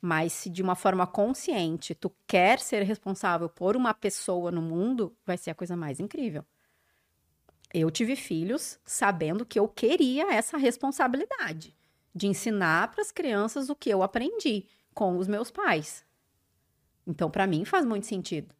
mas 0.00 0.32
se 0.32 0.48
de 0.48 0.62
uma 0.62 0.76
forma 0.76 1.08
consciente 1.08 1.92
tu 1.92 2.08
quer 2.24 2.60
ser 2.60 2.84
responsável 2.84 3.48
por 3.48 3.74
uma 3.76 3.92
pessoa 3.92 4.52
no 4.52 4.62
mundo, 4.62 5.12
vai 5.26 5.36
ser 5.36 5.50
a 5.50 5.56
coisa 5.56 5.76
mais 5.76 5.98
incrível. 5.98 6.44
Eu 7.72 7.90
tive 7.90 8.14
filhos 8.14 8.78
sabendo 8.84 9.44
que 9.44 9.58
eu 9.58 9.66
queria 9.66 10.32
essa 10.32 10.56
responsabilidade 10.56 11.74
de 12.14 12.28
ensinar 12.28 12.92
para 12.92 13.02
as 13.02 13.10
crianças 13.10 13.68
o 13.68 13.74
que 13.74 13.90
eu 13.90 14.04
aprendi 14.04 14.68
com 14.94 15.18
os 15.18 15.26
meus 15.26 15.50
pais. 15.50 16.04
Então, 17.04 17.28
para 17.28 17.44
mim 17.44 17.64
faz 17.64 17.84
muito 17.84 18.06
sentido. 18.06 18.54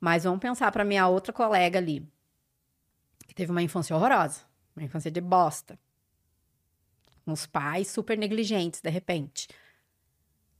Mas 0.00 0.22
vamos 0.22 0.38
pensar 0.38 0.70
para 0.70 0.84
minha 0.84 1.08
outra 1.08 1.32
colega 1.32 1.80
ali, 1.80 2.08
que 3.26 3.34
teve 3.34 3.50
uma 3.50 3.62
infância 3.62 3.96
horrorosa, 3.96 4.53
uma 4.76 4.84
infância 4.84 5.10
de 5.10 5.20
bosta. 5.20 5.78
Uns 7.26 7.46
pais 7.46 7.88
super 7.88 8.18
negligentes, 8.18 8.80
de 8.80 8.90
repente. 8.90 9.48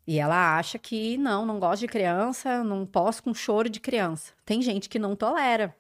E 0.07 0.19
ela 0.19 0.59
acha 0.59 0.79
que 0.79 1.17
não, 1.17 1.47
não 1.47 1.59
gosto 1.59 1.81
de 1.81 1.89
criança, 1.89 2.63
não 2.63 2.87
posso 2.87 3.23
com 3.23 3.35
choro 3.35 3.69
de 3.69 3.81
criança. 3.81 4.33
Tem 4.45 4.61
gente 4.61 4.89
que 4.89 4.99
não 4.99 5.17
tolera. 5.17 5.75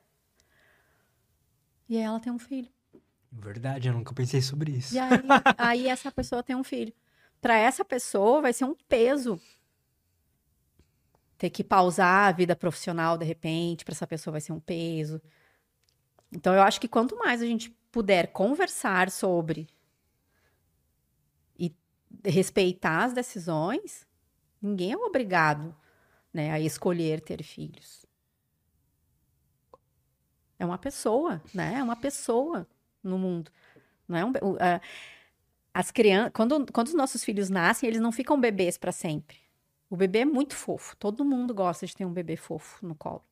E 1.88 1.96
ela 1.96 2.18
tem 2.18 2.32
um 2.32 2.38
filho. 2.38 2.68
Verdade, 3.30 3.88
eu 3.88 3.94
nunca 3.94 4.14
pensei 4.14 4.40
sobre 4.40 4.72
isso. 4.72 4.94
E 4.94 4.98
aí, 4.98 5.10
aí 5.58 5.88
essa 5.88 6.10
pessoa 6.10 6.42
tem 6.42 6.56
um 6.56 6.64
filho. 6.64 6.92
Para 7.40 7.58
essa 7.58 7.84
pessoa 7.84 8.40
vai 8.40 8.52
ser 8.52 8.64
um 8.64 8.74
peso 8.88 9.38
ter 11.36 11.50
que 11.50 11.64
pausar 11.64 12.28
a 12.28 12.32
vida 12.32 12.56
profissional 12.56 13.18
de 13.18 13.24
repente, 13.24 13.84
para 13.84 13.92
essa 13.92 14.06
pessoa 14.06 14.32
vai 14.32 14.40
ser 14.40 14.52
um 14.52 14.60
peso. 14.60 15.20
Então 16.32 16.54
eu 16.54 16.62
acho 16.62 16.80
que 16.80 16.88
quanto 16.88 17.18
mais 17.18 17.42
a 17.42 17.46
gente 17.46 17.76
puder 17.94 18.32
conversar 18.32 19.08
sobre 19.08 19.68
e 21.56 21.72
respeitar 22.24 23.04
as 23.04 23.12
decisões, 23.12 24.04
ninguém 24.60 24.90
é 24.90 24.96
obrigado, 24.96 25.72
né, 26.32 26.50
a 26.50 26.58
escolher 26.58 27.20
ter 27.20 27.44
filhos. 27.44 28.04
É 30.58 30.66
uma 30.66 30.76
pessoa, 30.76 31.40
né? 31.54 31.74
É 31.78 31.82
uma 31.84 31.94
pessoa 31.94 32.66
no 33.00 33.16
mundo. 33.16 33.52
Não 34.08 34.18
é 34.18 34.24
um, 34.24 34.30
uh, 34.30 34.80
as 35.72 35.92
crianças, 35.92 36.32
quando, 36.34 36.66
quando 36.72 36.88
os 36.88 36.94
nossos 36.94 37.22
filhos 37.22 37.48
nascem, 37.48 37.88
eles 37.88 38.00
não 38.00 38.10
ficam 38.10 38.40
bebês 38.40 38.76
para 38.76 38.90
sempre. 38.90 39.36
O 39.88 39.96
bebê 39.96 40.20
é 40.20 40.24
muito 40.24 40.56
fofo. 40.56 40.96
Todo 40.96 41.24
mundo 41.24 41.54
gosta 41.54 41.86
de 41.86 41.94
ter 41.94 42.04
um 42.04 42.12
bebê 42.12 42.34
fofo 42.34 42.84
no 42.84 42.96
colo. 42.96 43.24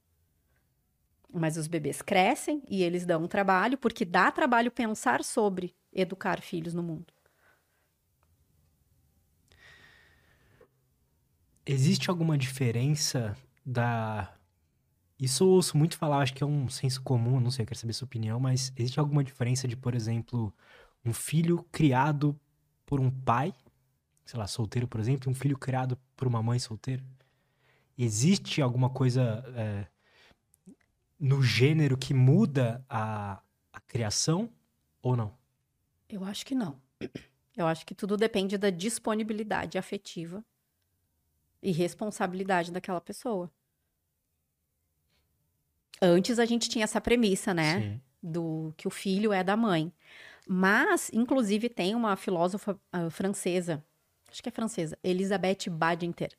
Mas 1.33 1.57
os 1.57 1.67
bebês 1.67 2.03
crescem 2.03 2.63
e 2.69 2.83
eles 2.83 3.07
dão 3.07 3.27
trabalho, 3.27 3.79
porque 3.79 4.05
dá 4.05 4.31
trabalho 4.31 4.71
pensar 4.71 5.25
sobre 5.25 5.75
educar 5.93 6.41
filhos 6.41 6.75
no 6.75 6.83
mundo. 6.83 7.13
Existe 11.65 12.11
alguma 12.11 12.37
diferença 12.37 13.37
da. 13.65 14.35
Isso 15.19 15.45
eu 15.45 15.49
ouço 15.49 15.77
muito 15.79 15.97
falar, 15.97 16.19
acho 16.19 16.35
que 16.35 16.43
é 16.43 16.47
um 16.47 16.69
senso 16.69 17.01
comum, 17.03 17.39
não 17.39 17.51
sei, 17.51 17.63
eu 17.63 17.67
quero 17.67 17.79
saber 17.79 17.93
sua 17.93 18.07
opinião, 18.07 18.41
mas 18.41 18.73
existe 18.77 18.99
alguma 18.99 19.23
diferença 19.23 19.69
de, 19.69 19.77
por 19.77 19.95
exemplo, 19.95 20.53
um 21.05 21.13
filho 21.13 21.65
criado 21.71 22.39
por 22.85 22.99
um 22.99 23.09
pai, 23.09 23.55
sei 24.25 24.41
lá, 24.41 24.49
solteiro, 24.49 24.89
por 24.89 24.99
exemplo, 24.99 25.29
e 25.29 25.31
um 25.31 25.35
filho 25.35 25.57
criado 25.57 25.97
por 26.17 26.27
uma 26.27 26.43
mãe 26.43 26.59
solteira? 26.59 27.05
Existe 27.97 28.61
alguma 28.61 28.91
coisa 28.91 29.45
é, 29.55 29.87
no 31.23 31.41
gênero 31.41 31.97
que 31.97 32.13
muda 32.13 32.85
a, 32.91 33.41
a 33.73 33.81
criação 33.83 34.51
ou 35.01 35.17
não? 35.17 35.33
Eu 36.09 36.25
acho 36.25 36.45
que 36.45 36.53
não. 36.53 36.77
Eu 37.57 37.67
acho 37.67 37.85
que 37.85 37.95
tudo 37.95 38.17
depende 38.17 38.57
da 38.57 38.71
disponibilidade 38.71 39.77
afetiva 39.77 40.43
e 41.63 41.71
responsabilidade 41.71 42.73
daquela 42.73 43.01
pessoa. 43.01 43.53
Antes 46.01 46.39
a 46.39 46.47
gente 46.47 46.69
tinha 46.69 46.85
essa 46.85 46.99
premissa, 46.99 47.53
né? 47.53 47.81
Sim. 47.81 48.01
Do 48.23 48.73
que 48.75 48.89
o 48.89 48.91
filho 48.91 49.35
é 49.35 49.45
da 49.45 49.55
mãe. 49.55 49.93
Mas, 50.49 51.11
inclusive, 51.13 51.69
tem 51.69 51.95
uma 51.95 52.17
filósofa 52.17 52.73
uh, 52.73 53.11
francesa, 53.11 53.85
acho 54.31 54.43
que 54.43 54.49
é 54.49 54.53
francesa, 54.53 54.99
Elisabeth 55.05 55.69
Badinter. 55.71 56.33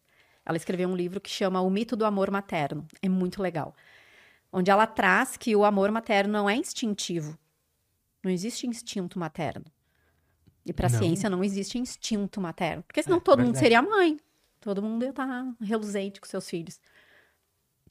Ela 0.43 0.57
escreveu 0.57 0.89
um 0.89 0.95
livro 0.95 1.21
que 1.21 1.29
chama 1.29 1.61
O 1.61 1.69
Mito 1.69 1.95
do 1.95 2.05
Amor 2.05 2.31
Materno. 2.31 2.87
É 3.03 3.07
muito 3.07 3.39
legal. 3.39 3.75
Onde 4.53 4.69
ela 4.69 4.85
traz 4.85 5.35
que 5.35 5.55
o 5.55 5.65
amor 5.65 5.91
materno 5.91 6.31
não 6.31 6.47
é 6.49 6.55
instintivo. 6.55 7.37
Não 8.23 8.31
existe 8.31 8.67
instinto 8.67 9.17
materno. 9.17 9.65
E 10.65 10.71
para 10.71 10.85
a 10.87 10.89
ciência 10.89 11.29
não 11.29 11.43
existe 11.43 11.77
instinto 11.79 12.39
materno. 12.39 12.83
Porque 12.83 13.01
senão 13.03 13.17
É, 13.17 13.19
todo 13.19 13.39
mundo 13.39 13.47
verdade. 13.47 13.63
seria 13.65 13.81
mãe. 13.81 14.17
Todo 14.61 14.81
mundo 14.81 15.03
ia 15.03 15.09
estar 15.09 15.27
reluzente 15.59 16.21
com 16.21 16.27
seus 16.27 16.47
filhos. 16.49 16.79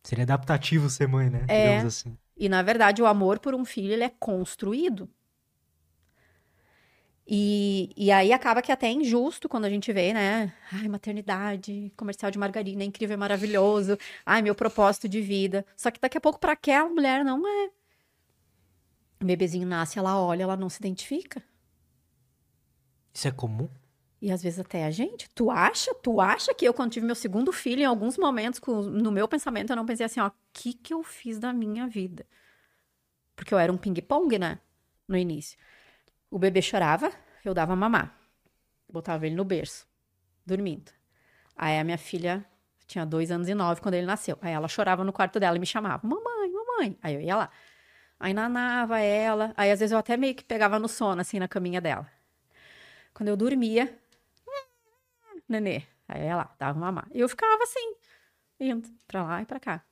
Seria 0.03 0.23
adaptativo 0.25 0.89
ser 0.89 1.07
mãe, 1.07 1.29
né? 1.29 1.45
É. 1.49 1.73
Digamos 1.77 1.95
assim. 1.99 2.17
E, 2.37 2.49
na 2.49 2.63
verdade, 2.63 3.03
o 3.03 3.07
amor 3.07 3.41
por 3.41 3.55
um 3.55 3.65
filho, 3.65 3.93
ele 3.93 4.05
é 4.05 4.09
construído. 4.09 5.09
E, 7.35 7.91
e 7.97 8.13
aí 8.13 8.31
acaba 8.31 8.61
que 8.61 8.71
até 8.71 8.89
é 8.89 8.93
injusto 8.93 9.49
quando 9.49 9.65
a 9.65 9.71
gente 9.71 9.91
vê, 9.91 10.13
né? 10.13 10.53
Ai, 10.71 10.87
maternidade, 10.87 11.91
comercial 11.97 12.31
de 12.31 12.39
margarina, 12.39 12.83
é 12.83 12.85
incrível, 12.85 13.15
é 13.15 13.17
maravilhoso. 13.17 13.97
Ai, 14.27 14.43
meu 14.43 14.55
propósito 14.55 15.09
de 15.09 15.23
vida. 15.23 15.65
Só 15.75 15.91
que 15.91 15.99
daqui 15.99 16.19
a 16.19 16.21
pouco, 16.21 16.39
para 16.39 16.53
aquela 16.53 16.91
mulher, 16.91 17.25
não 17.25 17.49
é. 17.49 17.71
O 19.19 19.25
bebezinho 19.25 19.67
nasce, 19.67 19.99
ela 19.99 20.21
olha, 20.21 20.43
ela 20.43 20.59
não 20.59 20.69
se 20.69 20.79
identifica. 20.79 21.43
Isso 23.15 23.27
é 23.27 23.31
comum? 23.31 23.71
E 24.21 24.31
às 24.31 24.43
vezes 24.43 24.59
até 24.59 24.85
a 24.85 24.91
gente. 24.91 25.27
Tu 25.31 25.51
acha? 25.51 25.95
Tu 25.95 26.21
acha 26.21 26.53
que 26.53 26.67
eu, 26.67 26.75
quando 26.75 26.93
tive 26.93 27.07
meu 27.07 27.15
segundo 27.15 27.51
filho, 27.51 27.81
em 27.81 27.87
alguns 27.87 28.19
momentos, 28.19 28.61
no 28.91 29.11
meu 29.11 29.27
pensamento, 29.27 29.71
eu 29.71 29.77
não 29.77 29.87
pensei 29.87 30.05
assim, 30.05 30.21
ó, 30.21 30.27
o 30.27 30.33
que 30.53 30.75
que 30.75 30.93
eu 30.93 31.03
fiz 31.03 31.39
da 31.39 31.51
minha 31.51 31.87
vida? 31.87 32.27
Porque 33.35 33.55
eu 33.55 33.59
era 33.59 33.73
um 33.73 33.79
ping-pong, 33.79 34.39
né? 34.39 34.59
No 35.09 35.17
início. 35.17 35.59
O 36.33 36.39
bebê 36.39 36.63
chorava, 36.63 37.13
eu 37.45 37.53
dava 37.53 37.77
mamar. 37.77 38.19
Botava 38.91 39.27
ele 39.27 39.35
no 39.35 39.45
berço, 39.45 39.87
dormindo. 40.47 40.91
Aí 41.55 41.79
a 41.79 41.85
minha 41.85 41.99
filha 41.99 42.43
tinha 42.87 43.05
dois 43.05 43.31
anos 43.31 43.51
e 43.51 43.55
nove 43.55 43.83
quando 43.83 43.97
ele 43.97 44.07
nasceu. 44.07 44.39
Aí 44.41 44.51
ela 44.51 44.67
chorava 44.67 45.05
no 45.05 45.13
quarto 45.13 45.39
dela 45.39 45.59
e 45.59 45.61
me 45.61 45.67
chamava, 45.67 46.01
mamãe, 46.09 46.51
mamãe. 46.51 46.99
Aí 47.03 47.15
eu 47.17 47.21
ia 47.21 47.37
lá. 47.37 47.51
Aí 48.19 48.33
nanava 48.33 48.99
ela. 48.99 49.53
Aí 49.59 49.71
às 49.71 49.81
vezes 49.81 49.93
eu 49.93 49.99
até 49.99 50.17
meio 50.17 50.35
que 50.35 50.43
pegava 50.43 50.79
no 50.79 50.89
sono, 50.89 51.21
assim, 51.21 51.39
na 51.39 51.47
caminha 51.47 51.83
dela. 51.83 52.11
Quando 53.13 53.29
eu 53.29 53.37
dormia, 53.37 53.95
nenê. 55.47 55.83
Aí 56.09 56.23
ela 56.23 56.51
dava 56.59 56.79
mamar. 56.79 57.09
E 57.13 57.21
eu 57.21 57.29
ficava 57.29 57.63
assim, 57.63 57.95
indo 58.59 58.89
pra 59.07 59.23
lá 59.23 59.43
e 59.43 59.45
pra 59.45 59.61
cá. 59.61 59.85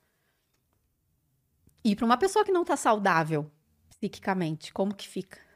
E 1.83 1.95
pra 1.95 2.03
uma 2.03 2.17
pessoa 2.17 2.43
que 2.43 2.51
não 2.51 2.65
tá 2.65 2.75
saudável 2.75 3.51
psiquicamente, 3.91 4.73
como 4.73 4.95
que 4.95 5.07
fica? 5.07 5.50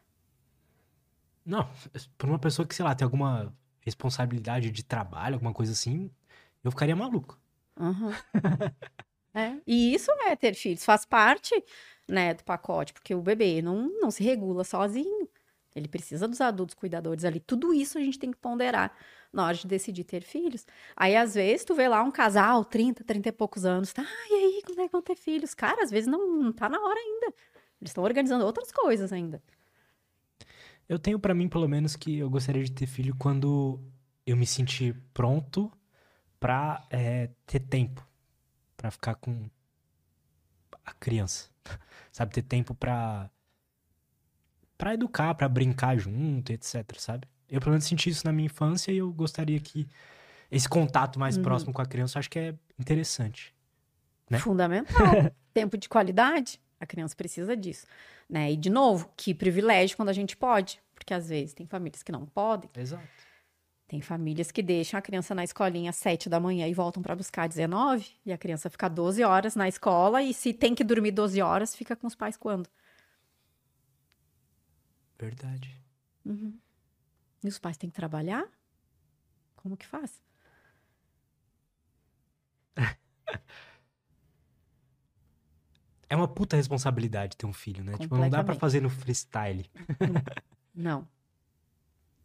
Não, 1.45 1.69
por 2.17 2.29
uma 2.29 2.39
pessoa 2.39 2.67
que, 2.67 2.73
sei 2.75 2.83
lá, 2.83 2.95
tem 2.95 3.05
alguma 3.05 3.55
responsabilidade 3.81 4.71
de 4.71 4.83
trabalho, 4.83 5.35
alguma 5.35 5.53
coisa 5.53 5.71
assim, 5.73 6.09
eu 6.63 6.71
ficaria 6.71 6.95
maluco. 6.95 7.39
Uhum. 7.79 8.11
É, 9.33 9.57
E 9.67 9.93
isso 9.93 10.09
é 10.27 10.35
ter 10.35 10.53
filhos, 10.53 10.85
faz 10.85 11.05
parte, 11.05 11.53
né, 12.07 12.33
do 12.33 12.43
pacote, 12.45 12.93
porque 12.93 13.13
o 13.13 13.21
bebê 13.21 13.61
não, 13.61 13.89
não 13.99 14.09
se 14.09 14.23
regula 14.23 14.63
sozinho. 14.63 15.27
Ele 15.75 15.89
precisa 15.89 16.25
dos 16.25 16.39
adultos 16.39 16.73
cuidadores 16.73 17.25
ali. 17.25 17.41
Tudo 17.41 17.73
isso 17.73 17.97
a 17.97 18.01
gente 18.01 18.17
tem 18.17 18.31
que 18.31 18.37
ponderar 18.37 18.95
na 19.33 19.45
hora 19.45 19.57
de 19.57 19.67
decidir 19.67 20.05
ter 20.05 20.21
filhos. 20.23 20.65
Aí, 20.95 21.17
às 21.17 21.33
vezes, 21.35 21.65
tu 21.65 21.75
vê 21.75 21.89
lá 21.89 22.01
um 22.01 22.11
casal, 22.11 22.63
30, 22.63 23.03
30 23.03 23.27
e 23.27 23.31
poucos 23.33 23.65
anos, 23.65 23.91
tá? 23.91 24.03
Ah, 24.03 24.27
e 24.29 24.33
aí, 24.35 24.61
quando 24.65 24.79
é 24.79 24.85
que 24.85 24.91
vão 24.93 25.01
ter 25.01 25.17
filhos? 25.17 25.53
Cara, 25.53 25.83
às 25.83 25.91
vezes 25.91 26.07
não, 26.07 26.25
não 26.41 26.53
tá 26.53 26.69
na 26.69 26.79
hora 26.79 26.97
ainda. 26.97 27.27
Eles 27.81 27.89
estão 27.91 28.05
organizando 28.05 28.45
outras 28.45 28.71
coisas 28.71 29.11
ainda. 29.11 29.43
Eu 30.87 30.99
tenho 30.99 31.19
pra 31.19 31.33
mim, 31.33 31.49
pelo 31.49 31.67
menos, 31.67 31.95
que 31.95 32.17
eu 32.17 32.29
gostaria 32.29 32.63
de 32.63 32.71
ter 32.71 32.85
filho 32.85 33.15
quando 33.15 33.79
eu 34.25 34.37
me 34.37 34.45
sentir 34.45 34.95
pronto 35.13 35.71
pra 36.39 36.85
é, 36.89 37.29
ter 37.45 37.59
tempo. 37.59 38.07
Pra 38.77 38.91
ficar 38.91 39.15
com 39.15 39.49
a 40.85 40.93
criança. 40.93 41.49
Sabe? 42.11 42.33
Ter 42.33 42.43
tempo 42.43 42.75
pra, 42.75 43.29
pra 44.77 44.93
educar, 44.93 45.33
pra 45.35 45.49
brincar 45.49 45.97
junto, 45.97 46.51
etc, 46.51 46.83
sabe? 46.97 47.27
Eu, 47.49 47.59
pelo 47.59 47.71
menos, 47.71 47.85
senti 47.85 48.09
isso 48.09 48.25
na 48.25 48.31
minha 48.31 48.45
infância 48.45 48.91
e 48.91 48.97
eu 48.97 49.11
gostaria 49.11 49.59
que 49.59 49.87
esse 50.49 50.67
contato 50.67 51.19
mais 51.19 51.35
Uhum. 51.37 51.43
próximo 51.43 51.73
com 51.73 51.81
a 51.81 51.85
criança, 51.85 52.17
eu 52.17 52.19
acho 52.19 52.29
que 52.29 52.39
é 52.39 52.55
interessante. 52.79 53.53
Né? 54.29 54.39
Fundamental. 54.39 54.95
Tempo 55.53 55.77
de 55.77 55.87
qualidade. 55.89 56.59
A 56.79 56.85
criança 56.85 57.15
precisa 57.15 57.55
disso, 57.55 57.85
né? 58.29 58.51
E 58.51 58.57
de 58.57 58.69
novo, 58.69 59.11
que 59.15 59.33
privilégio 59.33 59.95
quando 59.95 60.09
a 60.09 60.13
gente 60.13 60.35
pode, 60.35 60.81
porque 60.93 61.13
às 61.13 61.29
vezes 61.29 61.53
tem 61.53 61.65
famílias 61.65 62.03
que 62.03 62.11
não 62.11 62.25
podem. 62.25 62.69
Exato. 62.75 63.07
Tem 63.87 64.01
famílias 64.01 64.51
que 64.51 64.63
deixam 64.63 64.97
a 64.97 65.01
criança 65.01 65.35
na 65.35 65.43
escolinha 65.43 65.91
às 65.91 65.95
7 65.97 66.27
da 66.27 66.39
manhã 66.39 66.67
e 66.67 66.73
voltam 66.73 67.03
para 67.03 67.15
buscar 67.15 67.43
às 67.43 67.49
19, 67.49 68.13
e 68.25 68.33
a 68.33 68.37
criança 68.37 68.69
fica 68.69 68.89
12 68.89 69.23
horas 69.23 69.55
na 69.55 69.67
escola 69.67 70.23
e 70.23 70.33
se 70.33 70.53
tem 70.53 70.73
que 70.73 70.83
dormir 70.83 71.11
12 71.11 71.39
horas, 71.41 71.75
fica 71.75 71.95
com 71.95 72.07
os 72.07 72.15
pais 72.15 72.35
quando? 72.35 72.67
Verdade. 75.19 75.79
Uhum. 76.25 76.57
E 77.43 77.47
os 77.47 77.59
pais 77.59 77.77
têm 77.77 77.89
que 77.89 77.95
trabalhar? 77.95 78.43
Como 79.55 79.77
que 79.77 79.85
faz? 79.85 80.19
É 86.09 86.15
uma 86.15 86.27
puta 86.27 86.55
responsabilidade 86.55 87.35
ter 87.35 87.45
um 87.45 87.53
filho, 87.53 87.83
né? 87.83 87.97
Tipo, 87.97 88.15
não 88.15 88.23
dá 88.29 88.43
pra 88.43 88.53
Completamente. 88.55 88.59
fazer 88.59 88.81
no 88.81 88.89
freestyle. 88.89 89.69
Não. 90.73 91.07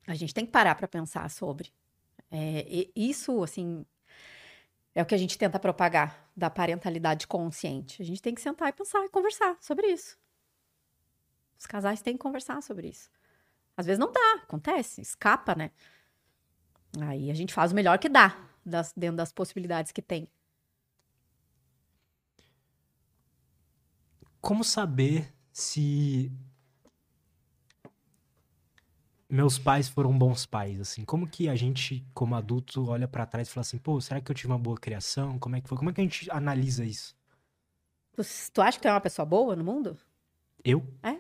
A 0.07 0.15
gente 0.15 0.35
tem 0.35 0.45
que 0.45 0.53
parar 0.53 0.75
para 0.75 0.89
pensar 0.89 1.31
sobre. 1.31 1.73
É, 2.31 2.89
isso, 2.95 3.43
assim, 3.43 3.85
é 4.95 5.03
o 5.03 5.07
que 5.07 5.15
a 5.15 5.19
gente 5.19 5.39
tenta 5.39 5.59
propagar 5.59 6.31
da 6.37 6.51
parentalidade 6.51 7.27
consciente. 7.27 8.03
A 8.03 8.05
gente 8.05 8.21
tem 8.21 8.35
que 8.35 8.41
sentar 8.41 8.69
e 8.69 8.73
pensar 8.73 9.05
e 9.05 9.09
conversar 9.09 9.57
sobre 9.61 9.87
isso. 9.87 10.19
Os 11.59 11.67
casais 11.67 12.03
têm 12.03 12.15
que 12.15 12.21
conversar 12.23 12.61
sobre 12.63 12.89
isso. 12.89 13.09
Às 13.77 13.87
vezes 13.87 13.99
não 13.99 14.13
dá, 14.13 14.41
acontece, 14.43 15.01
escapa, 15.01 15.55
né? 15.55 15.71
Aí 17.01 17.31
a 17.31 17.35
gente 17.35 17.55
faz 17.55 17.73
o 17.73 17.75
melhor 17.75 17.99
que 17.99 18.09
dá, 18.09 18.37
das- 18.67 18.93
dentro 18.97 19.17
das 19.17 19.33
possibilidades 19.33 19.93
que 19.93 20.03
tem. 20.03 20.29
Como 24.41 24.65
saber 24.65 25.33
se 25.53 26.33
meus 29.31 29.59
pais 29.59 29.89
foram 29.89 30.17
bons 30.17 30.45
pais, 30.45 30.81
assim? 30.81 31.05
Como 31.05 31.29
que 31.29 31.49
a 31.49 31.55
gente, 31.55 32.05
como 32.13 32.35
adulto, 32.35 32.89
olha 32.91 33.07
pra 33.07 33.25
trás 33.25 33.49
e 33.49 33.51
fala 33.53 33.63
assim, 33.63 33.79
pô, 33.79 34.01
será 34.01 34.21
que 34.21 34.31
eu 34.31 34.35
tive 34.35 34.49
uma 34.49 34.59
boa 34.59 34.77
criação? 34.77 35.39
Como 35.39 35.55
é 35.55 35.61
que 35.61 35.69
foi? 35.69 35.79
Como 35.79 35.91
é 35.91 35.93
que 35.93 36.01
a 36.01 36.05
gente 36.05 36.31
analisa 36.31 36.85
isso? 36.85 37.17
Tu, 38.53 38.61
acha 38.61 38.77
que 38.77 38.83
tu 38.83 38.89
é 38.89 38.93
uma 38.93 39.01
pessoa 39.01 39.25
boa 39.25 39.55
no 39.55 39.65
mundo? 39.65 39.97
Eu? 40.65 40.85
É? 41.03 41.13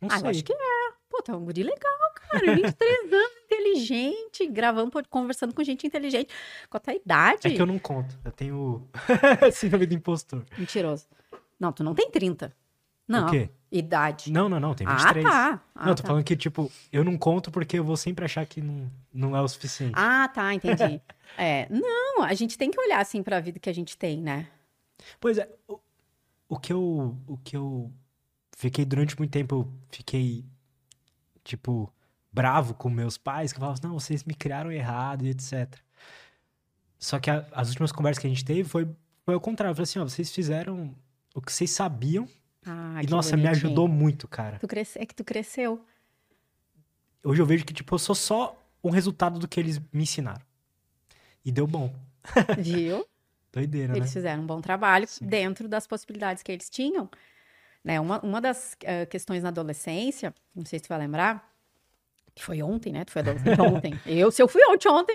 Não 0.00 0.08
ah, 0.10 0.18
sei. 0.18 0.26
eu 0.26 0.30
acho 0.30 0.44
que 0.44 0.52
é. 0.52 0.92
Pô, 1.08 1.22
tá 1.22 1.36
um 1.36 1.44
guri 1.44 1.62
legal, 1.62 2.12
cara. 2.14 2.54
23 2.54 2.72
anos, 3.12 3.32
inteligente, 3.44 4.46
gravando, 4.48 4.90
conversando 5.08 5.54
com 5.54 5.62
gente 5.62 5.86
inteligente. 5.86 6.32
Com 6.68 6.76
a 6.76 6.80
tua 6.80 6.94
idade. 6.94 7.46
É 7.46 7.50
que 7.50 7.62
eu 7.62 7.66
não 7.66 7.78
conto. 7.78 8.18
Eu 8.24 8.32
tenho 8.32 8.88
síndrome 9.52 9.86
do 9.86 9.94
impostor. 9.94 10.44
Mentiroso. 10.58 11.06
Não, 11.58 11.72
tu 11.72 11.82
não 11.82 11.94
tem 11.94 12.10
30. 12.10 12.54
Não. 13.08 13.26
O 13.26 13.30
quê? 13.30 13.50
Idade. 13.70 14.32
Não, 14.32 14.48
não, 14.48 14.58
não. 14.60 14.74
Tem 14.74 14.86
ah, 14.86 14.96
23. 14.96 15.24
tá. 15.24 15.60
Ah, 15.74 15.86
não, 15.86 15.94
tô 15.94 16.02
tá. 16.02 16.08
falando 16.08 16.24
que, 16.24 16.36
tipo, 16.36 16.70
eu 16.92 17.04
não 17.04 17.16
conto 17.16 17.50
porque 17.50 17.78
eu 17.78 17.84
vou 17.84 17.96
sempre 17.96 18.24
achar 18.24 18.44
que 18.46 18.60
não, 18.60 18.90
não 19.12 19.36
é 19.36 19.40
o 19.40 19.48
suficiente. 19.48 19.94
Ah, 19.96 20.28
tá, 20.28 20.52
entendi. 20.54 21.00
é, 21.36 21.68
não, 21.70 22.22
a 22.22 22.34
gente 22.34 22.56
tem 22.56 22.70
que 22.70 22.80
olhar 22.80 23.00
assim 23.00 23.22
pra 23.22 23.40
vida 23.40 23.58
que 23.58 23.70
a 23.70 23.74
gente 23.74 23.96
tem, 23.96 24.20
né? 24.20 24.48
Pois 25.20 25.38
é, 25.38 25.48
o, 25.68 25.78
o 26.48 26.58
que 26.58 26.72
eu 26.72 27.16
o 27.26 27.36
que 27.38 27.56
eu 27.56 27.92
fiquei 28.56 28.84
durante 28.84 29.16
muito 29.18 29.30
tempo, 29.30 29.54
eu 29.54 29.72
fiquei 29.90 30.44
tipo 31.44 31.92
bravo 32.32 32.74
com 32.74 32.90
meus 32.90 33.16
pais, 33.16 33.52
que 33.52 33.58
eu 33.58 33.60
falava, 33.60 33.80
não, 33.82 33.98
vocês 33.98 34.24
me 34.24 34.34
criaram 34.34 34.70
errado 34.70 35.24
e 35.24 35.30
etc. 35.30 35.74
Só 36.98 37.18
que 37.18 37.30
a- 37.30 37.46
as 37.52 37.68
últimas 37.68 37.92
conversas 37.92 38.20
que 38.20 38.26
a 38.26 38.30
gente 38.30 38.44
teve 38.44 38.68
foi 38.68 38.88
foi 39.24 39.34
ao 39.34 39.40
contrário, 39.40 39.72
eu 39.72 39.74
falei 39.74 39.84
assim, 39.84 39.98
ó, 39.98 40.04
vocês 40.04 40.30
fizeram 40.32 40.94
o 41.36 41.40
que 41.42 41.52
vocês 41.52 41.70
sabiam 41.70 42.26
Ah, 42.64 43.00
e 43.02 43.06
nossa, 43.08 43.36
me 43.36 43.42
bonitinho. 43.42 43.66
ajudou 43.68 43.86
muito, 43.88 44.26
cara. 44.26 44.58
Tu 44.58 44.66
cresce... 44.66 44.98
É 44.98 45.04
que 45.06 45.14
tu 45.14 45.22
cresceu. 45.22 45.84
Hoje 47.22 47.42
eu 47.42 47.46
vejo 47.46 47.64
que 47.64 47.74
tipo 47.74 47.94
eu 47.94 47.98
sou 47.98 48.14
só 48.14 48.56
um 48.82 48.90
resultado 48.90 49.38
do 49.38 49.46
que 49.46 49.60
eles 49.60 49.78
me 49.92 50.02
ensinaram. 50.02 50.40
E 51.44 51.52
deu 51.52 51.66
bom. 51.66 51.94
Viu? 52.58 53.06
Doideira, 53.52 53.92
Eles 53.96 54.08
né? 54.08 54.12
fizeram 54.12 54.42
um 54.42 54.46
bom 54.46 54.60
trabalho 54.60 55.06
Sim. 55.06 55.26
dentro 55.26 55.68
das 55.68 55.86
possibilidades 55.86 56.42
que 56.42 56.50
eles 56.52 56.68
tinham. 56.70 57.08
Né? 57.84 58.00
Uma, 58.00 58.20
uma 58.20 58.40
das 58.40 58.76
eh, 58.82 59.06
questões 59.06 59.42
na 59.42 59.48
adolescência, 59.50 60.34
não 60.54 60.64
sei 60.64 60.78
se 60.78 60.84
tu 60.84 60.88
vai 60.88 60.98
lembrar, 60.98 61.52
que 62.34 62.42
foi 62.44 62.62
ontem, 62.62 62.92
né? 62.92 63.04
Tu 63.04 63.12
foi 63.12 63.22
adolescente 63.22 63.60
ontem. 63.62 64.00
Eu, 64.04 64.30
se 64.30 64.42
eu 64.42 64.48
fui 64.48 64.60
ontem, 64.68 64.88
ontem. 64.88 65.14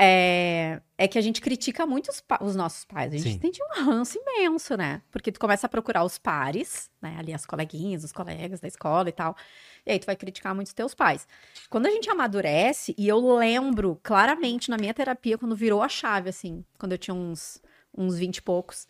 É, 0.00 0.80
é 0.96 1.08
que 1.08 1.18
a 1.18 1.20
gente 1.20 1.40
critica 1.40 1.84
muito 1.84 2.08
os, 2.08 2.22
os 2.40 2.54
nossos 2.54 2.84
pais. 2.84 3.12
A 3.12 3.16
gente 3.16 3.32
Sim. 3.32 3.38
tem 3.38 3.50
um 3.80 3.84
ranço 3.84 4.16
imenso, 4.16 4.76
né? 4.76 5.02
Porque 5.10 5.32
tu 5.32 5.40
começa 5.40 5.66
a 5.66 5.68
procurar 5.68 6.04
os 6.04 6.18
pares, 6.18 6.88
né? 7.02 7.16
Ali 7.18 7.34
as 7.34 7.44
coleguinhas, 7.44 8.04
os 8.04 8.12
colegas 8.12 8.60
da 8.60 8.68
escola 8.68 9.08
e 9.08 9.12
tal. 9.12 9.36
E 9.84 9.90
aí 9.90 9.98
tu 9.98 10.06
vai 10.06 10.14
criticar 10.14 10.54
muito 10.54 10.68
os 10.68 10.72
teus 10.72 10.94
pais. 10.94 11.26
Quando 11.68 11.86
a 11.86 11.90
gente 11.90 12.08
amadurece, 12.08 12.94
e 12.96 13.08
eu 13.08 13.18
lembro 13.36 13.98
claramente 14.02 14.70
na 14.70 14.76
minha 14.76 14.94
terapia, 14.94 15.36
quando 15.36 15.56
virou 15.56 15.82
a 15.82 15.88
chave, 15.88 16.28
assim, 16.30 16.64
quando 16.78 16.92
eu 16.92 16.98
tinha 16.98 17.14
uns, 17.14 17.60
uns 17.96 18.16
20 18.16 18.36
e 18.36 18.42
poucos, 18.42 18.86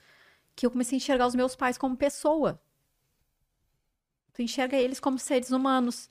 que 0.55 0.67
eu 0.67 0.71
comecei 0.71 0.97
a 0.97 0.99
enxergar 0.99 1.27
os 1.27 1.35
meus 1.35 1.57
pais 1.57 1.79
como 1.79 1.97
pessoa. 1.97 2.61
Tu 4.35 4.43
enxerga 4.43 4.77
eles 4.77 5.01
como 5.01 5.19
seres 5.19 5.51
humanos. 5.51 6.11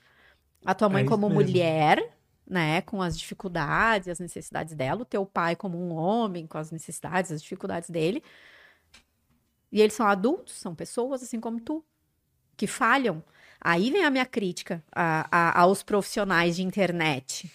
A 0.64 0.74
tua 0.74 0.88
mãe 0.88 1.04
É 1.04 1.06
como 1.06 1.28
mesmo. 1.28 1.40
mulher, 1.40 2.17
né, 2.48 2.80
com 2.82 3.02
as 3.02 3.18
dificuldades 3.18 4.08
as 4.08 4.18
necessidades 4.18 4.74
dela, 4.74 5.02
o 5.02 5.04
teu 5.04 5.26
pai 5.26 5.54
como 5.54 5.78
um 5.78 5.92
homem 5.92 6.46
com 6.46 6.58
as 6.58 6.70
necessidades, 6.70 7.30
as 7.30 7.42
dificuldades 7.42 7.90
dele. 7.90 8.22
E 9.70 9.80
eles 9.80 9.94
são 9.94 10.06
adultos, 10.06 10.54
são 10.54 10.74
pessoas 10.74 11.22
assim 11.22 11.40
como 11.40 11.60
tu, 11.60 11.84
que 12.56 12.66
falham. 12.66 13.22
Aí 13.60 13.90
vem 13.90 14.04
a 14.04 14.10
minha 14.10 14.24
crítica 14.26 14.82
a- 14.92 15.28
a- 15.30 15.60
aos 15.60 15.82
profissionais 15.82 16.56
de 16.56 16.62
internet. 16.62 17.50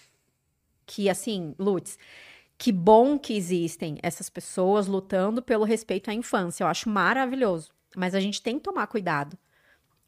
Que, 0.86 1.08
assim, 1.08 1.54
Lutz, 1.58 1.98
que 2.58 2.70
bom 2.70 3.18
que 3.18 3.34
existem 3.34 3.98
essas 4.02 4.28
pessoas 4.30 4.86
lutando 4.86 5.42
pelo 5.42 5.64
respeito 5.64 6.10
à 6.10 6.14
infância. 6.14 6.62
Eu 6.62 6.68
acho 6.68 6.88
maravilhoso. 6.88 7.70
Mas 7.96 8.14
a 8.14 8.20
gente 8.20 8.42
tem 8.42 8.58
que 8.58 8.64
tomar 8.64 8.86
cuidado. 8.86 9.36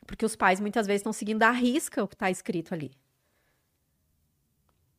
Porque 0.06 0.24
os 0.24 0.36
pais 0.36 0.60
muitas 0.60 0.86
vezes 0.86 1.00
estão 1.00 1.12
seguindo 1.12 1.42
à 1.42 1.50
risca 1.50 2.04
o 2.04 2.08
que 2.08 2.14
está 2.14 2.30
escrito 2.30 2.74
ali. 2.74 2.92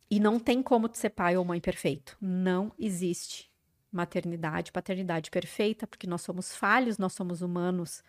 E 0.10 0.20
não 0.20 0.40
tem 0.40 0.64
como 0.64 0.90
ser 0.94 1.10
pai 1.10 1.36
ou 1.36 1.44
mãe 1.44 1.60
perfeito. 1.60 2.18
Não 2.22 2.72
existe 2.80 3.52
maternidade, 3.92 4.72
paternidade 4.72 5.30
perfeita, 5.30 5.86
porque 5.86 6.08
nós 6.08 6.22
somos 6.22 6.56
falhos, 6.56 6.98
nós 6.98 7.14
somos 7.14 7.42
humanos. 7.42 8.04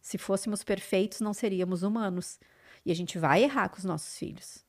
Se 0.00 0.18
fôssemos 0.18 0.62
perfeitos, 0.62 1.20
não 1.20 1.32
seríamos 1.32 1.82
humanos. 1.82 2.38
E 2.84 2.90
a 2.90 2.94
gente 2.94 3.18
vai 3.18 3.44
errar 3.44 3.68
com 3.68 3.78
os 3.78 3.84
nossos 3.84 4.16
filhos. 4.16 4.64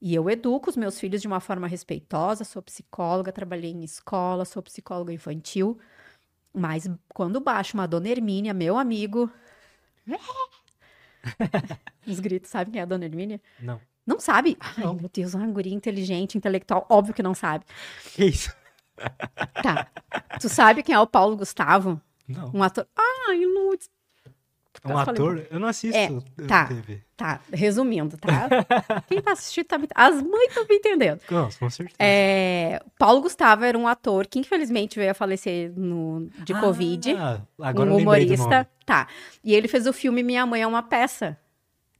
E 0.00 0.14
eu 0.14 0.28
educo 0.28 0.68
os 0.68 0.76
meus 0.76 0.98
filhos 0.98 1.20
de 1.20 1.28
uma 1.28 1.38
forma 1.38 1.68
respeitosa, 1.68 2.44
sou 2.44 2.60
psicóloga, 2.60 3.30
trabalhei 3.30 3.70
em 3.70 3.84
escola, 3.84 4.44
sou 4.44 4.62
psicóloga 4.62 5.12
infantil. 5.12 5.78
Mas 6.52 6.90
quando 7.14 7.40
baixa 7.40 7.74
uma 7.74 7.86
dona 7.86 8.08
Hermínia, 8.08 8.52
meu 8.52 8.76
amigo. 8.76 9.30
Os 12.06 12.18
gritos, 12.18 12.50
sabe 12.50 12.72
quem 12.72 12.80
é 12.80 12.82
a 12.82 12.86
dona 12.86 13.04
Hermínia? 13.04 13.40
Não. 13.60 13.80
Não 14.06 14.18
sabe? 14.18 14.56
Ai, 14.60 14.84
Não. 14.84 14.94
meu 14.94 15.08
Deus, 15.12 15.34
uma 15.34 15.46
guria 15.46 15.74
inteligente, 15.74 16.36
intelectual, 16.36 16.86
óbvio 16.90 17.14
que 17.14 17.22
não 17.22 17.34
sabe. 17.34 17.64
Que 18.14 18.24
isso? 18.26 18.52
Tá. 19.62 19.88
Tu 20.40 20.48
sabe 20.48 20.82
quem 20.82 20.94
é 20.94 21.00
o 21.00 21.06
Paulo 21.06 21.36
Gustavo? 21.36 22.00
Não. 22.28 22.50
Um 22.54 22.62
ator. 22.62 22.86
Ai, 22.96 23.44
Lutz. 23.44 23.88
Um 24.84 24.90
eu 24.90 24.96
falei- 24.96 25.12
ator? 25.12 25.46
Eu 25.50 25.58
não 25.60 25.68
assisto 25.68 25.96
É, 25.96 26.08
tá. 26.46 26.66
TV. 26.66 27.02
Tá, 27.16 27.40
resumindo, 27.52 28.16
tá? 28.16 28.48
Quem 29.08 29.20
tá 29.22 29.32
assistindo 29.32 29.66
tá 29.66 29.78
me... 29.78 29.88
As 29.94 30.20
mães 30.22 30.48
estão 30.48 30.66
me 30.68 30.76
entendendo. 30.76 31.20
Não, 31.30 31.48
com 31.50 31.70
certeza. 31.70 31.96
É, 31.98 32.80
Paulo 32.98 33.20
Gustavo 33.22 33.64
era 33.64 33.78
um 33.78 33.86
ator 33.88 34.26
que 34.26 34.38
infelizmente 34.40 34.98
veio 34.98 35.10
a 35.12 35.14
falecer 35.14 35.72
no, 35.76 36.28
de 36.44 36.52
Covid. 36.54 37.12
Ah, 37.14 37.40
agora 37.60 37.90
um 37.90 37.96
humorista. 37.96 38.68
Tá. 38.84 39.06
E 39.44 39.54
ele 39.54 39.68
fez 39.68 39.86
o 39.86 39.92
filme 39.92 40.22
Minha 40.22 40.44
Mãe 40.46 40.62
é 40.62 40.66
uma 40.66 40.82
Peça. 40.82 41.38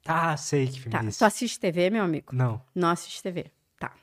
Tá, 0.03 0.35
sei 0.37 0.67
que 0.67 0.79
filme 0.81 0.91
Tá. 0.91 1.03
é 1.03 1.07
esse. 1.07 1.19
Tu 1.19 1.25
assiste 1.25 1.59
TV, 1.59 1.89
meu 1.89 2.03
amigo? 2.03 2.35
Não. 2.35 2.61
Não 2.75 2.89
assiste 2.89 3.21
TV. 3.23 3.45
Tá. 3.79 3.93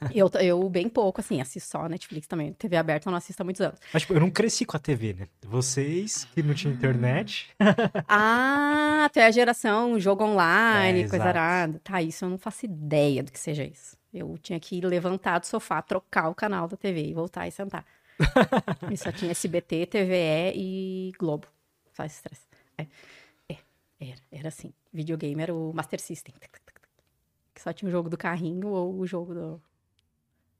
Eu, 0.14 0.30
eu 0.40 0.66
bem 0.70 0.88
pouco, 0.88 1.20
assim, 1.20 1.40
assisto 1.42 1.68
só 1.70 1.86
Netflix 1.86 2.26
também. 2.26 2.54
TV 2.54 2.76
aberta 2.78 3.06
eu 3.06 3.10
não 3.10 3.18
assisto 3.18 3.42
há 3.42 3.44
muitos 3.44 3.60
anos. 3.60 3.78
Mas, 3.92 4.00
tipo, 4.02 4.14
eu 4.14 4.20
não 4.20 4.30
cresci 4.30 4.64
com 4.64 4.74
a 4.74 4.80
TV, 4.80 5.12
né? 5.12 5.28
Vocês 5.42 6.24
que 6.34 6.42
não 6.42 6.54
tinham 6.54 6.74
internet. 6.74 7.50
Ah, 8.08 9.10
tu 9.12 9.18
é 9.18 9.26
a 9.26 9.30
geração 9.30 10.00
jogo 10.00 10.24
online, 10.24 11.00
É, 11.00 11.08
coisa 11.08 11.16
exato. 11.16 11.28
arada. 11.38 11.80
Tá, 11.84 12.00
isso 12.02 12.24
eu 12.24 12.30
não 12.30 12.38
faço 12.38 12.64
ideia 12.64 13.22
do 13.22 13.30
que 13.30 13.38
seja 13.38 13.62
isso. 13.64 13.96
Eu 14.12 14.38
tinha 14.42 14.58
que 14.58 14.80
levantar 14.80 15.38
do 15.38 15.46
sofá, 15.46 15.80
trocar 15.82 16.28
o 16.30 16.34
canal 16.34 16.66
da 16.66 16.76
TV 16.76 17.08
e 17.08 17.14
voltar 17.14 17.46
e 17.46 17.50
sentar. 17.50 17.84
e 18.90 18.96
só 18.96 19.12
tinha 19.12 19.30
SBT, 19.30 19.86
TVE 19.86 20.52
e 20.54 21.12
Globo. 21.18 21.46
Três. 21.94 22.22
É, 22.78 22.82
é, 22.82 22.86
era, 24.00 24.20
era 24.32 24.48
assim. 24.48 24.72
Videogame 24.92 25.42
era 25.42 25.54
o 25.54 25.72
Master 25.74 26.00
System. 26.00 26.34
Que 27.54 27.60
só 27.60 27.72
tinha 27.72 27.88
o 27.88 27.92
jogo 27.92 28.08
do 28.08 28.16
carrinho 28.16 28.68
ou 28.68 28.98
o 28.98 29.06
jogo 29.06 29.34
do 29.34 29.62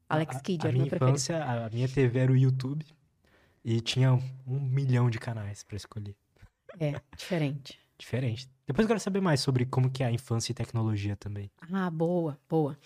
Alex 0.09 0.37
A- 0.37 0.41
Kidd, 0.41 0.67
a, 0.67 0.69
era 0.69 0.77
minha 0.77 0.89
preferido. 0.89 1.11
infância, 1.17 1.45
a 1.45 1.71
minha 1.71 1.89
TV 1.89 2.19
era 2.19 2.33
o 2.33 2.37
YouTube. 2.37 2.85
E 3.65 3.81
tinha 3.81 4.13
um 4.47 4.61
milhão 4.61 5.11
de 5.11 5.19
canais 5.19 5.63
para 5.63 5.77
escolher. 5.77 6.17
É, 6.79 7.01
diferente. 7.17 7.79
Diferente. 7.99 8.49
Depois 8.67 8.85
eu 8.85 8.89
quero 8.89 9.01
saber 9.01 9.21
mais 9.21 9.41
sobre 9.41 9.67
como 9.67 9.91
que 9.91 10.03
é 10.03 10.07
a 10.07 10.11
infância 10.11 10.53
e 10.53 10.55
tecnologia 10.55 11.15
também. 11.17 11.51
Ah, 11.71 11.91
boa, 11.91 12.39
boa. 12.49 12.79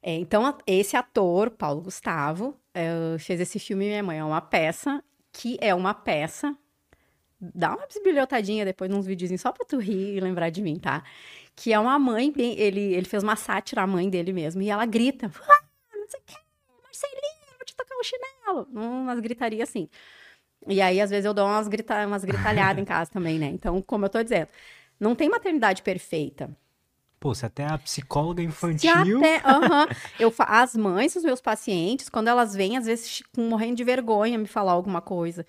É, 0.00 0.14
então, 0.14 0.56
esse 0.66 0.96
ator, 0.96 1.50
Paulo 1.50 1.82
Gustavo, 1.82 2.58
é, 2.72 3.16
fez 3.18 3.40
esse 3.40 3.58
filme 3.58 3.84
Minha 3.86 4.02
Mãe 4.02 4.18
é 4.18 4.24
uma 4.24 4.40
peça, 4.40 5.02
que 5.32 5.58
é 5.60 5.74
uma 5.74 5.92
peça. 5.92 6.56
Dá 7.40 7.74
uma 7.74 7.86
bisbilhotadinha 7.86 8.64
depois 8.64 8.90
nos 8.90 9.06
videozinhos 9.06 9.40
só 9.40 9.52
pra 9.52 9.64
tu 9.64 9.78
rir 9.78 10.16
e 10.16 10.20
lembrar 10.20 10.50
de 10.50 10.62
mim, 10.62 10.78
tá? 10.78 11.02
Que 11.54 11.72
é 11.72 11.78
uma 11.78 11.98
mãe, 11.98 12.32
bem, 12.32 12.58
ele, 12.58 12.80
ele 12.94 13.06
fez 13.06 13.22
uma 13.22 13.36
sátira 13.36 13.82
à 13.82 13.86
mãe 13.86 14.08
dele 14.08 14.32
mesmo, 14.32 14.62
e 14.62 14.70
ela 14.70 14.86
grita: 14.86 15.26
ah, 15.26 15.64
não 15.96 16.08
sei 16.08 16.20
o 16.20 16.22
que, 16.24 16.36
Marcelinho, 16.82 17.56
vou 17.56 17.64
te 17.64 17.76
tocar 17.76 17.96
um 17.96 18.02
chinelo. 18.02 18.68
Umas 18.72 19.20
gritarias 19.20 19.68
assim. 19.68 19.88
E 20.66 20.80
aí, 20.80 21.00
às 21.00 21.10
vezes, 21.10 21.26
eu 21.26 21.34
dou 21.34 21.46
umas, 21.46 21.68
grita 21.68 22.06
umas 22.06 22.24
gritalhadas 22.24 22.80
em 22.80 22.84
casa 22.84 23.10
também, 23.10 23.38
né? 23.38 23.46
Então, 23.46 23.82
como 23.82 24.06
eu 24.06 24.08
tô 24.08 24.22
dizendo, 24.22 24.48
não 24.98 25.14
tem 25.14 25.28
maternidade 25.28 25.82
perfeita. 25.82 26.50
Pô, 27.20 27.34
você 27.34 27.46
até 27.46 27.64
a 27.64 27.78
psicóloga 27.78 28.42
infantil. 28.42 29.18
até, 29.18 29.38
uh 29.48 29.60
-huh, 29.60 29.96
eu, 30.18 30.34
as 30.38 30.74
mães 30.74 31.16
os 31.16 31.24
meus 31.24 31.40
pacientes, 31.40 32.08
quando 32.08 32.28
elas 32.28 32.54
vêm, 32.54 32.76
às 32.76 32.86
vezes, 32.86 33.22
morrendo 33.36 33.76
de 33.76 33.84
vergonha, 33.84 34.38
me 34.38 34.46
falar 34.46 34.72
alguma 34.72 35.00
coisa. 35.00 35.46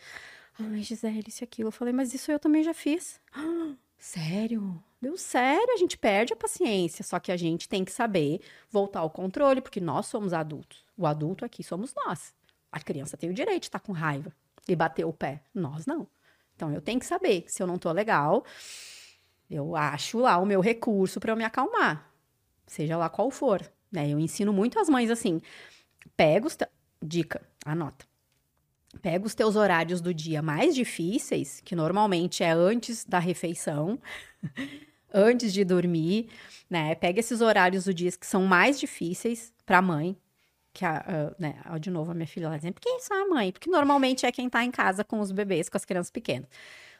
Ai, 0.59 0.81
Gisele, 0.81 1.25
isso 1.27 1.43
e 1.43 1.45
aquilo. 1.45 1.67
Eu 1.67 1.71
falei, 1.71 1.93
mas 1.93 2.13
isso 2.13 2.31
eu 2.31 2.39
também 2.39 2.63
já 2.63 2.73
fiz. 2.73 3.19
Ah, 3.33 3.73
sério? 3.97 4.81
Deu 5.01 5.17
sério, 5.17 5.73
a 5.73 5.77
gente 5.77 5.97
perde 5.97 6.33
a 6.33 6.35
paciência. 6.35 7.03
Só 7.03 7.19
que 7.19 7.31
a 7.31 7.37
gente 7.37 7.67
tem 7.67 7.83
que 7.83 7.91
saber 7.91 8.39
voltar 8.69 9.01
ao 9.01 9.09
controle, 9.09 9.61
porque 9.61 9.81
nós 9.81 10.07
somos 10.07 10.33
adultos. 10.33 10.83
O 10.97 11.05
adulto 11.05 11.45
aqui 11.45 11.63
somos 11.63 11.93
nós. 11.93 12.33
A 12.71 12.79
criança 12.79 13.17
tem 13.17 13.29
o 13.29 13.33
direito 13.33 13.61
de 13.61 13.67
estar 13.67 13.79
com 13.79 13.91
raiva 13.91 14.33
e 14.67 14.75
bater 14.75 15.05
o 15.05 15.13
pé. 15.13 15.43
Nós 15.53 15.85
não. 15.85 16.07
Então 16.55 16.71
eu 16.73 16.81
tenho 16.81 16.99
que 16.99 17.05
saber 17.05 17.41
que 17.41 17.51
se 17.51 17.61
eu 17.61 17.67
não 17.67 17.77
tô 17.77 17.91
legal, 17.91 18.45
eu 19.49 19.75
acho 19.75 20.19
lá 20.19 20.37
o 20.37 20.45
meu 20.45 20.61
recurso 20.61 21.19
para 21.19 21.31
eu 21.31 21.35
me 21.35 21.43
acalmar, 21.43 22.11
seja 22.65 22.97
lá 22.97 23.09
qual 23.09 23.29
for. 23.29 23.61
Né? 23.91 24.09
Eu 24.09 24.19
ensino 24.19 24.51
muito 24.51 24.79
as 24.79 24.89
mães 24.89 25.09
assim: 25.09 25.41
pega 26.15 26.47
os. 26.47 26.57
Dica, 27.01 27.45
anota. 27.65 28.05
Pega 29.01 29.25
os 29.25 29.35
teus 29.35 29.55
horários 29.55 30.01
do 30.01 30.13
dia 30.13 30.41
mais 30.41 30.75
difíceis, 30.75 31.61
que 31.63 31.75
normalmente 31.75 32.43
é 32.43 32.51
antes 32.51 33.05
da 33.05 33.19
refeição, 33.19 33.99
antes 35.13 35.53
de 35.53 35.63
dormir, 35.63 36.29
né? 36.69 36.95
Pega 36.95 37.19
esses 37.19 37.41
horários 37.41 37.85
do 37.85 37.93
dia 37.93 38.11
que 38.11 38.25
são 38.25 38.45
mais 38.45 38.79
difíceis 38.79 39.53
para 39.65 39.77
a 39.79 39.81
mãe, 39.81 40.17
que 40.73 40.83
a, 40.83 41.05
uh, 41.07 41.35
né, 41.41 41.55
de 41.79 41.89
novo 41.89 42.11
a 42.11 42.13
minha 42.13 42.27
filha 42.27 42.49
lá 42.49 42.57
dizendo, 42.57 42.73
por 42.73 42.81
que 42.81 42.89
isso 42.89 43.13
é 43.13 43.21
a 43.21 43.27
mãe? 43.27 43.51
Porque 43.51 43.69
normalmente 43.69 44.25
é 44.25 44.31
quem 44.31 44.49
tá 44.49 44.63
em 44.63 44.71
casa 44.71 45.03
com 45.03 45.19
os 45.19 45.31
bebês, 45.31 45.69
com 45.69 45.77
as 45.77 45.85
crianças 45.85 46.11
pequenas. 46.11 46.49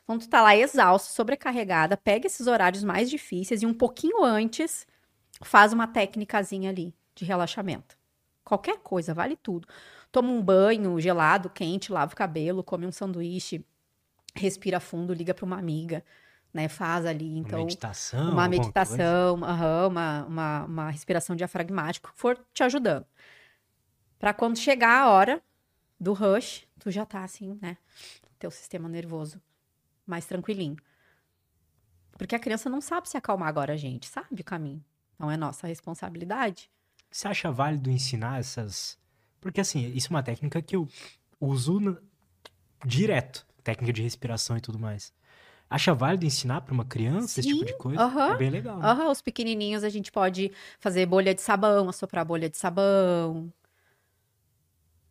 Quando 0.06 0.22
tu 0.22 0.30
tá 0.30 0.42
lá 0.42 0.56
exausto, 0.56 1.12
sobrecarregada, 1.12 1.98
pega 1.98 2.28
esses 2.28 2.48
horários 2.48 2.84
mais 2.84 3.10
difíceis 3.10 3.64
e 3.64 3.66
um 3.66 3.74
pouquinho 3.74 4.24
antes 4.24 4.86
faz 5.42 5.74
uma 5.74 5.88
técnicazinha 5.88 6.70
ali 6.70 6.94
de 7.16 7.26
relaxamento. 7.26 7.98
Qualquer 8.44 8.78
coisa, 8.78 9.14
vale 9.14 9.36
tudo. 9.36 9.68
Toma 10.16 10.30
um 10.30 10.42
banho 10.42 10.98
gelado, 10.98 11.50
quente, 11.50 11.92
lava 11.92 12.14
o 12.14 12.16
cabelo, 12.16 12.64
come 12.64 12.88
um 12.88 12.92
sanduíche, 12.92 13.66
respira 14.34 14.80
fundo, 14.80 15.14
liga 15.14 15.34
para 15.34 15.44
uma 15.44 15.60
amiga, 15.60 16.06
né? 16.54 16.70
Faz 16.70 17.06
ali, 17.06 17.38
então... 17.38 17.60
Uma 17.60 17.66
meditação? 17.66 18.32
Uma 18.32 18.48
meditação, 18.48 19.34
uhum, 19.34 19.88
uma, 19.90 20.26
uma, 20.26 20.64
uma 20.64 20.90
respiração 20.90 21.36
diafragmática, 21.36 22.10
que 22.10 22.18
for 22.18 22.40
te 22.54 22.64
ajudando. 22.64 23.06
Para 24.18 24.34
quando 24.34 24.58
chegar 24.58 25.02
a 25.02 25.10
hora 25.10 25.42
do 26.00 26.14
rush, 26.14 26.66
tu 26.80 26.90
já 26.90 27.06
tá 27.06 27.22
assim, 27.22 27.60
né? 27.62 27.76
Teu 28.40 28.50
sistema 28.50 28.88
nervoso 28.88 29.42
mais 30.08 30.26
tranquilinho. 30.26 30.78
Porque 32.18 32.36
a 32.36 32.40
criança 32.40 32.70
não 32.70 32.80
sabe 32.80 33.10
se 33.10 33.18
acalmar 33.18 33.50
agora, 33.50 33.74
a 33.74 33.78
gente 33.78 34.08
sabe 34.08 34.40
o 34.40 34.46
caminho. 34.46 34.82
Não 35.20 35.30
é 35.30 35.36
nossa 35.36 35.68
responsabilidade. 35.68 36.72
Você 37.12 37.28
acha 37.28 37.52
válido 37.52 37.90
ensinar 37.90 38.40
essas. 38.40 38.98
Porque, 39.46 39.62
assim, 39.62 39.92
isso 39.94 40.08
é 40.08 40.10
uma 40.10 40.24
técnica 40.24 40.60
que 40.60 40.76
eu 40.76 40.88
uso 41.40 41.80
na... 41.80 41.96
direto 42.84 43.46
técnica 43.64 43.94
de 43.94 44.02
respiração 44.02 44.58
e 44.58 44.60
tudo 44.60 44.80
mais. 44.80 45.14
Acha 45.70 45.94
válido 45.94 46.26
ensinar 46.26 46.62
para 46.62 46.74
uma 46.74 46.84
criança 46.84 47.28
Sim, 47.28 47.42
esse 47.42 47.50
tipo 47.50 47.64
de 47.64 47.78
coisa? 47.78 48.08
Uh 48.08 48.12
-huh, 48.12 48.34
é 48.34 48.38
bem 48.38 48.50
legal. 48.50 48.80
Né? 48.80 48.92
Uh 48.92 48.98
-huh, 48.98 49.12
os 49.12 49.22
pequenininhos 49.22 49.84
a 49.84 49.90
gente 49.90 50.12
pode 50.12 50.52
fazer 50.80 51.06
bolha 51.06 51.36
de 51.36 51.44
sabão, 51.44 51.88
assoprar 51.88 52.26
bolha 52.26 52.50
de 52.50 52.58
sabão, 52.58 53.54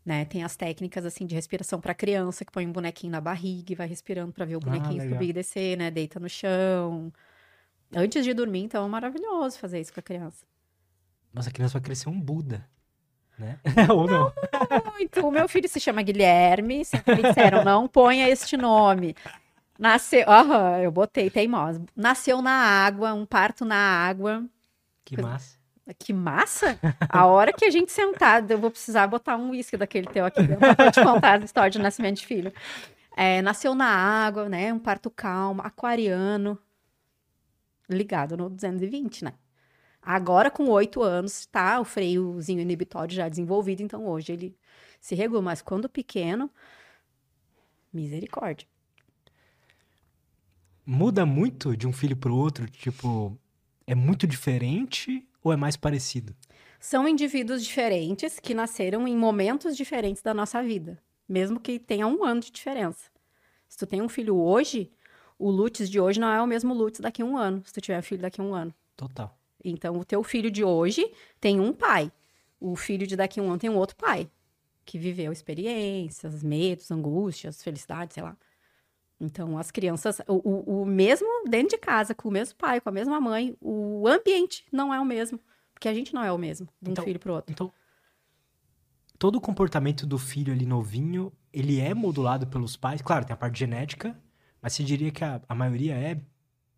né? 0.04 0.24
Tem 0.24 0.42
as 0.42 0.56
técnicas 0.56 1.06
assim 1.06 1.26
de 1.26 1.34
respiração 1.36 1.80
para 1.80 1.94
criança, 1.94 2.44
que 2.44 2.50
põe 2.50 2.66
um 2.66 2.72
bonequinho 2.72 3.12
na 3.12 3.20
barriga 3.20 3.72
e 3.72 3.76
vai 3.76 3.86
respirando 3.86 4.32
para 4.32 4.44
ver 4.44 4.56
o 4.56 4.58
ah, 4.58 4.66
bonequinho 4.66 5.00
ah, 5.00 5.08
subir 5.10 5.28
e 5.28 5.32
descer, 5.32 5.78
né? 5.78 5.92
Deita 5.92 6.18
no 6.18 6.28
chão. 6.28 7.12
Antes 7.94 8.24
de 8.24 8.34
dormir, 8.34 8.64
então 8.64 8.84
é 8.84 8.88
maravilhoso 8.88 9.60
fazer 9.60 9.80
isso 9.80 9.94
com 9.94 10.00
a 10.00 10.02
criança. 10.02 10.44
Mas 11.32 11.46
a 11.46 11.52
criança 11.52 11.74
vai 11.74 11.82
crescer 11.82 12.08
um 12.08 12.20
Buda, 12.20 12.68
né? 13.38 13.58
Ou 13.90 14.06
não? 14.06 14.32
não 14.70 14.92
muito. 14.92 15.26
O 15.26 15.30
meu 15.30 15.48
filho 15.48 15.68
se 15.68 15.80
chama 15.80 16.02
Guilherme, 16.02 16.84
sempre 16.84 17.16
me 17.16 17.22
disseram, 17.22 17.64
não 17.64 17.88
ponha 17.88 18.28
este 18.28 18.56
nome. 18.56 19.14
Nasceu, 19.78 20.28
aham, 20.28 20.78
eu 20.80 20.92
botei 20.92 21.30
teimosa. 21.30 21.82
Nasceu 21.96 22.40
na 22.40 22.52
água, 22.52 23.12
um 23.12 23.26
parto 23.26 23.64
na 23.64 23.76
água. 23.76 24.44
Que 25.04 25.20
massa. 25.20 25.58
Que 25.98 26.14
massa! 26.14 26.78
A 27.10 27.26
hora 27.26 27.52
que 27.52 27.64
a 27.64 27.70
gente 27.70 27.92
sentar, 27.92 28.48
eu 28.50 28.56
vou 28.56 28.70
precisar 28.70 29.06
botar 29.06 29.36
um 29.36 29.50
uísque 29.50 29.76
daquele 29.76 30.06
teu 30.06 30.24
aqui 30.24 30.40
pra 30.76 30.90
te 30.90 31.02
contar 31.02 31.42
a 31.42 31.44
história 31.44 31.70
de 31.70 31.78
nascimento 31.78 32.16
de 32.16 32.26
filho. 32.26 32.52
É, 33.14 33.42
nasceu 33.42 33.74
na 33.74 33.86
água, 33.86 34.48
né? 34.48 34.72
Um 34.72 34.78
parto 34.78 35.10
calmo, 35.10 35.60
aquariano, 35.62 36.58
ligado 37.88 38.34
no 38.34 38.48
220, 38.48 39.24
né? 39.24 39.34
Agora, 40.04 40.50
com 40.50 40.68
oito 40.68 41.02
anos, 41.02 41.46
tá 41.46 41.80
o 41.80 41.84
freiozinho 41.84 42.60
inibitório 42.60 43.14
já 43.14 43.26
desenvolvido, 43.28 43.82
então 43.82 44.06
hoje 44.06 44.32
ele 44.32 44.56
se 45.00 45.14
regula. 45.14 45.40
Mas 45.40 45.62
quando 45.62 45.88
pequeno, 45.88 46.50
misericórdia. 47.92 48.68
Muda 50.84 51.24
muito 51.24 51.74
de 51.74 51.86
um 51.86 51.92
filho 51.92 52.16
pro 52.16 52.36
outro? 52.36 52.68
Tipo, 52.68 53.38
é 53.86 53.94
muito 53.94 54.26
diferente 54.26 55.26
ou 55.42 55.50
é 55.50 55.56
mais 55.56 55.76
parecido? 55.76 56.36
São 56.78 57.08
indivíduos 57.08 57.64
diferentes 57.64 58.38
que 58.38 58.52
nasceram 58.52 59.08
em 59.08 59.16
momentos 59.16 59.74
diferentes 59.74 60.22
da 60.22 60.34
nossa 60.34 60.62
vida, 60.62 61.02
mesmo 61.26 61.58
que 61.58 61.78
tenha 61.78 62.06
um 62.06 62.22
ano 62.22 62.42
de 62.42 62.50
diferença. 62.50 63.10
Se 63.66 63.78
tu 63.78 63.86
tem 63.86 64.02
um 64.02 64.08
filho 64.08 64.36
hoje, 64.36 64.92
o 65.38 65.50
Lutz 65.50 65.88
de 65.88 65.98
hoje 65.98 66.20
não 66.20 66.28
é 66.28 66.42
o 66.42 66.46
mesmo 66.46 66.74
Lutz 66.74 67.00
daqui 67.00 67.22
a 67.22 67.24
um 67.24 67.38
ano, 67.38 67.62
se 67.64 67.72
tu 67.72 67.80
tiver 67.80 68.02
filho 68.02 68.20
daqui 68.20 68.42
a 68.42 68.44
um 68.44 68.54
ano. 68.54 68.74
Total. 68.94 69.34
Então, 69.64 69.96
o 69.96 70.04
teu 70.04 70.22
filho 70.22 70.50
de 70.50 70.62
hoje 70.62 71.10
tem 71.40 71.58
um 71.58 71.72
pai. 71.72 72.12
O 72.60 72.76
filho 72.76 73.06
de 73.06 73.16
daqui 73.16 73.40
a 73.40 73.42
um 73.42 73.48
ano 73.48 73.58
tem 73.58 73.70
um 73.70 73.76
outro 73.76 73.96
pai, 73.96 74.30
que 74.84 74.98
viveu 74.98 75.32
experiências, 75.32 76.42
medos, 76.42 76.90
angústias, 76.90 77.62
felicidades, 77.62 78.14
sei 78.14 78.22
lá. 78.22 78.36
Então, 79.20 79.56
as 79.56 79.70
crianças, 79.70 80.20
o, 80.28 80.34
o, 80.34 80.82
o, 80.82 80.86
mesmo 80.86 81.28
dentro 81.48 81.70
de 81.70 81.78
casa, 81.78 82.14
com 82.14 82.28
o 82.28 82.32
mesmo 82.32 82.56
pai, 82.56 82.80
com 82.80 82.88
a 82.88 82.92
mesma 82.92 83.20
mãe, 83.20 83.56
o 83.60 84.06
ambiente 84.06 84.64
não 84.70 84.92
é 84.92 85.00
o 85.00 85.04
mesmo. 85.04 85.40
Porque 85.72 85.88
a 85.88 85.94
gente 85.94 86.12
não 86.12 86.22
é 86.22 86.30
o 86.32 86.38
mesmo 86.38 86.68
de 86.80 86.90
um 86.90 86.92
então, 86.92 87.04
filho 87.04 87.18
pro 87.18 87.32
outro. 87.32 87.52
Então, 87.52 87.72
todo 89.18 89.36
o 89.36 89.40
comportamento 89.40 90.06
do 90.06 90.18
filho 90.18 90.52
ali 90.52 90.66
novinho, 90.66 91.32
ele 91.52 91.80
é 91.80 91.94
modulado 91.94 92.46
pelos 92.46 92.76
pais? 92.76 93.00
Claro, 93.00 93.24
tem 93.24 93.34
a 93.34 93.36
parte 93.36 93.58
genética, 93.58 94.18
mas 94.60 94.72
você 94.72 94.82
diria 94.82 95.10
que 95.10 95.24
a, 95.24 95.40
a 95.48 95.54
maioria 95.54 95.94
é 95.94 96.20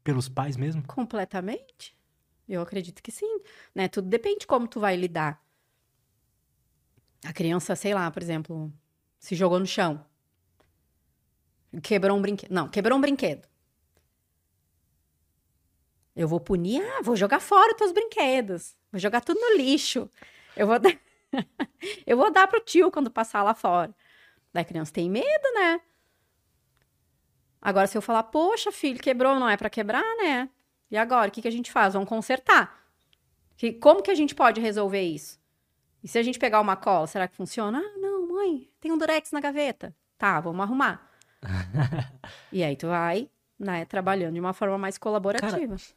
pelos 0.04 0.28
pais 0.28 0.56
mesmo? 0.56 0.82
Completamente. 0.86 1.95
Eu 2.48 2.62
acredito 2.62 3.02
que 3.02 3.10
sim. 3.10 3.40
Né? 3.74 3.88
Tudo 3.88 4.08
depende 4.08 4.40
de 4.40 4.46
como 4.46 4.68
tu 4.68 4.80
vai 4.80 4.96
lidar. 4.96 5.42
A 7.24 7.32
criança, 7.32 7.74
sei 7.74 7.94
lá, 7.94 8.10
por 8.10 8.22
exemplo, 8.22 8.72
se 9.18 9.34
jogou 9.34 9.58
no 9.58 9.66
chão 9.66 10.04
Quebrou 11.82 12.16
um 12.16 12.22
brinquedo. 12.22 12.50
Não, 12.50 12.68
quebrou 12.68 12.96
um 12.98 13.00
brinquedo. 13.00 13.46
Eu 16.14 16.26
vou 16.26 16.40
punir, 16.40 16.82
ah, 16.82 17.02
vou 17.02 17.14
jogar 17.14 17.40
fora 17.40 17.72
os 17.72 17.76
teus 17.76 17.92
brinquedos. 17.92 18.74
Vou 18.90 18.98
jogar 18.98 19.20
tudo 19.20 19.38
no 19.38 19.56
lixo. 19.56 20.10
Eu 20.56 20.66
vou 20.66 20.78
dar, 20.80 20.98
eu 22.06 22.16
vou 22.16 22.32
dar 22.32 22.46
pro 22.46 22.60
tio 22.60 22.90
quando 22.90 23.10
passar 23.10 23.42
lá 23.42 23.54
fora. 23.54 23.94
Daí 24.52 24.62
a 24.62 24.64
criança 24.64 24.92
tem 24.92 25.10
medo, 25.10 25.52
né? 25.54 25.80
Agora, 27.60 27.86
se 27.86 27.98
eu 27.98 28.02
falar, 28.02 28.22
poxa, 28.24 28.72
filho, 28.72 29.00
quebrou, 29.00 29.38
não 29.38 29.48
é 29.48 29.56
para 29.56 29.68
quebrar, 29.68 30.04
né? 30.16 30.48
E 30.90 30.96
agora, 30.96 31.28
o 31.28 31.32
que, 31.32 31.42
que 31.42 31.48
a 31.48 31.52
gente 31.52 31.70
faz? 31.70 31.94
Vamos 31.94 32.08
consertar. 32.08 32.84
Que, 33.56 33.72
como 33.72 34.02
que 34.02 34.10
a 34.10 34.14
gente 34.14 34.34
pode 34.34 34.60
resolver 34.60 35.02
isso? 35.02 35.40
E 36.02 36.08
se 36.08 36.18
a 36.18 36.22
gente 36.22 36.38
pegar 36.38 36.60
uma 36.60 36.76
cola, 36.76 37.06
será 37.06 37.26
que 37.26 37.34
funciona? 37.34 37.78
Ah, 37.78 37.98
não, 37.98 38.28
mãe, 38.28 38.70
tem 38.80 38.92
um 38.92 38.98
durex 38.98 39.32
na 39.32 39.40
gaveta. 39.40 39.94
Tá, 40.16 40.40
vamos 40.40 40.60
arrumar. 40.62 41.10
e 42.52 42.62
aí 42.62 42.76
tu 42.76 42.86
vai, 42.86 43.28
né, 43.58 43.84
trabalhando 43.84 44.34
de 44.34 44.40
uma 44.40 44.52
forma 44.52 44.78
mais 44.78 44.98
colaborativa. 44.98 45.76
Cara, 45.76 45.96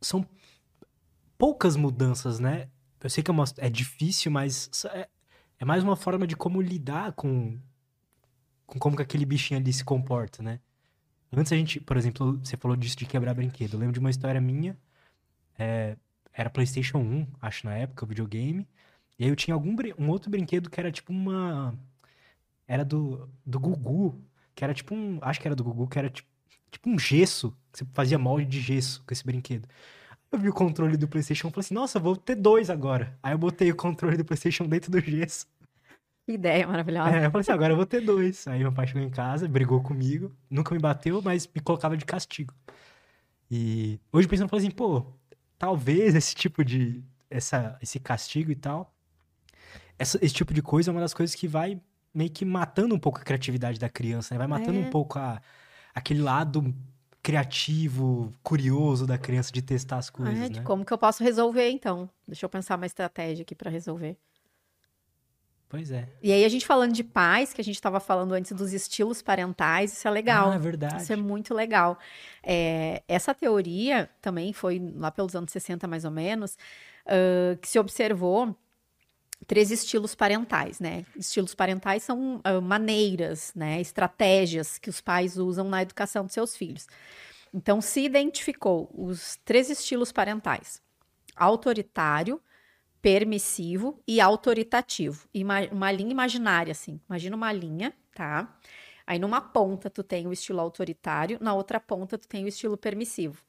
são 0.00 0.26
poucas 1.36 1.76
mudanças, 1.76 2.38
né? 2.38 2.68
Eu 3.02 3.10
sei 3.10 3.22
que 3.22 3.30
é, 3.30 3.32
uma, 3.32 3.44
é 3.58 3.68
difícil, 3.68 4.30
mas 4.30 4.70
é, 4.86 5.08
é 5.58 5.64
mais 5.64 5.82
uma 5.82 5.96
forma 5.96 6.26
de 6.26 6.36
como 6.36 6.60
lidar 6.60 7.12
com, 7.12 7.58
com 8.66 8.78
como 8.78 8.96
que 8.96 9.02
aquele 9.02 9.24
bichinho 9.24 9.60
ali 9.60 9.72
se 9.72 9.84
comporta, 9.84 10.42
né? 10.42 10.60
Antes 11.32 11.52
a 11.52 11.56
gente, 11.56 11.80
por 11.80 11.96
exemplo, 11.96 12.38
você 12.42 12.56
falou 12.56 12.76
disso 12.76 12.96
de 12.96 13.06
quebrar 13.06 13.34
brinquedo. 13.34 13.74
Eu 13.74 13.80
lembro 13.80 13.94
de 13.94 14.00
uma 14.00 14.10
história 14.10 14.40
minha, 14.40 14.76
é, 15.58 15.96
era 16.32 16.50
PlayStation 16.50 16.98
1, 16.98 17.26
acho 17.40 17.66
na 17.66 17.76
época, 17.76 18.04
o 18.04 18.08
videogame. 18.08 18.66
E 19.18 19.24
aí 19.24 19.30
eu 19.30 19.36
tinha 19.36 19.54
algum 19.54 19.76
um 19.98 20.08
outro 20.08 20.30
brinquedo 20.30 20.70
que 20.70 20.80
era 20.80 20.90
tipo 20.90 21.12
uma. 21.12 21.74
Era 22.66 22.84
do, 22.84 23.28
do 23.44 23.60
Gugu, 23.60 24.18
que 24.54 24.64
era 24.64 24.74
tipo 24.74 24.94
um. 24.94 25.18
Acho 25.22 25.40
que 25.40 25.46
era 25.46 25.54
do 25.54 25.62
Gugu, 25.62 25.86
que 25.86 25.98
era 25.98 26.10
tipo, 26.10 26.28
tipo 26.70 26.88
um 26.90 26.98
gesso. 26.98 27.54
Você 27.72 27.84
fazia 27.92 28.18
molde 28.18 28.46
de 28.46 28.60
gesso 28.60 29.02
com 29.06 29.12
esse 29.12 29.24
brinquedo. 29.24 29.68
Eu 30.32 30.38
vi 30.38 30.48
o 30.48 30.54
controle 30.54 30.96
do 30.96 31.08
PlayStation 31.08 31.48
e 31.48 31.50
falei 31.50 31.60
assim: 31.60 31.74
nossa, 31.74 31.98
vou 32.00 32.16
ter 32.16 32.34
dois 32.36 32.70
agora. 32.70 33.18
Aí 33.22 33.34
eu 33.34 33.38
botei 33.38 33.70
o 33.70 33.76
controle 33.76 34.16
do 34.16 34.24
PlayStation 34.24 34.66
dentro 34.66 34.90
do 34.90 35.00
gesso. 35.00 35.46
Que 36.30 36.34
ideia 36.34 36.64
maravilhosa. 36.66 37.10
É, 37.10 37.26
eu 37.26 37.30
falei 37.30 37.40
assim, 37.40 37.50
agora 37.50 37.72
eu 37.72 37.76
vou 37.76 37.86
ter 37.86 38.00
dois. 38.00 38.46
Aí 38.46 38.60
meu 38.60 38.72
pai 38.72 38.86
chegou 38.86 39.02
em 39.02 39.10
casa, 39.10 39.48
brigou 39.48 39.82
comigo, 39.82 40.32
nunca 40.48 40.72
me 40.72 40.80
bateu, 40.80 41.20
mas 41.20 41.48
me 41.52 41.60
colocava 41.60 41.96
de 41.96 42.04
castigo. 42.04 42.54
E 43.50 43.98
hoje 44.12 44.28
pensando, 44.28 44.44
eu 44.46 44.48
falei 44.48 44.66
assim, 44.66 44.74
pô, 44.74 45.04
talvez 45.58 46.14
esse 46.14 46.34
tipo 46.34 46.64
de, 46.64 47.02
essa, 47.28 47.76
esse 47.82 47.98
castigo 47.98 48.52
e 48.52 48.54
tal, 48.54 48.94
essa, 49.98 50.24
esse 50.24 50.32
tipo 50.32 50.54
de 50.54 50.62
coisa 50.62 50.90
é 50.90 50.92
uma 50.92 51.00
das 51.00 51.12
coisas 51.12 51.34
que 51.34 51.48
vai 51.48 51.80
meio 52.14 52.30
que 52.30 52.44
matando 52.44 52.94
um 52.94 52.98
pouco 52.98 53.18
a 53.18 53.22
criatividade 53.22 53.78
da 53.80 53.88
criança, 53.88 54.34
né? 54.34 54.38
Vai 54.38 54.46
matando 54.46 54.78
é. 54.78 54.82
um 54.82 54.90
pouco 54.90 55.18
a, 55.18 55.42
aquele 55.92 56.22
lado 56.22 56.72
criativo, 57.22 58.32
curioso 58.42 59.04
da 59.04 59.18
criança 59.18 59.52
de 59.52 59.62
testar 59.62 59.98
as 59.98 60.10
coisas, 60.10 60.38
é, 60.38 60.48
de 60.48 60.60
né? 60.60 60.64
como 60.64 60.84
que 60.84 60.92
eu 60.92 60.98
posso 60.98 61.24
resolver, 61.24 61.68
então. 61.70 62.08
Deixa 62.26 62.46
eu 62.46 62.48
pensar 62.48 62.76
uma 62.76 62.86
estratégia 62.86 63.42
aqui 63.42 63.54
para 63.54 63.68
resolver. 63.68 64.16
Pois 65.70 65.92
é. 65.92 66.08
E 66.20 66.32
aí, 66.32 66.44
a 66.44 66.48
gente 66.48 66.66
falando 66.66 66.92
de 66.92 67.04
pais, 67.04 67.52
que 67.52 67.60
a 67.60 67.64
gente 67.64 67.76
estava 67.76 68.00
falando 68.00 68.32
antes 68.32 68.50
dos 68.50 68.72
estilos 68.72 69.22
parentais, 69.22 69.92
isso 69.92 70.08
é 70.08 70.10
legal. 70.10 70.50
Ah, 70.50 70.56
é 70.56 70.58
verdade. 70.58 71.00
Isso 71.00 71.12
é 71.12 71.16
muito 71.16 71.54
legal. 71.54 71.96
É, 72.42 73.04
essa 73.06 73.32
teoria 73.32 74.10
também 74.20 74.52
foi 74.52 74.82
lá 74.96 75.12
pelos 75.12 75.36
anos 75.36 75.52
60, 75.52 75.86
mais 75.86 76.04
ou 76.04 76.10
menos, 76.10 76.58
uh, 77.06 77.56
que 77.58 77.68
se 77.68 77.78
observou 77.78 78.52
três 79.46 79.70
estilos 79.70 80.12
parentais, 80.12 80.80
né? 80.80 81.06
Estilos 81.16 81.54
parentais 81.54 82.02
são 82.02 82.38
uh, 82.38 82.60
maneiras, 82.60 83.52
né? 83.54 83.80
Estratégias 83.80 84.76
que 84.76 84.90
os 84.90 85.00
pais 85.00 85.36
usam 85.36 85.68
na 85.68 85.82
educação 85.82 86.26
de 86.26 86.32
seus 86.32 86.56
filhos. 86.56 86.88
Então, 87.54 87.80
se 87.80 88.04
identificou 88.04 88.90
os 88.92 89.38
três 89.44 89.70
estilos 89.70 90.10
parentais: 90.10 90.82
autoritário, 91.36 92.40
permissivo 93.00 94.02
e 94.06 94.20
autoritativo. 94.20 95.28
Ima 95.32 95.60
uma 95.72 95.90
linha 95.90 96.10
imaginária, 96.10 96.72
assim. 96.72 97.00
Imagina 97.08 97.36
uma 97.36 97.52
linha, 97.52 97.92
tá? 98.14 98.56
Aí 99.06 99.18
numa 99.18 99.40
ponta 99.40 99.90
tu 99.90 100.02
tem 100.02 100.26
o 100.26 100.32
estilo 100.32 100.60
autoritário, 100.60 101.38
na 101.40 101.54
outra 101.54 101.80
ponta 101.80 102.16
tu 102.16 102.28
tem 102.28 102.44
o 102.44 102.48
estilo 102.48 102.76
permissivo. 102.76 103.42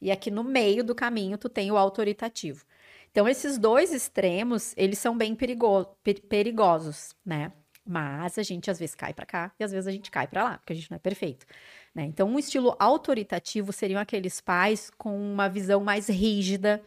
E 0.00 0.10
aqui 0.10 0.30
no 0.30 0.44
meio 0.44 0.84
do 0.84 0.94
caminho 0.94 1.38
tu 1.38 1.48
tem 1.48 1.70
o 1.70 1.76
autoritativo. 1.76 2.64
Então 3.10 3.26
esses 3.26 3.56
dois 3.56 3.94
extremos, 3.94 4.74
eles 4.76 4.98
são 4.98 5.16
bem 5.16 5.34
perigo 5.34 5.86
per 6.02 6.20
perigosos, 6.22 7.14
né? 7.24 7.52
Mas 7.86 8.36
a 8.36 8.42
gente 8.42 8.70
às 8.70 8.78
vezes 8.78 8.94
cai 8.96 9.14
para 9.14 9.24
cá 9.24 9.52
e 9.58 9.64
às 9.64 9.70
vezes 9.70 9.86
a 9.86 9.92
gente 9.92 10.10
cai 10.10 10.26
para 10.26 10.42
lá, 10.42 10.58
porque 10.58 10.72
a 10.72 10.76
gente 10.76 10.90
não 10.90 10.96
é 10.96 10.98
perfeito. 10.98 11.46
Né? 11.94 12.04
Então, 12.04 12.28
um 12.28 12.38
estilo 12.38 12.76
autoritativo 12.78 13.72
seriam 13.72 14.00
aqueles 14.00 14.40
pais 14.40 14.90
com 14.98 15.16
uma 15.16 15.48
visão 15.48 15.82
mais 15.82 16.08
rígida, 16.08 16.82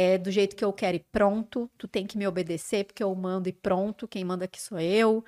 é 0.00 0.16
do 0.16 0.30
jeito 0.30 0.54
que 0.54 0.64
eu 0.64 0.72
quero 0.72 0.96
e 0.96 1.00
pronto, 1.10 1.68
tu 1.76 1.88
tem 1.88 2.06
que 2.06 2.16
me 2.16 2.24
obedecer 2.24 2.84
porque 2.84 3.02
eu 3.02 3.12
mando 3.16 3.48
e 3.48 3.52
pronto, 3.52 4.06
quem 4.06 4.24
manda 4.24 4.44
aqui 4.44 4.62
sou 4.62 4.78
eu. 4.78 5.24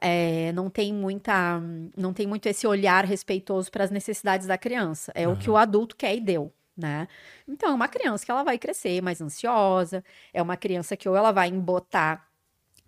É, 0.00 0.50
não 0.52 0.68
tem 0.68 0.92
muita, 0.92 1.60
não 1.96 2.12
tem 2.12 2.26
muito 2.26 2.46
esse 2.46 2.66
olhar 2.66 3.04
respeitoso 3.04 3.70
para 3.70 3.84
as 3.84 3.92
necessidades 3.92 4.48
da 4.48 4.58
criança. 4.58 5.12
É 5.14 5.28
uhum. 5.28 5.34
o 5.34 5.36
que 5.36 5.48
o 5.48 5.56
adulto 5.56 5.94
quer 5.94 6.16
e 6.16 6.20
deu, 6.20 6.52
né? 6.76 7.06
Então, 7.46 7.70
é 7.70 7.74
uma 7.74 7.86
criança 7.86 8.24
que 8.24 8.30
ela 8.32 8.42
vai 8.42 8.58
crescer 8.58 9.00
mais 9.00 9.20
ansiosa, 9.20 10.02
é 10.32 10.42
uma 10.42 10.56
criança 10.56 10.96
que 10.96 11.08
ou 11.08 11.14
ela 11.16 11.30
vai 11.30 11.48
embotar 11.48 12.28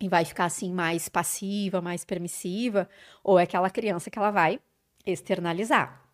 e 0.01 0.09
vai 0.09 0.25
ficar 0.25 0.47
assim 0.47 0.73
mais 0.73 1.09
passiva, 1.09 1.81
mais 1.81 2.05
permissiva, 2.05 2.89
ou 3.23 3.39
é 3.39 3.45
aquela 3.45 3.71
criança 3.71 4.11
que 4.11 4.19
ela 4.19 4.33
vai 4.33 4.59
externalizar 5.07 6.10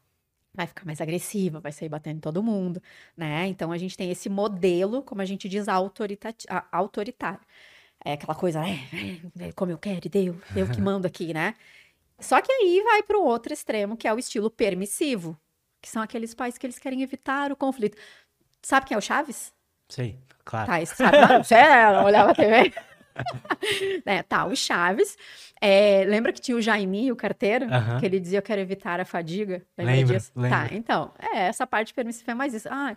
vai 0.57 0.67
ficar 0.67 0.85
mais 0.85 1.01
agressiva, 1.01 1.61
vai 1.61 1.71
sair 1.71 1.89
batendo 1.89 2.17
em 2.17 2.21
todo 2.21 2.43
mundo, 2.43 2.83
né? 3.17 3.47
Então 3.47 3.71
a 3.71 3.79
gente 3.79 3.97
tem 3.97 4.11
esse 4.11 4.29
modelo, 4.29 5.03
como 5.03 5.21
a 5.23 5.25
gente 5.25 5.49
diz, 5.49 5.67
autoritário. 5.69 7.41
É 8.05 8.13
aquela 8.13 8.35
coisa, 8.35 8.61
é, 8.67 9.49
é, 9.49 9.53
como 9.53 9.73
eu 9.73 9.79
quero, 9.79 10.09
deu, 10.09 10.41
eu 10.55 10.69
que 10.69 10.81
mando 10.83 11.07
aqui, 11.07 11.35
né? 11.35 11.55
Só 12.19 12.41
que 12.41 12.51
aí 12.51 12.83
vai 12.83 13.03
para 13.03 13.19
o 13.19 13.25
outro 13.25 13.53
extremo, 13.53 13.97
que 13.97 14.09
é 14.09 14.15
o 14.15 14.19
estilo 14.19 14.51
permissivo, 14.51 15.39
que 15.83 15.89
são 15.89 16.03
aqueles 16.03 16.35
pais 16.35 16.57
que 16.57 16.67
eles 16.67 16.79
querem 16.79 17.03
evitar 17.03 17.53
o 17.53 17.57
conflito. 17.57 17.99
Sabe 18.63 18.87
quem 18.87 18.95
é 18.95 18.99
o 18.99 19.03
Chaves? 19.03 19.53
Sim, 19.89 20.19
claro. 20.45 20.67
Tá, 20.67 20.81
isso 20.81 20.97
sabe. 20.97 21.19
Não, 21.21 21.45
você 21.45 21.55
olhava 22.05 22.31
a 22.31 22.35
TV. 22.35 22.73
né, 24.05 24.23
tá, 24.23 24.47
o 24.47 24.55
Chaves. 24.55 25.17
É, 25.61 26.05
lembra 26.05 26.33
que 26.33 26.41
tinha 26.41 26.57
o 26.57 26.61
Jaime, 26.61 27.11
o 27.11 27.17
carteiro? 27.17 27.67
Que 27.99 28.07
ele 28.07 28.21
dizia, 28.21 28.39
eu 28.39 28.43
quero 28.43 28.61
evitar 28.61 29.01
a 29.01 29.05
fadiga. 29.05 29.63
Lembra 29.77 30.05
disso? 30.05 30.33
Lembro. 30.37 30.51
Tá, 30.51 30.69
então, 30.73 31.13
é, 31.19 31.47
essa 31.47 31.67
parte 31.67 31.95
permissiva 31.95 32.33
é 32.33 32.35
mais 32.35 32.53
isso. 32.53 32.69
Ai, 32.71 32.97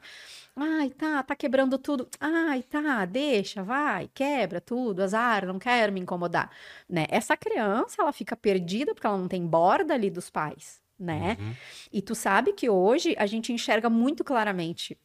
ai, 0.56 0.90
tá, 0.90 1.24
tá 1.24 1.36
quebrando 1.36 1.78
tudo. 1.78 2.08
Ai, 2.20 2.62
tá, 2.64 3.06
deixa, 3.06 3.64
vai, 3.64 4.10
quebra 4.14 4.60
tudo, 4.60 5.02
azar, 5.02 5.46
não 5.46 5.58
quero 5.58 5.94
me 5.94 6.02
incomodar. 6.02 6.52
Né? 6.88 7.06
Essa 7.10 7.38
criança, 7.38 8.02
ela 8.02 8.12
fica 8.12 8.36
perdida 8.36 8.94
porque 8.94 9.08
ela 9.08 9.18
não 9.18 9.28
tem 9.28 9.46
borda 9.46 9.94
ali 9.94 10.10
dos 10.10 10.30
pais, 10.30 10.82
né? 11.00 11.38
Uhum. 11.40 11.54
E 11.94 12.02
tu 12.02 12.14
sabe 12.14 12.52
que 12.54 12.70
hoje 12.70 13.16
a 13.18 13.26
gente 13.26 13.54
enxerga 13.54 13.90
muito 13.90 14.24
claramente. 14.24 14.98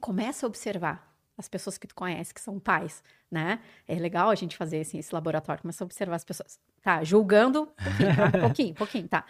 Começa 0.00 0.44
a 0.44 0.48
observar 0.48 1.07
as 1.38 1.48
pessoas 1.48 1.78
que 1.78 1.86
tu 1.86 1.94
conhece, 1.94 2.34
que 2.34 2.40
são 2.40 2.58
pais, 2.58 3.02
né? 3.30 3.60
É 3.86 3.94
legal 3.94 4.28
a 4.28 4.34
gente 4.34 4.56
fazer 4.56 4.80
assim, 4.80 4.98
esse 4.98 5.14
laboratório, 5.14 5.62
começar 5.62 5.84
a 5.84 5.86
observar 5.86 6.16
as 6.16 6.24
pessoas. 6.24 6.58
Tá, 6.82 7.04
julgando, 7.04 7.66
pouquinho, 7.66 8.16
tá? 8.16 8.30
pouquinho, 8.42 8.74
pouquinho, 8.74 9.08
tá. 9.08 9.24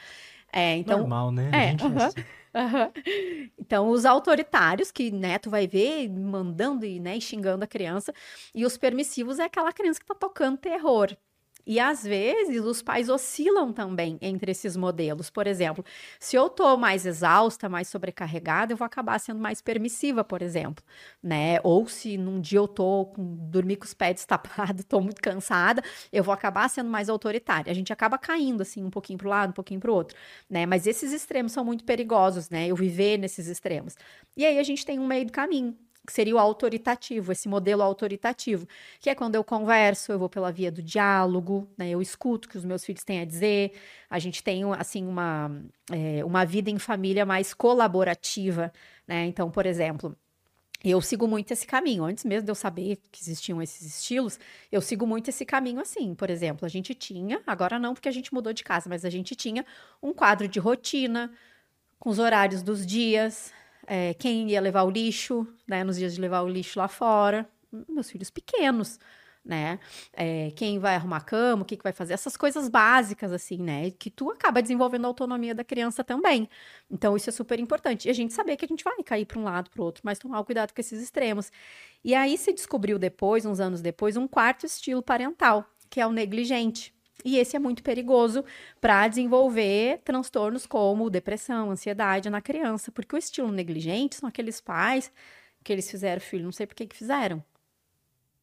É, 0.51 0.77
então, 0.77 1.01
Normal, 1.01 1.31
né? 1.31 1.51
É, 1.53 1.73
uh 1.75 1.91
-huh, 1.91 2.25
uh 2.55 2.73
-huh. 2.73 3.53
Então, 3.59 3.91
os 3.91 4.07
autoritários, 4.07 4.91
que 4.91 5.11
né, 5.11 5.39
tu 5.39 5.51
vai 5.51 5.67
ver 5.67 6.09
mandando 6.09 6.87
e, 6.87 6.99
né, 6.99 7.21
xingando 7.21 7.65
a 7.65 7.67
criança, 7.67 8.15
e 8.55 8.65
os 8.65 8.79
permissivos 8.79 9.39
é 9.39 9.45
aquela 9.45 9.73
criança 9.73 10.01
que 10.01 10.07
tá 10.07 10.15
tocando 10.15 10.57
terror, 10.57 11.15
e 11.69 11.79
às 11.79 12.03
vezes 12.03 12.65
os 12.65 12.81
pais 12.81 13.11
oscilam 13.11 13.75
também 13.75 14.17
entre 14.23 14.51
esses 14.53 14.75
modelos. 14.75 15.29
Por 15.29 15.47
exemplo, 15.47 15.85
se 16.19 16.35
eu 16.35 16.49
tô 16.49 16.79
mais 16.79 17.05
exausta, 17.05 17.69
mais 17.69 17.89
sobrecarregada, 17.89 18.73
eu 18.73 18.77
vou 18.79 18.87
acabar 18.87 19.19
sendo 19.21 19.39
mais 19.39 19.61
permissiva, 19.61 20.25
por 20.25 20.41
exemplo, 20.41 20.83
né? 21.23 21.61
Ou 21.63 21.87
se 21.87 22.17
num 22.17 22.41
dia 22.41 22.59
eu 22.59 22.67
tô 22.67 23.05
com 23.15 23.37
dormir 23.51 23.77
com 23.77 23.85
os 23.85 23.93
pés 23.93 24.25
tapados, 24.25 24.83
tô 24.89 24.99
muito 24.99 25.21
cansada, 25.21 25.83
eu 26.11 26.25
vou 26.25 26.33
acabar 26.33 26.71
sendo 26.71 26.89
mais 26.89 27.11
autoritária. 27.11 27.71
A 27.71 27.75
gente 27.75 27.93
acaba 27.93 28.17
caindo 28.17 28.63
assim 28.63 28.83
um 28.83 28.91
pouquinho 28.91 29.19
pro 29.19 29.29
lado, 29.29 29.51
um 29.51 29.53
pouquinho 29.53 29.79
pro 29.79 29.93
outro, 29.93 30.17
né? 30.49 30.65
Mas 30.65 30.87
esses 30.87 31.13
extremos 31.13 31.53
são 31.53 31.63
muito 31.67 31.85
perigosos, 31.85 32.49
né? 32.49 32.67
Eu 32.67 32.77
viver 32.77 33.19
nesses 33.19 33.47
extremos. 33.47 33.95
E 34.35 34.47
aí 34.47 34.59
a 34.59 34.63
gente 34.63 34.87
tem 34.87 34.99
um 34.99 35.07
meio 35.07 35.27
do 35.27 35.33
caminho, 35.33 35.77
que 36.09 36.13
seria 36.15 36.35
o 36.35 36.39
autoritativo, 36.39 37.33
esse 37.33 37.47
modelo 37.51 37.83
autoritativo, 37.83 38.67
que 38.99 39.11
é 39.11 39.15
quando 39.15 39.35
eu 39.35 39.45
converso, 39.45 40.11
eu 40.11 40.19
vou 40.19 40.27
pela 40.31 40.51
via 40.51 40.73
do 40.73 40.83
diálogo, 40.83 41.69
né, 41.77 41.91
eu 41.91 42.01
escuto 42.01 42.49
o 42.49 42.51
que 42.51 42.57
os 42.57 42.65
meus 42.65 42.83
filhos 42.83 43.05
têm 43.05 43.21
a 43.21 43.27
dizer, 43.27 43.73
a 44.09 44.19
gente 44.19 44.43
tem, 44.43 44.65
assim, 44.73 45.07
uma, 45.07 45.55
é, 45.93 46.25
uma 46.25 46.47
vida 46.47 46.71
em 46.71 46.79
família 46.79 47.27
mais 47.27 47.53
colaborativa, 47.53 48.73
né, 49.07 49.27
então, 49.27 49.51
por 49.51 49.67
exemplo, 49.67 50.17
eu 50.83 50.99
sigo 51.03 51.29
muito 51.29 51.51
esse 51.51 51.67
caminho. 51.67 52.05
Antes 52.05 52.25
mesmo 52.25 52.47
de 52.47 52.51
eu 52.51 52.55
saber 52.55 52.97
que 53.13 53.21
existiam 53.21 53.61
esses 53.61 53.85
estilos, 53.85 54.39
eu 54.73 54.81
sigo 54.81 55.07
muito 55.07 55.29
esse 55.29 55.45
caminho 55.45 55.81
assim. 55.81 56.15
Por 56.15 56.31
exemplo, 56.31 56.65
a 56.65 56.69
gente 56.69 56.95
tinha, 56.95 57.43
agora 57.47 57.79
não 57.79 57.93
porque 57.93 58.09
a 58.09 58.13
gente 58.13 58.33
mudou 58.33 58.53
de 58.55 58.65
casa, 58.65 58.89
mas 58.89 59.05
a 59.05 59.11
gente 59.11 59.35
tinha 59.35 59.67
um 60.03 60.15
quadro 60.15 60.49
de 60.49 60.59
rotina 60.59 61.31
com 61.99 62.09
os 62.11 62.19
horários 62.19 62.63
dos 62.63 62.87
dias, 62.87 63.53
é, 63.89 64.15
quem 64.15 64.51
ia 64.51 64.61
levar 64.61 64.83
o 64.83 64.91
lixo, 64.91 65.47
né, 65.67 65.83
nos 65.83 65.97
dias 65.97 66.15
de 66.15 66.21
levar 66.21 66.43
o 66.43 66.49
lixo 66.49 66.79
lá 66.79 66.89
fora, 66.89 67.49
meus 67.89 68.11
filhos 68.11 68.31
pequenos, 68.31 68.99
né, 69.45 69.79
é, 70.13 70.51
quem 70.55 70.79
vai 70.79 70.95
arrumar 70.95 71.17
a 71.17 71.21
cama, 71.23 71.63
o 71.63 71.65
que, 71.65 71.77
que 71.77 71.83
vai 71.83 71.93
fazer, 71.93 72.13
essas 72.13 72.37
coisas 72.37 72.69
básicas, 72.69 73.33
assim, 73.33 73.57
né, 73.57 73.91
que 73.93 74.11
tu 74.11 74.31
acaba 74.31 74.61
desenvolvendo 74.61 75.07
a 75.07 75.09
autonomia 75.09 75.55
da 75.55 75.65
criança 75.65 76.05
também. 76.05 76.49
Então, 76.91 77.17
isso 77.17 77.31
é 77.31 77.33
super 77.33 77.59
importante. 77.59 78.09
E 78.09 78.11
a 78.11 78.15
gente 78.15 78.35
saber 78.35 78.57
que 78.57 78.65
a 78.67 78.69
gente 78.69 78.85
vai 78.85 79.03
cair 79.03 79.25
para 79.25 79.39
um 79.39 79.45
lado, 79.45 79.71
para 79.71 79.81
o 79.81 79.85
outro, 79.85 80.03
mas 80.05 80.19
tomar 80.19 80.45
cuidado 80.45 80.75
com 80.75 80.81
esses 80.81 81.03
extremos. 81.03 81.51
E 82.05 82.15
aí 82.15 82.37
se 82.37 82.53
descobriu 82.53 82.99
depois, 82.99 83.47
uns 83.47 83.59
anos 83.59 83.81
depois, 83.81 84.19
um 84.19 84.29
quarto 84.29 84.67
estilo 84.67 85.03
parental, 85.03 85.65
que 85.89 85.99
é 85.99 86.07
o 86.07 86.13
negligente. 86.13 86.98
E 87.25 87.37
esse 87.37 87.57
é 87.57 87.59
muito 87.59 87.83
perigoso 87.83 88.45
para 88.81 89.09
desenvolver 89.09 90.01
transtornos 90.05 90.67
como 90.67 91.11
depressão, 91.11 91.71
ansiedade 91.71 92.31
na 92.31 92.41
criança, 92.41 92.93
porque 92.93 93.17
o 93.17 93.19
estilo 93.19 93.51
negligente 93.51 94.17
são 94.17 94.29
aqueles 94.29 94.61
pais 94.61 95.11
que 95.65 95.73
eles 95.73 95.91
fizeram 95.91 96.21
filho, 96.21 96.45
não 96.45 96.53
sei 96.53 96.67
por 96.67 96.75
que 96.75 96.87
que 96.87 96.97
fizeram. 96.97 97.45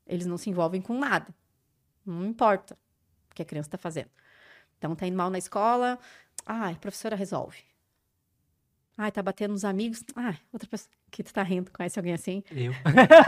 Eles 0.06 0.26
não 0.26 0.38
se 0.38 0.49
envolvem 0.49 0.81
com 0.81 0.97
nada. 0.97 1.34
Não 2.06 2.26
importa 2.26 2.77
o 3.31 3.35
que 3.35 3.41
a 3.41 3.45
criança 3.45 3.68
está 3.68 3.77
fazendo. 3.77 4.10
Então, 4.77 4.95
tá 4.95 5.07
indo 5.07 5.18
mal 5.18 5.30
na 5.30 5.38
escola. 5.38 5.97
Ai, 6.45 6.76
professora 6.76 7.15
resolve. 7.15 7.64
Ai, 8.97 9.11
tá 9.11 9.23
batendo 9.23 9.52
nos 9.52 9.65
amigos. 9.65 10.03
Ai, 10.15 10.38
outra 10.53 10.69
pessoa 10.69 10.91
que 11.10 11.23
tu 11.23 11.34
tá 11.34 11.41
rindo. 11.41 11.72
Conhece 11.72 11.97
alguém 11.97 12.14
assim? 12.14 12.43
Eu. 12.52 12.72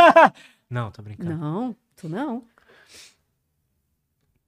não, 0.70 0.92
tô 0.92 1.02
brincando. 1.02 1.36
Não, 1.36 1.76
tu 1.96 2.08
não. 2.08 2.46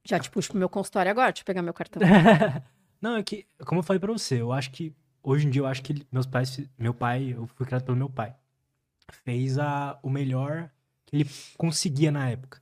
Já 0.09 0.19
te 0.19 0.27
puxo 0.27 0.49
pro 0.49 0.57
meu 0.57 0.67
consultório 0.67 1.11
agora, 1.11 1.31
deixa 1.31 1.43
eu 1.43 1.45
pegar 1.45 1.61
meu 1.61 1.73
cartão. 1.73 2.01
não, 2.99 3.17
é 3.17 3.21
que, 3.21 3.45
como 3.63 3.79
eu 3.79 3.83
falei 3.83 3.99
pra 3.99 4.11
você, 4.11 4.41
eu 4.41 4.51
acho 4.51 4.71
que, 4.71 4.91
hoje 5.21 5.45
em 5.45 5.51
dia, 5.51 5.61
eu 5.61 5.67
acho 5.67 5.83
que 5.83 6.03
meus 6.11 6.25
pais, 6.25 6.59
meu 6.79 6.95
pai, 6.95 7.35
eu 7.37 7.45
fui 7.45 7.63
criado 7.63 7.83
pelo 7.83 7.95
meu 7.95 8.09
pai, 8.09 8.35
fez 9.23 9.59
a, 9.59 9.99
o 10.01 10.09
melhor 10.09 10.67
que 11.05 11.15
ele 11.15 11.29
conseguia 11.55 12.11
na 12.11 12.27
época. 12.27 12.59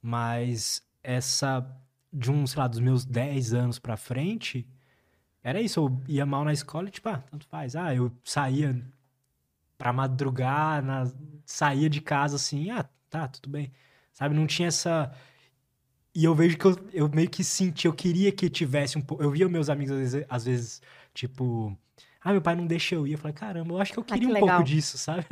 Mas 0.00 0.80
essa, 1.02 1.68
de 2.12 2.30
um, 2.30 2.46
sei 2.46 2.60
lá, 2.60 2.68
dos 2.68 2.78
meus 2.78 3.04
10 3.04 3.52
anos 3.52 3.80
pra 3.80 3.96
frente, 3.96 4.64
era 5.42 5.60
isso, 5.60 5.80
eu 5.80 6.00
ia 6.06 6.24
mal 6.24 6.44
na 6.44 6.52
escola 6.52 6.86
e 6.86 6.92
tipo, 6.92 7.08
ah, 7.08 7.18
tanto 7.18 7.48
faz. 7.48 7.74
Ah, 7.74 7.92
eu 7.92 8.12
saía 8.22 8.80
pra 9.76 9.92
madrugar, 9.92 10.84
na, 10.84 11.10
saía 11.44 11.90
de 11.90 12.00
casa 12.00 12.36
assim, 12.36 12.70
ah, 12.70 12.88
tá, 13.10 13.26
tudo 13.26 13.50
bem. 13.50 13.72
Sabe, 14.12 14.36
não 14.36 14.46
tinha 14.46 14.68
essa 14.68 15.12
e 16.16 16.24
eu 16.24 16.34
vejo 16.34 16.56
que 16.56 16.64
eu, 16.64 16.74
eu 16.94 17.08
meio 17.10 17.28
que 17.28 17.44
senti, 17.44 17.86
eu 17.86 17.92
queria 17.92 18.32
que 18.32 18.48
tivesse 18.48 18.96
um 18.96 19.02
pouco. 19.02 19.22
Eu 19.22 19.30
via 19.30 19.46
meus 19.50 19.68
amigos, 19.68 19.92
às 19.92 19.98
vezes, 19.98 20.26
às 20.30 20.44
vezes, 20.46 20.82
tipo, 21.12 21.78
ah, 22.22 22.32
meu 22.32 22.40
pai 22.40 22.56
não 22.56 22.66
deixa 22.66 22.94
eu 22.94 23.06
ir. 23.06 23.12
Eu 23.12 23.18
falei, 23.18 23.34
caramba, 23.34 23.74
eu 23.74 23.78
acho 23.78 23.92
que 23.92 23.98
eu 23.98 24.02
queria 24.02 24.22
ah, 24.22 24.24
que 24.24 24.30
um 24.30 24.32
legal. 24.32 24.48
pouco 24.48 24.64
disso, 24.64 24.96
sabe? 24.96 25.26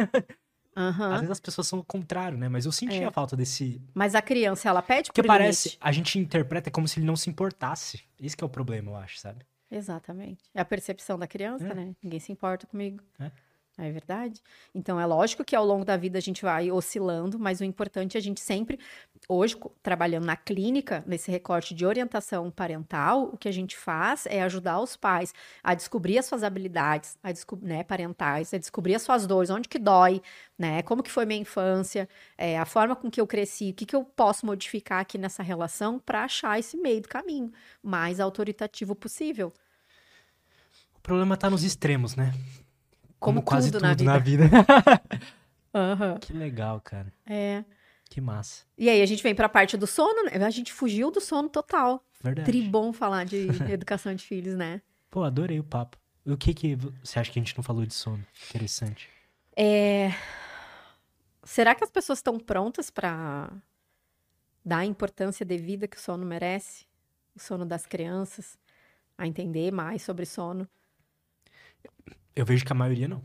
Uhum. 0.76 1.04
Às 1.04 1.20
vezes 1.20 1.30
as 1.30 1.40
pessoas 1.40 1.68
são 1.68 1.78
o 1.78 1.84
contrário, 1.84 2.36
né? 2.36 2.48
Mas 2.48 2.66
eu 2.66 2.72
senti 2.72 2.96
é. 2.96 3.04
a 3.04 3.10
falta 3.10 3.36
desse. 3.36 3.80
Mas 3.94 4.14
a 4.14 4.20
criança, 4.20 4.68
ela 4.68 4.82
pede 4.82 5.08
Porque 5.08 5.22
parece, 5.22 5.68
limite. 5.68 5.78
a 5.80 5.92
gente 5.92 6.18
interpreta 6.18 6.70
como 6.70 6.86
se 6.86 6.98
ele 6.98 7.06
não 7.06 7.16
se 7.16 7.30
importasse. 7.30 8.02
Esse 8.20 8.36
é 8.40 8.44
o 8.44 8.48
problema, 8.48 8.90
eu 8.90 8.96
acho, 8.96 9.18
sabe? 9.20 9.46
Exatamente. 9.70 10.42
É 10.52 10.60
a 10.60 10.64
percepção 10.64 11.18
da 11.18 11.26
criança, 11.26 11.68
é. 11.68 11.74
né? 11.74 11.94
Ninguém 12.02 12.20
se 12.20 12.30
importa 12.30 12.66
comigo. 12.66 13.02
É. 13.18 13.30
É 13.76 13.90
verdade? 13.90 14.40
Então, 14.72 15.00
é 15.00 15.04
lógico 15.04 15.44
que 15.44 15.56
ao 15.56 15.64
longo 15.64 15.84
da 15.84 15.96
vida 15.96 16.16
a 16.16 16.20
gente 16.20 16.42
vai 16.42 16.70
oscilando, 16.70 17.40
mas 17.40 17.60
o 17.60 17.64
importante 17.64 18.16
é 18.16 18.20
a 18.20 18.22
gente 18.22 18.40
sempre, 18.40 18.78
hoje, 19.28 19.56
trabalhando 19.82 20.24
na 20.24 20.36
clínica, 20.36 21.02
nesse 21.08 21.28
recorte 21.28 21.74
de 21.74 21.84
orientação 21.84 22.52
parental, 22.52 23.30
o 23.32 23.36
que 23.36 23.48
a 23.48 23.52
gente 23.52 23.76
faz 23.76 24.26
é 24.26 24.42
ajudar 24.42 24.80
os 24.80 24.94
pais 24.96 25.34
a 25.60 25.74
descobrir 25.74 26.18
as 26.18 26.26
suas 26.26 26.44
habilidades, 26.44 27.18
a 27.20 27.30
né, 27.62 27.82
parentais, 27.82 28.54
a 28.54 28.58
descobrir 28.58 28.94
as 28.94 29.02
suas 29.02 29.26
dores, 29.26 29.50
onde 29.50 29.68
que 29.68 29.78
dói, 29.78 30.22
né? 30.56 30.80
Como 30.82 31.02
que 31.02 31.10
foi 31.10 31.26
minha 31.26 31.40
infância, 31.40 32.08
é, 32.38 32.56
a 32.56 32.64
forma 32.64 32.94
com 32.94 33.10
que 33.10 33.20
eu 33.20 33.26
cresci, 33.26 33.70
o 33.70 33.74
que, 33.74 33.84
que 33.84 33.96
eu 33.96 34.04
posso 34.04 34.46
modificar 34.46 35.00
aqui 35.00 35.18
nessa 35.18 35.42
relação 35.42 35.98
para 35.98 36.22
achar 36.22 36.60
esse 36.60 36.76
meio 36.76 37.00
do 37.00 37.08
caminho 37.08 37.50
mais 37.82 38.20
autoritativo 38.20 38.94
possível. 38.94 39.52
O 40.94 41.00
problema 41.00 41.34
está 41.34 41.50
nos 41.50 41.64
extremos, 41.64 42.14
né? 42.14 42.32
Como, 43.18 43.38
Como 43.38 43.42
quase 43.42 43.70
tudo, 43.70 43.80
tudo 43.80 44.04
na 44.04 44.18
vida. 44.18 44.48
Na 44.48 44.58
vida. 44.58 45.04
uhum. 45.74 46.18
Que 46.18 46.32
legal, 46.32 46.80
cara. 46.80 47.12
É. 47.26 47.64
Que 48.08 48.20
massa. 48.20 48.64
E 48.76 48.88
aí 48.88 49.02
a 49.02 49.06
gente 49.06 49.22
vem 49.22 49.34
pra 49.34 49.48
parte 49.48 49.76
do 49.76 49.86
sono, 49.86 50.24
né? 50.24 50.44
A 50.44 50.50
gente 50.50 50.72
fugiu 50.72 51.10
do 51.10 51.20
sono 51.20 51.48
total. 51.48 52.04
Verdade. 52.22 52.46
Tribom 52.46 52.92
falar 52.92 53.24
de 53.24 53.48
educação 53.72 54.14
de 54.14 54.24
filhos, 54.24 54.54
né? 54.54 54.80
Pô, 55.10 55.24
adorei 55.24 55.58
o 55.58 55.64
papo. 55.64 55.98
O 56.24 56.36
que 56.36 56.54
que 56.54 56.76
você 57.02 57.18
acha 57.18 57.30
que 57.30 57.38
a 57.38 57.42
gente 57.42 57.56
não 57.56 57.62
falou 57.62 57.84
de 57.84 57.92
sono? 57.92 58.24
Interessante. 58.48 59.08
É... 59.56 60.10
Será 61.42 61.74
que 61.74 61.84
as 61.84 61.90
pessoas 61.90 62.18
estão 62.18 62.38
prontas 62.38 62.90
para 62.90 63.50
dar 64.64 64.78
a 64.78 64.84
importância 64.86 65.44
devida 65.44 65.86
que 65.86 65.96
o 65.96 66.00
sono 66.00 66.24
merece? 66.24 66.86
O 67.36 67.40
sono 67.40 67.66
das 67.66 67.84
crianças? 67.84 68.58
A 69.18 69.26
entender 69.26 69.70
mais 69.70 70.02
sobre 70.02 70.24
sono? 70.24 70.68
Eu 72.34 72.44
vejo 72.44 72.64
que 72.64 72.72
a 72.72 72.74
maioria 72.74 73.08
não. 73.08 73.22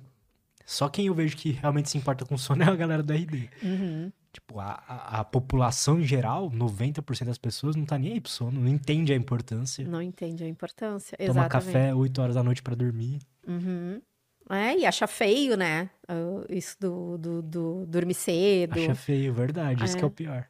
Só 0.65 0.88
quem 0.88 1.07
eu 1.07 1.15
vejo 1.15 1.36
que 1.36 1.52
realmente 1.52 1.90
se 1.90 1.98
importa 1.98 2.26
com 2.26 2.38
sono 2.38 2.61
é 2.64 2.68
a 2.68 2.76
galera 2.76 3.02
do 3.02 3.11
RD. 3.11 3.49
Uhum. 3.64 4.11
Tipo, 4.31 4.60
a, 4.60 4.84
a, 4.88 5.19
a, 5.22 5.23
população 5.23 5.99
em 5.99 6.03
geral, 6.03 6.52
90% 6.52 7.26
das 7.26 7.40
pessoas 7.40 7.76
não 7.76 7.86
tá 7.86 7.98
nem 7.98 8.14
aí 8.14 8.22
pro 8.22 8.31
sono, 8.31 8.61
não 8.61 8.69
entende 8.69 9.11
a 9.11 9.15
importância. 9.15 9.84
Não 9.88 9.99
entende 9.99 10.44
a 10.44 10.48
importância, 10.48 11.18
Toma 11.18 11.31
exatamente. 11.31 11.52
café 11.52 11.95
8 11.95 12.22
horas 12.22 12.36
da 12.36 12.44
noite 12.44 12.61
para 12.61 12.76
dormir. 12.76 13.19
Uhum. 13.48 13.99
É, 14.52 14.77
e 14.77 14.86
acha 14.86 15.07
feio, 15.07 15.57
né? 15.57 15.90
Uh, 16.07 16.45
isso 16.49 16.76
do, 16.80 17.18
do, 17.18 17.41
do, 17.41 17.86
dormir 17.88 18.14
cedo. 18.14 18.80
Acha 18.80 18.94
feio, 18.94 19.34
verdade. 19.34 19.81
É. 19.81 19.86
Isso 19.86 19.98
que 19.98 20.03
é 20.03 20.07
o 20.07 20.11
pior. 20.11 20.45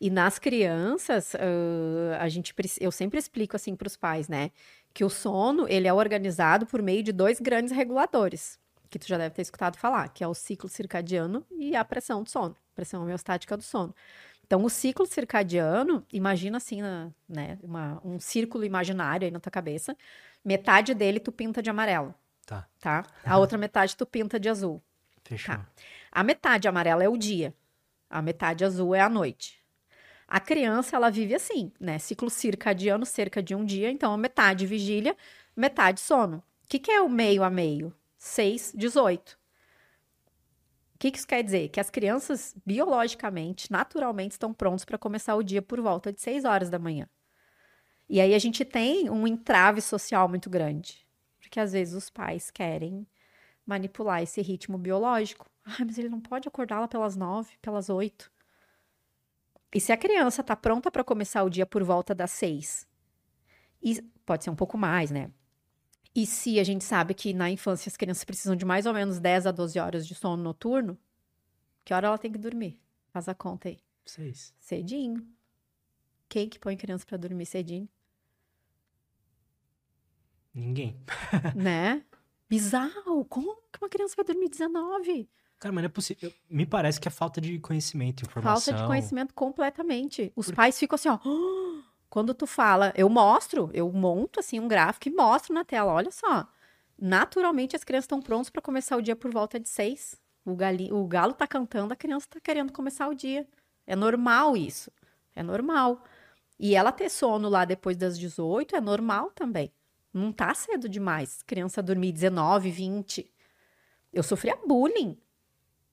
E 0.00 0.10
nas 0.10 0.38
crianças, 0.38 1.32
uh, 1.34 2.16
a 2.18 2.28
gente, 2.28 2.54
eu 2.80 2.90
sempre 2.90 3.18
explico 3.18 3.56
assim 3.56 3.76
para 3.76 3.86
os 3.86 3.96
pais, 3.96 4.28
né? 4.28 4.50
Que 4.94 5.04
o 5.04 5.10
sono, 5.10 5.66
ele 5.68 5.88
é 5.88 5.92
organizado 5.92 6.66
por 6.66 6.82
meio 6.82 7.02
de 7.02 7.12
dois 7.12 7.40
grandes 7.40 7.72
reguladores, 7.72 8.58
que 8.90 8.98
tu 8.98 9.06
já 9.06 9.16
deve 9.16 9.34
ter 9.34 9.42
escutado 9.42 9.76
falar, 9.76 10.08
que 10.08 10.22
é 10.22 10.28
o 10.28 10.34
ciclo 10.34 10.68
circadiano 10.68 11.44
e 11.50 11.74
a 11.74 11.84
pressão 11.84 12.22
do 12.22 12.28
sono, 12.28 12.56
pressão 12.74 13.02
homeostática 13.02 13.56
do 13.56 13.62
sono. 13.62 13.94
Então, 14.44 14.62
o 14.64 14.68
ciclo 14.68 15.06
circadiano, 15.06 16.04
imagina 16.12 16.58
assim, 16.58 16.82
né, 17.26 17.58
uma, 17.62 18.00
um 18.04 18.20
círculo 18.20 18.64
imaginário 18.64 19.24
aí 19.24 19.30
na 19.30 19.40
tua 19.40 19.50
cabeça. 19.50 19.96
Metade 20.44 20.92
dele 20.92 21.18
tu 21.18 21.32
pinta 21.32 21.62
de 21.62 21.70
amarelo. 21.70 22.14
Tá. 22.44 22.68
Tá? 22.78 23.06
A 23.24 23.38
outra 23.38 23.56
metade 23.56 23.96
tu 23.96 24.04
pinta 24.04 24.38
de 24.38 24.50
azul. 24.50 24.82
Fechou. 25.24 25.54
Tá. 25.54 25.66
A 26.10 26.22
metade 26.22 26.68
amarela 26.68 27.02
é 27.02 27.08
o 27.08 27.16
dia. 27.16 27.54
A 28.10 28.20
metade 28.20 28.62
azul 28.62 28.94
é 28.94 29.00
a 29.00 29.08
noite. 29.08 29.61
A 30.32 30.40
criança, 30.40 30.96
ela 30.96 31.10
vive 31.10 31.34
assim, 31.34 31.70
né? 31.78 31.98
Ciclo 31.98 32.30
circadiano, 32.30 33.04
cerca 33.04 33.42
de 33.42 33.54
um 33.54 33.62
dia. 33.62 33.90
Então, 33.90 34.16
metade 34.16 34.64
vigília, 34.64 35.14
metade 35.54 36.00
sono. 36.00 36.38
O 36.64 36.68
que, 36.70 36.78
que 36.78 36.90
é 36.90 37.02
o 37.02 37.08
meio 37.10 37.42
a 37.42 37.50
meio? 37.50 37.94
6, 38.16 38.72
18. 38.74 39.38
O 40.94 40.98
que, 40.98 41.10
que 41.10 41.18
isso 41.18 41.28
quer 41.28 41.44
dizer? 41.44 41.68
Que 41.68 41.78
as 41.78 41.90
crianças, 41.90 42.56
biologicamente, 42.64 43.70
naturalmente, 43.70 44.32
estão 44.32 44.54
prontos 44.54 44.86
para 44.86 44.96
começar 44.96 45.34
o 45.36 45.42
dia 45.42 45.60
por 45.60 45.78
volta 45.82 46.10
de 46.10 46.22
6 46.22 46.46
horas 46.46 46.70
da 46.70 46.78
manhã. 46.78 47.06
E 48.08 48.18
aí 48.18 48.34
a 48.34 48.38
gente 48.38 48.64
tem 48.64 49.10
um 49.10 49.26
entrave 49.26 49.82
social 49.82 50.30
muito 50.30 50.48
grande. 50.48 51.06
Porque 51.42 51.60
às 51.60 51.72
vezes 51.72 51.92
os 51.92 52.08
pais 52.08 52.50
querem 52.50 53.06
manipular 53.66 54.22
esse 54.22 54.40
ritmo 54.40 54.78
biológico. 54.78 55.44
Ah, 55.62 55.84
mas 55.84 55.98
ele 55.98 56.08
não 56.08 56.22
pode 56.22 56.48
acordá-la 56.48 56.88
pelas 56.88 57.16
nove, 57.16 57.52
pelas 57.60 57.90
oito. 57.90 58.31
E 59.74 59.80
se 59.80 59.92
a 59.92 59.96
criança 59.96 60.42
está 60.42 60.54
pronta 60.54 60.90
para 60.90 61.02
começar 61.02 61.42
o 61.42 61.50
dia 61.50 61.64
por 61.64 61.82
volta 61.82 62.14
das 62.14 62.30
seis, 62.30 62.86
e 63.82 64.00
pode 64.24 64.44
ser 64.44 64.50
um 64.50 64.56
pouco 64.56 64.78
mais, 64.78 65.10
né? 65.10 65.30
E 66.14 66.26
se 66.26 66.60
a 66.60 66.64
gente 66.64 66.84
sabe 66.84 67.14
que 67.14 67.32
na 67.32 67.50
infância 67.50 67.88
as 67.88 67.96
crianças 67.96 68.24
precisam 68.24 68.54
de 68.54 68.66
mais 68.66 68.84
ou 68.84 68.92
menos 68.92 69.18
10 69.18 69.46
a 69.46 69.50
12 69.50 69.78
horas 69.78 70.06
de 70.06 70.14
sono 70.14 70.42
noturno, 70.42 70.98
que 71.84 71.94
hora 71.94 72.06
ela 72.06 72.18
tem 72.18 72.30
que 72.30 72.38
dormir? 72.38 72.78
Faz 73.08 73.28
a 73.28 73.34
conta 73.34 73.68
aí. 73.68 73.78
Seis. 74.04 74.54
Cedinho. 74.58 75.26
Quem 76.28 76.48
que 76.48 76.58
põe 76.58 76.76
criança 76.76 77.06
para 77.06 77.16
dormir 77.16 77.46
cedinho? 77.46 77.88
Ninguém. 80.54 81.00
né? 81.56 82.04
Bizarro. 82.48 83.24
Como 83.24 83.56
que 83.72 83.78
uma 83.80 83.88
criança 83.88 84.14
vai 84.16 84.24
dormir 84.24 84.50
19? 84.50 85.28
Cara, 85.62 85.72
mas 85.72 85.82
não 85.82 85.86
é 85.86 85.92
possível. 85.92 86.32
Me 86.50 86.66
parece 86.66 87.00
que 87.00 87.06
é 87.06 87.10
falta 87.10 87.40
de 87.40 87.56
conhecimento, 87.60 88.24
informação. 88.24 88.74
Falta 88.74 88.82
de 88.82 88.88
conhecimento 88.88 89.32
completamente. 89.32 90.32
Os 90.34 90.46
Por... 90.46 90.56
pais 90.56 90.76
ficam 90.76 90.96
assim, 90.96 91.08
ó. 91.08 91.20
Quando 92.10 92.34
tu 92.34 92.48
fala, 92.48 92.92
eu 92.96 93.08
mostro, 93.08 93.70
eu 93.72 93.90
monto 93.92 94.40
assim 94.40 94.58
um 94.58 94.66
gráfico 94.66 95.08
e 95.08 95.12
mostro 95.12 95.54
na 95.54 95.64
tela. 95.64 95.92
Olha 95.92 96.10
só. 96.10 96.48
Naturalmente 97.00 97.76
as 97.76 97.84
crianças 97.84 98.06
estão 98.06 98.20
prontas 98.20 98.50
para 98.50 98.60
começar 98.60 98.96
o 98.96 99.00
dia 99.00 99.14
por 99.14 99.30
volta 99.30 99.60
de 99.60 99.68
seis. 99.68 100.20
O, 100.44 100.56
gali... 100.56 100.92
o 100.92 101.06
galo 101.06 101.32
tá 101.32 101.46
cantando, 101.46 101.92
a 101.92 101.96
criança 101.96 102.26
tá 102.28 102.40
querendo 102.40 102.72
começar 102.72 103.06
o 103.06 103.14
dia. 103.14 103.46
É 103.86 103.94
normal 103.94 104.56
isso. 104.56 104.90
É 105.32 105.44
normal. 105.44 106.02
E 106.58 106.74
ela 106.74 106.90
ter 106.90 107.08
sono 107.08 107.48
lá 107.48 107.64
depois 107.64 107.96
das 107.96 108.18
18 108.18 108.74
é 108.74 108.80
normal 108.80 109.30
também. 109.30 109.72
Não 110.12 110.32
tá 110.32 110.52
cedo 110.54 110.88
demais. 110.88 111.40
Criança 111.44 111.80
dormir 111.80 112.10
19, 112.10 112.68
20. 112.68 113.32
Eu 114.12 114.24
sofria 114.24 114.58
bullying 114.66 115.21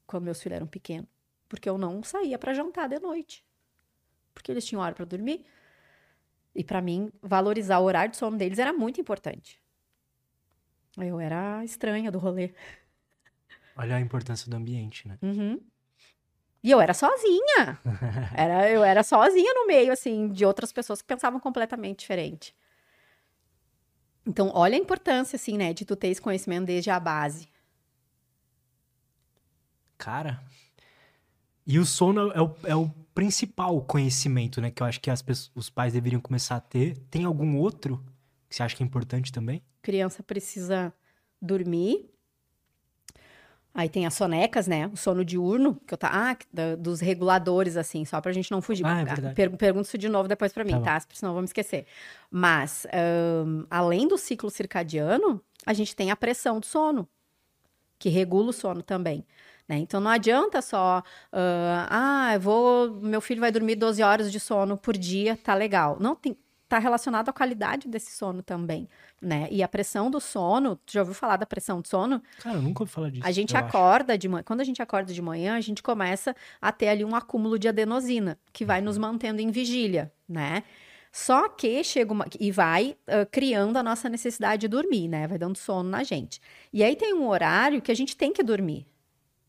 quando 0.09 0.23
meus 0.23 0.41
filhos 0.41 0.55
eram 0.55 0.65
pequenos, 0.65 1.07
porque 1.47 1.69
eu 1.69 1.77
não 1.77 2.01
saía 2.01 2.39
para 2.39 2.51
jantar 2.51 2.89
de 2.89 2.99
noite, 2.99 3.45
porque 4.33 4.51
eles 4.51 4.65
tinham 4.65 4.81
hora 4.81 4.95
para 4.95 5.05
dormir. 5.05 5.45
E 6.55 6.63
para 6.63 6.81
mim, 6.81 7.11
valorizar 7.21 7.77
o 7.77 7.83
horário 7.83 8.09
de 8.09 8.17
sono 8.17 8.35
deles 8.35 8.57
era 8.57 8.73
muito 8.73 8.99
importante. 8.99 9.61
Eu 10.97 11.19
era 11.19 11.63
estranha 11.63 12.11
do 12.11 12.17
rolê. 12.17 12.51
Olha 13.77 13.97
a 13.97 13.99
importância 14.01 14.49
do 14.49 14.57
ambiente, 14.57 15.07
né? 15.07 15.19
Uhum. 15.21 15.61
E 16.63 16.71
eu 16.71 16.81
era 16.81 16.93
sozinha. 16.93 17.79
Era, 18.35 18.69
eu 18.69 18.83
era 18.83 19.01
sozinha 19.01 19.53
no 19.53 19.65
meio, 19.65 19.93
assim, 19.93 20.27
de 20.27 20.43
outras 20.45 20.73
pessoas 20.73 21.01
que 21.01 21.07
pensavam 21.07 21.39
completamente 21.39 21.99
diferente. 21.99 22.53
Então, 24.25 24.51
olha 24.53 24.75
a 24.75 24.79
importância, 24.79 25.37
assim, 25.37 25.57
né, 25.57 25.71
de 25.73 25.85
tu 25.85 25.95
ter 25.95 26.09
esse 26.09 26.19
conhecimento 26.19 26.65
desde 26.65 26.89
a 26.89 26.99
base. 26.99 27.47
Cara. 29.99 30.41
E 31.67 31.77
o 31.77 31.85
sono 31.85 32.31
é 32.31 32.41
o, 32.41 32.55
é 32.63 32.75
o 32.75 32.89
principal 33.13 33.79
conhecimento, 33.81 34.59
né? 34.59 34.71
Que 34.71 34.81
eu 34.81 34.87
acho 34.87 34.99
que 34.99 35.11
as 35.11 35.21
pessoas, 35.21 35.51
os 35.53 35.69
pais 35.69 35.93
deveriam 35.93 36.19
começar 36.21 36.55
a 36.55 36.59
ter. 36.59 36.97
Tem 37.11 37.25
algum 37.25 37.57
outro 37.57 38.03
que 38.49 38.55
você 38.55 38.63
acha 38.63 38.75
que 38.75 38.81
é 38.81 38.85
importante 38.85 39.31
também? 39.31 39.61
Criança 39.83 40.23
precisa 40.23 40.91
dormir. 41.39 42.09
Aí 43.73 43.87
tem 43.87 44.05
as 44.07 44.13
sonecas, 44.15 44.67
né? 44.67 44.87
O 44.87 44.97
sono 44.97 45.23
diurno, 45.23 45.75
que 45.85 45.93
eu 45.93 45.97
tá. 45.97 46.09
Ah, 46.11 46.37
da, 46.51 46.75
dos 46.75 47.01
reguladores, 47.01 47.77
assim, 47.77 48.03
só 48.03 48.19
pra 48.19 48.31
gente 48.31 48.49
não 48.49 48.61
fugir. 48.61 48.85
Ah, 48.85 49.01
é 49.01 49.05
verdade. 49.05 49.35
Per, 49.35 49.55
pergunta 49.57 49.87
isso 49.87 49.97
de 49.97 50.09
novo 50.09 50.27
depois 50.27 50.51
pra 50.51 50.63
mim, 50.63 50.71
Tá 50.71 50.99
tá? 50.99 51.05
Senão 51.13 51.33
vamos 51.35 51.49
esquecer. 51.49 51.85
Mas, 52.31 52.87
ahn, 52.87 53.65
além 53.69 54.07
do 54.07 54.17
ciclo 54.17 54.49
circadiano, 54.49 55.39
a 55.65 55.73
gente 55.73 55.95
tem 55.95 56.09
a 56.09 56.15
pressão 56.15 56.59
do 56.59 56.65
sono, 56.65 57.07
que 57.99 58.09
regula 58.09 58.49
o 58.49 58.53
sono 58.53 58.81
também. 58.81 59.23
Né? 59.69 59.77
Então 59.77 60.01
não 60.01 60.09
adianta 60.09 60.63
só, 60.63 61.03
ah, 61.31 61.87
ah, 61.91 62.33
eu 62.33 62.39
vou, 62.39 62.91
meu 62.95 63.21
filho 63.21 63.39
vai 63.39 63.51
dormir 63.51 63.75
12 63.75 64.01
horas 64.01 64.31
de 64.31 64.39
sono 64.39 64.75
por 64.75 64.97
dia, 64.97 65.37
tá 65.37 65.53
legal. 65.53 65.97
Não, 65.99 66.15
tem, 66.15 66.35
tá 66.67 66.79
relacionado 66.79 67.29
à 67.29 67.33
qualidade 67.33 67.87
desse 67.87 68.11
sono 68.11 68.41
também, 68.41 68.89
né? 69.21 69.47
E 69.51 69.61
a 69.61 69.67
pressão 69.67 70.09
do 70.09 70.19
sono, 70.19 70.75
tu 70.75 70.93
já 70.93 71.01
ouviu 71.01 71.13
falar 71.13 71.37
da 71.37 71.45
pressão 71.45 71.81
do 71.81 71.87
sono? 71.87 72.19
Cara, 72.39 72.57
eu 72.57 72.63
nunca 72.63 72.81
ouvi 72.81 72.91
falar 72.91 73.11
disso. 73.11 73.27
A 73.27 73.31
gente 73.31 73.53
eu 73.53 73.59
acho. 73.59 73.67
acorda 73.67 74.17
de 74.17 74.27
manhã, 74.27 74.43
quando 74.43 74.61
a 74.61 74.63
gente 74.63 74.81
acorda 74.81 75.13
de 75.13 75.21
manhã, 75.21 75.55
a 75.55 75.61
gente 75.61 75.83
começa 75.83 76.35
a 76.59 76.71
ter 76.71 76.87
ali 76.87 77.05
um 77.05 77.15
acúmulo 77.15 77.59
de 77.59 77.67
adenosina, 77.67 78.39
que 78.51 78.65
vai 78.65 78.81
nos 78.81 78.97
mantendo 78.97 79.39
em 79.39 79.51
vigília, 79.51 80.11
né? 80.27 80.63
Só 81.11 81.47
que 81.49 81.83
chega 81.83 82.11
uma. 82.11 82.25
E 82.39 82.51
vai 82.51 82.95
ah, 83.07 83.25
criando 83.25 83.77
a 83.77 83.83
nossa 83.83 84.09
necessidade 84.09 84.61
de 84.61 84.67
dormir, 84.67 85.07
né? 85.07 85.27
Vai 85.27 85.37
dando 85.37 85.57
sono 85.57 85.89
na 85.89 86.03
gente. 86.03 86.39
E 86.71 86.83
aí 86.83 86.95
tem 86.95 87.13
um 87.13 87.27
horário 87.27 87.81
que 87.81 87.91
a 87.91 87.95
gente 87.95 88.15
tem 88.15 88.31
que 88.31 88.43
dormir. 88.43 88.85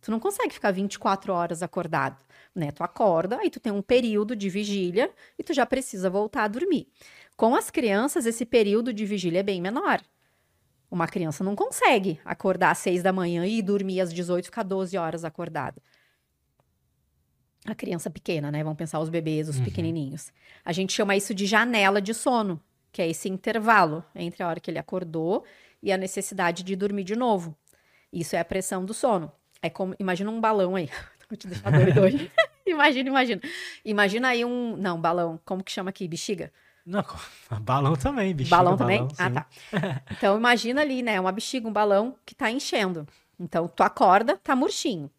Tu 0.00 0.10
não 0.10 0.18
consegue 0.18 0.54
ficar 0.54 0.70
24 0.70 1.32
horas 1.32 1.62
acordado, 1.62 2.22
né? 2.54 2.70
Tu 2.72 2.82
acorda, 2.82 3.38
aí 3.38 3.50
tu 3.50 3.60
tem 3.60 3.72
um 3.72 3.82
período 3.82 4.34
de 4.34 4.48
vigília 4.48 5.10
e 5.38 5.42
tu 5.42 5.52
já 5.52 5.66
precisa 5.66 6.08
voltar 6.08 6.44
a 6.44 6.48
dormir. 6.48 6.88
Com 7.36 7.54
as 7.54 7.70
crianças, 7.70 8.26
esse 8.26 8.44
período 8.46 8.92
de 8.92 9.04
vigília 9.04 9.40
é 9.40 9.42
bem 9.42 9.60
menor. 9.60 10.00
Uma 10.90 11.06
criança 11.06 11.44
não 11.44 11.54
consegue 11.54 12.20
acordar 12.24 12.70
às 12.70 12.78
6 12.78 13.02
da 13.02 13.12
manhã 13.12 13.46
e 13.46 13.62
dormir 13.62 14.00
às 14.00 14.12
18, 14.12 14.46
ficar 14.46 14.62
12 14.62 14.96
horas 14.96 15.24
acordada. 15.24 15.80
A 17.66 17.74
criança 17.74 18.08
pequena, 18.10 18.50
né? 18.50 18.62
Vamos 18.64 18.78
pensar 18.78 18.98
os 19.00 19.08
bebês, 19.10 19.48
os 19.48 19.58
Uhum. 19.58 19.64
pequenininhos. 19.64 20.32
A 20.64 20.72
gente 20.72 20.92
chama 20.92 21.14
isso 21.14 21.34
de 21.34 21.44
janela 21.46 22.00
de 22.00 22.14
sono, 22.14 22.60
que 22.90 23.02
é 23.02 23.08
esse 23.08 23.28
intervalo 23.28 24.02
entre 24.14 24.42
a 24.42 24.48
hora 24.48 24.58
que 24.58 24.70
ele 24.70 24.78
acordou 24.78 25.44
e 25.82 25.92
a 25.92 25.96
necessidade 25.98 26.62
de 26.62 26.74
dormir 26.74 27.04
de 27.04 27.14
novo. 27.14 27.54
Isso 28.12 28.34
é 28.34 28.40
a 28.40 28.44
pressão 28.44 28.84
do 28.84 28.94
sono. 28.94 29.30
É 29.62 29.68
como, 29.70 29.94
imagina 29.98 30.30
um 30.30 30.40
balão 30.40 30.76
aí. 30.76 30.88
Vou 31.28 31.36
te 31.36 31.46
deixar 31.46 31.70
doido 31.70 32.00
hoje. 32.00 32.30
imagina, 32.66 33.08
imagina. 33.08 33.40
Imagina 33.84 34.28
aí 34.28 34.44
um, 34.44 34.76
não, 34.76 35.00
balão, 35.00 35.40
como 35.44 35.62
que 35.62 35.70
chama 35.70 35.90
aqui? 35.90 36.08
Bexiga? 36.08 36.52
Não, 36.84 37.04
balão 37.60 37.94
também, 37.94 38.34
bicho. 38.34 38.50
balão 38.50 38.76
também? 38.76 39.06
ah, 39.18 39.30
tá. 39.30 39.46
Então 40.10 40.36
imagina 40.36 40.80
ali, 40.80 41.02
né, 41.02 41.20
uma 41.20 41.30
bexiga, 41.30 41.68
um 41.68 41.72
balão 41.72 42.16
que 42.26 42.34
tá 42.34 42.50
enchendo. 42.50 43.06
Então 43.38 43.68
tu 43.68 43.82
acorda, 43.82 44.36
tá 44.36 44.56
murchinho. 44.56 45.10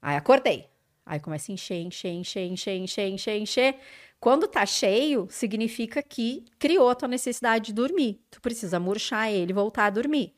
Aí 0.00 0.16
acordei. 0.16 0.68
Aí 1.04 1.18
começa 1.18 1.50
a 1.50 1.54
encher, 1.54 1.82
encher, 1.82 2.12
encher, 2.12 2.46
encher, 2.46 2.76
encher, 2.76 3.08
encher, 3.08 3.36
encher. 3.36 3.76
Quando 4.20 4.46
tá 4.46 4.64
cheio, 4.64 5.26
significa 5.28 6.00
que 6.00 6.44
criou 6.58 6.88
a 6.88 6.94
tua 6.94 7.08
necessidade 7.08 7.66
de 7.66 7.72
dormir. 7.72 8.20
Tu 8.30 8.40
precisa 8.40 8.78
murchar 8.78 9.30
ele 9.30 9.50
e 9.50 9.54
voltar 9.54 9.86
a 9.86 9.90
dormir, 9.90 10.32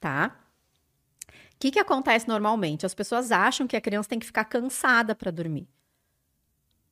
tá? 0.00 0.34
O 1.56 1.58
que 1.58 1.70
que 1.70 1.78
acontece 1.78 2.28
normalmente? 2.28 2.84
As 2.84 2.94
pessoas 2.94 3.32
acham 3.32 3.66
que 3.66 3.76
a 3.76 3.80
criança 3.80 4.10
tem 4.10 4.18
que 4.18 4.26
ficar 4.26 4.44
cansada 4.44 5.14
para 5.14 5.30
dormir. 5.30 5.66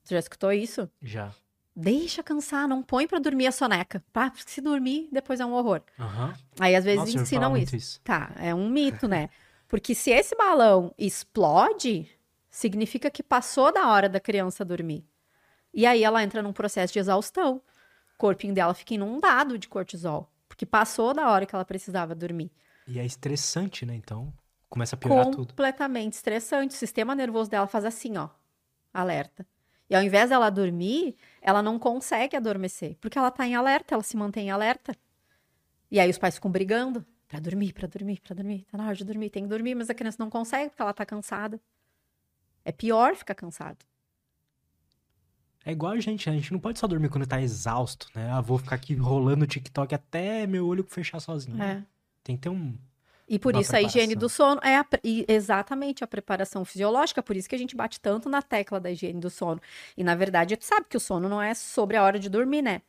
Você 0.03 0.15
já 0.15 0.19
escutou 0.19 0.51
isso? 0.51 0.89
Já. 1.01 1.31
Deixa 1.75 2.23
cansar, 2.23 2.67
não 2.67 2.81
põe 2.81 3.05
para 3.05 3.19
dormir 3.19 3.45
a 3.45 3.51
soneca, 3.51 4.03
tá? 4.11 4.31
Porque 4.31 4.49
se 4.49 4.61
dormir, 4.61 5.07
depois 5.11 5.39
é 5.39 5.45
um 5.45 5.53
horror. 5.53 5.83
Aham. 5.99 6.33
Aí 6.59 6.75
às 6.75 6.83
vezes 6.83 7.13
Nossa, 7.13 7.19
ensinam 7.19 7.55
isso. 7.55 7.75
isso. 7.75 8.01
Tá, 8.03 8.31
é 8.37 8.55
um 8.55 8.67
mito, 8.67 9.07
né? 9.07 9.29
Porque 9.67 9.93
se 9.93 10.09
esse 10.09 10.35
balão 10.35 10.93
explode, 10.97 12.09
significa 12.49 13.11
que 13.11 13.21
passou 13.21 13.71
da 13.71 13.87
hora 13.89 14.09
da 14.09 14.19
criança 14.19 14.65
dormir. 14.65 15.05
E 15.73 15.85
aí 15.85 16.03
ela 16.03 16.23
entra 16.23 16.41
num 16.41 16.53
processo 16.53 16.93
de 16.93 16.99
exaustão. 16.99 17.61
O 18.15 18.17
corpinho 18.17 18.53
dela 18.53 18.73
fica 18.73 18.93
inundado 18.93 19.59
de 19.59 19.67
cortisol, 19.67 20.31
porque 20.47 20.65
passou 20.65 21.13
da 21.13 21.29
hora 21.29 21.45
que 21.45 21.53
ela 21.53 21.65
precisava 21.65 22.15
dormir. 22.15 22.51
E 22.87 22.99
é 22.99 23.05
estressante, 23.05 23.85
né? 23.85 23.93
Então, 23.95 24.31
começa 24.69 24.95
a 24.95 24.99
piorar 24.99 25.25
tudo. 25.27 25.49
Completamente 25.49 26.13
estressante. 26.13 26.75
O 26.75 26.77
sistema 26.77 27.15
nervoso 27.15 27.49
dela 27.49 27.67
faz 27.67 27.85
assim, 27.85 28.17
ó, 28.17 28.29
alerta. 28.93 29.45
E 29.89 29.95
ao 29.95 30.01
invés 30.01 30.29
dela 30.29 30.49
dormir, 30.49 31.15
ela 31.41 31.61
não 31.61 31.77
consegue 31.77 32.35
adormecer, 32.35 32.97
porque 32.99 33.17
ela 33.17 33.29
tá 33.29 33.45
em 33.45 33.55
alerta, 33.55 33.93
ela 33.93 34.03
se 34.03 34.17
mantém 34.17 34.47
em 34.47 34.51
alerta. 34.51 34.95
E 35.91 35.99
aí 35.99 36.09
os 36.09 36.17
pais 36.17 36.35
ficam 36.35 36.49
brigando 36.49 37.05
pra 37.27 37.39
dormir, 37.39 37.73
pra 37.73 37.87
dormir, 37.87 38.19
pra 38.19 38.35
dormir. 38.35 38.65
Tá 38.71 38.77
na 38.77 38.85
hora 38.85 38.95
de 38.95 39.05
dormir, 39.05 39.29
tem 39.29 39.43
que 39.43 39.49
dormir, 39.49 39.75
mas 39.75 39.89
a 39.89 39.93
criança 39.93 40.17
não 40.19 40.29
consegue 40.29 40.69
porque 40.69 40.81
ela 40.81 40.93
tá 40.93 41.05
cansada. 41.05 41.61
É 42.63 42.71
pior 42.71 43.15
ficar 43.15 43.35
cansado. 43.35 43.85
É 45.63 45.71
igual 45.71 45.93
a 45.93 45.99
gente? 45.99 46.29
A 46.29 46.33
gente 46.33 46.51
não 46.51 46.59
pode 46.59 46.77
só 46.77 46.87
dormir 46.87 47.09
quando 47.09 47.25
tá 47.25 47.41
exausto, 47.41 48.07
né? 48.13 48.29
Ah, 48.31 48.41
vou 48.41 48.57
ficar 48.59 48.75
aqui 48.75 48.93
rolando 48.95 49.45
o 49.45 49.47
TikTok 49.47 49.95
até 49.95 50.45
meu 50.45 50.67
olho 50.67 50.83
fechar 50.87 51.19
sozinho. 51.19 51.61
É. 51.61 51.83
Tem 52.23 52.35
que 52.35 52.43
ter 52.43 52.49
um. 52.49 52.77
E 53.27 53.39
por 53.39 53.55
Uma 53.55 53.61
isso 53.61 53.75
a 53.75 53.81
higiene 53.81 54.15
preparação. 54.15 54.19
do 54.19 54.29
sono 54.29 54.61
é 54.63 54.77
a 54.77 54.85
exatamente 55.27 56.03
a 56.03 56.07
preparação 56.07 56.63
fisiológica, 56.63 57.23
por 57.23 57.35
isso 57.35 57.49
que 57.49 57.55
a 57.55 57.57
gente 57.57 57.75
bate 57.75 57.99
tanto 57.99 58.29
na 58.29 58.41
tecla 58.41 58.79
da 58.79 58.91
higiene 58.91 59.19
do 59.19 59.29
sono. 59.31 59.59
E 59.97 60.03
na 60.03 60.13
verdade, 60.15 60.55
tu 60.55 60.63
sabe 60.65 60.85
que 60.87 60.97
o 60.97 60.99
sono 60.99 61.27
não 61.27 61.41
é 61.41 61.53
sobre 61.55 61.97
a 61.97 62.03
hora 62.03 62.19
de 62.19 62.29
dormir, 62.29 62.61
né? 62.61 62.81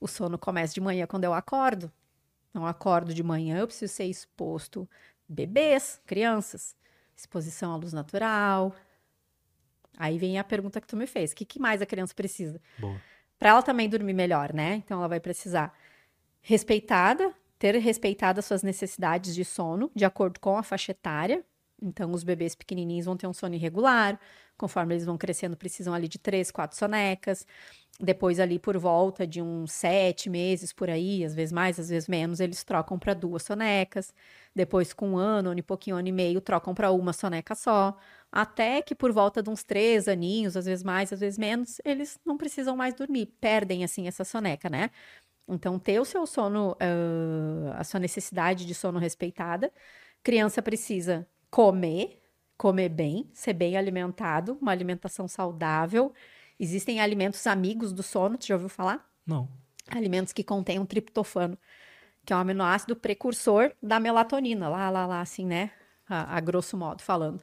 O 0.00 0.06
sono 0.06 0.38
começa 0.38 0.72
de 0.74 0.80
manhã 0.80 1.06
quando 1.06 1.24
eu 1.24 1.34
acordo. 1.34 1.90
Eu 2.54 2.64
acordo 2.66 3.12
de 3.14 3.22
manhã, 3.22 3.58
eu 3.58 3.66
preciso 3.66 3.92
ser 3.92 4.04
exposto. 4.04 4.88
Bebês, 5.28 6.00
crianças, 6.06 6.76
exposição 7.16 7.72
à 7.72 7.76
luz 7.76 7.92
natural. 7.92 8.74
Aí 9.96 10.18
vem 10.18 10.38
a 10.38 10.44
pergunta 10.44 10.80
que 10.80 10.86
tu 10.86 10.96
me 10.96 11.06
fez: 11.06 11.32
o 11.32 11.34
que, 11.36 11.44
que 11.44 11.58
mais 11.58 11.82
a 11.82 11.86
criança 11.86 12.14
precisa? 12.14 12.60
Para 13.38 13.50
ela 13.50 13.62
também 13.62 13.88
dormir 13.88 14.12
melhor, 14.12 14.52
né? 14.52 14.74
Então 14.76 14.98
ela 14.98 15.08
vai 15.08 15.18
precisar 15.20 15.72
respeitada, 16.40 17.32
ter 17.62 17.76
respeitado 17.76 18.40
as 18.40 18.46
suas 18.46 18.64
necessidades 18.64 19.32
de 19.36 19.44
sono 19.44 19.88
de 19.94 20.04
acordo 20.04 20.40
com 20.40 20.56
a 20.58 20.64
faixa 20.64 20.90
etária. 20.90 21.44
Então 21.80 22.10
os 22.10 22.24
bebês 22.24 22.56
pequenininhos 22.56 23.06
vão 23.06 23.16
ter 23.16 23.28
um 23.28 23.32
sono 23.32 23.54
irregular, 23.54 24.18
conforme 24.58 24.94
eles 24.94 25.04
vão 25.06 25.16
crescendo 25.16 25.56
precisam 25.56 25.94
ali 25.94 26.08
de 26.08 26.18
três, 26.18 26.50
quatro 26.50 26.76
sonecas. 26.76 27.46
Depois 28.00 28.40
ali 28.40 28.58
por 28.58 28.76
volta 28.76 29.24
de 29.24 29.40
uns 29.40 29.70
sete 29.70 30.28
meses 30.28 30.72
por 30.72 30.90
aí, 30.90 31.24
às 31.24 31.36
vezes 31.36 31.52
mais, 31.52 31.78
às 31.78 31.88
vezes 31.88 32.08
menos, 32.08 32.40
eles 32.40 32.64
trocam 32.64 32.98
para 32.98 33.14
duas 33.14 33.44
sonecas. 33.44 34.12
Depois 34.52 34.92
com 34.92 35.10
um 35.10 35.16
ano, 35.16 35.52
um 35.52 35.62
pouquinho, 35.62 35.94
um 35.94 35.98
ano 36.00 36.08
e 36.08 36.12
meio, 36.12 36.40
trocam 36.40 36.74
para 36.74 36.90
uma 36.90 37.12
soneca 37.12 37.54
só. 37.54 37.96
Até 38.32 38.82
que 38.82 38.92
por 38.94 39.12
volta 39.12 39.40
de 39.40 39.48
uns 39.50 39.62
três 39.62 40.08
aninhos, 40.08 40.56
às 40.56 40.64
vezes 40.64 40.82
mais, 40.82 41.12
às 41.12 41.20
vezes 41.20 41.38
menos, 41.38 41.80
eles 41.84 42.18
não 42.26 42.36
precisam 42.36 42.76
mais 42.76 42.92
dormir, 42.94 43.26
perdem 43.40 43.84
assim 43.84 44.08
essa 44.08 44.24
soneca, 44.24 44.68
né? 44.68 44.90
Então, 45.48 45.78
ter 45.78 46.00
o 46.00 46.04
seu 46.04 46.26
sono, 46.26 46.76
ah, 46.80 47.78
a 47.78 47.84
sua 47.84 48.00
necessidade 48.00 48.64
de 48.64 48.74
sono 48.74 48.98
respeitada. 48.98 49.72
Criança 50.22 50.62
precisa 50.62 51.26
comer, 51.50 52.22
comer 52.56 52.88
bem, 52.88 53.28
ser 53.32 53.52
bem 53.52 53.76
alimentado, 53.76 54.56
uma 54.60 54.70
alimentação 54.72 55.26
saudável. 55.26 56.12
Existem 56.58 57.00
alimentos 57.00 57.46
amigos 57.46 57.92
do 57.92 58.02
sono, 58.02 58.38
tu 58.38 58.46
já 58.46 58.54
ouviu 58.54 58.68
falar? 58.68 59.04
Não. 59.26 59.48
Alimentos 59.88 60.32
que 60.32 60.44
contêm 60.44 60.78
um 60.78 60.86
triptofano, 60.86 61.58
que 62.24 62.32
é 62.32 62.36
um 62.36 62.38
aminoácido 62.38 62.94
precursor 62.94 63.72
da 63.82 63.98
melatonina, 63.98 64.68
lá, 64.68 64.88
lá, 64.90 65.06
lá, 65.06 65.20
assim, 65.20 65.44
né? 65.44 65.72
A, 66.08 66.36
a 66.36 66.40
grosso 66.40 66.76
modo 66.76 67.02
falando. 67.02 67.42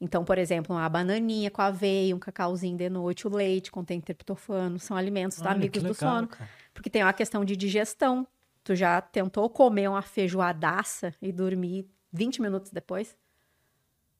Então, 0.00 0.24
por 0.24 0.38
exemplo, 0.38 0.74
uma 0.74 0.88
bananinha 0.88 1.50
com 1.50 1.62
aveia, 1.62 2.14
um 2.14 2.18
cacauzinho 2.18 2.76
de 2.76 2.88
noite, 2.90 3.26
o 3.26 3.30
leite 3.34 3.70
contém 3.72 4.00
triptofano, 4.00 4.78
são 4.78 4.96
alimentos 4.96 5.40
Olha, 5.40 5.50
amigos 5.50 5.82
que 5.82 5.88
do 5.88 5.94
legal, 5.94 6.16
sono. 6.16 6.28
cara. 6.28 6.50
Porque 6.74 6.90
tem 6.90 7.02
uma 7.02 7.12
questão 7.12 7.44
de 7.44 7.56
digestão. 7.56 8.26
Tu 8.62 8.74
já 8.74 9.00
tentou 9.00 9.48
comer 9.48 9.88
uma 9.88 10.02
feijoadaça 10.02 11.14
e 11.22 11.32
dormir 11.32 11.86
20 12.12 12.42
minutos 12.42 12.70
depois? 12.70 13.16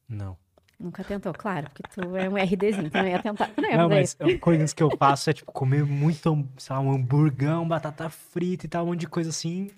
Não. 0.08 0.36
Nunca 0.78 1.04
tentou, 1.04 1.32
claro, 1.32 1.70
porque 1.70 1.82
tu 1.94 2.16
é 2.16 2.28
um 2.28 2.36
RDzinho, 2.36 2.90
tu 2.90 2.98
não 2.98 3.06
ia 3.06 3.22
tentar. 3.22 3.50
Não, 3.56 3.70
ia 3.70 3.76
Não, 3.76 3.88
mas 3.88 4.16
é, 4.18 4.36
coisas 4.36 4.72
que 4.72 4.82
eu 4.82 4.90
faço 4.98 5.30
é 5.30 5.32
tipo 5.32 5.50
comer 5.52 5.84
muito, 5.84 6.46
sei 6.58 6.74
lá, 6.74 6.80
um 6.80 6.92
hamburgão, 6.92 7.66
batata 7.66 8.10
frita 8.10 8.66
e 8.66 8.68
tal, 8.68 8.84
um 8.84 8.88
monte 8.88 9.00
de 9.00 9.08
coisa 9.08 9.30
assim 9.30 9.70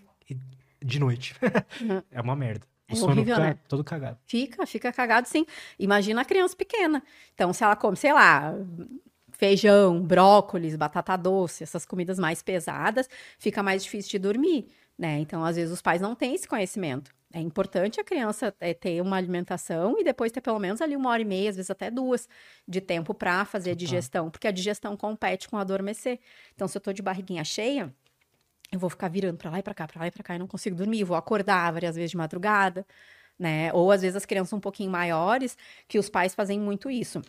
de 0.82 0.98
noite. 0.98 1.34
Uhum. 1.80 2.02
É 2.10 2.20
uma 2.20 2.36
merda. 2.36 2.66
O 2.88 2.92
É 2.92 2.96
sono 2.96 3.12
horrível, 3.12 3.34
fica 3.34 3.46
né? 3.46 3.58
todo 3.68 3.82
cagado. 3.82 4.18
Fica, 4.26 4.66
fica 4.66 4.92
cagado 4.92 5.26
sim. 5.26 5.44
Imagina 5.78 6.22
a 6.22 6.24
criança 6.24 6.56
pequena. 6.56 7.02
Então, 7.34 7.52
se 7.52 7.64
ela 7.64 7.74
come, 7.74 7.96
sei 7.96 8.12
lá, 8.12 8.54
feijão, 9.36 10.00
brócolis, 10.02 10.76
batata 10.76 11.16
doce, 11.16 11.62
essas 11.62 11.84
comidas 11.84 12.18
mais 12.18 12.42
pesadas, 12.42 13.08
fica 13.38 13.62
mais 13.62 13.82
difícil 13.84 14.10
de 14.12 14.18
dormir, 14.18 14.66
né? 14.98 15.18
Então, 15.18 15.44
às 15.44 15.56
vezes 15.56 15.72
os 15.72 15.82
pais 15.82 16.00
não 16.00 16.14
têm 16.14 16.34
esse 16.34 16.48
conhecimento. 16.48 17.14
É 17.32 17.40
importante 17.40 18.00
a 18.00 18.04
criança 18.04 18.54
é, 18.60 18.72
ter 18.72 19.00
uma 19.02 19.16
alimentação 19.16 19.96
e 19.98 20.04
depois 20.04 20.32
ter 20.32 20.40
pelo 20.40 20.58
menos 20.58 20.80
ali 20.80 20.96
uma 20.96 21.10
hora 21.10 21.20
e 21.20 21.24
meia, 21.24 21.50
às 21.50 21.56
vezes 21.56 21.70
até 21.70 21.90
duas, 21.90 22.28
de 22.66 22.80
tempo 22.80 23.12
para 23.12 23.44
fazer 23.44 23.72
a 23.72 23.74
digestão, 23.74 24.30
porque 24.30 24.48
a 24.48 24.50
digestão 24.50 24.96
compete 24.96 25.48
com 25.48 25.58
adormecer. 25.58 26.18
Então, 26.54 26.66
se 26.66 26.78
eu 26.78 26.80
tô 26.80 26.92
de 26.92 27.02
barriguinha 27.02 27.44
cheia, 27.44 27.92
eu 28.72 28.78
vou 28.78 28.90
ficar 28.90 29.08
virando 29.08 29.38
para 29.38 29.50
lá 29.50 29.58
e 29.58 29.62
para 29.62 29.74
cá, 29.74 29.86
para 29.86 30.00
lá 30.00 30.06
e 30.08 30.10
para 30.10 30.22
cá 30.22 30.36
e 30.36 30.38
não 30.38 30.46
consigo 30.46 30.76
dormir, 30.76 31.04
vou 31.04 31.16
acordar 31.16 31.72
várias 31.72 31.94
vezes 31.96 32.10
de 32.10 32.16
madrugada, 32.16 32.86
né? 33.38 33.72
Ou 33.72 33.90
às 33.92 34.02
vezes 34.02 34.16
as 34.16 34.26
crianças 34.26 34.52
um 34.52 34.60
pouquinho 34.60 34.90
maiores, 34.90 35.56
que 35.88 35.98
os 35.98 36.08
pais 36.08 36.34
fazem 36.34 36.58
muito 36.60 36.90
isso. 36.90 37.22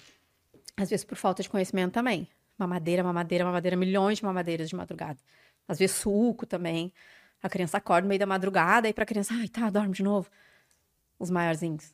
Às 0.77 0.91
vezes 0.91 1.03
por 1.03 1.17
falta 1.17 1.41
de 1.41 1.49
conhecimento 1.49 1.93
também. 1.93 2.27
Mamadeira, 2.57 3.03
mamadeira, 3.03 3.43
mamadeira, 3.43 3.75
milhões 3.75 4.19
de 4.19 4.23
mamadeiras 4.23 4.69
de 4.69 4.75
madrugada. 4.75 5.19
Às 5.67 5.79
vezes 5.79 5.95
suco 5.95 6.45
também. 6.45 6.93
A 7.41 7.49
criança 7.49 7.77
acorda 7.77 8.03
no 8.03 8.09
meio 8.09 8.19
da 8.19 8.25
madrugada 8.25 8.87
e 8.87 8.93
para 8.93 9.03
a 9.03 9.07
criança, 9.07 9.33
ai, 9.33 9.47
tá, 9.47 9.69
dorme 9.69 9.93
de 9.93 10.03
novo. 10.03 10.29
Os 11.19 11.29
maiorzinhos. 11.29 11.93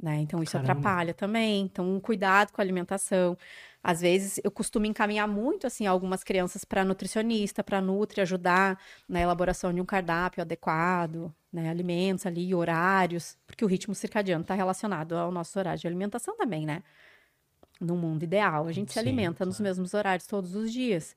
Né? 0.00 0.20
Então 0.20 0.42
isso 0.42 0.52
Caramba. 0.52 0.72
atrapalha 0.72 1.14
também. 1.14 1.62
Então, 1.62 1.96
um 1.96 2.00
cuidado 2.00 2.52
com 2.52 2.60
a 2.60 2.64
alimentação. 2.64 3.36
Às 3.82 4.00
vezes 4.00 4.40
eu 4.44 4.50
costumo 4.50 4.86
encaminhar 4.86 5.26
muito 5.26 5.66
assim 5.66 5.86
algumas 5.86 6.22
crianças 6.22 6.64
para 6.64 6.84
nutricionista, 6.84 7.64
para 7.64 7.80
nutri, 7.80 8.20
ajudar 8.20 8.78
na 9.08 9.20
elaboração 9.20 9.72
de 9.72 9.80
um 9.80 9.84
cardápio 9.84 10.42
adequado, 10.42 11.34
né, 11.52 11.68
alimentos 11.68 12.26
ali, 12.26 12.54
horários, 12.54 13.36
porque 13.46 13.64
o 13.64 13.68
ritmo 13.68 13.94
circadiano 13.94 14.42
está 14.42 14.54
relacionado 14.54 15.16
ao 15.16 15.32
nosso 15.32 15.58
horário 15.58 15.80
de 15.80 15.86
alimentação 15.86 16.36
também, 16.36 16.66
né? 16.66 16.82
No 17.80 17.96
mundo 17.96 18.22
ideal, 18.22 18.66
a 18.66 18.72
gente 18.72 18.88
Sim, 18.88 18.92
se 18.92 18.98
alimenta 18.98 19.38
claro. 19.38 19.48
nos 19.48 19.58
mesmos 19.58 19.94
horários 19.94 20.26
todos 20.26 20.54
os 20.54 20.70
dias. 20.72 21.16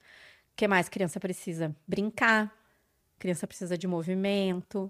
O 0.54 0.56
que 0.56 0.68
mais 0.68 0.88
criança 0.88 1.20
precisa? 1.20 1.76
Brincar, 1.86 2.56
criança 3.20 3.46
precisa 3.46 3.78
de 3.78 3.86
movimento, 3.86 4.90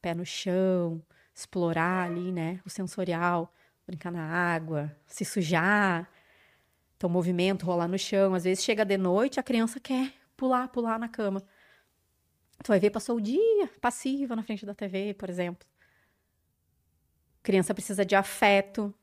pé 0.00 0.14
no 0.14 0.24
chão, 0.24 1.02
explorar 1.34 2.06
ali, 2.10 2.32
né? 2.32 2.60
O 2.64 2.70
sensorial, 2.70 3.52
brincar 3.86 4.10
na 4.10 4.24
água, 4.24 4.94
se 5.06 5.24
sujar. 5.24 6.10
Então, 6.96 7.10
movimento, 7.10 7.66
rolar 7.66 7.88
no 7.88 7.98
chão. 7.98 8.34
Às 8.34 8.44
vezes 8.44 8.64
chega 8.64 8.84
de 8.84 8.96
noite, 8.96 9.38
a 9.38 9.42
criança 9.42 9.78
quer 9.80 10.12
pular, 10.36 10.68
pular 10.68 10.98
na 10.98 11.08
cama. 11.08 11.42
Tu 12.62 12.68
vai 12.68 12.78
ver, 12.78 12.90
passou 12.90 13.16
o 13.16 13.20
dia 13.20 13.68
passiva 13.80 14.36
na 14.36 14.42
frente 14.42 14.64
da 14.64 14.74
TV, 14.74 15.14
por 15.14 15.28
exemplo. 15.28 15.66
Criança 17.42 17.74
precisa 17.74 18.04
de 18.04 18.14
afeto, 18.14 18.94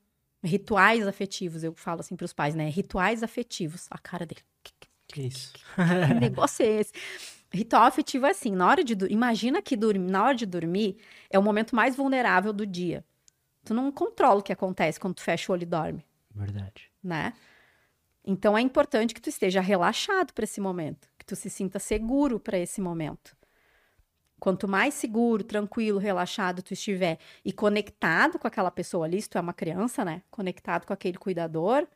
rituais 0.44 1.08
afetivos, 1.08 1.64
eu 1.64 1.74
falo 1.74 2.02
assim 2.02 2.16
para 2.16 2.26
os 2.26 2.34
pais, 2.34 2.56
né? 2.56 2.70
Rituais 2.70 3.24
afetivos. 3.24 3.88
A 3.90 3.98
cara 3.98 4.26
dele. 4.26 4.42
Que, 4.64 4.74
que 5.08 5.22
isso? 5.22 5.54
Que 5.76 6.14
negócio 6.20 6.64
é 6.64 6.82
esse? 6.82 6.94
Ritual 7.52 7.84
afetivo 7.84 8.28
é 8.28 8.30
assim, 8.30 8.52
na 8.52 8.68
hora 8.68 8.84
de 8.84 8.96
imagina 9.10 9.62
que 9.62 9.76
dormir, 9.76 10.12
na 10.12 10.24
hora 10.24 10.36
de 10.36 10.46
dormir 10.46 10.98
é 11.32 11.40
o 11.40 11.44
momento 11.44 11.76
mais 11.76 11.96
vulnerável 11.96 12.54
do 12.54 12.66
dia. 12.66 13.04
Tu 13.66 13.74
não 13.74 13.92
controla 13.92 14.40
o 14.40 14.44
que 14.44 14.54
acontece 14.54 15.00
quando 15.00 15.16
tu 15.16 15.22
fecha 15.22 15.52
o 15.52 15.54
olho 15.54 15.64
e 15.64 15.66
dorme. 15.66 16.06
Verdade. 16.34 16.92
Né? 17.04 17.34
Então 18.24 18.58
é 18.58 18.62
importante 18.62 19.14
que 19.14 19.22
tu 19.22 19.30
esteja 19.30 19.62
relaxado 19.62 20.32
para 20.34 20.44
esse 20.44 20.62
momento, 20.62 21.10
que 21.18 21.26
tu 21.26 21.36
se 21.36 21.50
sinta 21.50 21.80
seguro 21.80 22.40
para 22.40 22.58
esse 22.60 22.80
momento. 22.80 23.36
Quanto 24.40 24.68
mais 24.68 24.94
seguro, 24.94 25.44
tranquilo, 25.44 26.00
relaxado 26.00 26.62
tu 26.62 26.74
estiver 26.74 27.20
e 27.44 27.52
conectado 27.52 28.40
com 28.40 28.48
aquela 28.48 28.72
pessoa 28.72 29.06
ali, 29.06 29.22
se 29.22 29.30
tu 29.30 29.38
é 29.38 29.42
uma 29.42 29.54
criança, 29.54 30.06
né? 30.06 30.24
Conectado 30.32 30.86
com 30.86 30.94
aquele 30.94 31.18
cuidador, 31.18 31.88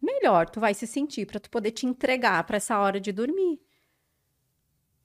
melhor 0.00 0.48
tu 0.48 0.60
vai 0.60 0.74
se 0.74 0.86
sentir 0.86 1.26
para 1.26 1.40
tu 1.40 1.50
poder 1.50 1.72
te 1.72 1.86
entregar 1.86 2.44
para 2.44 2.56
essa 2.56 2.78
hora 2.78 3.00
de 3.00 3.10
dormir. 3.10 3.60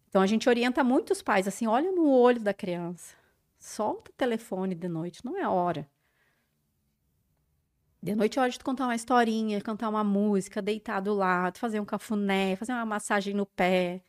Então 0.07 0.21
a 0.21 0.27
gente 0.27 0.47
orienta 0.47 0.83
muitos 0.83 1.21
pais 1.23 1.47
assim: 1.47 1.65
olha 1.65 1.91
no 1.91 2.07
olho 2.07 2.39
da 2.39 2.53
criança, 2.53 3.15
solta 3.57 4.11
o 4.11 4.13
telefone 4.13 4.75
de 4.75 4.87
noite, 4.87 5.25
não 5.25 5.35
é 5.35 5.47
hora. 5.47 5.89
De 8.01 8.13
noite 8.15 8.37
é 8.37 8.41
hora 8.41 8.51
de 8.51 8.59
tu 8.59 8.65
contar 8.65 8.83
uma 8.83 8.95
historinha, 8.95 9.61
cantar 9.61 9.89
uma 9.89 10.03
música, 10.03 10.61
deitar 10.61 10.99
do 10.99 11.13
lado, 11.13 11.57
fazer 11.57 11.79
um 11.79 11.85
cafuné, 11.85 12.55
fazer 12.57 12.73
uma 12.73 12.85
massagem 12.85 13.33
no 13.33 13.45
pé, 13.45 14.03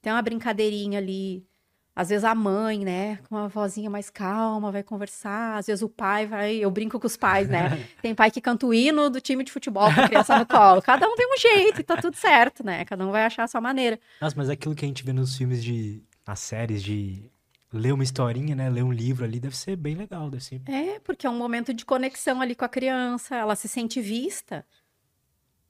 ter 0.00 0.10
uma 0.10 0.22
brincadeirinha 0.22 0.98
ali. 0.98 1.46
Às 1.94 2.10
vezes 2.10 2.22
a 2.22 2.32
mãe, 2.32 2.84
né, 2.84 3.16
com 3.28 3.34
uma 3.34 3.48
vozinha 3.48 3.90
mais 3.90 4.08
calma, 4.08 4.70
vai 4.70 4.84
conversar. 4.84 5.58
Às 5.58 5.66
vezes 5.66 5.82
o 5.82 5.88
pai 5.88 6.26
vai. 6.26 6.56
Eu 6.56 6.70
brinco 6.70 7.00
com 7.00 7.06
os 7.06 7.16
pais, 7.16 7.48
né? 7.48 7.84
Tem 8.00 8.14
pai 8.14 8.30
que 8.30 8.40
canta 8.40 8.66
o 8.66 8.72
hino 8.72 9.10
do 9.10 9.20
time 9.20 9.42
de 9.42 9.50
futebol 9.50 9.92
com 9.92 10.00
a 10.00 10.08
criança 10.08 10.38
no 10.38 10.46
colo. 10.46 10.80
Cada 10.80 11.08
um 11.08 11.16
tem 11.16 11.26
um 11.26 11.36
jeito 11.36 11.80
e 11.80 11.84
tá 11.84 11.96
tudo 11.96 12.16
certo, 12.16 12.64
né? 12.64 12.84
Cada 12.84 13.04
um 13.04 13.10
vai 13.10 13.24
achar 13.24 13.42
a 13.42 13.48
sua 13.48 13.60
maneira. 13.60 13.98
Nossa, 14.20 14.36
mas 14.36 14.48
aquilo 14.48 14.76
que 14.76 14.84
a 14.84 14.88
gente 14.88 15.02
vê 15.02 15.12
nos 15.12 15.36
filmes 15.36 15.62
de. 15.62 16.00
nas 16.24 16.38
séries 16.38 16.84
de 16.84 17.28
ler 17.72 17.92
uma 17.92 18.02
historinha, 18.04 18.54
né? 18.54 18.68
Ler 18.70 18.82
um 18.82 18.92
livro 18.92 19.24
ali 19.24 19.40
deve 19.40 19.56
ser 19.56 19.76
bem 19.76 19.94
legal, 19.94 20.30
deve 20.30 20.44
ser. 20.44 20.62
É, 20.66 21.00
porque 21.00 21.26
é 21.26 21.30
um 21.30 21.36
momento 21.36 21.74
de 21.74 21.84
conexão 21.84 22.40
ali 22.40 22.54
com 22.54 22.64
a 22.64 22.68
criança, 22.68 23.36
ela 23.36 23.56
se 23.56 23.68
sente 23.68 24.00
vista. 24.00 24.64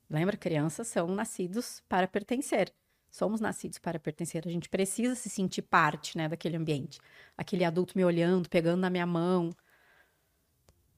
Lembra, 0.08 0.36
crianças 0.36 0.88
são 0.88 1.08
nascidos 1.08 1.82
para 1.88 2.06
pertencer. 2.06 2.72
Somos 3.10 3.40
nascidos 3.40 3.78
para 3.78 3.98
pertencer. 3.98 4.42
A 4.46 4.50
gente 4.50 4.68
precisa 4.68 5.14
se 5.14 5.28
sentir 5.28 5.62
parte, 5.62 6.16
né, 6.16 6.28
daquele 6.28 6.56
ambiente. 6.56 7.00
Aquele 7.36 7.64
adulto 7.64 7.96
me 7.96 8.04
olhando, 8.04 8.48
pegando 8.48 8.80
na 8.80 8.90
minha 8.90 9.06
mão. 9.06 9.50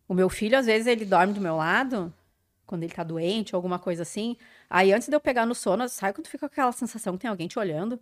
O 0.08 0.14
meu 0.14 0.28
filho, 0.28 0.58
às 0.58 0.66
vezes, 0.66 0.86
ele 0.86 1.04
dorme 1.04 1.32
do 1.32 1.40
meu 1.40 1.56
lado, 1.56 2.12
quando 2.66 2.82
ele 2.82 2.92
tá 2.92 3.04
doente 3.04 3.54
ou 3.54 3.58
alguma 3.58 3.78
coisa 3.78 4.02
assim. 4.02 4.36
Aí, 4.68 4.92
antes 4.92 5.08
de 5.08 5.14
eu 5.14 5.20
pegar 5.20 5.46
no 5.46 5.54
sono, 5.54 5.88
sabe 5.88 6.14
quando 6.14 6.28
fica 6.28 6.46
aquela 6.46 6.72
sensação 6.72 7.14
que 7.14 7.20
tem 7.20 7.30
alguém 7.30 7.48
te 7.48 7.58
olhando? 7.58 8.00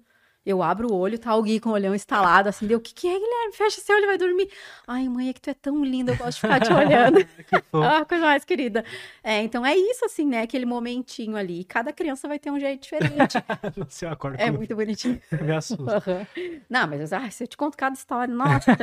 Eu 0.48 0.62
abro 0.62 0.90
o 0.90 0.96
olho, 0.96 1.18
tá 1.18 1.32
alguém 1.32 1.60
com 1.60 1.68
o 1.68 1.72
olhão 1.74 1.94
instalado, 1.94 2.48
assim, 2.48 2.66
deu, 2.66 2.78
o 2.78 2.80
que 2.80 2.94
que 2.94 3.06
é, 3.06 3.12
Guilherme? 3.12 3.52
Fecha 3.52 3.82
seu 3.82 3.94
olho, 3.94 4.06
vai 4.06 4.16
dormir. 4.16 4.48
Ai, 4.86 5.06
mãe, 5.06 5.28
é 5.28 5.34
que 5.34 5.42
tu 5.42 5.50
é 5.50 5.52
tão 5.52 5.84
linda, 5.84 6.12
eu 6.12 6.16
gosto 6.16 6.36
de 6.36 6.40
ficar 6.40 6.58
te 6.58 6.72
olhando. 6.72 7.22
que 7.22 7.54
ah, 7.74 8.02
coisa 8.06 8.24
mais 8.24 8.46
querida. 8.46 8.82
É, 9.22 9.42
então 9.42 9.66
é 9.66 9.76
isso, 9.76 10.06
assim, 10.06 10.24
né, 10.24 10.40
aquele 10.40 10.64
momentinho 10.64 11.36
ali. 11.36 11.64
Cada 11.64 11.92
criança 11.92 12.26
vai 12.26 12.38
ter 12.38 12.50
um 12.50 12.58
jeito 12.58 12.80
diferente. 12.80 13.36
Você 13.86 14.06
acorda 14.06 14.42
É 14.42 14.50
muito 14.50 14.74
bonitinho. 14.74 15.20
Me 15.38 15.52
assusta. 15.52 16.26
Uhum. 16.34 16.60
Não, 16.70 16.86
mas, 16.86 17.12
ai, 17.12 17.30
se 17.30 17.44
eu 17.44 17.46
te 17.46 17.54
conto 17.54 17.76
cada 17.76 17.94
história, 17.94 18.32
nossa. 18.32 18.74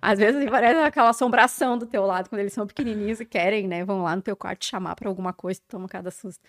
às 0.00 0.20
vezes 0.20 0.36
assim, 0.36 0.48
parece 0.48 0.78
aquela 0.78 1.08
assombração 1.08 1.76
do 1.76 1.86
teu 1.86 2.06
lado, 2.06 2.28
quando 2.28 2.42
eles 2.42 2.52
são 2.52 2.64
pequenininhos 2.64 3.18
e 3.18 3.24
querem, 3.24 3.66
né, 3.66 3.84
vão 3.84 4.02
lá 4.02 4.14
no 4.14 4.22
teu 4.22 4.36
quarto 4.36 4.60
te 4.60 4.66
chamar 4.66 4.94
pra 4.94 5.08
alguma 5.08 5.32
coisa, 5.32 5.60
toma 5.66 5.88
cada 5.88 6.12
susto. 6.12 6.40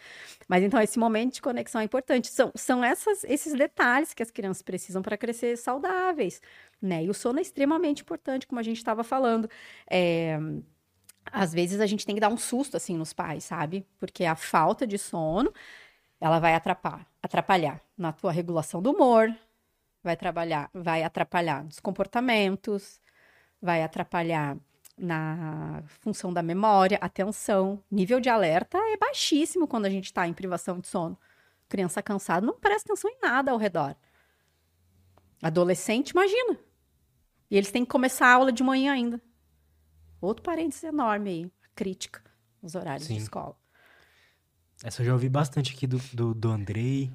Mas, 0.47 0.61
então, 0.63 0.79
esse 0.79 0.99
momento 0.99 1.33
de 1.33 1.41
conexão 1.41 1.81
é 1.81 1.85
importante. 1.85 2.27
São, 2.27 2.51
são 2.53 2.83
essas, 2.83 3.23
esses 3.23 3.51
detalhes 3.53 4.13
que 4.13 4.21
as 4.21 4.29
crianças 4.29 4.58
precisam 4.61 5.01
para 5.01 5.17
crescer 5.17 5.57
saudáveis, 5.57 6.41
né? 6.81 7.03
E 7.03 7.09
o 7.09 7.13
sono 7.13 7.39
é 7.39 7.41
extremamente 7.41 8.01
importante, 8.01 8.47
como 8.47 8.59
a 8.59 8.63
gente 8.63 8.77
estava 8.77 9.03
falando. 9.03 9.49
É, 9.89 10.39
às 11.31 11.53
vezes 11.53 11.79
a 11.79 11.85
gente 11.85 12.05
tem 12.05 12.15
que 12.15 12.21
dar 12.21 12.29
um 12.29 12.37
susto 12.37 12.77
assim 12.77 12.97
nos 12.97 13.13
pais, 13.13 13.43
sabe? 13.43 13.85
Porque 13.99 14.25
a 14.25 14.35
falta 14.35 14.85
de 14.87 14.97
sono, 14.97 15.53
ela 16.19 16.39
vai 16.39 16.55
atrapalhar, 16.55 17.05
atrapalhar 17.21 17.81
na 17.97 18.11
tua 18.11 18.31
regulação 18.31 18.81
do 18.81 18.91
humor, 18.91 19.33
vai 20.03 20.15
trabalhar, 20.15 20.69
vai 20.73 21.03
atrapalhar 21.03 21.63
nos 21.63 21.79
comportamentos, 21.79 22.99
vai 23.61 23.83
atrapalhar 23.83 24.57
na 24.97 25.81
função 26.01 26.33
da 26.33 26.43
memória, 26.43 26.97
atenção, 27.01 27.81
nível 27.89 28.19
de 28.19 28.29
alerta 28.29 28.77
é 28.77 28.97
baixíssimo 28.97 29.67
quando 29.67 29.85
a 29.85 29.89
gente 29.89 30.05
está 30.05 30.27
em 30.27 30.33
privação 30.33 30.79
de 30.79 30.87
sono. 30.87 31.17
Criança 31.69 32.01
cansada 32.01 32.45
não 32.45 32.59
presta 32.59 32.91
atenção 32.91 33.09
em 33.09 33.17
nada 33.21 33.51
ao 33.51 33.57
redor. 33.57 33.95
Adolescente, 35.41 36.09
imagina. 36.11 36.57
E 37.49 37.57
eles 37.57 37.71
têm 37.71 37.83
que 37.83 37.91
começar 37.91 38.27
a 38.27 38.33
aula 38.33 38.51
de 38.51 38.61
manhã 38.63 38.93
ainda. 38.93 39.21
Outro 40.21 40.43
parênteses 40.43 40.83
enorme 40.83 41.29
aí, 41.29 41.51
a 41.63 41.67
crítica, 41.73 42.21
os 42.61 42.75
horários 42.75 43.07
Sim. 43.07 43.15
de 43.15 43.21
escola. 43.21 43.55
Essa 44.83 45.01
eu 45.01 45.07
já 45.07 45.13
ouvi 45.13 45.29
bastante 45.29 45.73
aqui 45.73 45.87
do, 45.87 45.97
do, 46.13 46.33
do 46.33 46.49
Andrei. 46.49 47.11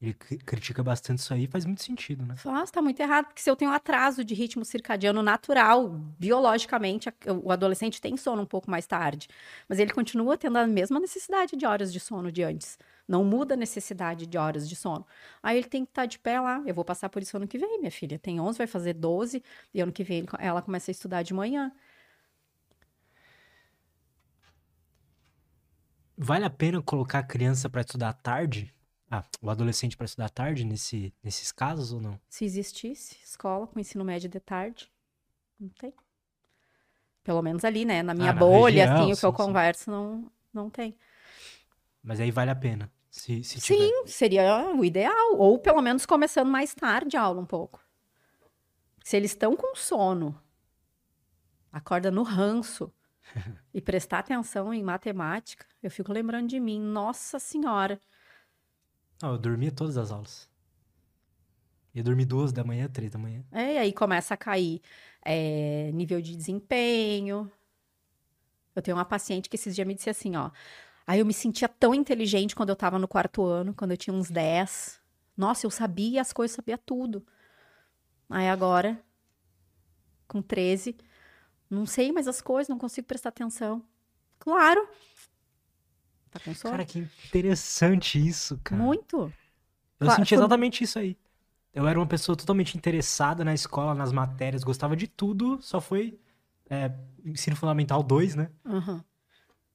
Ele 0.00 0.12
critica 0.12 0.82
bastante 0.82 1.20
isso 1.20 1.32
aí, 1.32 1.46
faz 1.46 1.64
muito 1.64 1.82
sentido, 1.82 2.26
né? 2.26 2.34
Nossa, 2.44 2.72
tá 2.72 2.82
muito 2.82 3.00
errado, 3.00 3.26
porque 3.26 3.40
se 3.40 3.50
eu 3.50 3.56
tenho 3.56 3.70
um 3.70 3.74
atraso 3.74 4.22
de 4.22 4.34
ritmo 4.34 4.62
circadiano 4.64 5.22
natural, 5.22 5.88
biologicamente, 6.18 7.08
o 7.42 7.50
adolescente 7.50 8.02
tem 8.02 8.14
sono 8.16 8.42
um 8.42 8.46
pouco 8.46 8.70
mais 8.70 8.86
tarde, 8.86 9.28
mas 9.66 9.78
ele 9.78 9.92
continua 9.92 10.36
tendo 10.36 10.58
a 10.58 10.66
mesma 10.66 11.00
necessidade 11.00 11.56
de 11.56 11.64
horas 11.64 11.90
de 11.90 12.00
sono 12.00 12.30
de 12.30 12.42
antes. 12.42 12.78
Não 13.06 13.22
muda 13.22 13.54
a 13.54 13.56
necessidade 13.56 14.26
de 14.26 14.38
horas 14.38 14.68
de 14.68 14.74
sono. 14.74 15.06
Aí 15.42 15.58
ele 15.58 15.68
tem 15.68 15.84
que 15.84 15.90
estar 15.90 16.02
tá 16.02 16.06
de 16.06 16.18
pé 16.18 16.40
lá. 16.40 16.62
Eu 16.66 16.74
vou 16.74 16.84
passar 16.84 17.08
por 17.08 17.20
isso 17.22 17.36
ano 17.36 17.46
que 17.46 17.58
vem, 17.58 17.78
minha 17.78 17.90
filha. 17.90 18.18
Tem 18.18 18.40
11, 18.40 18.56
vai 18.56 18.66
fazer 18.66 18.94
12, 18.94 19.42
e 19.72 19.80
ano 19.80 19.92
que 19.92 20.02
vem 20.02 20.24
ela 20.38 20.62
começa 20.62 20.90
a 20.90 20.92
estudar 20.92 21.22
de 21.22 21.34
manhã. 21.34 21.70
Vale 26.16 26.44
a 26.44 26.50
pena 26.50 26.80
colocar 26.80 27.18
a 27.18 27.24
criança 27.24 27.68
para 27.68 27.80
estudar 27.80 28.12
tarde? 28.12 28.72
Ah, 29.10 29.22
o 29.42 29.50
adolescente 29.50 29.96
para 29.96 30.06
estudar 30.06 30.30
tarde 30.30 30.64
nesse, 30.64 31.12
nesses 31.22 31.52
casos 31.52 31.92
ou 31.92 32.00
não? 32.00 32.18
Se 32.28 32.44
existisse 32.44 33.18
escola 33.22 33.66
com 33.66 33.78
ensino 33.78 34.04
médio 34.04 34.28
de 34.28 34.40
tarde, 34.40 34.90
não 35.60 35.68
tem. 35.68 35.92
Pelo 37.22 37.42
menos 37.42 37.64
ali, 37.64 37.84
né? 37.84 38.02
Na 38.02 38.14
minha 38.14 38.30
ah, 38.30 38.34
bolha, 38.34 38.86
região, 38.86 39.02
assim, 39.02 39.12
o 39.12 39.16
que 39.16 39.26
eu 39.26 39.30
sim. 39.30 39.36
converso, 39.36 39.90
não, 39.90 40.30
não 40.52 40.70
tem. 40.70 40.96
Mas 42.04 42.20
aí 42.20 42.30
vale 42.30 42.50
a 42.50 42.56
pena. 42.56 42.92
Se, 43.10 43.42
se 43.42 43.60
Sim, 43.60 44.06
seria 44.06 44.70
o 44.76 44.84
ideal. 44.84 45.36
Ou 45.36 45.58
pelo 45.58 45.80
menos 45.80 46.04
começando 46.04 46.50
mais 46.50 46.74
tarde 46.74 47.16
a 47.16 47.22
aula 47.22 47.40
um 47.40 47.46
pouco. 47.46 47.80
Se 49.02 49.16
eles 49.16 49.30
estão 49.30 49.56
com 49.56 49.74
sono 49.74 50.38
acorda 51.74 52.08
no 52.08 52.22
ranço 52.22 52.92
e 53.74 53.80
prestar 53.80 54.20
atenção 54.20 54.72
em 54.72 54.82
matemática, 54.82 55.66
eu 55.82 55.90
fico 55.90 56.12
lembrando 56.12 56.48
de 56.48 56.60
mim. 56.60 56.80
Nossa 56.80 57.40
Senhora! 57.40 58.00
Não, 59.20 59.32
eu 59.32 59.38
dormia 59.38 59.72
todas 59.72 59.96
as 59.96 60.12
aulas. 60.12 60.48
Ia 61.92 62.02
dormir 62.02 62.26
duas 62.26 62.52
da 62.52 62.62
manhã, 62.62 62.88
três 62.88 63.10
da 63.10 63.18
manhã. 63.18 63.44
É, 63.50 63.74
e 63.74 63.78
aí 63.78 63.92
começa 63.92 64.34
a 64.34 64.36
cair 64.36 64.80
é, 65.24 65.90
nível 65.92 66.20
de 66.20 66.36
desempenho. 66.36 67.50
Eu 68.74 68.82
tenho 68.82 68.96
uma 68.96 69.04
paciente 69.04 69.48
que 69.48 69.56
esses 69.56 69.74
dias 69.74 69.86
me 69.86 69.94
disse 69.94 70.10
assim, 70.10 70.36
ó. 70.36 70.50
Aí 71.06 71.20
eu 71.20 71.26
me 71.26 71.34
sentia 71.34 71.68
tão 71.68 71.94
inteligente 71.94 72.54
quando 72.56 72.70
eu 72.70 72.76
tava 72.76 72.98
no 72.98 73.06
quarto 73.08 73.44
ano, 73.44 73.74
quando 73.74 73.90
eu 73.90 73.96
tinha 73.96 74.14
uns 74.14 74.30
10. 74.30 75.00
Nossa, 75.36 75.66
eu 75.66 75.70
sabia 75.70 76.20
as 76.20 76.32
coisas, 76.32 76.54
sabia 76.54 76.78
tudo. 76.78 77.24
Aí 78.30 78.48
agora, 78.48 78.98
com 80.26 80.40
13, 80.40 80.96
não 81.68 81.84
sei 81.86 82.10
mais 82.12 82.26
as 82.26 82.40
coisas, 82.40 82.68
não 82.68 82.78
consigo 82.78 83.06
prestar 83.06 83.28
atenção. 83.30 83.82
Claro. 84.38 84.88
Tá 86.30 86.40
com 86.40 86.54
sono? 86.54 86.72
Cara, 86.72 86.84
que 86.84 86.98
interessante 87.26 88.18
isso, 88.24 88.58
cara. 88.64 88.82
Muito. 88.82 89.32
Eu 90.00 90.06
Claro, 90.06 90.20
senti 90.20 90.30
foi- 90.30 90.38
exatamente 90.38 90.84
isso 90.84 90.98
aí. 90.98 91.16
Eu 91.72 91.86
era 91.86 91.98
uma 91.98 92.06
pessoa 92.06 92.36
totalmente 92.36 92.76
interessada 92.76 93.44
na 93.44 93.52
escola, 93.52 93.94
nas 93.94 94.12
matérias, 94.12 94.62
gostava 94.64 94.96
de 94.96 95.06
tudo, 95.08 95.60
só 95.60 95.80
foi 95.80 96.18
é, 96.70 96.90
ensino 97.24 97.56
fundamental 97.56 98.02
2, 98.02 98.34
né? 98.34 98.50
Uhum. 98.64 99.02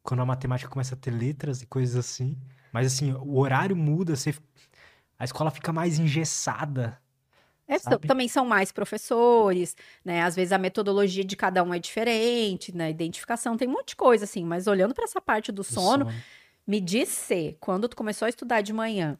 Quando 0.09 0.21
a 0.21 0.25
matemática 0.25 0.67
começa 0.67 0.95
a 0.95 0.97
ter 0.97 1.11
letras 1.11 1.61
e 1.61 1.67
coisas 1.67 1.95
assim. 1.95 2.35
Mas 2.73 2.87
assim, 2.87 3.13
o 3.13 3.37
horário 3.37 3.75
muda, 3.75 4.15
você... 4.15 4.33
a 5.19 5.23
escola 5.23 5.51
fica 5.51 5.71
mais 5.71 5.99
engessada. 5.99 6.99
É, 7.67 7.77
também 7.99 8.27
são 8.27 8.43
mais 8.43 8.71
professores, 8.71 9.77
né? 10.03 10.23
Às 10.23 10.35
vezes 10.35 10.51
a 10.51 10.57
metodologia 10.57 11.23
de 11.23 11.35
cada 11.35 11.63
um 11.63 11.71
é 11.71 11.77
diferente, 11.77 12.75
né? 12.75 12.89
Identificação, 12.89 13.55
tem 13.55 13.67
um 13.67 13.73
monte 13.73 13.89
de 13.89 13.97
coisa, 13.97 14.23
assim. 14.23 14.43
Mas 14.43 14.65
olhando 14.65 14.95
para 14.95 15.03
essa 15.03 15.21
parte 15.21 15.51
do 15.51 15.57
do 15.57 15.63
sono, 15.63 16.11
me 16.65 16.81
diz 16.81 17.09
se, 17.09 17.55
quando 17.59 17.87
tu 17.87 17.95
começou 17.95 18.25
a 18.25 18.29
estudar 18.29 18.61
de 18.61 18.73
manhã, 18.73 19.15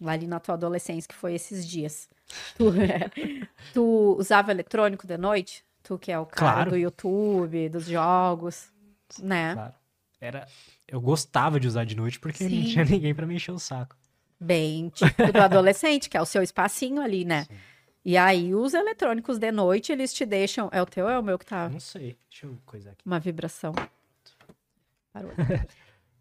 lá 0.00 0.10
ali 0.12 0.26
na 0.26 0.40
tua 0.40 0.56
adolescência, 0.56 1.06
que 1.06 1.14
foi 1.14 1.34
esses 1.34 1.64
dias, 1.64 2.10
tu, 2.56 2.64
tu 3.72 4.16
usava 4.18 4.50
eletrônico 4.50 5.06
de 5.06 5.16
noite? 5.16 5.64
Tu 5.84 5.96
que 5.96 6.10
é 6.10 6.18
o 6.18 6.26
cara 6.26 6.54
Claro. 6.54 6.70
do 6.72 6.76
YouTube, 6.76 7.68
dos 7.68 7.86
jogos, 7.86 8.72
né? 9.20 9.54
Claro. 9.54 9.85
Era... 10.20 10.46
Eu 10.86 11.00
gostava 11.00 11.58
de 11.60 11.66
usar 11.66 11.84
de 11.84 11.96
noite 11.96 12.18
porque 12.18 12.44
não 12.44 12.50
Sim. 12.50 12.64
tinha 12.64 12.84
ninguém 12.86 13.14
pra 13.14 13.26
me 13.26 13.34
encher 13.34 13.52
o 13.52 13.58
saco. 13.58 13.96
Bem 14.38 14.90
tipo 14.90 15.32
do 15.32 15.40
adolescente, 15.40 16.08
que 16.08 16.16
é 16.16 16.20
o 16.20 16.26
seu 16.26 16.42
espacinho 16.42 17.00
ali, 17.00 17.24
né? 17.24 17.44
Sim. 17.44 17.56
E 18.04 18.16
aí, 18.16 18.54
os 18.54 18.72
eletrônicos 18.72 19.38
de 19.38 19.50
noite, 19.50 19.90
eles 19.90 20.12
te 20.12 20.24
deixam. 20.24 20.68
É 20.72 20.80
o 20.80 20.86
teu 20.86 21.06
ou 21.06 21.10
é 21.10 21.18
o 21.18 21.22
meu 21.22 21.38
que 21.38 21.46
tá? 21.46 21.68
Não 21.68 21.80
sei. 21.80 22.16
Deixa 22.30 22.46
eu 22.46 22.56
coisar 22.64 22.92
aqui. 22.92 23.02
Uma 23.04 23.18
vibração. 23.18 23.72
Parou. 25.12 25.32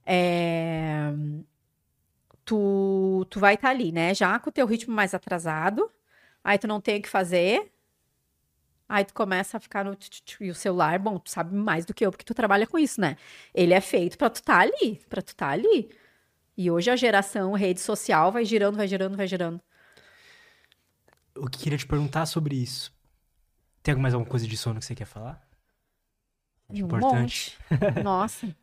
É, 0.08 1.12
Tu, 2.46 3.26
tu 3.32 3.40
vai 3.40 3.56
estar 3.56 3.70
ali, 3.70 3.92
né? 3.92 4.14
Já 4.14 4.38
com 4.40 4.52
o 4.52 4.54
teu 4.54 4.68
ritmo 4.68 4.94
mais 4.94 5.16
atrasado. 5.16 5.92
Aí 6.44 6.60
tu 6.60 6.68
não 6.68 6.80
tem 6.80 7.00
o 7.00 7.02
que 7.02 7.10
fazer. 7.10 7.72
Aí 8.88 9.04
tu 9.04 9.14
começa 9.14 9.58
a 9.58 9.60
ficar 9.60 9.84
no... 9.84 9.98
E 10.40 10.50
o 10.50 10.56
celular, 10.56 11.00
bom, 11.00 11.18
tu 11.18 11.32
sabe 11.32 11.56
mais 11.56 11.86
do 11.86 11.94
que 11.94 12.06
eu, 12.06 12.12
porque 12.12 12.24
tu 12.24 12.34
trabalha 12.36 12.68
com 12.68 12.78
isso, 12.78 13.02
né? 13.02 13.18
Ele 13.54 13.74
é 13.74 13.82
feito 13.82 14.18
pra 14.18 14.30
tu 14.30 14.36
estar 14.36 14.60
ali. 14.60 15.02
Pra 15.10 15.22
tu 15.22 15.30
estar 15.30 15.50
ali. 15.50 15.90
E 16.58 16.70
hoje 16.70 16.90
a 16.90 16.96
geração 16.96 17.54
rede 17.54 17.82
social 17.82 18.32
vai 18.32 18.46
girando, 18.46 18.78
vai 18.78 18.88
girando, 18.88 19.18
vai 19.18 19.28
girando. 19.28 19.62
Eu 21.34 21.50
queria 21.50 21.78
te 21.78 21.86
perguntar 21.86 22.26
sobre 22.26 22.56
isso. 22.56 22.94
Tem 23.84 23.96
mais 23.96 24.14
alguma 24.14 24.30
coisa 24.30 24.48
de 24.48 24.56
sono 24.56 24.80
que 24.80 24.86
você 24.86 24.96
quer 24.96 25.06
falar? 25.06 25.46
Um 26.70 26.78
Importante. 26.78 27.58
monte. 27.70 28.02
Nossa. 28.04 28.56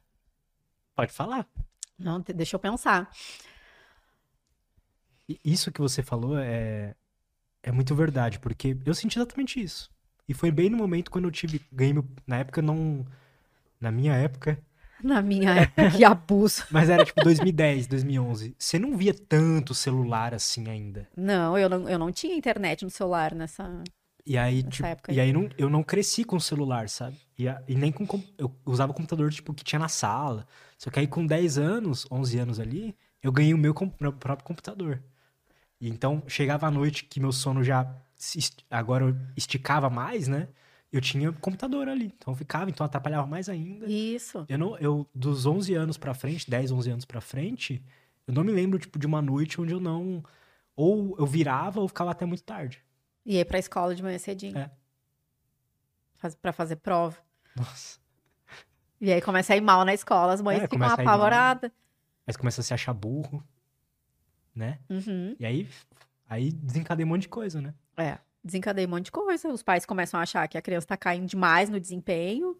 Pode 0.94 1.12
falar. 1.12 1.47
Não, 1.99 2.20
deixa 2.20 2.57
eu 2.57 2.61
pensar. 2.61 3.11
Isso 5.44 5.70
que 5.70 5.81
você 5.81 6.03
falou 6.03 6.39
é, 6.39 6.94
é 7.62 7.70
muito 7.70 7.94
verdade, 7.94 8.39
porque 8.39 8.77
eu 8.85 8.94
senti 8.94 9.19
exatamente 9.19 9.61
isso. 9.61 9.90
E 10.33 10.35
foi 10.35 10.51
bem 10.51 10.71
no 10.71 10.79
momento 10.79 11.11
quando 11.11 11.27
eu 11.27 11.31
tive, 11.31 11.61
ganhei 11.71 11.93
meu, 11.93 12.05
na 12.27 12.39
época 12.39 12.63
não, 12.63 13.05
na 13.81 13.91
minha 13.93 14.15
época, 14.15 14.59
Na 15.03 15.21
minha 15.21 15.51
época, 15.55 15.91
que 15.91 16.05
abuso. 16.05 16.63
mas 16.71 16.89
era 16.89 17.05
tipo 17.05 17.21
2010, 17.21 17.87
2011. 17.87 18.55
Você 18.59 18.79
não 18.79 18.97
via 18.97 19.13
tanto 19.13 19.75
celular 19.75 20.33
assim 20.35 20.69
ainda. 20.69 21.09
Não, 21.17 21.59
eu 21.59 21.69
não, 21.69 21.89
eu 21.89 21.99
não 21.99 22.11
tinha 22.13 22.35
internet 22.35 22.85
no 22.85 22.91
celular 22.91 23.35
nessa. 23.35 23.83
E 24.25 24.39
aí, 24.39 24.63
tipo, 24.63 24.87
época 24.87 25.13
e 25.13 25.21
aí. 25.21 25.33
não, 25.33 25.49
eu 25.59 25.69
não 25.69 25.83
cresci 25.83 26.25
com 26.25 26.39
celular, 26.39 26.89
sabe? 26.89 27.17
E, 27.37 27.49
a- 27.49 27.61
e 27.67 27.75
nem 27.75 27.91
com, 27.91 28.07
eu 28.39 28.55
usava 28.65 28.95
computador, 28.95 29.31
tipo, 29.33 29.53
que 29.53 29.65
tinha 29.65 29.79
na 29.81 29.89
sala. 29.89 30.47
Só 30.79 30.91
que 30.91 31.01
aí 31.01 31.07
com 31.09 31.27
10 31.27 31.59
anos, 31.59 32.07
11 32.11 32.39
anos 32.39 32.61
ali, 32.61 32.97
eu 33.23 33.33
ganhei 33.33 33.53
o 33.53 33.59
meu, 33.59 33.75
meu 34.01 34.13
próprio 34.13 34.47
computador. 34.47 35.03
E 35.81 35.89
então, 35.89 36.23
chegava 36.29 36.67
à 36.69 36.71
noite 36.71 37.05
que 37.05 37.21
meu 37.21 37.33
sono 37.33 37.65
já, 37.65 37.85
agora 38.70 39.05
eu 39.07 39.16
esticava 39.36 39.90
mais, 39.90 40.28
né? 40.28 40.49
Eu 40.93 41.01
tinha 41.01 41.32
computador 41.32 41.89
ali. 41.89 42.12
Então 42.16 42.32
eu 42.32 42.36
ficava, 42.36 42.69
então 42.69 42.85
atrapalhava 42.85 43.27
mais 43.27 43.49
ainda. 43.49 43.86
Isso. 43.86 44.44
Eu 44.49 44.59
não, 44.59 44.77
eu, 44.78 45.09
dos 45.15 45.47
11 45.47 45.74
anos 45.74 45.97
pra 45.97 46.15
frente, 46.15 46.51
10, 46.51 46.70
11 46.70 46.90
anos 46.90 47.05
pra 47.05 47.20
frente, 47.20 47.82
eu 48.27 48.35
não 48.35 48.44
me 48.44 48.53
lembro, 48.53 48.78
tipo, 48.78 48.99
de 48.99 49.07
uma 49.07 49.23
noite 49.23 49.61
onde 49.61 49.73
eu 49.73 49.81
não... 49.81 50.23
Ou 50.74 51.16
eu 51.19 51.27
virava 51.27 51.81
ou 51.81 51.89
ficava 51.89 52.11
até 52.11 52.24
muito 52.24 52.43
tarde. 52.43 52.82
E 53.24 53.36
ia 53.36 53.44
pra 53.44 53.59
escola 53.59 53.94
de 53.94 54.03
manhã 54.03 54.19
cedinho. 54.19 54.57
É. 54.57 54.70
Faz, 56.15 56.35
pra 56.35 56.53
fazer 56.53 56.77
prova. 56.77 57.19
Nossa. 57.57 57.99
E 59.01 59.12
aí 59.12 59.20
começa 59.20 59.53
a 59.53 59.57
ir 59.57 59.61
mal 59.61 59.85
na 59.85 59.93
escola, 59.93 60.32
as 60.32 60.40
mães 60.40 60.62
É, 60.62 60.69
ficam 60.69 60.86
apavoradas. 60.89 61.70
Aí 62.27 62.32
você 62.32 62.39
começa 62.39 62.61
a 62.61 62.65
se 62.65 62.73
achar 62.73 62.94
burro, 62.94 63.43
né? 64.55 64.78
Uhum. 64.89 65.35
E 65.39 65.44
aí, 65.44 65.69
aí 66.33 66.51
desencadeia 66.51 67.07
um 67.07 67.11
monte 67.11 67.23
de 67.23 67.29
coisa, 67.29 67.61
né? 67.61 67.75
É. 67.97 68.19
Desencadeia 68.43 68.87
um 68.89 68.91
monte 68.91 69.07
de 69.07 69.13
coisa. 69.13 69.49
Os 69.49 69.63
pais 69.63 69.85
começam 69.85 70.19
a 70.19 70.23
achar 70.23 70.49
que 70.49 70.57
a 70.57 70.63
criança 70.63 70.87
tá 70.87 70.97
caindo 70.97 71.27
demais 71.27 71.69
no 71.69 71.79
desempenho, 71.79 72.59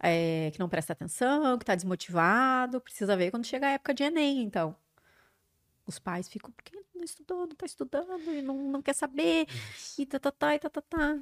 é, 0.00 0.50
que 0.52 0.58
não 0.58 0.68
presta 0.68 0.92
atenção, 0.92 1.56
que 1.56 1.64
tá 1.64 1.74
desmotivado. 1.74 2.80
Precisa 2.80 3.16
ver 3.16 3.30
quando 3.30 3.46
chega 3.46 3.66
a 3.66 3.70
época 3.70 3.94
de 3.94 4.02
Enem, 4.02 4.42
então. 4.42 4.76
Os 5.86 5.98
pais 5.98 6.28
ficam, 6.28 6.50
por 6.50 6.62
que 6.62 6.76
não 6.94 7.04
estudou, 7.04 7.46
não 7.46 7.54
tá 7.54 7.66
estudando, 7.66 8.32
e 8.32 8.42
não, 8.42 8.56
não 8.56 8.82
quer 8.82 8.94
saber, 8.94 9.46
e 9.98 10.06
tá, 10.06 10.18
tá, 10.18 10.32
tá, 10.32 10.54
e 10.54 10.58
tá, 10.58 10.70
tá, 10.70 10.82
tá. 10.82 11.18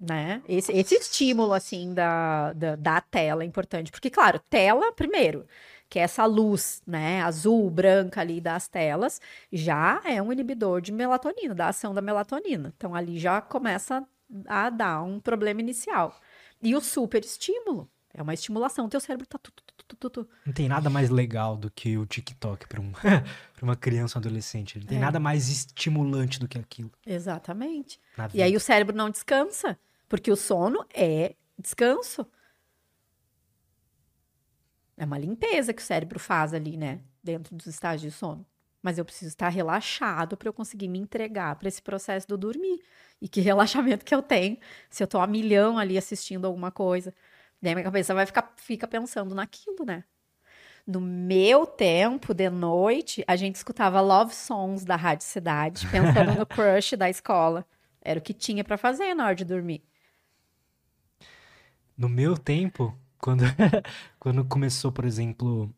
Né? 0.00 0.42
Esse, 0.48 0.72
esse 0.72 0.94
estímulo, 0.94 1.52
assim, 1.52 1.94
da, 1.94 2.52
da, 2.52 2.76
da 2.76 3.00
tela 3.00 3.42
é 3.42 3.46
importante. 3.46 3.90
Porque, 3.90 4.10
claro, 4.10 4.38
tela, 4.48 4.92
primeiro, 4.92 5.46
que 5.88 5.98
é 5.98 6.02
essa 6.02 6.24
luz, 6.26 6.82
né, 6.86 7.22
azul, 7.22 7.70
branca 7.70 8.20
ali 8.20 8.40
das 8.40 8.68
telas, 8.68 9.20
já 9.52 10.00
é 10.04 10.20
um 10.20 10.32
inibidor 10.32 10.80
de 10.80 10.92
melatonina, 10.92 11.54
da 11.54 11.68
ação 11.68 11.94
da 11.94 12.02
melatonina. 12.02 12.72
Então, 12.76 12.94
ali 12.94 13.18
já 13.18 13.40
começa 13.40 14.06
a 14.46 14.68
dar 14.70 15.02
um 15.02 15.18
problema 15.18 15.60
inicial. 15.60 16.14
E 16.62 16.74
o 16.74 16.80
super 16.80 17.24
estímulo 17.24 17.88
é 18.12 18.22
uma 18.22 18.34
estimulação. 18.34 18.86
O 18.86 18.88
teu 18.88 19.00
cérebro 19.00 19.26
tá 19.26 19.38
tu, 19.38 19.50
tu, 19.52 19.62
tu, 19.64 19.84
tu, 19.86 19.96
tu, 19.96 20.10
tu. 20.10 20.28
Não 20.44 20.52
tem 20.52 20.68
nada 20.68 20.90
mais 20.90 21.08
legal 21.08 21.56
do 21.56 21.70
que 21.70 21.96
o 21.96 22.04
TikTok 22.04 22.66
pra, 22.68 22.80
um, 22.80 22.92
uma 23.62 23.76
criança 23.76 24.18
ou 24.18 24.20
adolescente. 24.20 24.78
Não 24.78 24.86
tem 24.86 24.98
É. 24.98 25.00
nada 25.00 25.18
mais 25.18 25.48
estimulante 25.48 26.38
do 26.38 26.46
que 26.48 26.58
aquilo 26.58 26.90
Exatamente. 27.06 28.00
E 28.34 28.42
aí 28.42 28.54
o 28.56 28.60
cérebro 28.60 28.94
não 28.94 29.08
descansa, 29.08 29.78
porque 30.08 30.30
o 30.30 30.36
sono 30.36 30.84
é 30.92 31.34
descanso. 31.58 32.26
É 34.98 35.04
uma 35.04 35.16
limpeza 35.16 35.72
que 35.72 35.80
o 35.80 35.84
cérebro 35.84 36.18
faz 36.18 36.52
ali, 36.52 36.76
né? 36.76 37.00
Dentro 37.22 37.54
dos 37.54 37.66
estágios 37.66 38.12
de 38.12 38.18
sono. 38.18 38.44
Mas 38.82 38.98
eu 38.98 39.04
preciso 39.04 39.28
estar 39.28 39.48
relaxado 39.48 40.36
para 40.36 40.48
eu 40.48 40.52
conseguir 40.52 40.88
me 40.88 40.98
entregar 40.98 41.54
para 41.54 41.68
esse 41.68 41.80
processo 41.80 42.26
do 42.26 42.36
dormir. 42.36 42.80
E 43.22 43.28
que 43.28 43.40
relaxamento 43.40 44.04
que 44.04 44.14
eu 44.14 44.20
tenho 44.20 44.58
se 44.90 45.00
eu 45.02 45.06
tô 45.06 45.20
a 45.20 45.26
milhão 45.26 45.78
ali 45.78 45.96
assistindo 45.96 46.46
alguma 46.46 46.72
coisa. 46.72 47.14
Daí 47.62 47.74
minha 47.74 47.84
cabeça 47.84 48.12
vai 48.12 48.26
ficar 48.26 48.52
fica 48.56 48.88
pensando 48.88 49.36
naquilo, 49.36 49.84
né? 49.86 50.02
No 50.84 51.00
meu 51.00 51.66
tempo, 51.66 52.34
de 52.34 52.48
noite, 52.50 53.22
a 53.26 53.36
gente 53.36 53.56
escutava 53.56 54.00
love 54.00 54.34
songs 54.34 54.84
da 54.84 54.96
Rádio 54.96 55.26
Cidade, 55.26 55.86
pensando 55.88 56.34
no 56.36 56.46
crush 56.46 56.96
da 56.96 57.08
escola. 57.08 57.64
Era 58.00 58.18
o 58.18 58.22
que 58.22 58.32
tinha 58.32 58.64
para 58.64 58.78
fazer 58.78 59.14
na 59.14 59.26
hora 59.26 59.34
de 59.34 59.44
dormir. 59.44 59.84
No 61.96 62.08
meu 62.08 62.38
tempo, 62.38 62.96
quando, 63.20 63.42
quando 64.18 64.44
começou, 64.44 64.90
por 64.92 65.04
exemplo, 65.04 65.72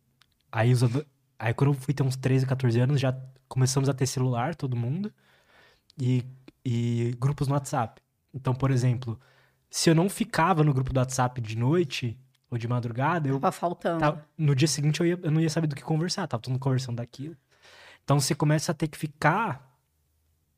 aí, 0.50 0.72
os 0.72 0.82
aí 1.38 1.54
quando 1.54 1.70
eu 1.70 1.74
fui 1.74 1.94
ter 1.94 2.02
uns 2.02 2.16
13, 2.16 2.46
14 2.46 2.78
anos, 2.80 3.00
já 3.00 3.16
começamos 3.48 3.88
a 3.88 3.94
ter 3.94 4.06
celular, 4.06 4.54
todo 4.54 4.76
mundo, 4.76 5.12
e, 5.98 6.24
e 6.64 7.14
grupos 7.18 7.48
no 7.48 7.54
WhatsApp. 7.54 8.00
Então, 8.32 8.54
por 8.54 8.70
exemplo, 8.70 9.18
se 9.68 9.90
eu 9.90 9.94
não 9.94 10.08
ficava 10.08 10.62
no 10.62 10.72
grupo 10.72 10.92
do 10.92 10.98
WhatsApp 10.98 11.40
de 11.40 11.56
noite 11.56 12.18
ou 12.50 12.58
de 12.58 12.66
madrugada, 12.68 13.28
eu 13.28 13.38
Tava 13.40 13.52
faltando. 13.52 14.00
tava- 14.00 14.26
no 14.36 14.54
dia 14.54 14.68
seguinte 14.68 15.00
eu, 15.00 15.06
ia- 15.06 15.18
eu 15.22 15.30
não 15.30 15.40
ia 15.40 15.50
saber 15.50 15.66
do 15.66 15.74
que 15.76 15.82
conversar, 15.82 16.26
tava 16.26 16.42
todo 16.42 16.52
mundo 16.52 16.60
conversando 16.62 16.96
daquilo. 16.96 17.36
Então 18.04 18.18
você 18.20 18.34
começa 18.34 18.72
a 18.72 18.74
ter 18.74 18.88
que 18.88 18.98
ficar 18.98 19.68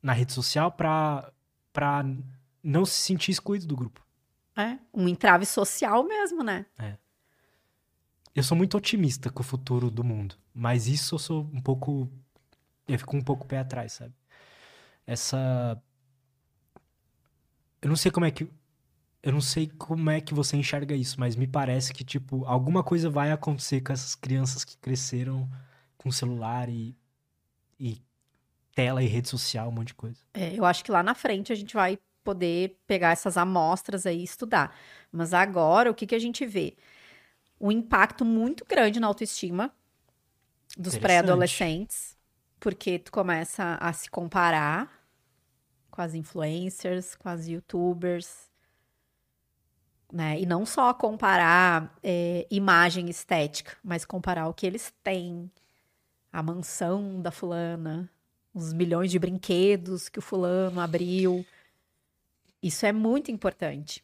na 0.01 0.11
rede 0.13 0.33
social 0.33 0.71
pra, 0.71 1.31
pra 1.71 2.03
não 2.63 2.85
se 2.85 2.99
sentir 3.01 3.31
excluído 3.31 3.65
do 3.67 3.75
grupo. 3.75 4.01
É, 4.55 4.77
um 4.93 5.07
entrave 5.07 5.45
social 5.45 6.03
mesmo, 6.03 6.43
né? 6.43 6.65
É. 6.77 6.95
Eu 8.35 8.43
sou 8.43 8.57
muito 8.57 8.77
otimista 8.77 9.29
com 9.29 9.41
o 9.41 9.45
futuro 9.45 9.91
do 9.91 10.03
mundo, 10.03 10.35
mas 10.53 10.87
isso 10.87 11.15
eu 11.15 11.19
sou 11.19 11.49
um 11.53 11.61
pouco. 11.61 12.09
Eu 12.87 12.97
fico 12.97 13.15
um 13.15 13.21
pouco 13.21 13.45
pé 13.45 13.59
atrás, 13.59 13.93
sabe? 13.93 14.13
Essa. 15.05 15.81
Eu 17.81 17.89
não 17.89 17.95
sei 17.95 18.11
como 18.11 18.25
é 18.25 18.31
que. 18.31 18.47
Eu 19.21 19.31
não 19.31 19.41
sei 19.41 19.67
como 19.67 20.09
é 20.09 20.19
que 20.19 20.33
você 20.33 20.57
enxerga 20.57 20.95
isso, 20.95 21.19
mas 21.19 21.35
me 21.35 21.47
parece 21.47 21.93
que, 21.93 22.03
tipo, 22.03 22.43
alguma 22.45 22.83
coisa 22.83 23.09
vai 23.09 23.31
acontecer 23.31 23.81
com 23.81 23.93
essas 23.93 24.15
crianças 24.15 24.65
que 24.65 24.77
cresceram 24.77 25.49
com 25.97 26.11
celular 26.11 26.67
e, 26.67 26.93
e 27.79 28.01
tela 28.75 29.01
e 29.01 29.07
rede 29.07 29.29
social, 29.29 29.69
um 29.69 29.71
monte 29.71 29.87
de 29.89 29.93
coisa. 29.93 30.19
É, 30.33 30.53
eu 30.53 30.65
acho 30.65 30.83
que 30.83 30.91
lá 30.91 31.01
na 31.01 31.15
frente 31.15 31.53
a 31.53 31.55
gente 31.55 31.73
vai 31.73 31.97
poder 32.23 32.79
pegar 32.87 33.11
essas 33.11 33.37
amostras 33.37 34.05
aí 34.05 34.21
e 34.21 34.23
estudar. 34.23 34.75
Mas 35.11 35.33
agora, 35.33 35.91
o 35.91 35.93
que, 35.93 36.07
que 36.07 36.15
a 36.15 36.19
gente 36.19 36.45
vê? 36.45 36.75
Um 37.59 37.71
impacto 37.71 38.25
muito 38.25 38.65
grande 38.65 38.99
na 38.99 39.07
autoestima 39.07 39.73
dos 40.77 40.97
pré-adolescentes, 40.97 42.17
porque 42.59 42.99
tu 42.99 43.11
começa 43.11 43.77
a 43.79 43.93
se 43.93 44.09
comparar 44.09 45.03
com 45.91 46.01
as 46.01 46.15
influencers, 46.15 47.15
com 47.15 47.29
as 47.29 47.47
youtubers, 47.47 48.49
né? 50.11 50.39
E 50.39 50.45
não 50.45 50.65
só 50.65 50.93
comparar 50.93 51.95
é, 52.03 52.47
imagem 52.49 53.09
estética, 53.09 53.75
mas 53.83 54.05
comparar 54.05 54.47
o 54.47 54.53
que 54.53 54.65
eles 54.65 54.93
têm, 55.03 55.51
a 56.31 56.41
mansão 56.41 57.21
da 57.21 57.31
fulana, 57.31 58.09
os 58.53 58.73
milhões 58.73 59.09
de 59.09 59.17
brinquedos 59.17 60.09
que 60.09 60.19
o 60.19 60.21
fulano 60.21 60.79
abriu. 60.79 61.45
Isso 62.63 62.85
é 62.85 62.93
muito 62.93 63.29
importante. 63.29 64.01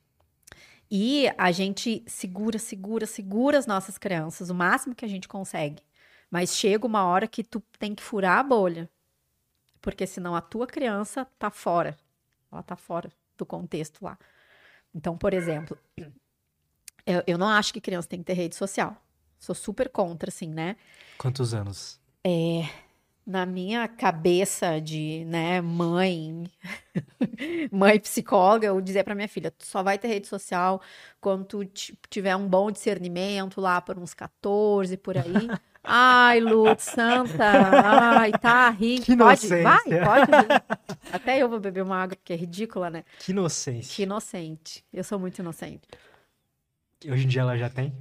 E 0.92 1.32
a 1.38 1.50
gente 1.50 2.04
segura, 2.06 2.60
segura, 2.60 3.06
segura 3.06 3.58
as 3.58 3.66
nossas 3.66 3.98
crianças 3.98 4.50
o 4.50 4.56
máximo 4.56 4.94
que 4.94 5.06
a 5.06 5.08
gente 5.08 5.30
consegue. 5.30 5.82
Mas 6.30 6.58
chega 6.58 6.86
uma 6.86 7.06
hora 7.06 7.26
que 7.26 7.42
tu 7.42 7.64
tem 7.80 7.96
que 7.96 8.04
furar 8.04 8.40
a 8.40 8.44
bolha. 8.44 8.90
Porque 9.82 10.06
senão 10.06 10.36
a 10.36 10.42
tua 10.42 10.68
criança 10.68 11.26
tá 11.40 11.50
fora. 11.50 11.98
Ela 12.52 12.62
tá 12.62 12.76
fora 12.76 13.10
do 13.38 13.46
contexto 13.46 14.04
lá. 14.04 14.18
Então, 14.94 15.18
por 15.18 15.34
exemplo, 15.34 15.78
eu, 17.06 17.24
eu 17.26 17.38
não 17.38 17.48
acho 17.48 17.72
que 17.74 17.80
criança 17.80 18.10
tem 18.10 18.20
que 18.20 18.26
ter 18.26 18.34
rede 18.34 18.56
social. 18.56 19.02
Sou 19.40 19.56
super 19.56 19.88
contra, 19.88 20.30
assim, 20.30 20.50
né? 20.50 20.76
Quantos 21.18 21.54
anos? 21.54 21.98
É, 22.24 22.68
na 23.30 23.46
minha 23.46 23.88
cabeça 23.88 24.82
de, 24.82 25.24
né, 25.26 25.62
mãe, 25.62 26.50
mãe 27.72 28.00
psicóloga, 28.00 28.66
eu 28.66 28.82
dizer 28.82 29.04
para 29.04 29.14
minha 29.14 29.28
filha, 29.28 29.52
tu 29.52 29.68
só 29.68 29.84
vai 29.84 30.00
ter 30.00 30.08
rede 30.08 30.28
social 30.28 30.82
quando 31.22 31.46
tu 31.46 31.64
tiver 32.10 32.36
um 32.36 32.48
bom 32.48 32.72
discernimento 32.72 33.62
lá 33.62 33.80
por 33.80 34.00
uns 34.00 34.16
14 34.16 34.98
por 34.98 35.16
aí. 35.16 35.24
Ai, 35.84 36.42
Lutz, 36.42 36.84
santa, 36.84 37.46
ai, 38.20 38.34
tá 38.34 38.70
rico. 38.70 39.06
Que 39.06 39.16
pode, 39.16 39.46
inocência. 39.46 39.64
vai, 39.64 39.82
pode 40.04 40.32
rir. 40.32 40.64
Até 41.14 41.40
eu 41.40 41.48
vou 41.48 41.58
beber 41.58 41.84
uma 41.84 41.96
água, 41.96 42.18
porque 42.18 42.34
é 42.34 42.36
ridícula, 42.36 42.90
né? 42.90 43.06
Que 43.18 43.32
inocência. 43.32 43.96
Que 43.96 44.04
inocente. 44.04 44.84
Eu 44.92 45.06
sou 45.06 45.18
muito 45.18 45.40
inocente. 45.40 45.88
Hoje 47.08 47.24
em 47.24 47.28
dia 47.30 47.42
ela 47.42 47.58
já 47.58 47.70
tem? 47.70 47.94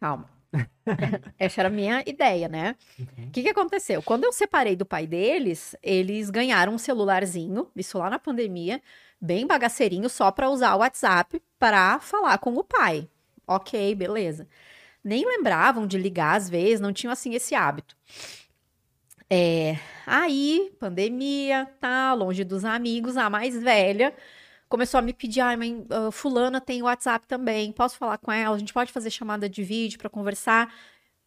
Calma. 0.00 0.37
Essa 1.38 1.60
era 1.60 1.68
a 1.68 1.72
minha 1.72 2.02
ideia, 2.06 2.48
né? 2.48 2.76
O 2.98 3.02
uhum. 3.02 3.30
que, 3.30 3.42
que 3.42 3.48
aconteceu? 3.48 4.02
Quando 4.02 4.24
eu 4.24 4.32
separei 4.32 4.76
do 4.76 4.86
pai 4.86 5.06
deles, 5.06 5.76
eles 5.82 6.30
ganharam 6.30 6.74
um 6.74 6.78
celularzinho, 6.78 7.68
isso 7.76 7.98
lá 7.98 8.08
na 8.08 8.18
pandemia, 8.18 8.80
bem 9.20 9.46
bagaceirinho, 9.46 10.08
só 10.08 10.30
para 10.30 10.50
usar 10.50 10.74
o 10.74 10.78
WhatsApp 10.78 11.42
para 11.58 11.98
falar 12.00 12.38
com 12.38 12.54
o 12.54 12.64
pai. 12.64 13.08
Ok, 13.46 13.94
beleza. 13.94 14.46
Nem 15.02 15.26
lembravam 15.26 15.86
de 15.86 15.98
ligar 15.98 16.36
às 16.36 16.48
vezes, 16.48 16.80
não 16.80 16.92
tinham 16.92 17.12
assim 17.12 17.34
esse 17.34 17.54
hábito. 17.54 17.96
É, 19.30 19.76
aí, 20.06 20.72
pandemia, 20.80 21.68
tá, 21.78 22.14
longe 22.14 22.44
dos 22.44 22.64
amigos, 22.64 23.16
a 23.16 23.28
mais 23.28 23.60
velha 23.60 24.14
começou 24.68 24.98
a 24.98 25.02
me 25.02 25.12
pedir, 25.12 25.40
ai, 25.40 25.56
mãe, 25.56 25.86
uh, 25.90 26.10
fulana 26.12 26.60
tem 26.60 26.82
WhatsApp 26.82 27.26
também, 27.26 27.72
posso 27.72 27.96
falar 27.96 28.18
com 28.18 28.30
ela? 28.30 28.54
A 28.56 28.58
gente 28.58 28.72
pode 28.72 28.92
fazer 28.92 29.10
chamada 29.10 29.48
de 29.48 29.62
vídeo 29.64 29.98
para 29.98 30.10
conversar? 30.10 30.72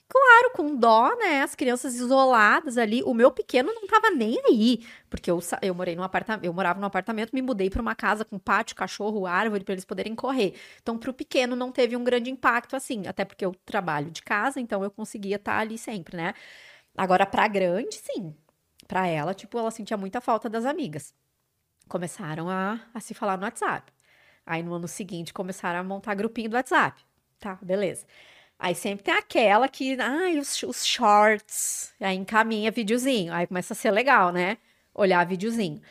Claro, 0.10 0.52
com 0.56 0.76
dó, 0.76 1.16
né? 1.18 1.42
As 1.42 1.56
crianças 1.56 1.96
isoladas 1.96 2.78
ali. 2.78 3.02
O 3.04 3.14
meu 3.14 3.32
pequeno 3.32 3.74
não 3.74 3.88
tava 3.88 4.12
nem 4.12 4.42
aí, 4.46 4.86
porque 5.10 5.32
eu, 5.32 5.40
eu 5.62 5.74
morei 5.74 5.96
num 5.96 6.04
apartamento, 6.04 6.46
eu 6.46 6.54
morava 6.54 6.80
num 6.80 6.86
apartamento, 6.86 7.32
me 7.34 7.42
mudei 7.42 7.70
para 7.70 7.82
uma 7.82 7.96
casa 7.96 8.26
com 8.26 8.38
pátio, 8.38 8.76
cachorro, 8.76 9.26
árvore 9.26 9.64
para 9.64 9.74
eles 9.74 9.86
poderem 9.86 10.14
correr. 10.14 10.54
Então, 10.82 10.98
para 10.98 11.10
o 11.10 11.14
pequeno 11.14 11.56
não 11.56 11.72
teve 11.72 11.96
um 11.96 12.04
grande 12.04 12.30
impacto 12.30 12.76
assim, 12.76 13.08
até 13.08 13.24
porque 13.24 13.46
eu 13.46 13.56
trabalho 13.66 14.12
de 14.12 14.22
casa, 14.22 14.60
então 14.60 14.84
eu 14.84 14.92
conseguia 14.92 15.38
estar 15.38 15.54
tá 15.54 15.60
ali 15.60 15.78
sempre, 15.78 16.18
né? 16.18 16.34
Agora 16.98 17.26
para 17.26 17.48
grande, 17.48 17.96
sim. 17.96 18.36
Para 18.88 19.08
ela, 19.08 19.34
tipo, 19.34 19.58
ela 19.58 19.72
sentia 19.72 19.98
muita 19.98 20.22
falta 20.22 20.50
das 20.50 20.66
amigas 20.66 21.14
começaram 21.92 22.50
a, 22.50 22.80
a 22.94 23.02
se 23.02 23.14
falar 23.14 23.38
no 23.38 23.44
WhatsApp. 23.44 23.92
Aí 24.46 24.64
no 24.64 24.74
ano 24.74 24.88
seguinte 24.88 25.34
começaram 25.34 25.80
a 25.80 25.84
montar 25.84 26.16
grupinho 26.16 26.50
do 26.50 26.56
WhatsApp. 26.56 27.04
Tá, 27.38 27.60
beleza. 27.62 28.06
Aí 28.58 28.74
sempre 28.74 29.04
tem 29.04 29.14
aquela 29.14 29.68
que, 29.68 30.00
ai, 30.00 30.38
os, 30.40 30.64
os 30.64 30.86
shorts, 30.86 31.94
aí 32.00 32.16
encaminha 32.16 32.72
videozinho, 32.72 33.34
aí 33.34 33.46
começa 33.46 33.74
a 33.74 33.76
ser 33.76 33.92
legal, 33.92 34.32
né? 34.32 34.58
Olhar 34.94 35.26
videozinho. 35.26 35.82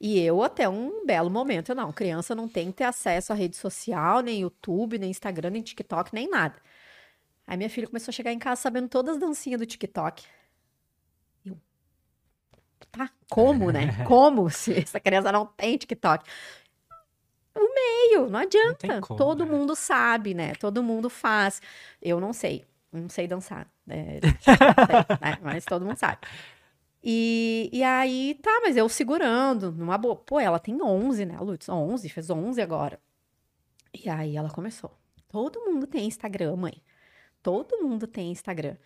E 0.00 0.20
eu, 0.20 0.42
até 0.44 0.68
um 0.68 1.04
belo 1.04 1.30
momento, 1.30 1.74
não, 1.74 1.92
criança 1.92 2.34
não 2.34 2.48
tem 2.48 2.68
que 2.70 2.78
ter 2.78 2.84
acesso 2.84 3.32
à 3.32 3.36
rede 3.36 3.56
social, 3.56 4.20
nem 4.20 4.42
YouTube, 4.42 4.98
nem 4.98 5.10
Instagram, 5.10 5.50
nem 5.50 5.62
TikTok, 5.62 6.14
nem 6.14 6.30
nada. 6.30 6.54
Aí 7.46 7.56
minha 7.56 7.70
filha 7.70 7.88
começou 7.88 8.12
a 8.12 8.14
chegar 8.14 8.32
em 8.32 8.38
casa 8.38 8.60
sabendo 8.60 8.88
todas 8.88 9.16
as 9.16 9.20
dancinhas 9.20 9.58
do 9.58 9.66
TikTok 9.66 10.24
tá? 12.90 13.10
Como, 13.30 13.70
né? 13.70 13.88
Como 14.06 14.50
se 14.50 14.78
essa 14.78 15.00
criança 15.00 15.32
não 15.32 15.46
tem 15.46 15.76
TikTok? 15.76 16.24
O 17.54 17.74
meio, 17.74 18.28
não 18.28 18.38
adianta. 18.38 18.86
Não 18.86 19.00
como, 19.00 19.18
Todo 19.18 19.44
né? 19.44 19.50
mundo 19.50 19.74
sabe, 19.74 20.32
né? 20.32 20.54
Todo 20.54 20.82
mundo 20.82 21.10
faz. 21.10 21.60
Eu 22.00 22.20
não 22.20 22.32
sei, 22.32 22.64
não 22.92 23.08
sei 23.08 23.26
dançar, 23.26 23.66
né? 23.84 24.20
sei, 24.40 24.54
né? 25.20 25.38
mas 25.42 25.64
todo 25.64 25.84
mundo 25.84 25.96
sabe. 25.96 26.18
E, 27.02 27.68
e 27.72 27.82
aí, 27.82 28.38
tá, 28.42 28.60
mas 28.62 28.76
eu 28.76 28.88
segurando, 28.88 29.72
numa 29.72 29.98
boa. 29.98 30.16
Pô, 30.16 30.38
ela 30.38 30.58
tem 30.58 30.80
11, 30.80 31.24
né, 31.26 31.38
Lutz? 31.40 31.68
11, 31.68 32.08
fez 32.08 32.30
11 32.30 32.60
agora. 32.60 33.00
E 33.92 34.08
aí 34.08 34.36
ela 34.36 34.50
começou. 34.50 34.96
Todo 35.28 35.60
mundo 35.60 35.86
tem 35.86 36.06
Instagram, 36.06 36.56
mãe. 36.56 36.82
Todo 37.42 37.78
mundo 37.82 38.06
tem 38.06 38.30
Instagram. 38.30 38.76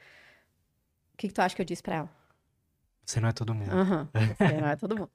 O 1.14 1.16
que, 1.16 1.28
que 1.28 1.34
tu 1.34 1.40
acha 1.40 1.54
que 1.54 1.62
eu 1.62 1.66
disse 1.66 1.82
pra 1.82 1.96
ela? 1.96 2.21
Você 3.04 3.20
não 3.20 3.28
é 3.28 3.32
todo 3.32 3.54
mundo. 3.54 3.72
Uhum, 3.72 4.08
você 4.38 4.60
não 4.60 4.68
é 4.68 4.76
todo 4.76 4.96
mundo. 4.96 5.10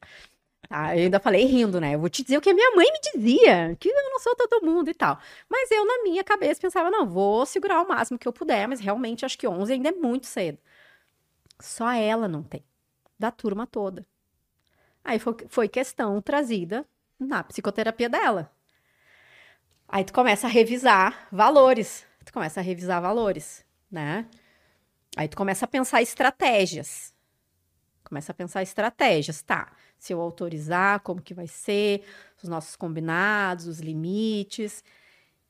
Tá, 0.67 0.97
eu 0.97 1.03
ainda 1.03 1.19
falei 1.19 1.45
rindo, 1.45 1.79
né? 1.79 1.95
Eu 1.95 1.99
vou 1.99 2.09
te 2.09 2.23
dizer 2.23 2.37
o 2.37 2.41
que 2.41 2.49
a 2.49 2.53
minha 2.53 2.75
mãe 2.75 2.85
me 2.91 2.99
dizia, 3.13 3.75
que 3.79 3.87
eu 3.87 4.09
não 4.11 4.19
sou 4.19 4.35
todo 4.35 4.65
mundo 4.65 4.89
e 4.89 4.93
tal. 4.93 5.17
Mas 5.49 5.71
eu, 5.71 5.85
na 5.85 6.03
minha 6.03 6.23
cabeça, 6.23 6.59
pensava, 6.59 6.89
não, 6.89 7.07
vou 7.07 7.45
segurar 7.45 7.81
o 7.81 7.87
máximo 7.87 8.19
que 8.19 8.27
eu 8.27 8.33
puder, 8.33 8.67
mas 8.67 8.79
realmente 8.79 9.25
acho 9.25 9.37
que 9.37 9.47
11 9.47 9.71
ainda 9.71 9.89
é 9.89 9.93
muito 9.93 10.25
cedo. 10.25 10.57
Só 11.59 11.89
ela 11.91 12.27
não 12.27 12.43
tem, 12.43 12.63
da 13.17 13.31
turma 13.31 13.65
toda. 13.65 14.05
Aí 15.03 15.19
foi, 15.19 15.35
foi 15.47 15.67
questão 15.69 16.21
trazida 16.21 16.85
na 17.17 17.43
psicoterapia 17.43 18.09
dela. 18.09 18.51
Aí 19.87 20.03
tu 20.03 20.11
começa 20.11 20.47
a 20.47 20.49
revisar 20.49 21.27
valores. 21.31 22.05
Tu 22.25 22.33
começa 22.33 22.59
a 22.59 22.63
revisar 22.63 23.01
valores, 23.01 23.65
né? 23.89 24.27
Aí 25.15 25.29
tu 25.29 25.37
começa 25.37 25.63
a 25.63 25.67
pensar 25.67 26.01
estratégias. 26.01 27.13
Começa 28.07 28.31
a 28.31 28.35
pensar 28.35 28.63
estratégias, 28.63 29.41
tá? 29.41 29.71
Se 29.99 30.13
eu 30.13 30.21
autorizar, 30.21 31.01
como 31.01 31.21
que 31.21 31.33
vai 31.33 31.47
ser, 31.47 32.03
os 32.41 32.47
nossos 32.47 32.75
combinados, 32.75 33.67
os 33.67 33.79
limites, 33.79 34.83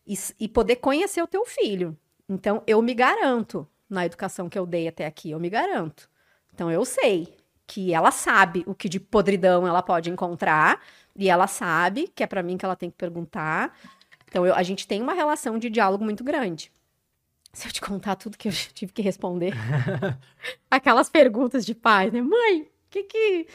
e, 0.06 0.18
e 0.40 0.48
poder 0.48 0.78
conhecer 0.78 1.22
o 1.22 1.28
teu 1.28 1.46
filho. 1.46 1.96
Então, 2.28 2.64
eu 2.66 2.82
me 2.82 2.94
garanto 2.94 3.68
na 3.90 4.06
educação 4.06 4.50
que 4.50 4.58
eu 4.58 4.66
dei 4.66 4.88
até 4.88 5.06
aqui, 5.06 5.32
eu 5.32 5.40
me 5.40 5.50
garanto. 5.50 6.10
Então, 6.54 6.72
eu 6.72 6.84
sei 6.84 7.38
que 7.68 7.94
ela 7.94 8.10
sabe 8.10 8.64
o 8.66 8.74
que 8.74 8.90
de 8.90 9.00
podridão 9.00 9.68
ela 9.68 9.84
pode 9.84 10.10
encontrar, 10.10 10.82
e 11.16 11.30
ela 11.30 11.46
sabe 11.46 12.08
que 12.08 12.24
é 12.24 12.28
para 12.28 12.42
mim 12.42 12.58
que 12.58 12.66
ela 12.66 12.76
tem 12.76 12.90
que 12.90 12.98
perguntar. 12.98 13.78
Então, 14.26 14.46
eu, 14.46 14.56
a 14.56 14.64
gente 14.64 14.88
tem 14.88 15.02
uma 15.02 15.14
relação 15.14 15.60
de 15.60 15.70
diálogo 15.70 16.04
muito 16.04 16.24
grande. 16.24 16.72
Se 17.58 17.68
eu 17.68 17.72
te 17.72 17.82
contar 17.82 18.16
tudo 18.16 18.38
que 18.38 18.48
eu 18.48 18.52
tive 18.52 18.94
que 18.94 19.02
responder. 19.02 19.52
Aquelas 20.70 21.10
perguntas 21.10 21.66
de 21.66 21.74
pai, 21.74 22.12
né? 22.12 22.22
Mãe, 22.22 22.70
que 22.88 23.02
que. 23.02 23.48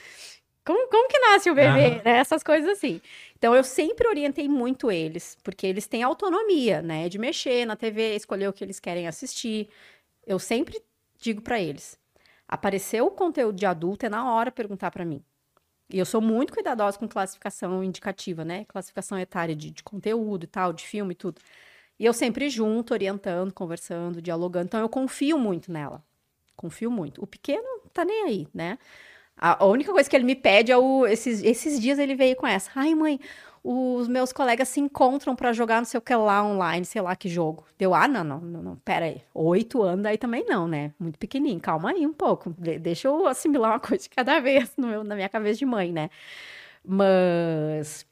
Como, 0.65 0.89
como 0.89 1.09
que 1.09 1.21
nasce 1.21 1.49
o 1.49 1.55
bebê? 1.55 1.87
Uhum. 1.87 2.03
Né? 2.05 2.19
Essas 2.19 2.43
coisas 2.43 2.69
assim. 2.69 3.01
Então, 3.39 3.55
eu 3.55 3.63
sempre 3.63 4.09
orientei 4.09 4.49
muito 4.49 4.91
eles, 4.91 5.39
porque 5.45 5.69
eles 5.69 5.87
têm 5.87 6.03
autonomia, 6.03 6.83
né? 6.83 7.09
De 7.09 7.17
mexer 7.17 7.65
na 7.65 7.77
TV, 7.77 8.17
escolher 8.17 8.49
o 8.49 8.53
que 8.53 8.65
eles 8.65 8.81
querem 8.81 9.07
assistir. 9.07 9.69
Eu 10.27 10.41
sempre 10.41 10.83
digo 11.21 11.41
para 11.41 11.61
eles: 11.61 11.97
apareceu 12.49 13.07
o 13.07 13.11
conteúdo 13.13 13.55
de 13.55 13.67
adulto, 13.67 14.05
é 14.05 14.09
na 14.09 14.35
hora 14.35 14.51
perguntar 14.51 14.91
para 14.91 15.05
mim. 15.05 15.23
E 15.89 15.97
eu 15.97 16.05
sou 16.05 16.21
muito 16.21 16.53
cuidadosa 16.53 16.99
com 16.99 17.07
classificação 17.07 17.85
indicativa, 17.85 18.45
né? 18.45 18.65
Classificação 18.65 19.17
etária 19.17 19.55
de, 19.55 19.71
de 19.71 19.85
conteúdo 19.85 20.43
e 20.43 20.49
tal, 20.49 20.73
de 20.73 20.85
filme 20.85 21.13
e 21.13 21.17
tudo. 21.17 21.41
E 22.03 22.05
eu 22.05 22.13
sempre 22.13 22.51
junto, 22.51 22.93
orientando, 22.93 23.53
conversando, 23.53 24.21
dialogando. 24.21 24.65
Então 24.65 24.81
eu 24.81 24.89
confio 24.89 25.39
muito 25.39 25.71
nela. 25.71 26.03
Confio 26.57 26.91
muito. 26.91 27.23
O 27.23 27.29
pequeno 27.29 27.63
tá 27.93 28.05
nem 28.05 28.25
aí, 28.25 28.49
né? 28.53 28.77
A 29.37 29.65
única 29.65 29.93
coisa 29.93 30.11
que 30.11 30.17
ele 30.17 30.25
me 30.25 30.35
pede 30.35 30.73
é 30.73 30.77
o. 30.77 31.07
Esses, 31.07 31.45
esses 31.45 31.79
dias 31.79 32.01
ele 32.01 32.17
veio 32.17 32.35
com 32.35 32.45
essa. 32.45 32.73
Ai, 32.75 32.93
mãe, 32.93 33.21
os 33.63 34.09
meus 34.09 34.33
colegas 34.33 34.69
se 34.69 34.81
encontram 34.81 35.37
para 35.37 35.53
jogar 35.53 35.77
não 35.77 35.85
sei 35.85 35.99
o 35.99 36.01
que 36.01 36.13
lá 36.13 36.43
online, 36.43 36.85
sei 36.85 37.01
lá 37.01 37.15
que 37.15 37.29
jogo. 37.29 37.65
Deu, 37.79 37.95
ah, 37.95 38.09
não, 38.09 38.25
não, 38.25 38.41
não, 38.41 38.63
não, 38.65 38.77
pera 38.79 39.05
aí. 39.05 39.23
Oito 39.33 39.81
anos 39.81 40.05
aí 40.05 40.19
também 40.19 40.45
não, 40.45 40.67
né? 40.67 40.93
Muito 40.99 41.21
pequenininho, 41.21 41.61
calma 41.61 41.91
aí 41.91 42.05
um 42.05 42.13
pouco. 42.13 42.53
De 42.59 42.81
deixa 42.81 43.07
eu 43.07 43.29
assimilar 43.29 43.75
uma 43.75 43.79
coisa 43.81 44.03
de 44.03 44.11
cada 44.11 44.41
vez 44.41 44.73
no 44.77 44.89
meu, 44.89 45.05
na 45.05 45.15
minha 45.15 45.29
cabeça 45.29 45.61
de 45.61 45.67
mãe, 45.67 45.93
né? 45.93 46.11
Mas 46.85 48.05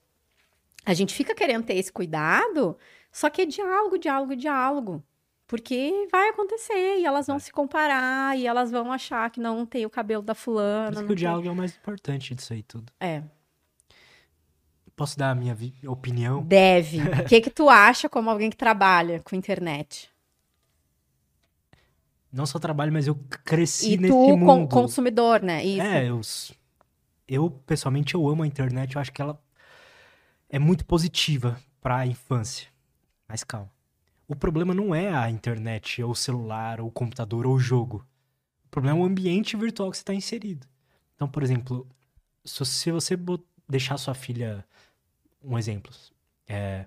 a 0.86 0.94
gente 0.94 1.12
fica 1.12 1.34
querendo 1.34 1.64
ter 1.64 1.74
esse 1.74 1.92
cuidado, 1.92 2.78
só 3.12 3.28
que 3.28 3.42
é 3.42 3.46
diálogo, 3.46 3.98
diálogo, 3.98 4.36
diálogo. 4.36 5.04
Porque 5.46 6.06
vai 6.12 6.28
acontecer 6.28 6.98
e 6.98 7.04
elas 7.04 7.26
vão 7.26 7.38
se 7.40 7.50
comparar 7.50 8.38
e 8.38 8.46
elas 8.46 8.70
vão 8.70 8.92
achar 8.92 9.28
que 9.30 9.40
não 9.40 9.66
tem 9.66 9.84
o 9.84 9.90
cabelo 9.90 10.22
da 10.22 10.34
fulana. 10.34 10.92
Por 10.92 10.98
isso 10.98 11.06
que 11.06 11.12
o 11.12 11.16
diálogo 11.16 11.48
é 11.48 11.50
o 11.50 11.56
mais 11.56 11.76
importante 11.76 12.34
disso 12.36 12.52
aí 12.52 12.62
tudo. 12.62 12.92
É. 13.00 13.24
Posso 14.94 15.18
dar 15.18 15.30
a 15.30 15.34
minha 15.34 15.56
opinião? 15.88 16.42
Deve. 16.44 16.98
O 17.24 17.24
que 17.26 17.40
que 17.40 17.50
tu 17.50 17.68
acha 17.68 18.08
como 18.08 18.30
alguém 18.30 18.48
que 18.48 18.56
trabalha 18.56 19.20
com 19.20 19.34
internet? 19.34 20.08
Não 22.32 22.46
só 22.46 22.60
trabalho, 22.60 22.92
mas 22.92 23.08
eu 23.08 23.16
cresci 23.44 23.94
e 23.94 23.96
nesse 23.96 24.12
tu, 24.12 24.36
mundo. 24.36 24.68
consumidor, 24.68 25.42
né? 25.42 25.64
Isso. 25.64 25.82
É, 25.82 26.08
eu, 26.08 26.20
eu 27.26 27.50
pessoalmente 27.66 28.14
eu 28.14 28.28
amo 28.28 28.44
a 28.44 28.46
internet. 28.46 28.94
Eu 28.94 29.00
acho 29.00 29.12
que 29.12 29.20
ela 29.20 29.36
é 30.48 30.60
muito 30.60 30.84
positiva 30.84 31.58
para 31.80 31.96
a 31.96 32.06
infância. 32.06 32.69
Mas 33.30 33.44
calma. 33.44 33.70
O 34.26 34.34
problema 34.34 34.74
não 34.74 34.92
é 34.92 35.14
a 35.14 35.30
internet, 35.30 36.02
ou 36.02 36.10
o 36.10 36.16
celular, 36.16 36.80
ou 36.80 36.88
o 36.88 36.92
computador, 36.92 37.46
ou 37.46 37.54
o 37.54 37.60
jogo. 37.60 38.04
O 38.66 38.68
problema 38.68 38.98
é 38.98 39.00
o 39.00 39.04
ambiente 39.04 39.56
virtual 39.56 39.90
que 39.90 39.96
você 39.96 40.02
está 40.02 40.12
inserido. 40.12 40.66
Então, 41.14 41.28
por 41.28 41.42
exemplo, 41.42 41.88
se 42.44 42.90
você 42.90 43.16
deixar 43.68 43.96
sua 43.98 44.14
filha. 44.14 44.64
Um 45.42 45.56
exemplo. 45.56 45.92
É, 46.46 46.86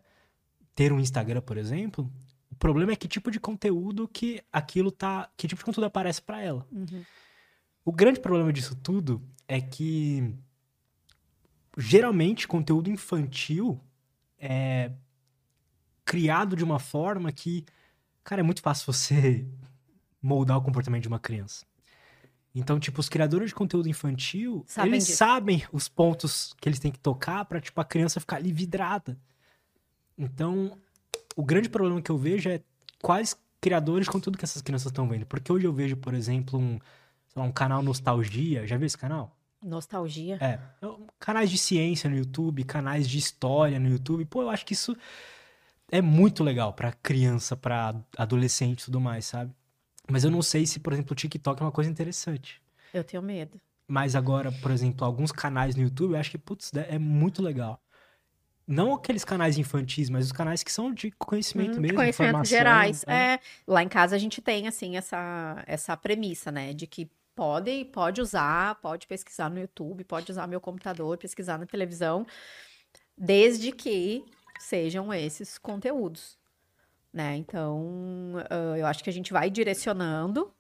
ter 0.76 0.91
um 0.91 0.99
Instagram, 0.99 1.41
por 1.41 1.57
exemplo, 1.57 2.11
o 2.52 2.56
problema 2.56 2.91
é 2.91 2.95
que 2.95 3.07
tipo 3.07 3.32
de 3.32 3.40
conteúdo 3.40 4.07
que 4.07 4.44
aquilo 4.52 4.91
tá. 4.91 5.30
Que 5.38 5.48
tipo 5.48 5.60
de 5.60 5.65
conteúdo 5.65 5.86
aparece 5.86 6.22
para 6.22 6.41
ela. 6.41 6.68
Uhum. 6.72 7.03
O 7.86 7.91
grande 7.91 8.20
problema 8.20 8.52
disso 8.52 8.76
tudo 8.76 9.22
é 9.48 9.60
que 9.60 10.36
geralmente 11.78 12.48
conteúdo 12.48 12.90
infantil 12.90 13.80
é 14.38 14.91
criado 16.05 16.55
de 16.55 16.63
uma 16.63 16.80
forma 16.80 17.31
que, 17.31 17.65
cara, 18.23 18.41
é 18.41 18.43
muito 18.43 18.61
fácil 18.61 18.91
você 18.91 19.45
moldar 20.21 20.57
o 20.57 20.61
comportamento 20.61 21.03
de 21.03 21.07
uma 21.07 21.19
criança. 21.19 21.65
Então, 22.55 22.80
tipo, 22.80 22.99
os 22.99 23.09
criadores 23.09 23.49
de 23.49 23.55
conteúdo 23.55 23.89
infantil, 23.89 24.63
sabem 24.67 24.93
eles 24.93 25.07
disso. 25.07 25.17
sabem 25.17 25.63
os 25.71 25.88
pontos 25.88 26.53
que 26.61 26.69
eles 26.69 26.80
têm 26.80 26.91
que 26.91 26.99
tocar 26.99 27.45
para 27.45 27.59
tipo, 27.59 27.80
a 27.81 27.85
criança 27.85 28.19
ficar 28.19 28.35
ali 28.35 28.51
vidrada. 28.51 29.17
Então, 30.15 30.77
o 31.35 31.43
grande 31.43 31.67
problema 31.67 31.99
que 31.99 32.11
eu 32.11 32.17
vejo 32.17 32.49
é 32.49 32.61
quais 33.01 33.35
criadores 33.59 34.05
de 34.05 34.11
conteúdo 34.11 34.38
que 34.38 34.45
essas 34.45 34.61
crianças 34.61 34.91
estão 34.91 35.07
vendo. 35.07 35.25
Porque 35.25 35.51
hoje 35.51 35.65
eu 35.65 35.73
vejo, 35.73 35.97
por 35.97 36.13
exemplo, 36.13 36.59
um, 36.59 36.80
lá, 37.35 37.43
um 37.43 37.51
canal 37.51 37.81
Nostalgia. 37.81 38.67
Já 38.67 38.77
viu 38.77 38.85
esse 38.85 38.97
canal? 38.97 39.35
Nostalgia? 39.63 40.38
É. 40.41 40.59
Canais 41.19 41.49
de 41.49 41.57
ciência 41.57 42.09
no 42.09 42.15
YouTube, 42.17 42.63
canais 42.65 43.09
de 43.09 43.17
história 43.17 43.80
no 43.80 43.89
YouTube. 43.89 44.25
Pô, 44.25 44.43
eu 44.43 44.49
acho 44.49 44.65
que 44.65 44.73
isso 44.73 44.95
é 45.94 46.02
muito 46.02 46.44
legal 46.44 46.74
para 46.74 46.91
criança, 46.91 47.56
para 47.56 47.94
adolescente 48.18 48.82
e 48.82 48.86
tudo 48.86 48.99
mais, 48.99 49.26
sabe? 49.26 49.53
Mas 50.10 50.24
eu 50.24 50.32
não 50.32 50.41
sei 50.41 50.65
se, 50.65 50.80
por 50.80 50.91
exemplo, 50.91 51.14
o 51.14 51.15
TikTok 51.15 51.61
é 51.61 51.65
uma 51.65 51.72
coisa 51.72 51.88
interessante. 51.88 52.60
Eu 52.91 53.03
tenho 53.03 53.22
medo. 53.22 53.61
Mas 53.88 54.15
agora, 54.15 54.52
por 54.52 54.72
exemplo, 54.72 55.06
alguns 55.06 55.32
canais 55.32 55.76
no 55.76 55.84
YouTube, 55.84 56.14
eu 56.14 56.20
acho 56.20 56.32
que, 56.32 56.38
putz, 56.40 56.72
é 56.74 56.98
muito 56.98 57.44
legal. 57.44 57.80
Não 58.65 58.95
aqueles 58.95 59.24
canais 59.24 59.56
infantis, 59.60 60.10
mas 60.10 60.26
os 60.26 60.32
canais 60.32 60.64
que 60.64 60.72
são 60.72 60.91
de 60.91 61.11
conhecimento 61.11 61.78
hum, 61.78 61.82
mesmo. 61.82 61.90
De 61.90 62.03
conhecimentos 62.03 62.49
gerais. 62.49 63.06
É. 63.06 63.36
é. 63.36 63.40
Lá 63.68 63.84
em 63.84 63.88
casa 63.88 64.15
a 64.15 64.20
gente 64.20 64.41
tem, 64.41 64.68
assim, 64.68 64.98
essa, 64.98 65.64
essa 65.68 65.95
premissa, 65.95 66.52
né? 66.52 66.74
De 66.74 66.88
que 66.88 67.07
pode, 67.36 67.86
pode 67.86 68.20
usar, 68.20 68.76
pode 68.82 69.06
pesquisar 69.06 69.48
no 69.48 69.60
YouTube, 69.60 70.03
pode 70.06 70.32
usar 70.32 70.48
meu 70.48 70.60
computador, 70.60 71.20
pesquisar 71.20 71.60
na 71.60 71.68
televisão, 71.68 72.26
desde 73.15 73.72
que 73.72 74.26
sejam 74.59 75.13
esses 75.13 75.57
conteúdos, 75.57 76.38
né? 77.11 77.35
Então, 77.38 78.35
uh, 78.51 78.75
eu 78.75 78.85
acho 78.85 79.03
que 79.03 79.09
a 79.09 79.13
gente 79.13 79.31
vai 79.31 79.49
direcionando, 79.49 80.53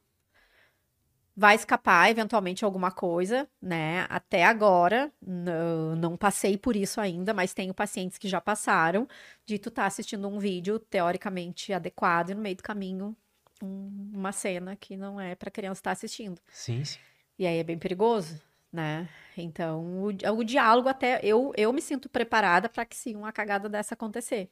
vai 1.35 1.55
escapar 1.55 2.09
eventualmente 2.09 2.63
alguma 2.63 2.91
coisa, 2.91 3.47
né? 3.61 4.05
Até 4.09 4.45
agora, 4.45 5.11
não 5.21 6.15
passei 6.15 6.57
por 6.57 6.75
isso 6.75 7.01
ainda, 7.01 7.33
mas 7.33 7.53
tenho 7.53 7.73
pacientes 7.73 8.17
que 8.17 8.27
já 8.27 8.39
passaram 8.39 9.07
de 9.45 9.57
tu 9.57 9.69
estar 9.69 9.83
tá 9.83 9.87
assistindo 9.87 10.27
um 10.27 10.37
vídeo 10.39 10.79
teoricamente 10.79 11.73
adequado 11.73 12.29
e 12.29 12.35
no 12.35 12.41
meio 12.41 12.55
do 12.55 12.63
caminho 12.63 13.15
um, 13.61 14.11
uma 14.13 14.31
cena 14.31 14.75
que 14.75 14.95
não 14.95 15.19
é 15.19 15.35
para 15.35 15.49
criança 15.49 15.79
estar 15.79 15.89
tá 15.89 15.93
assistindo. 15.93 16.39
Sim, 16.51 16.83
sim. 16.83 16.99
E 17.39 17.47
aí 17.47 17.57
é 17.57 17.63
bem 17.63 17.79
perigoso 17.79 18.39
né? 18.73 19.07
Então, 19.37 19.85
o, 20.03 20.07
o 20.07 20.43
diálogo 20.43 20.89
até 20.89 21.19
eu, 21.23 21.53
eu 21.55 21.71
me 21.71 21.81
sinto 21.81 22.09
preparada 22.09 22.67
para 22.67 22.85
que 22.85 22.95
sim 22.95 23.15
uma 23.15 23.31
cagada 23.31 23.69
dessa 23.69 23.93
acontecer. 23.93 24.49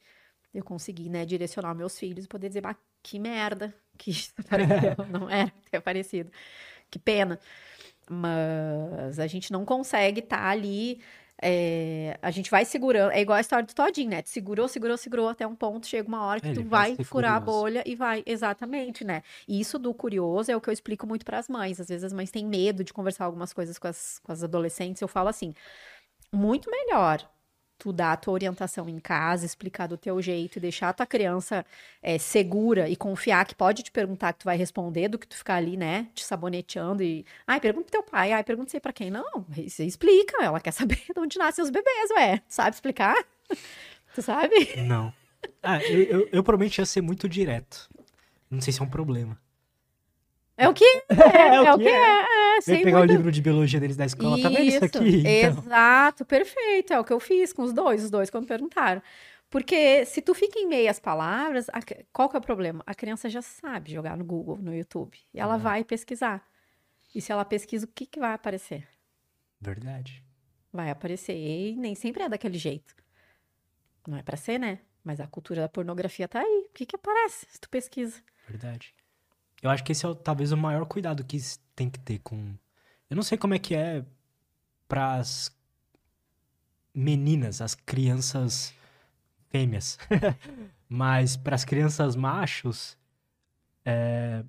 Eu 0.54 0.64
consegui, 0.64 1.08
né, 1.08 1.24
direcionar 1.26 1.74
meus 1.74 1.98
filhos 1.98 2.24
e 2.24 2.28
poder 2.28 2.48
dizer, 2.48 2.66
ah, 2.66 2.76
que 3.02 3.18
merda 3.18 3.74
que 3.98 4.10
isso 4.12 4.32
apareceu. 4.38 4.96
não 5.10 5.28
era 5.28 5.52
ter 5.70 5.76
aparecido. 5.78 6.30
Que 6.90 6.98
pena. 6.98 7.40
Mas 8.08 9.18
a 9.18 9.26
gente 9.26 9.52
não 9.52 9.64
consegue 9.64 10.20
estar 10.20 10.38
tá 10.38 10.48
ali 10.48 11.00
é, 11.44 12.16
a 12.22 12.30
gente 12.30 12.48
vai 12.48 12.64
segurando, 12.64 13.10
é 13.10 13.20
igual 13.20 13.36
a 13.36 13.40
história 13.40 13.66
do 13.66 13.74
Todinho, 13.74 14.10
né? 14.10 14.22
Tu 14.22 14.30
segurou, 14.30 14.68
segurou, 14.68 14.96
segurou 14.96 15.28
até 15.28 15.44
um 15.44 15.56
ponto, 15.56 15.88
chega 15.88 16.06
uma 16.06 16.24
hora 16.24 16.40
que 16.40 16.48
é, 16.48 16.52
tu 16.54 16.62
vai 16.62 16.96
furar 17.02 17.34
a 17.34 17.40
bolha 17.40 17.82
e 17.84 17.96
vai, 17.96 18.22
exatamente, 18.24 19.04
né? 19.04 19.24
E 19.48 19.60
isso 19.60 19.76
do 19.76 19.92
curioso 19.92 20.52
é 20.52 20.56
o 20.56 20.60
que 20.60 20.68
eu 20.68 20.72
explico 20.72 21.04
muito 21.04 21.24
para 21.24 21.38
as 21.38 21.48
mães. 21.48 21.80
Às 21.80 21.88
vezes 21.88 22.04
as 22.04 22.12
mães 22.12 22.30
têm 22.30 22.46
medo 22.46 22.84
de 22.84 22.92
conversar 22.92 23.24
algumas 23.24 23.52
coisas 23.52 23.76
com 23.76 23.88
as, 23.88 24.20
com 24.22 24.30
as 24.30 24.44
adolescentes. 24.44 25.02
Eu 25.02 25.08
falo 25.08 25.28
assim: 25.28 25.52
muito 26.32 26.70
melhor 26.70 27.28
tu 27.82 27.92
dar 27.92 28.12
a 28.12 28.16
tua 28.16 28.34
orientação 28.34 28.88
em 28.88 29.00
casa, 29.00 29.44
explicar 29.44 29.88
do 29.88 29.96
teu 29.96 30.22
jeito 30.22 30.56
e 30.56 30.60
deixar 30.60 30.90
a 30.90 30.92
tua 30.92 31.04
criança 31.04 31.66
é, 32.00 32.16
segura 32.16 32.88
e 32.88 32.94
confiar 32.94 33.44
que 33.44 33.56
pode 33.56 33.82
te 33.82 33.90
perguntar 33.90 34.32
que 34.32 34.38
tu 34.38 34.44
vai 34.44 34.56
responder 34.56 35.08
do 35.08 35.18
que 35.18 35.26
tu 35.26 35.36
ficar 35.36 35.56
ali, 35.56 35.76
né, 35.76 36.06
te 36.14 36.24
saboneteando 36.24 37.02
e, 37.02 37.26
ai, 37.44 37.58
pergunta 37.58 37.90
pro 37.90 38.00
teu 38.00 38.02
pai, 38.04 38.30
ai, 38.32 38.44
pergunta 38.44 38.70
sei 38.70 38.78
para 38.78 38.92
quem. 38.92 39.10
Não, 39.10 39.44
você 39.48 39.84
explica, 39.84 40.44
ela 40.44 40.60
quer 40.60 40.70
saber 40.70 41.00
de 41.12 41.18
onde 41.18 41.36
nascem 41.38 41.64
os 41.64 41.70
bebês, 41.70 42.10
ué. 42.12 42.40
Sabe 42.48 42.76
explicar? 42.76 43.16
tu 44.14 44.22
sabe? 44.22 44.76
Não. 44.86 45.12
Ah, 45.60 45.82
eu, 45.82 46.02
eu, 46.02 46.28
eu 46.30 46.42
provavelmente 46.44 46.78
ia 46.78 46.86
ser 46.86 47.00
muito 47.00 47.28
direto. 47.28 47.90
Não 48.48 48.60
sei 48.60 48.72
se 48.72 48.80
é 48.80 48.84
um 48.84 48.88
problema. 48.88 49.36
É 50.56 50.68
o 50.68 50.74
que 50.74 50.84
é, 51.08 51.38
é, 51.38 51.54
é 51.56 51.72
o 51.72 51.78
que 51.78 51.88
é. 51.88 51.90
é. 51.90 52.56
é 52.56 52.60
Vem 52.66 52.84
pegar 52.84 52.98
muito... 52.98 53.10
o 53.10 53.16
livro 53.16 53.32
de 53.32 53.40
biologia 53.40 53.80
deles 53.80 53.96
da 53.96 54.04
escola, 54.04 54.36
isso, 54.36 54.42
tá 54.42 54.48
vendo 54.48 54.64
isso 54.64 54.84
aqui? 54.84 55.18
Então. 55.18 55.62
Exato, 55.62 56.24
perfeito. 56.24 56.92
É 56.92 57.00
o 57.00 57.04
que 57.04 57.12
eu 57.12 57.20
fiz 57.20 57.52
com 57.52 57.62
os 57.62 57.72
dois, 57.72 58.04
os 58.04 58.10
dois 58.10 58.30
quando 58.30 58.46
perguntaram. 58.46 59.02
Porque 59.48 60.06
se 60.06 60.22
tu 60.22 60.34
fica 60.34 60.58
em 60.58 60.66
meias 60.66 60.98
palavras, 60.98 61.68
a... 61.70 61.80
qual 62.12 62.28
que 62.28 62.36
é 62.36 62.38
o 62.38 62.42
problema? 62.42 62.82
A 62.86 62.94
criança 62.94 63.28
já 63.28 63.42
sabe 63.42 63.92
jogar 63.92 64.16
no 64.16 64.24
Google, 64.24 64.58
no 64.58 64.74
YouTube. 64.74 65.18
E 65.32 65.40
ela 65.40 65.56
vai 65.56 65.84
pesquisar. 65.84 66.42
E 67.14 67.20
se 67.20 67.30
ela 67.30 67.44
pesquisa, 67.44 67.84
o 67.84 67.88
que, 67.88 68.06
que 68.06 68.18
vai 68.18 68.32
aparecer? 68.32 68.88
Verdade. 69.60 70.24
Vai 70.72 70.90
aparecer. 70.90 71.36
E 71.36 71.76
nem 71.76 71.94
sempre 71.94 72.22
é 72.22 72.28
daquele 72.28 72.56
jeito. 72.56 72.94
Não 74.06 74.16
é 74.16 74.22
para 74.22 74.36
ser, 74.36 74.58
né? 74.58 74.78
Mas 75.04 75.20
a 75.20 75.26
cultura 75.26 75.60
da 75.60 75.68
pornografia 75.68 76.26
tá 76.26 76.40
aí. 76.40 76.66
O 76.68 76.72
que, 76.72 76.86
que 76.86 76.96
aparece 76.96 77.46
se 77.50 77.60
tu 77.60 77.68
pesquisa? 77.68 78.22
Verdade. 78.48 78.94
Eu 79.62 79.70
acho 79.70 79.84
que 79.84 79.92
esse 79.92 80.04
é 80.04 80.14
talvez 80.14 80.50
o 80.50 80.56
maior 80.56 80.84
cuidado 80.84 81.24
que 81.24 81.38
tem 81.74 81.88
que 81.88 81.98
ter 82.00 82.18
com. 82.18 82.54
Eu 83.08 83.14
não 83.14 83.22
sei 83.22 83.38
como 83.38 83.54
é 83.54 83.58
que 83.58 83.74
é 83.74 84.04
pras 84.88 85.56
meninas, 86.94 87.60
as 87.60 87.74
crianças 87.74 88.74
fêmeas. 89.48 89.98
Mas 90.88 91.36
para 91.36 91.54
as 91.54 91.64
crianças 91.64 92.16
machos, 92.16 92.98
é... 93.84 94.44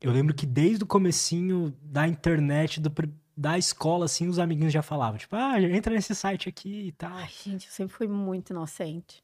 eu 0.00 0.10
lembro 0.10 0.34
que 0.34 0.46
desde 0.46 0.82
o 0.82 0.86
comecinho 0.86 1.76
da 1.82 2.08
internet, 2.08 2.80
do, 2.80 2.92
da 3.36 3.58
escola, 3.58 4.06
assim, 4.06 4.28
os 4.28 4.38
amiguinhos 4.38 4.72
já 4.72 4.82
falavam, 4.82 5.18
tipo, 5.18 5.36
ah, 5.36 5.60
entra 5.60 5.94
nesse 5.94 6.14
site 6.14 6.48
aqui 6.48 6.88
e 6.88 6.92
tal. 6.92 7.12
Ai, 7.12 7.28
gente, 7.28 7.66
eu 7.66 7.72
sempre 7.72 7.94
fui 7.94 8.08
muito 8.08 8.50
inocente. 8.50 9.23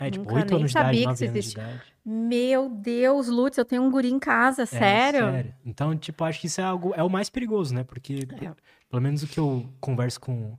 É, 0.00 0.10
tipo, 0.10 0.24
Nunca 0.24 0.36
8 0.36 0.50
nem 0.50 0.58
anos 0.60 0.70
de 0.70 0.72
sabia 0.72 1.02
idade, 1.02 1.18
que 1.18 1.24
9 1.26 1.38
isso 1.40 1.58
anos 1.60 1.70
de 1.72 1.76
idade. 1.78 1.92
Meu 2.04 2.68
Deus, 2.68 3.28
Lutz, 3.28 3.58
eu 3.58 3.64
tenho 3.64 3.82
um 3.82 3.90
guri 3.90 4.10
em 4.10 4.18
casa, 4.18 4.62
É, 4.62 4.66
sério? 4.66 5.20
sério. 5.30 5.54
Então, 5.64 5.96
tipo, 5.96 6.24
acho 6.24 6.40
que 6.40 6.46
isso 6.46 6.60
é 6.60 6.64
algo, 6.64 6.94
é 6.94 7.02
o 7.02 7.10
mais 7.10 7.28
perigoso, 7.28 7.74
né? 7.74 7.84
Porque, 7.84 8.26
É. 8.40 8.52
pelo 8.88 9.02
menos 9.02 9.22
o 9.22 9.26
que 9.26 9.38
eu 9.38 9.68
converso 9.80 10.20
com, 10.20 10.56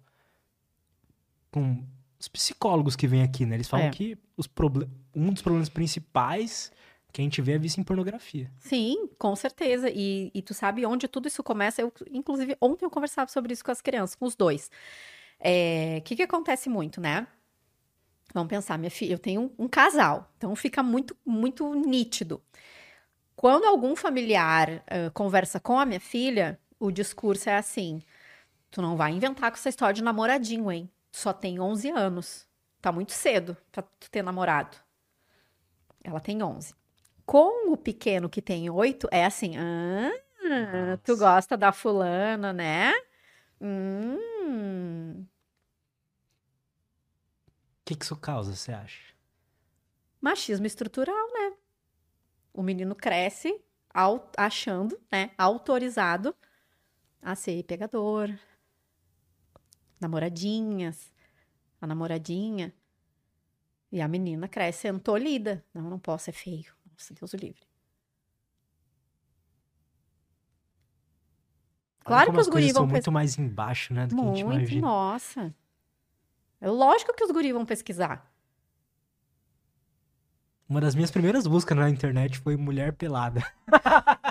com 1.52 1.84
os 2.20 2.28
psicólogos 2.28 2.96
que 2.96 3.08
vêm 3.08 3.24
aqui, 3.24 3.46
né? 3.46 3.56
Eles 3.56 3.68
falam 3.68 3.88
É. 3.88 3.90
que 3.92 4.18
os 4.38 4.48
um 5.16 5.32
dos 5.34 5.42
problemas 5.42 5.70
principais 5.70 6.72
que 7.12 7.22
a 7.22 7.24
gente 7.24 7.42
vê 7.42 7.54
é 7.54 7.58
vício 7.58 7.82
em 7.82 7.84
pornografia. 7.84 8.52
Sim, 8.60 9.10
com 9.18 9.36
certeza. 9.36 9.90
E, 9.90 10.30
e 10.34 10.42
tu 10.44 10.54
sabe 10.54 10.86
onde 10.86 11.08
tudo 11.08 11.28
isso 11.28 11.42
começa? 11.42 11.82
Eu, 11.82 11.92
inclusive, 12.12 12.56
ontem 12.62 12.86
eu 12.86 12.90
conversava 12.92 13.32
sobre 13.32 13.52
isso 13.54 13.64
com 13.66 13.72
as 13.72 13.82
crianças, 13.82 14.16
com 14.16 14.26
os 14.26 14.36
dois. 14.36 14.70
O 15.40 16.02
que 16.04 16.18
que 16.18 16.22
acontece 16.22 16.70
muito, 16.70 17.02
né? 17.02 17.26
Vamos 18.34 18.50
pensar, 18.50 18.78
minha 18.78 18.92
filha, 18.92 19.14
eu 19.14 19.20
tenho 19.20 19.42
um, 19.42 19.66
um 19.66 19.68
casal, 19.68 20.32
então 20.38 20.56
fica 20.56 20.84
muito, 20.84 21.18
muito 21.26 21.74
nítido. 21.74 22.42
Quando 23.36 23.66
algum 23.66 23.96
familiar 23.96 24.84
ah, 24.86 25.10
conversa 25.14 25.60
com 25.60 25.80
a 25.80 25.86
minha 25.86 26.00
filha, 26.00 26.60
o 26.80 26.92
discurso 26.92 27.50
é 27.50 27.56
assim: 27.56 28.02
tu 28.70 28.82
não 28.82 28.96
vai 28.96 29.12
inventar 29.12 29.50
com 29.50 29.58
essa 29.58 29.70
história 29.70 29.94
de 29.94 30.04
namoradinho, 30.04 30.72
hein? 30.72 30.90
Tu 31.12 31.18
só 31.20 31.34
tem 31.34 31.60
11 31.60 31.90
anos. 31.90 32.48
Tá 32.82 32.92
muito 32.92 33.12
cedo 33.12 33.58
pra 33.72 33.82
tu 33.82 34.10
ter 34.12 34.22
namorado. 34.22 34.78
Ela 36.04 36.20
tem 36.20 36.42
11. 36.44 36.74
Com 37.26 37.72
o 37.72 37.78
pequeno 37.78 38.30
que 38.30 38.42
tem 38.42 38.70
8, 38.70 39.08
é 39.12 39.26
assim: 39.26 39.56
ah, 39.58 40.12
tu 41.04 41.18
gosta 41.18 41.58
da 41.58 41.72
fulana, 41.72 42.54
né? 42.54 42.94
Hum. 43.62 45.26
O 47.90 47.92
que, 47.92 47.96
que 47.96 48.06
isso 48.06 48.16
causa, 48.16 48.56
você 48.56 48.72
acha? 48.72 49.02
Machismo 50.22 50.68
estrutural, 50.68 51.28
né? 51.34 51.58
O 52.54 52.62
menino 52.62 52.94
cresce 52.94 53.60
achando, 54.38 55.02
né, 55.12 55.32
autorizado 55.36 56.36
a 57.20 57.34
ser 57.36 57.64
pegador, 57.64 58.30
namoradinhas, 60.00 61.12
a 61.82 61.88
namoradinha. 61.88 62.72
E 63.92 64.00
a 64.02 64.08
menina 64.08 64.48
cresce 64.48 64.82
sendo 64.82 65.00
tolhida. 65.00 65.66
Não, 65.74 65.90
não 65.90 65.98
posso 65.98 66.26
ser 66.26 66.34
feio. 66.34 66.72
Nossa, 66.92 67.16
Deus 67.16 67.34
o 67.34 67.38
livre. 67.38 67.64
Claro 72.06 72.32
que 72.34 72.40
os 72.40 72.48
guris 72.48 72.72
vão 72.72 72.84
são 72.84 72.88
muito 72.88 73.12
mais 73.12 73.40
embaixo, 73.40 73.96
né, 73.96 74.06
do 74.06 74.16
que 74.16 74.22
a 74.22 74.26
gente 74.26 74.44
Muito, 74.46 74.58
imagina. 74.60 74.82
nossa. 74.82 75.56
É 76.62 76.70
lógico 76.70 77.14
que 77.14 77.24
os 77.24 77.32
guris 77.32 77.54
vão 77.54 77.66
pesquisar. 77.66 78.30
Uma 80.68 80.82
das 80.82 80.94
minhas 80.94 81.10
primeiras 81.10 81.48
buscas 81.48 81.76
na 81.78 81.90
internet 81.90 82.38
foi 82.40 82.56
mulher 82.56 82.94
pelada. 82.94 83.42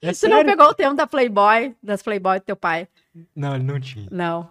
é 0.00 0.12
Você 0.12 0.28
não 0.28 0.44
pegou 0.44 0.66
o 0.68 0.74
termo 0.74 0.96
da 0.96 1.06
Playboy, 1.06 1.74
das 1.82 2.02
Playboy 2.02 2.38
do 2.38 2.44
teu 2.44 2.56
pai? 2.56 2.88
Não, 3.34 3.54
ele 3.54 3.64
não 3.64 3.80
tinha. 3.80 4.08
Não. 4.10 4.50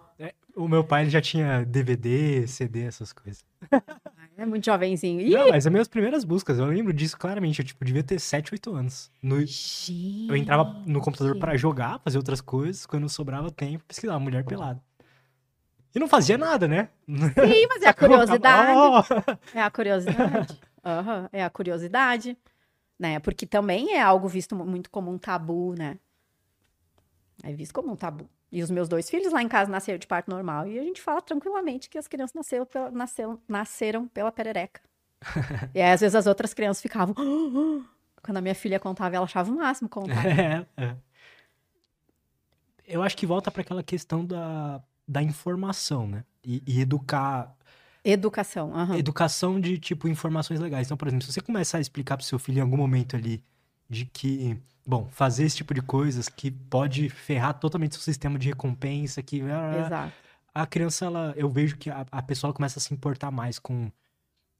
O 0.54 0.68
meu 0.68 0.84
pai 0.84 1.02
ele 1.02 1.10
já 1.10 1.20
tinha 1.20 1.64
DVD, 1.64 2.46
CD, 2.46 2.84
essas 2.84 3.12
coisas. 3.12 3.44
É 4.34 4.46
muito 4.46 4.64
jovenzinho. 4.64 5.20
Ih, 5.20 5.30
Não, 5.30 5.50
mas 5.50 5.66
as 5.66 5.72
minhas 5.72 5.86
primeiras 5.86 6.24
buscas, 6.24 6.58
eu 6.58 6.64
lembro 6.64 6.90
disso 6.92 7.16
claramente. 7.18 7.60
Eu, 7.60 7.66
tipo, 7.66 7.84
devia 7.84 8.02
ter 8.02 8.18
7, 8.18 8.54
8 8.54 8.74
anos. 8.74 9.10
No- 9.22 9.38
gente. 9.44 10.26
eu 10.26 10.34
entrava 10.34 10.64
no 10.86 11.02
computador 11.02 11.38
pra 11.38 11.54
jogar, 11.56 12.00
fazer 12.00 12.16
outras 12.16 12.40
coisas. 12.40 12.86
Quando 12.86 13.08
sobrava 13.10 13.50
tempo, 13.50 13.84
pesquisava 13.86 14.18
mulher 14.18 14.42
pelada. 14.42 14.82
E 15.94 15.98
não 15.98 16.08
fazia 16.08 16.38
nada, 16.38 16.66
né? 16.66 16.88
Sim, 17.06 17.66
mas 17.68 17.82
é 17.82 17.88
a 17.88 17.94
curiosidade. 17.94 18.78
Oh! 18.78 19.38
É 19.54 19.62
a 19.62 19.70
curiosidade. 19.70 20.60
Aham, 20.84 21.28
é 21.32 21.44
a 21.44 21.50
curiosidade. 21.50 22.36
Né? 22.98 23.18
Porque 23.20 23.46
também 23.46 23.94
é 23.94 24.00
algo 24.00 24.28
visto 24.28 24.54
mu- 24.54 24.64
muito 24.64 24.90
como 24.90 25.10
um 25.10 25.18
tabu, 25.18 25.74
né? 25.76 25.98
É 27.42 27.52
visto 27.52 27.74
como 27.74 27.92
um 27.92 27.96
tabu. 27.96 28.28
E 28.50 28.62
os 28.62 28.70
meus 28.70 28.88
dois 28.88 29.08
filhos 29.10 29.32
lá 29.32 29.42
em 29.42 29.48
casa 29.48 29.70
nasceram 29.70 29.98
de 29.98 30.06
parto 30.06 30.30
normal. 30.30 30.66
E 30.66 30.78
a 30.78 30.82
gente 30.82 31.00
fala 31.00 31.20
tranquilamente 31.20 31.88
que 31.88 31.98
as 31.98 32.06
crianças 32.06 32.34
nasceram 32.34 32.66
pela, 32.66 32.90
nasceram, 32.90 33.40
nasceram 33.48 34.08
pela 34.08 34.30
perereca. 34.30 34.80
e 35.74 35.80
aí, 35.80 35.90
às 35.92 36.00
vezes, 36.00 36.14
as 36.14 36.26
outras 36.26 36.52
crianças 36.54 36.80
ficavam. 36.82 37.14
Quando 38.22 38.36
a 38.36 38.40
minha 38.40 38.54
filha 38.54 38.78
contava, 38.78 39.16
ela 39.16 39.24
achava 39.24 39.50
o 39.50 39.56
máximo 39.56 39.88
contar. 39.88 40.22
É, 40.26 40.66
é. 40.76 40.96
Eu 42.86 43.02
acho 43.02 43.16
que 43.16 43.26
volta 43.26 43.50
pra 43.50 43.62
aquela 43.62 43.82
questão 43.82 44.24
da, 44.24 44.82
da 45.12 45.22
informação, 45.22 46.06
né? 46.06 46.24
E, 46.42 46.62
e 46.66 46.80
educar. 46.80 47.54
Educação. 48.04 48.74
aham. 48.74 48.96
Educação 48.96 49.60
de, 49.60 49.78
tipo, 49.78 50.08
informações 50.08 50.58
legais. 50.58 50.86
Então, 50.86 50.96
por 50.96 51.06
exemplo, 51.06 51.26
se 51.26 51.32
você 51.32 51.40
começar 51.40 51.78
a 51.78 51.80
explicar 51.80 52.16
pro 52.16 52.26
seu 52.26 52.38
filho 52.38 52.58
em 52.58 52.62
algum 52.62 52.76
momento 52.76 53.14
ali 53.14 53.44
de 53.88 54.06
que, 54.06 54.58
bom, 54.86 55.06
fazer 55.12 55.44
esse 55.44 55.56
tipo 55.56 55.74
de 55.74 55.82
coisas 55.82 56.28
que 56.28 56.50
pode 56.50 57.08
ferrar 57.10 57.54
totalmente 57.54 57.92
o 57.92 57.94
seu 57.94 58.02
sistema 58.02 58.38
de 58.38 58.48
recompensa, 58.48 59.22
que 59.22 59.36
Exato. 59.40 60.12
a 60.52 60.66
criança, 60.66 61.04
ela, 61.04 61.34
eu 61.36 61.48
vejo 61.48 61.76
que 61.76 61.90
a, 61.90 62.06
a 62.10 62.22
pessoa 62.22 62.52
começa 62.52 62.78
a 62.78 62.82
se 62.82 62.92
importar 62.92 63.30
mais 63.30 63.58
com, 63.58 63.92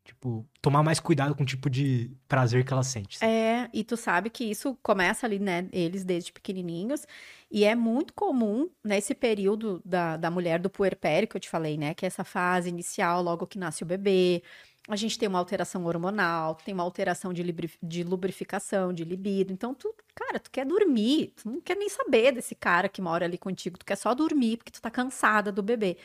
tipo, 0.04 0.46
tomar 0.60 0.82
mais 0.82 0.98
cuidado 0.98 1.34
com 1.34 1.42
o 1.42 1.46
tipo 1.46 1.70
de 1.70 2.10
prazer 2.26 2.64
que 2.64 2.72
ela 2.72 2.82
sente. 2.82 3.18
sabe? 3.18 3.30
É, 3.30 3.70
e 3.72 3.84
tu 3.84 3.96
sabe 3.96 4.30
que 4.30 4.44
isso 4.44 4.76
começa 4.82 5.26
ali, 5.26 5.38
né, 5.38 5.68
eles 5.72 6.04
desde 6.04 6.32
pequenininhos, 6.32 7.06
e 7.50 7.64
é 7.64 7.74
muito 7.74 8.12
comum 8.12 8.68
nesse 8.82 9.14
período 9.14 9.80
da, 9.84 10.16
da 10.16 10.30
mulher 10.30 10.58
do 10.58 10.70
puerpério 10.70 11.28
que 11.28 11.36
eu 11.36 11.40
te 11.40 11.48
falei, 11.48 11.76
né, 11.76 11.94
que 11.94 12.04
é 12.04 12.08
essa 12.08 12.24
fase 12.24 12.68
inicial, 12.68 13.22
logo 13.22 13.46
que 13.46 13.58
nasce 13.58 13.82
o 13.82 13.86
bebê, 13.86 14.42
a 14.88 14.96
gente 14.96 15.16
tem 15.16 15.28
uma 15.28 15.38
alteração 15.38 15.84
hormonal, 15.86 16.56
tem 16.56 16.74
uma 16.74 16.82
alteração 16.82 17.32
de, 17.32 17.44
de 17.80 18.02
lubrificação, 18.02 18.92
de 18.92 19.04
libido, 19.04 19.52
então 19.52 19.72
tu, 19.72 19.94
cara, 20.14 20.40
tu 20.40 20.50
quer 20.50 20.66
dormir, 20.66 21.32
tu 21.36 21.48
não 21.48 21.60
quer 21.60 21.76
nem 21.76 21.88
saber 21.88 22.32
desse 22.32 22.56
cara 22.56 22.88
que 22.88 23.00
mora 23.00 23.24
ali 23.24 23.38
contigo, 23.38 23.78
tu 23.78 23.86
quer 23.86 23.96
só 23.96 24.12
dormir 24.12 24.56
porque 24.56 24.72
tu 24.72 24.82
tá 24.82 24.90
cansada 24.90 25.52
do 25.52 25.62
bebê. 25.62 25.96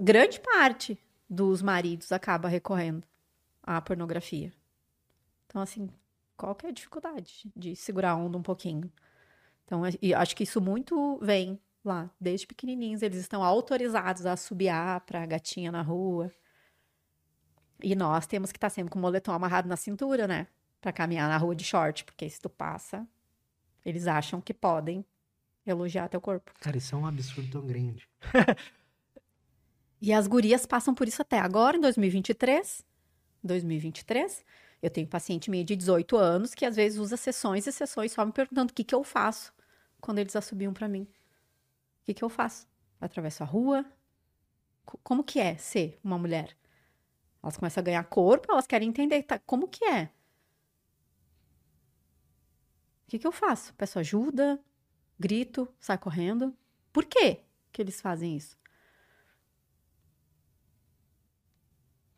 Grande 0.00 0.40
parte 0.40 0.98
dos 1.32 1.62
maridos 1.62 2.12
acaba 2.12 2.46
recorrendo 2.46 3.06
à 3.62 3.80
pornografia. 3.80 4.52
Então, 5.46 5.62
assim, 5.62 5.88
qual 6.36 6.54
que 6.54 6.66
é 6.66 6.68
a 6.68 6.72
dificuldade 6.72 7.50
de 7.56 7.74
segurar 7.74 8.10
a 8.10 8.16
onda 8.16 8.36
um 8.36 8.42
pouquinho? 8.42 8.92
Então, 9.64 9.82
e 10.02 10.12
acho 10.12 10.36
que 10.36 10.42
isso 10.42 10.60
muito 10.60 11.18
vem 11.22 11.58
lá, 11.82 12.10
desde 12.20 12.46
pequenininhos, 12.46 13.00
eles 13.00 13.18
estão 13.18 13.42
autorizados 13.42 14.26
a 14.26 14.32
assobiar 14.32 15.00
pra 15.00 15.24
gatinha 15.24 15.72
na 15.72 15.80
rua. 15.80 16.30
E 17.82 17.96
nós 17.96 18.26
temos 18.26 18.52
que 18.52 18.58
estar 18.58 18.68
sempre 18.68 18.92
com 18.92 18.98
o 18.98 19.02
moletom 19.02 19.32
amarrado 19.32 19.68
na 19.68 19.76
cintura, 19.76 20.28
né? 20.28 20.46
Pra 20.82 20.92
caminhar 20.92 21.30
na 21.30 21.38
rua 21.38 21.56
de 21.56 21.64
short, 21.64 22.04
porque 22.04 22.28
se 22.28 22.40
tu 22.40 22.50
passa, 22.50 23.08
eles 23.84 24.06
acham 24.06 24.38
que 24.38 24.52
podem 24.52 25.02
elogiar 25.64 26.08
teu 26.08 26.20
corpo. 26.20 26.52
Cara, 26.60 26.76
isso 26.76 26.94
é 26.94 26.98
um 26.98 27.06
absurdo 27.06 27.50
tão 27.50 27.66
grande. 27.66 28.06
E 30.02 30.12
as 30.12 30.26
gurias 30.26 30.66
passam 30.66 30.94
por 30.94 31.08
isso 31.08 31.22
até 31.22 31.38
agora, 31.38 31.76
em 31.76 31.80
2023. 31.80 32.84
2023. 33.42 34.44
Eu 34.82 34.90
tenho 34.90 35.06
paciente 35.06 35.50
minha 35.50 35.64
de 35.64 35.76
18 35.76 36.16
anos 36.16 36.54
que 36.54 36.66
às 36.66 36.76
vezes 36.76 36.98
usa 36.98 37.16
sessões 37.16 37.66
e 37.66 37.72
sessões 37.72 38.12
só 38.12 38.24
me 38.26 38.32
perguntando 38.32 38.70
o 38.72 38.74
que, 38.74 38.84
que 38.84 38.94
eu 38.94 39.04
faço 39.04 39.52
quando 40.00 40.18
eles 40.18 40.34
assobiam 40.36 40.74
pra 40.74 40.88
mim. 40.88 41.02
O 41.02 42.04
que, 42.04 42.14
que 42.14 42.24
eu 42.24 42.30
faço? 42.30 42.66
Atravesso 43.00 43.42
a 43.44 43.46
rua? 43.46 43.84
Co- 44.86 44.98
Como 45.04 45.24
que 45.24 45.40
é 45.40 45.56
ser 45.56 46.00
uma 46.04 46.18
mulher? 46.18 46.56
Elas 47.42 47.56
começam 47.58 47.82
a 47.82 47.84
ganhar 47.84 48.04
corpo, 48.04 48.52
elas 48.52 48.66
querem 48.68 48.88
entender 48.90 49.22
tá, 49.24 49.38
como 49.40 49.68
que 49.68 49.84
é. 49.86 50.04
O 50.04 50.10
que, 53.08 53.18
que 53.18 53.26
eu 53.26 53.32
faço? 53.32 53.74
Peço 53.74 53.98
ajuda, 53.98 54.58
grito, 55.18 55.68
saio 55.80 55.98
correndo. 56.00 56.56
Por 56.92 57.06
quê 57.06 57.42
que 57.72 57.82
eles 57.82 58.00
fazem 58.00 58.36
isso? 58.36 58.56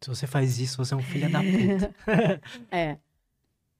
Se 0.04 0.10
você 0.10 0.26
faz 0.26 0.58
isso, 0.58 0.76
você 0.76 0.92
é 0.92 0.96
um 0.98 1.02
filho 1.02 1.32
da 1.32 1.40
puta. 1.40 1.94
É. 2.70 2.98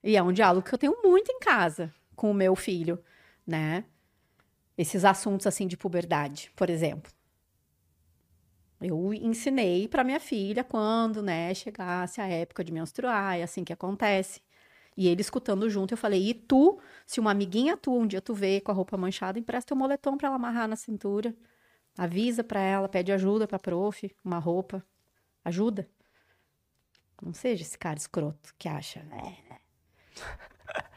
E 0.03 0.17
é 0.17 0.23
um 0.23 0.33
diálogo 0.33 0.67
que 0.67 0.73
eu 0.73 0.77
tenho 0.79 0.97
muito 1.03 1.31
em 1.31 1.39
casa 1.39 1.93
com 2.15 2.31
o 2.31 2.33
meu 2.33 2.55
filho, 2.55 2.97
né? 3.45 3.85
Esses 4.75 5.05
assuntos 5.05 5.45
assim 5.45 5.67
de 5.67 5.77
puberdade, 5.77 6.51
por 6.55 6.67
exemplo. 6.67 7.11
Eu 8.81 9.13
ensinei 9.13 9.87
para 9.87 10.03
minha 10.03 10.19
filha 10.19 10.63
quando, 10.63 11.21
né, 11.21 11.53
chegasse 11.53 12.19
a 12.19 12.25
época 12.27 12.63
de 12.63 12.71
menstruar, 12.71 13.37
é 13.37 13.43
assim 13.43 13.63
que 13.63 13.71
acontece. 13.71 14.41
E 14.97 15.07
ele 15.07 15.21
escutando 15.21 15.69
junto, 15.69 15.93
eu 15.93 15.97
falei: 15.97 16.29
"E 16.29 16.33
tu, 16.33 16.79
se 17.05 17.19
uma 17.19 17.29
amiguinha 17.31 17.77
tua 17.77 17.99
um 17.99 18.07
dia 18.07 18.19
tu 18.21 18.33
vê 18.33 18.59
com 18.61 18.71
a 18.71 18.75
roupa 18.75 18.97
manchada, 18.97 19.37
empresta 19.37 19.67
teu 19.67 19.77
moletom 19.77 20.17
para 20.17 20.27
ela 20.29 20.37
amarrar 20.37 20.67
na 20.67 20.75
cintura. 20.75 21.35
Avisa 21.95 22.43
para 22.43 22.59
ela, 22.61 22.89
pede 22.89 23.11
ajuda 23.11 23.47
para 23.47 23.59
prof, 23.59 24.11
uma 24.23 24.39
roupa. 24.39 24.83
Ajuda. 25.43 25.87
Não 27.21 27.33
seja 27.33 27.63
esse 27.63 27.77
cara 27.77 27.97
escroto 27.97 28.53
que 28.57 28.67
acha, 28.67 29.03
né? 29.03 29.37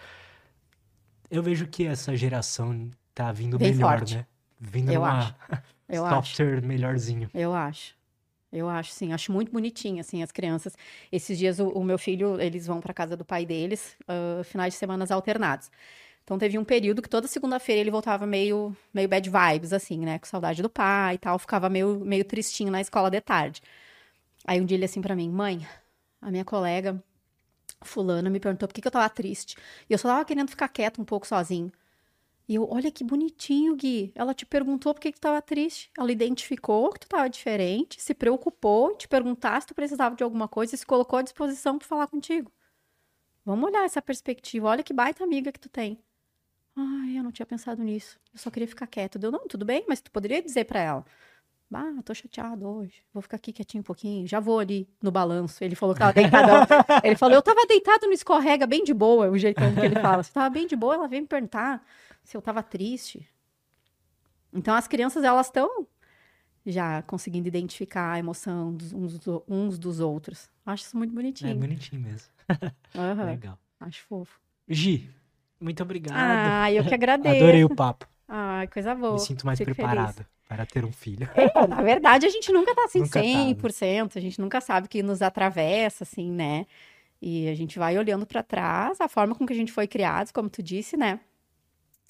Eu 1.31 1.43
vejo 1.43 1.66
que 1.66 1.86
essa 1.86 2.16
geração 2.16 2.90
tá 3.15 3.31
vindo 3.32 3.59
Bem 3.59 3.73
melhor, 3.73 3.99
forte. 3.99 4.16
né? 4.16 4.27
Vindo 4.59 4.90
Eu 4.93 5.01
numa 5.01 5.19
acho. 5.19 5.35
Eu 5.89 6.05
acho. 6.05 6.15
software 6.15 6.62
melhorzinho. 6.62 7.31
Eu 7.35 7.55
acho. 7.55 7.97
Eu 8.51 8.69
acho, 8.69 8.93
sim, 8.93 9.12
acho 9.12 9.31
muito 9.31 9.53
bonitinho, 9.53 10.01
assim, 10.01 10.23
as 10.23 10.32
crianças. 10.32 10.74
Esses 11.12 11.36
dias 11.39 11.59
o, 11.61 11.69
o 11.69 11.85
meu 11.85 11.99
filho, 11.99 12.40
eles 12.40 12.66
vão 12.66 12.81
para 12.81 12.95
casa 12.95 13.15
do 13.15 13.24
pai 13.24 13.45
deles, 13.45 13.95
uh, 14.05 14.43
finais 14.43 14.73
de 14.73 14.78
semanas 14.78 15.11
alternados. 15.11 15.70
Então 16.24 16.39
teve 16.39 16.59
um 16.59 16.65
período 16.65 17.03
que 17.03 17.09
toda 17.09 17.27
segunda-feira 17.27 17.81
ele 17.81 17.90
voltava 17.90 18.27
meio, 18.27 18.74
meio 18.93 19.09
bad 19.09 19.31
vibes, 19.31 19.73
assim, 19.73 19.99
né? 19.99 20.19
Com 20.19 20.27
saudade 20.27 20.62
do 20.62 20.69
pai 20.70 21.15
e 21.16 21.19
tal, 21.19 21.39
ficava 21.39 21.69
meio, 21.69 22.01
meio 22.01 22.24
tristinho 22.24 22.70
na 22.70 22.81
escola 22.81 23.11
de 23.11 23.20
tarde. 23.20 23.62
Aí 24.47 24.61
um 24.61 24.65
dia 24.65 24.77
ele 24.77 24.85
assim 24.86 25.01
para 25.03 25.15
mim, 25.16 25.31
mãe, 25.31 25.66
a 26.20 26.31
minha 26.31 26.45
colega 26.45 27.03
fulana 27.82 28.28
me 28.31 28.40
perguntou 28.40 28.69
por 28.69 28.74
que, 28.74 28.81
que 28.81 28.89
eu 28.89 28.93
tava 28.93 29.09
triste. 29.09 29.57
E 29.89 29.93
eu 29.93 29.99
só 29.99 30.09
tava 30.09 30.24
querendo 30.24 30.49
ficar 30.51 30.69
quieto 30.69 31.01
um 31.01 31.05
pouco 31.05 31.27
sozinho. 31.27 31.73
E 32.49 32.55
eu, 32.55 32.66
olha 32.70 32.90
que 32.90 33.05
bonitinho, 33.05 33.77
Gui. 33.77 34.11
Ela 34.15 34.32
te 34.32 34.47
perguntou 34.47 34.95
por 34.95 35.01
que, 35.01 35.12
que 35.12 35.19
tu 35.19 35.23
tava 35.23 35.43
triste. 35.43 35.90
Ela 35.99 36.11
identificou 36.11 36.90
que 36.93 37.01
tu 37.01 37.09
tava 37.09 37.28
diferente, 37.28 38.01
se 38.01 38.15
preocupou, 38.15 38.97
te 38.97 39.07
perguntar 39.07 39.61
se 39.61 39.69
tu 39.69 39.74
precisava 39.74 40.16
de 40.16 40.24
alguma 40.24 40.49
coisa 40.49 40.74
e 40.74 40.78
se 40.78 40.86
colocou 40.86 41.19
à 41.19 41.23
disposição 41.23 41.78
para 41.78 41.86
falar 41.86 42.07
contigo. 42.07 42.51
Vamos 43.45 43.69
olhar 43.69 43.85
essa 43.85 44.01
perspectiva. 44.01 44.69
Olha 44.69 44.82
que 44.82 44.95
baita 44.95 45.24
amiga 45.24 45.53
que 45.53 45.61
tu 45.61 45.69
tem. 45.69 46.03
Ai, 46.74 47.19
eu 47.19 47.23
não 47.23 47.32
tinha 47.32 47.45
pensado 47.45 47.82
nisso. 47.82 48.19
Eu 48.32 48.39
só 48.39 48.51
queria 48.51 48.69
ficar 48.69 48.86
quieto. 48.86 49.19
Deu, 49.19 49.31
não, 49.31 49.47
tudo 49.47 49.65
bem, 49.65 49.85
mas 49.89 50.01
tu 50.01 50.11
poderia 50.11 50.40
dizer 50.43 50.65
para 50.65 50.81
ela. 50.81 51.05
Ah, 51.73 52.01
tô 52.03 52.15
chateado 52.15 52.66
hoje. 52.66 53.03
Vou 53.12 53.20
ficar 53.23 53.36
aqui 53.36 53.53
quietinho 53.53 53.81
um 53.82 53.85
pouquinho. 53.85 54.27
Já 54.27 54.40
vou 54.40 54.59
ali 54.59 54.89
no 55.03 55.11
balanço. 55.11 55.62
Ele 55.62 55.74
falou 55.74 55.95
que 55.95 56.01
tava 56.01 56.12
deitadão. 56.15 56.66
ele 57.05 57.16
falou, 57.16 57.35
eu 57.35 57.43
tava 57.43 57.66
deitado 57.66 58.07
no 58.07 58.12
escorrega, 58.12 58.66
bem 58.66 58.82
de 58.82 58.95
boa, 58.95 59.28
o 59.28 59.36
jeitão 59.36 59.74
que 59.74 59.81
ele 59.81 60.01
fala. 60.01 60.23
Você 60.23 60.32
tava 60.32 60.49
bem 60.49 60.66
de 60.66 60.74
boa, 60.74 60.95
ela 60.95 61.09
veio 61.09 61.23
me 61.23 61.28
perguntar 61.28 61.85
se 62.24 62.36
eu 62.36 62.40
tava 62.40 62.62
triste. 62.62 63.28
Então, 64.53 64.74
as 64.74 64.89
crianças, 64.89 65.24
elas 65.24 65.47
estão 65.47 65.86
já 66.65 67.03
conseguindo 67.03 67.49
identificar 67.49 68.12
a 68.12 68.19
emoção 68.19 68.74
dos, 68.74 68.93
uns, 68.93 69.19
uns, 69.47 69.78
dos 69.78 70.01
outros. 70.01 70.51
Acho 70.65 70.85
isso 70.85 70.97
muito 70.97 71.15
bonitinho. 71.15 71.51
É 71.51 71.55
bonitinho 71.55 72.03
mesmo. 72.03 72.28
Uhum. 72.95 73.27
Legal. 73.27 73.59
Acho 73.78 74.03
fofo. 74.05 74.40
Gi, 74.66 75.09
muito 75.61 75.82
obrigado. 75.82 76.16
Ah, 76.16 76.73
eu 76.73 76.82
que 76.82 76.93
agradeço. 76.95 77.36
Adorei 77.36 77.62
o 77.62 77.77
papo. 77.77 78.09
Ai, 78.28 78.66
coisa 78.68 78.94
boa. 78.94 79.14
Me 79.14 79.20
sinto 79.20 79.46
mais 79.46 79.59
Fico 79.59 79.74
preparada 79.74 80.12
feliz. 80.12 80.28
para 80.46 80.66
ter 80.66 80.84
um 80.84 80.92
filho. 80.92 81.28
É, 81.34 81.66
na 81.66 81.80
verdade, 81.80 82.26
a 82.26 82.28
gente 82.28 82.52
nunca 82.52 82.74
tá 82.74 82.84
assim 82.84 83.00
nunca 83.00 83.20
100%. 83.20 83.56
Tá, 83.56 84.05
né? 84.05 84.09
A 84.14 84.20
gente 84.20 84.40
nunca 84.40 84.60
sabe 84.60 84.86
o 84.86 84.90
que 84.90 85.02
nos 85.02 85.22
atravessa, 85.22 86.05
assim, 86.05 86.30
né? 86.30 86.66
E 87.22 87.48
a 87.48 87.55
gente 87.55 87.78
vai 87.78 87.98
olhando 87.98 88.26
para 88.26 88.42
trás, 88.42 89.00
a 89.00 89.09
forma 89.09 89.34
com 89.34 89.46
que 89.46 89.52
a 89.52 89.56
gente 89.56 89.72
foi 89.72 89.86
criado, 89.86 90.32
como 90.32 90.50
tu 90.50 90.62
disse, 90.62 90.96
né? 90.96 91.18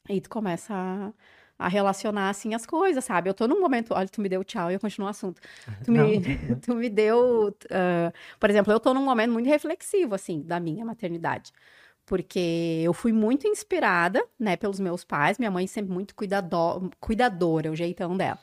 E 0.09 0.21
tu 0.21 0.29
começa 0.29 0.75
a, 0.75 1.13
a, 1.59 1.69
relacionar, 1.69 2.31
assim, 2.31 2.53
as 2.53 2.67
coisas, 2.67 3.05
sabe? 3.05 3.31
Eu 3.31 3.35
tô 3.35 3.47
num 3.47 3.61
momento... 3.61 3.95
Olha, 3.95 4.09
tu 4.09 4.21
me 4.21 4.29
deu 4.29 4.43
tchau 4.43 4.71
e 4.71 4.75
eu 4.75 4.81
continuo 4.81 5.07
o 5.07 5.11
assunto. 5.11 5.41
Tu 5.85 5.93
me, 5.93 6.21
tu 6.61 6.75
me 6.75 6.91
deu... 6.91 7.55
Uh, 7.67 8.13
por 8.41 8.51
exemplo, 8.51 8.73
eu 8.73 8.81
tô 8.81 8.93
num 8.93 9.05
momento 9.05 9.33
muito 9.33 9.47
reflexivo, 9.47 10.15
assim, 10.15 10.43
da 10.43 10.59
minha 10.59 10.85
maternidade. 10.85 11.53
Porque 12.09 12.81
eu 12.83 12.95
fui 12.95 13.13
muito 13.13 13.47
inspirada, 13.47 14.27
né, 14.41 14.57
pelos 14.57 14.81
meus 14.81 15.05
pais. 15.05 15.39
Minha 15.39 15.51
mãe 15.51 15.67
sempre 15.67 15.93
muito 15.93 16.15
cuidador, 16.15 16.89
cuidadora, 16.99 17.71
o 17.71 17.77
jeitão 17.77 18.17
dela. 18.17 18.41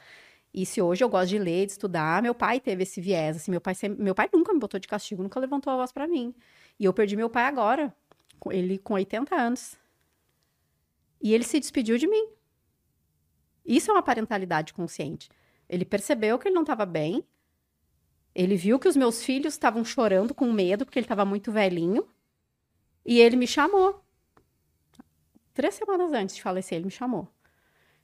E 0.54 0.68
se 0.68 0.80
hoje 0.80 1.04
eu 1.04 1.10
gosto 1.10 1.30
de 1.30 1.40
ler, 1.40 1.66
de 1.66 1.72
estudar, 1.72 2.22
meu 2.22 2.36
pai 2.36 2.60
teve 2.60 2.84
esse 2.84 3.02
viés, 3.02 3.38
assim, 3.38 3.50
meu 3.50 3.60
pai 3.60 3.74
sempre, 3.74 4.04
meu 4.04 4.14
pai 4.14 4.30
nunca 4.32 4.54
me 4.54 4.60
botou 4.60 4.80
de 4.80 4.88
castigo, 4.88 5.24
nunca 5.24 5.40
levantou 5.40 5.74
a 5.74 5.78
voz 5.78 5.92
para 5.92 6.08
mim. 6.08 6.32
E 6.80 6.86
eu 6.86 6.94
perdi 6.94 7.16
meu 7.16 7.28
pai 7.28 7.46
agora, 7.46 7.92
ele 8.52 8.78
com 8.78 8.94
80 8.94 9.36
anos. 9.36 9.76
E 11.20 11.34
ele 11.34 11.44
se 11.44 11.60
despediu 11.60 11.98
de 11.98 12.08
mim. 12.08 12.30
Isso 13.66 13.90
é 13.90 13.96
uma 13.96 14.04
parentalidade 14.04 14.76
consciente. 14.76 15.28
Ele 15.68 15.84
percebeu 15.86 16.38
que 16.38 16.48
ele 16.48 16.56
não 16.56 16.62
estava 16.62 16.86
bem. 16.86 17.26
Ele 18.36 18.56
viu 18.56 18.78
que 18.78 18.88
os 18.88 18.96
meus 18.96 19.24
filhos 19.24 19.56
estavam 19.56 19.84
chorando 19.84 20.36
com 20.36 20.52
medo 20.54 20.86
porque 20.86 21.00
ele 21.00 21.06
estava 21.06 21.26
muito 21.26 21.52
velhinho. 21.52 22.08
E 23.06 23.20
ele 23.20 23.36
me 23.36 23.48
chamou. 23.48 24.04
Três 25.54 25.76
semanas 25.76 26.12
antes 26.12 26.36
de 26.36 26.42
falecer, 26.42 26.78
ele 26.78 26.86
me 26.86 26.92
chamou. 26.92 27.28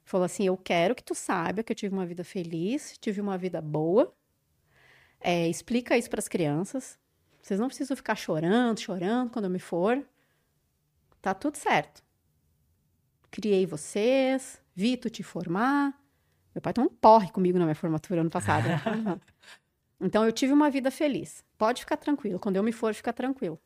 Falou 0.03 0.25
assim: 0.25 0.45
Eu 0.45 0.57
quero 0.57 0.95
que 0.95 1.03
tu 1.03 1.15
saiba 1.15 1.63
que 1.63 1.71
eu 1.71 1.75
tive 1.75 1.93
uma 1.93 2.05
vida 2.05 2.23
feliz, 2.23 2.97
tive 2.99 3.19
uma 3.19 3.37
vida 3.37 3.61
boa. 3.61 4.13
É, 5.19 5.47
explica 5.47 5.97
isso 5.97 6.09
para 6.09 6.19
as 6.19 6.27
crianças. 6.27 6.99
Vocês 7.41 7.59
não 7.59 7.67
precisam 7.67 7.97
ficar 7.97 8.15
chorando, 8.15 8.79
chorando 8.79 9.31
quando 9.31 9.45
eu 9.45 9.51
me 9.51 9.59
for. 9.59 10.03
Tá 11.21 11.33
tudo 11.33 11.57
certo 11.57 12.03
criei 13.31 13.65
vocês, 13.65 14.61
vi 14.75 14.97
tu 14.97 15.09
te 15.09 15.23
formar. 15.23 15.97
Meu 16.53 16.61
pai 16.61 16.73
tomou 16.73 16.91
um 16.91 16.93
porre 16.93 17.31
comigo 17.31 17.57
na 17.57 17.63
minha 17.63 17.75
formatura 17.75 18.19
ano 18.21 18.29
passado. 18.29 18.67
Né? 18.67 18.77
então 20.01 20.25
eu 20.25 20.33
tive 20.33 20.51
uma 20.51 20.69
vida 20.69 20.91
feliz. 20.91 21.43
Pode 21.57 21.79
ficar 21.79 21.95
tranquilo. 21.95 22.37
Quando 22.37 22.57
eu 22.57 22.63
me 22.63 22.73
for, 22.73 22.93
fica 22.93 23.13
tranquilo. 23.13 23.57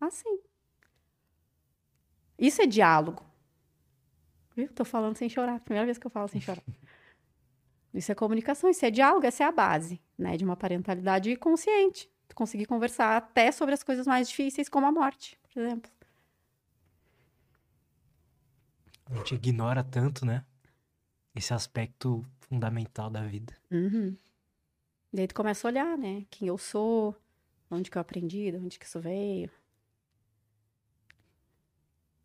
Assim. 0.00 0.38
Isso 2.38 2.62
é 2.62 2.66
diálogo. 2.66 3.24
Viu? 4.54 4.68
Tô 4.72 4.84
falando 4.84 5.16
sem 5.16 5.28
chorar. 5.28 5.60
Primeira 5.60 5.86
vez 5.86 5.98
que 5.98 6.06
eu 6.06 6.10
falo 6.10 6.28
sem 6.28 6.40
chorar. 6.40 6.62
Isso 7.96 8.12
é 8.12 8.14
comunicação, 8.14 8.68
isso 8.68 8.84
é 8.84 8.90
diálogo, 8.90 9.24
essa 9.24 9.42
é 9.42 9.46
a 9.46 9.52
base, 9.52 9.98
né, 10.18 10.36
de 10.36 10.44
uma 10.44 10.54
parentalidade 10.54 11.34
consciente. 11.36 12.10
Tu 12.28 12.36
conseguir 12.36 12.66
conversar 12.66 13.16
até 13.16 13.50
sobre 13.50 13.72
as 13.72 13.82
coisas 13.82 14.06
mais 14.06 14.28
difíceis, 14.28 14.68
como 14.68 14.84
a 14.84 14.92
morte, 14.92 15.38
por 15.42 15.62
exemplo. 15.62 15.90
A 19.06 19.14
gente 19.14 19.34
ignora 19.36 19.82
tanto, 19.82 20.26
né? 20.26 20.44
Esse 21.34 21.54
aspecto 21.54 22.22
fundamental 22.40 23.08
da 23.08 23.22
vida. 23.22 23.56
Uhum. 23.70 24.14
Daí 25.12 25.26
tu 25.26 25.34
começa 25.34 25.66
a 25.66 25.70
olhar, 25.70 25.96
né? 25.96 26.26
Quem 26.28 26.48
eu 26.48 26.58
sou, 26.58 27.16
onde 27.70 27.90
que 27.90 27.96
eu 27.96 28.02
aprendi, 28.02 28.50
de 28.50 28.58
onde 28.58 28.78
que 28.78 28.84
isso 28.84 29.00
veio. 29.00 29.50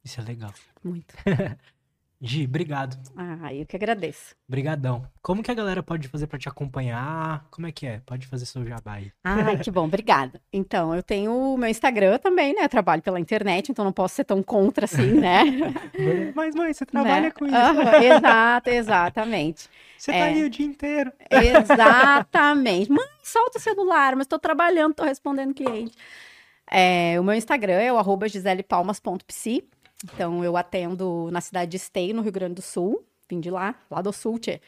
Isso 0.03 0.19
é 0.19 0.23
legal. 0.23 0.53
Muito. 0.83 1.13
Gi, 2.23 2.45
obrigado. 2.45 2.95
Ah, 3.17 3.51
eu 3.51 3.65
que 3.65 3.75
agradeço. 3.75 4.35
Obrigadão. 4.47 5.07
Como 5.23 5.41
que 5.41 5.49
a 5.49 5.55
galera 5.55 5.81
pode 5.81 6.07
fazer 6.07 6.27
para 6.27 6.37
te 6.37 6.47
acompanhar? 6.47 7.47
Como 7.49 7.65
é 7.65 7.71
que 7.71 7.87
é? 7.87 7.99
Pode 8.05 8.27
fazer 8.27 8.45
seu 8.45 8.63
jabá 8.63 8.93
aí. 8.93 9.11
Ah, 9.23 9.55
que 9.57 9.71
bom, 9.71 9.85
obrigada. 9.85 10.39
Então, 10.53 10.93
eu 10.93 11.01
tenho 11.01 11.33
o 11.33 11.57
meu 11.57 11.67
Instagram 11.67 12.19
também, 12.19 12.53
né? 12.53 12.65
Eu 12.65 12.69
trabalho 12.69 13.01
pela 13.01 13.19
internet, 13.19 13.71
então 13.71 13.83
não 13.83 13.91
posso 13.91 14.13
ser 14.13 14.23
tão 14.23 14.43
contra 14.43 14.85
assim, 14.85 15.13
né? 15.19 15.41
Mas, 16.35 16.53
mãe, 16.53 16.71
você 16.71 16.85
trabalha 16.85 17.21
né? 17.21 17.31
com 17.31 17.47
isso. 17.47 17.55
Uhum, 17.55 18.03
exato, 18.03 18.69
exatamente. 18.69 19.67
Você 19.97 20.11
tá 20.11 20.17
é... 20.17 20.23
aí 20.23 20.43
o 20.43 20.49
dia 20.49 20.65
inteiro. 20.65 21.13
Exatamente. 21.29 22.91
Mãe, 22.91 23.07
solta 23.21 23.59
o 23.59 23.61
celular, 23.61 24.15
mas 24.15 24.25
tô 24.25 24.39
trabalhando, 24.39 24.95
tô 24.95 25.03
respondendo 25.03 25.53
cliente. 25.53 25.95
É, 26.71 27.19
o 27.19 27.23
meu 27.23 27.35
Instagram 27.35 27.73
é 27.73 27.93
o 27.93 27.99
arroba 27.99 28.27
giselepalmas.psi. 28.27 29.63
Então, 30.03 30.43
eu 30.43 30.57
atendo 30.57 31.29
na 31.31 31.41
cidade 31.41 31.71
de 31.71 31.77
Esteio, 31.77 32.15
no 32.15 32.21
Rio 32.21 32.31
Grande 32.31 32.55
do 32.55 32.61
Sul. 32.61 33.05
Vim 33.29 33.39
de 33.39 33.49
lá, 33.49 33.75
lá 33.89 34.01
do 34.01 34.11
Sul, 34.11 34.39
tchê. 34.39 34.61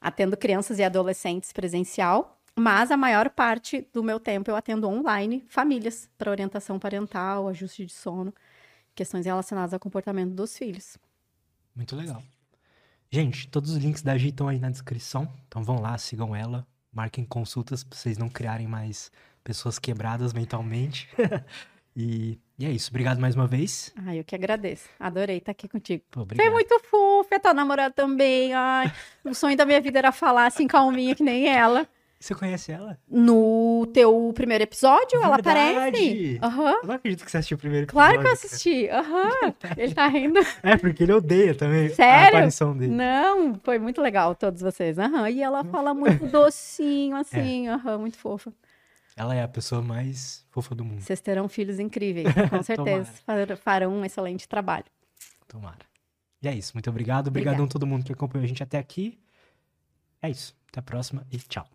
Atendo 0.00 0.36
crianças 0.36 0.78
e 0.78 0.82
adolescentes 0.82 1.52
presencial. 1.52 2.40
Mas 2.56 2.90
a 2.90 2.96
maior 2.96 3.30
parte 3.30 3.88
do 3.92 4.02
meu 4.02 4.18
tempo 4.18 4.50
eu 4.50 4.56
atendo 4.56 4.88
online 4.88 5.44
famílias 5.48 6.10
para 6.18 6.30
orientação 6.30 6.78
parental, 6.78 7.48
ajuste 7.48 7.86
de 7.86 7.92
sono, 7.92 8.34
questões 8.94 9.24
relacionadas 9.24 9.72
ao 9.72 9.80
comportamento 9.80 10.34
dos 10.34 10.58
filhos. 10.58 10.98
Muito 11.74 11.94
legal. 11.94 12.22
Gente, 13.10 13.48
todos 13.48 13.70
os 13.70 13.78
links 13.78 14.02
da 14.02 14.16
Gi 14.18 14.28
estão 14.28 14.48
aí 14.48 14.58
na 14.58 14.70
descrição. 14.70 15.32
Então 15.46 15.62
vão 15.62 15.80
lá, 15.80 15.96
sigam 15.96 16.34
ela, 16.34 16.66
marquem 16.92 17.24
consultas 17.24 17.82
para 17.82 17.96
vocês 17.96 18.18
não 18.18 18.28
criarem 18.28 18.66
mais 18.66 19.10
pessoas 19.42 19.78
quebradas 19.78 20.32
mentalmente. 20.32 21.08
e 22.00 22.38
e 22.60 22.66
é 22.66 22.70
isso. 22.70 22.90
Obrigado 22.90 23.18
mais 23.18 23.34
uma 23.34 23.46
vez. 23.46 23.90
Ai, 24.04 24.18
eu 24.18 24.24
que 24.24 24.34
agradeço. 24.34 24.86
Adorei 25.00 25.38
estar 25.38 25.52
aqui 25.52 25.66
contigo. 25.66 26.04
Pô, 26.10 26.26
Você 26.26 26.42
é 26.42 26.50
muito 26.50 26.78
fofa, 26.80 27.36
é 27.36 27.38
tua 27.38 27.54
namorada 27.54 27.94
também. 27.94 28.52
Ai, 28.52 28.92
o 29.24 29.32
sonho 29.32 29.56
da 29.56 29.64
minha 29.64 29.80
vida 29.80 29.98
era 29.98 30.12
falar 30.12 30.44
assim 30.44 30.66
calminha 30.66 31.14
que 31.14 31.22
nem 31.22 31.48
ela. 31.48 31.88
Você 32.20 32.34
conhece 32.34 32.70
ela? 32.70 32.98
No 33.08 33.88
teu 33.94 34.30
primeiro 34.34 34.62
episódio, 34.64 35.18
Verdade. 35.22 35.48
ela 35.48 35.86
aparece. 35.86 36.38
Uhum. 36.42 36.68
Eu 36.68 36.86
não 36.86 36.94
acredito 36.96 37.24
que 37.24 37.30
você 37.30 37.38
assistiu 37.38 37.56
o 37.56 37.58
primeiro 37.60 37.86
episódio. 37.86 38.08
Claro 38.10 38.20
que 38.20 38.28
eu 38.28 38.32
assisti. 38.34 38.90
Uhum. 38.92 39.54
ele 39.78 39.94
tá 39.94 40.06
rindo. 40.06 40.40
É, 40.62 40.76
porque 40.76 41.04
ele 41.04 41.14
odeia 41.14 41.54
também 41.54 41.88
Sério? 41.88 42.24
a 42.26 42.28
aparição 42.28 42.76
dele. 42.76 42.92
Não, 42.92 43.54
foi 43.64 43.78
muito 43.78 44.02
legal 44.02 44.34
todos 44.34 44.60
vocês. 44.60 44.98
Uhum. 44.98 45.26
E 45.28 45.42
ela 45.42 45.64
fala 45.64 45.94
muito 45.94 46.26
docinho, 46.26 47.16
assim. 47.16 47.68
É. 47.68 47.76
Uhum, 47.76 48.00
muito 48.00 48.18
fofa. 48.18 48.52
Ela 49.20 49.34
é 49.34 49.42
a 49.42 49.48
pessoa 49.48 49.82
mais 49.82 50.46
fofa 50.48 50.74
do 50.74 50.82
mundo. 50.82 51.02
Vocês 51.02 51.20
terão 51.20 51.46
filhos 51.46 51.78
incríveis, 51.78 52.26
com 52.48 52.62
certeza. 52.64 53.12
farão 53.58 53.92
um 53.92 54.02
excelente 54.02 54.48
trabalho. 54.48 54.86
Tomara. 55.46 55.84
E 56.40 56.48
é 56.48 56.54
isso. 56.54 56.72
Muito 56.74 56.88
obrigado. 56.88 57.28
Obrigadão 57.28 57.66
a 57.66 57.68
todo 57.68 57.86
mundo 57.86 58.02
que 58.02 58.14
acompanhou 58.14 58.44
a 58.44 58.48
gente 58.48 58.62
até 58.62 58.78
aqui. 58.78 59.20
É 60.22 60.30
isso. 60.30 60.56
Até 60.70 60.80
a 60.80 60.82
próxima 60.82 61.26
e 61.30 61.36
tchau. 61.36 61.68